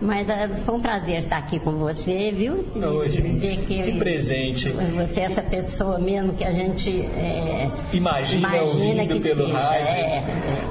Mas 0.00 0.28
uh, 0.28 0.54
foi 0.64 0.74
um 0.74 0.80
prazer 0.80 1.20
estar 1.20 1.38
aqui 1.38 1.58
com 1.58 1.78
você, 1.78 2.30
viu? 2.30 2.64
Hoje, 2.76 3.22
que, 3.40 3.56
que, 3.56 3.98
presente. 3.98 4.68
Você 4.70 5.20
é 5.20 5.24
essa 5.24 5.42
pessoa 5.42 5.98
mesmo 5.98 6.34
que 6.34 6.44
a 6.44 6.52
gente 6.52 6.90
é, 6.90 7.70
imagina, 7.92 8.48
imagina 8.48 9.06
que 9.06 9.20
pelo 9.20 9.46
seja. 9.46 9.58
rádio. 9.58 9.86
É, 9.86 10.00
é. 10.00 10.24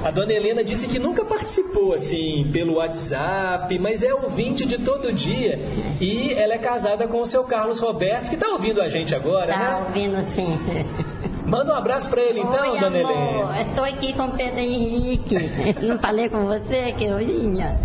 A 0.04 0.10
dona 0.10 0.32
Helena 0.32 0.62
disse 0.62 0.86
que 0.86 0.98
nunca 0.98 1.24
participou 1.24 1.94
assim 1.94 2.48
pelo 2.52 2.74
WhatsApp, 2.74 3.76
mas 3.78 4.02
é 4.02 4.14
ouvinte 4.14 4.64
de 4.66 4.78
todo 4.78 5.12
dia. 5.12 5.58
E 6.00 6.32
ela 6.34 6.54
é 6.54 6.58
casada 6.58 7.08
com 7.08 7.20
o 7.20 7.26
seu 7.26 7.44
Carlos 7.44 7.80
Roberto, 7.80 8.28
que 8.28 8.36
está 8.36 8.50
ouvindo 8.50 8.80
a 8.80 8.88
gente 8.88 9.14
agora, 9.14 9.46
tá 9.52 9.58
né? 9.58 9.64
Está 9.64 9.78
ouvindo 9.78 10.20
sim. 10.20 10.58
Manda 11.54 11.72
um 11.72 11.76
abraço 11.76 12.10
para 12.10 12.20
ele 12.20 12.40
então, 12.40 12.72
Oi, 12.72 12.80
dona 12.80 12.98
amor. 12.98 13.10
Helena. 13.12 13.60
Estou 13.62 13.84
aqui 13.84 14.12
com 14.12 14.24
o 14.24 14.32
Pedro 14.32 14.58
Henrique. 14.58 15.36
Não 15.86 15.96
falei 16.00 16.28
com 16.28 16.44
você 16.46 16.92
que 16.98 17.04
eu 17.04 17.18
vinha. 17.18 17.78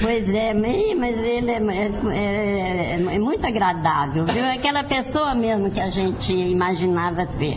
Pois 0.00 0.28
é, 0.34 0.52
mas 0.52 1.18
ele 1.22 1.50
é, 1.50 1.60
é, 2.12 2.92
é, 3.14 3.18
muito 3.18 3.46
agradável, 3.46 4.24
viu? 4.26 4.44
É 4.44 4.52
aquela 4.54 4.84
pessoa 4.84 5.34
mesmo 5.34 5.70
que 5.70 5.80
a 5.80 5.88
gente 5.88 6.32
imaginava 6.32 7.24
ver. 7.24 7.56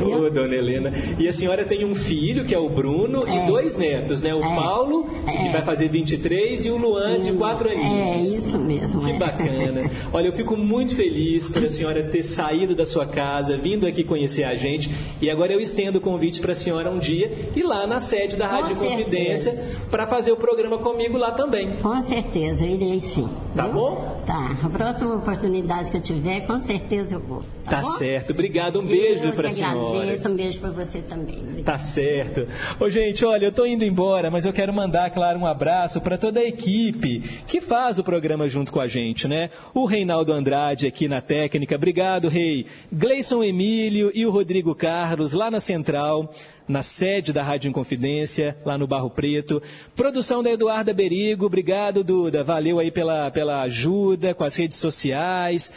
Ô, 0.00 0.28
dona 0.30 0.54
Helena. 0.54 0.92
E 1.18 1.26
a 1.26 1.32
senhora 1.32 1.64
tem 1.64 1.84
um 1.84 1.94
filho, 1.94 2.44
que 2.44 2.54
é 2.54 2.58
o 2.58 2.68
Bruno, 2.68 3.26
É. 3.26 3.44
e 3.44 3.46
dois 3.46 3.76
netos, 3.76 4.20
né? 4.22 4.34
O 4.34 4.42
É. 4.42 4.54
Paulo, 4.56 5.04
que 5.24 5.48
É. 5.48 5.52
vai 5.52 5.62
fazer 5.62 5.88
23, 5.88 6.64
e 6.64 6.70
o 6.70 6.76
Luan, 6.76 7.20
de 7.20 7.32
4 7.32 7.68
aninhos. 7.70 7.86
É, 7.86 8.16
isso 8.16 8.58
mesmo. 8.58 9.00
Que 9.02 9.12
é. 9.12 9.18
bacana. 9.18 9.90
Olha, 10.12 10.26
eu 10.28 10.32
fico 10.32 10.56
muito 10.56 10.94
feliz 10.94 11.48
por 11.48 11.64
a 11.64 11.68
senhora 11.68 12.02
ter 12.02 12.22
saído 12.22 12.74
da 12.74 12.84
sua 12.84 13.06
casa, 13.06 13.56
vindo 13.56 13.86
aqui 13.86 14.04
conhecer 14.04 14.44
a 14.44 14.54
gente. 14.54 14.90
E 15.20 15.30
agora 15.30 15.52
eu 15.52 15.60
estendo 15.60 15.98
o 15.98 16.00
convite 16.00 16.40
para 16.40 16.52
a 16.52 16.54
senhora 16.54 16.90
um 16.90 16.98
dia 16.98 17.32
ir 17.56 17.62
lá 17.62 17.86
na 17.86 18.00
sede 18.00 18.36
da 18.36 18.46
Rádio. 18.46 18.76
Confidência 18.76 19.52
para 19.90 20.06
fazer 20.06 20.32
o 20.32 20.36
programa 20.36 20.78
comigo 20.78 21.16
lá 21.16 21.30
também. 21.30 21.51
Com 21.80 22.00
certeza, 22.02 22.64
eu 22.64 22.70
irei 22.70 22.98
sim. 23.00 23.28
Tá 23.54 23.64
viu? 23.64 23.74
bom? 23.74 24.22
Tá. 24.24 24.56
A 24.62 24.68
próxima 24.68 25.14
oportunidade 25.16 25.90
que 25.90 25.96
eu 25.96 26.00
tiver, 26.00 26.46
com 26.46 26.58
certeza 26.58 27.16
eu 27.16 27.20
vou. 27.20 27.42
Tá, 27.64 27.82
Tá 27.82 27.84
certo. 27.84 28.30
Obrigado. 28.30 28.80
Um 28.80 28.86
beijo 28.86 29.32
para 29.32 29.48
a 29.48 29.50
senhora. 29.50 30.00
agradeço, 30.00 30.28
um 30.28 30.36
beijo 30.36 30.60
para 30.60 30.70
você 30.70 31.00
também. 31.02 31.62
Tá 31.64 31.78
certo. 31.78 32.46
Ô, 32.80 32.88
gente, 32.88 33.24
olha, 33.24 33.46
eu 33.46 33.52
tô 33.52 33.66
indo 33.66 33.84
embora, 33.84 34.30
mas 34.30 34.44
eu 34.44 34.52
quero 34.52 34.72
mandar, 34.72 35.10
claro, 35.10 35.38
um 35.38 35.46
abraço 35.46 36.00
para 36.00 36.16
toda 36.16 36.40
a 36.40 36.44
equipe 36.44 37.20
que 37.46 37.60
faz 37.60 37.98
o 37.98 38.04
programa 38.04 38.48
junto 38.48 38.72
com 38.72 38.80
a 38.80 38.86
gente, 38.86 39.28
né? 39.28 39.50
O 39.74 39.84
Reinaldo 39.84 40.32
Andrade 40.32 40.86
aqui 40.86 41.06
na 41.08 41.20
técnica. 41.20 41.76
Obrigado, 41.76 42.28
Rei. 42.28 42.66
Gleison 42.92 43.42
Emílio 43.42 44.10
e 44.14 44.24
o 44.24 44.30
Rodrigo 44.30 44.74
Carlos 44.74 45.32
lá 45.34 45.50
na 45.50 45.60
Central. 45.60 46.32
Na 46.72 46.82
sede 46.82 47.34
da 47.34 47.42
Rádio 47.42 47.68
Inconfidência, 47.68 48.56
lá 48.64 48.78
no 48.78 48.86
Barro 48.86 49.10
Preto. 49.10 49.62
Produção 49.94 50.42
da 50.42 50.50
Eduarda 50.50 50.94
Berigo. 50.94 51.44
Obrigado, 51.44 52.02
Duda. 52.02 52.42
Valeu 52.42 52.78
aí 52.78 52.90
pela, 52.90 53.30
pela 53.30 53.60
ajuda 53.60 54.32
com 54.32 54.42
as 54.42 54.56
redes 54.56 54.78
sociais. 54.78 55.70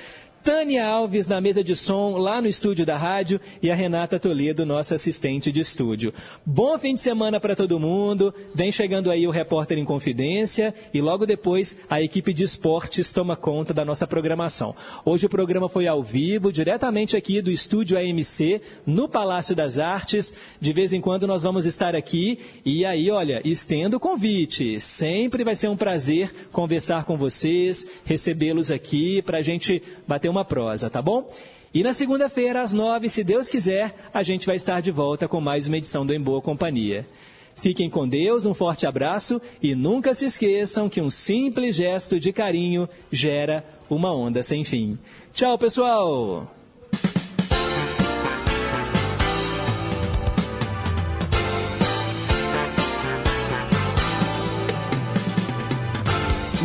Tânia 0.45 0.85
Alves 0.85 1.27
na 1.27 1.41
mesa 1.41 1.63
de 1.63 1.75
som 1.75 2.17
lá 2.17 2.39
no 2.39 2.47
estúdio 2.47 2.85
da 2.85 2.95
rádio 2.95 3.41
e 3.63 3.71
a 3.71 3.73
Renata 3.73 4.19
Toledo, 4.19 4.63
nossa 4.63 4.93
assistente 4.93 5.51
de 5.51 5.59
estúdio. 5.59 6.13
Bom 6.45 6.77
fim 6.77 6.93
de 6.93 6.99
semana 6.99 7.39
para 7.39 7.55
todo 7.55 7.79
mundo. 7.79 8.31
Vem 8.53 8.71
chegando 8.71 9.09
aí 9.09 9.25
o 9.25 9.31
repórter 9.31 9.79
em 9.79 9.83
confidência 9.83 10.71
e 10.93 11.01
logo 11.01 11.25
depois 11.25 11.75
a 11.89 11.99
equipe 11.99 12.31
de 12.31 12.43
esportes 12.43 13.11
toma 13.11 13.35
conta 13.35 13.73
da 13.73 13.83
nossa 13.83 14.05
programação. 14.05 14.75
Hoje 15.03 15.25
o 15.25 15.29
programa 15.29 15.67
foi 15.67 15.87
ao 15.87 16.03
vivo, 16.03 16.51
diretamente 16.51 17.17
aqui 17.17 17.41
do 17.41 17.49
estúdio 17.49 17.97
AMC, 17.97 18.61
no 18.85 19.09
Palácio 19.09 19.55
das 19.55 19.79
Artes. 19.79 20.31
De 20.61 20.71
vez 20.71 20.93
em 20.93 21.01
quando 21.01 21.25
nós 21.25 21.41
vamos 21.41 21.65
estar 21.65 21.95
aqui 21.95 22.37
e 22.63 22.85
aí, 22.85 23.09
olha, 23.09 23.41
estendo 23.43 23.97
o 23.97 23.99
convite. 23.99 24.79
Sempre 24.79 25.43
vai 25.43 25.55
ser 25.55 25.69
um 25.69 25.75
prazer 25.75 26.31
conversar 26.51 27.03
com 27.05 27.17
vocês, 27.17 27.87
recebê-los 28.05 28.69
aqui 28.69 29.23
para 29.23 29.39
a 29.39 29.41
gente 29.41 29.81
bater 30.07 30.34
uma 30.35 30.43
prosa, 30.43 30.89
tá 30.89 31.01
bom? 31.01 31.29
E 31.73 31.81
na 31.81 31.93
segunda-feira, 31.93 32.61
às 32.61 32.73
nove, 32.73 33.07
se 33.07 33.23
Deus 33.23 33.49
quiser, 33.49 34.09
a 34.13 34.21
gente 34.21 34.45
vai 34.45 34.57
estar 34.57 34.81
de 34.81 34.91
volta 34.91 35.27
com 35.27 35.39
mais 35.39 35.67
uma 35.67 35.77
edição 35.77 36.05
do 36.05 36.13
Em 36.13 36.19
Boa 36.21 36.41
Companhia. 36.41 37.05
Fiquem 37.55 37.89
com 37.89 38.07
Deus, 38.07 38.45
um 38.45 38.53
forte 38.53 38.85
abraço 38.85 39.41
e 39.61 39.73
nunca 39.73 40.13
se 40.13 40.25
esqueçam 40.25 40.89
que 40.89 41.01
um 41.01 41.09
simples 41.09 41.75
gesto 41.75 42.19
de 42.19 42.33
carinho 42.33 42.87
gera 43.09 43.63
uma 43.89 44.13
onda 44.13 44.43
sem 44.43 44.63
fim. 44.65 44.99
Tchau, 45.31 45.57
pessoal! 45.57 46.51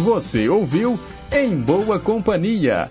Você 0.02 0.48
ouviu 0.48 0.98
Em 1.30 1.54
Boa 1.54 2.00
Companhia. 2.00 2.90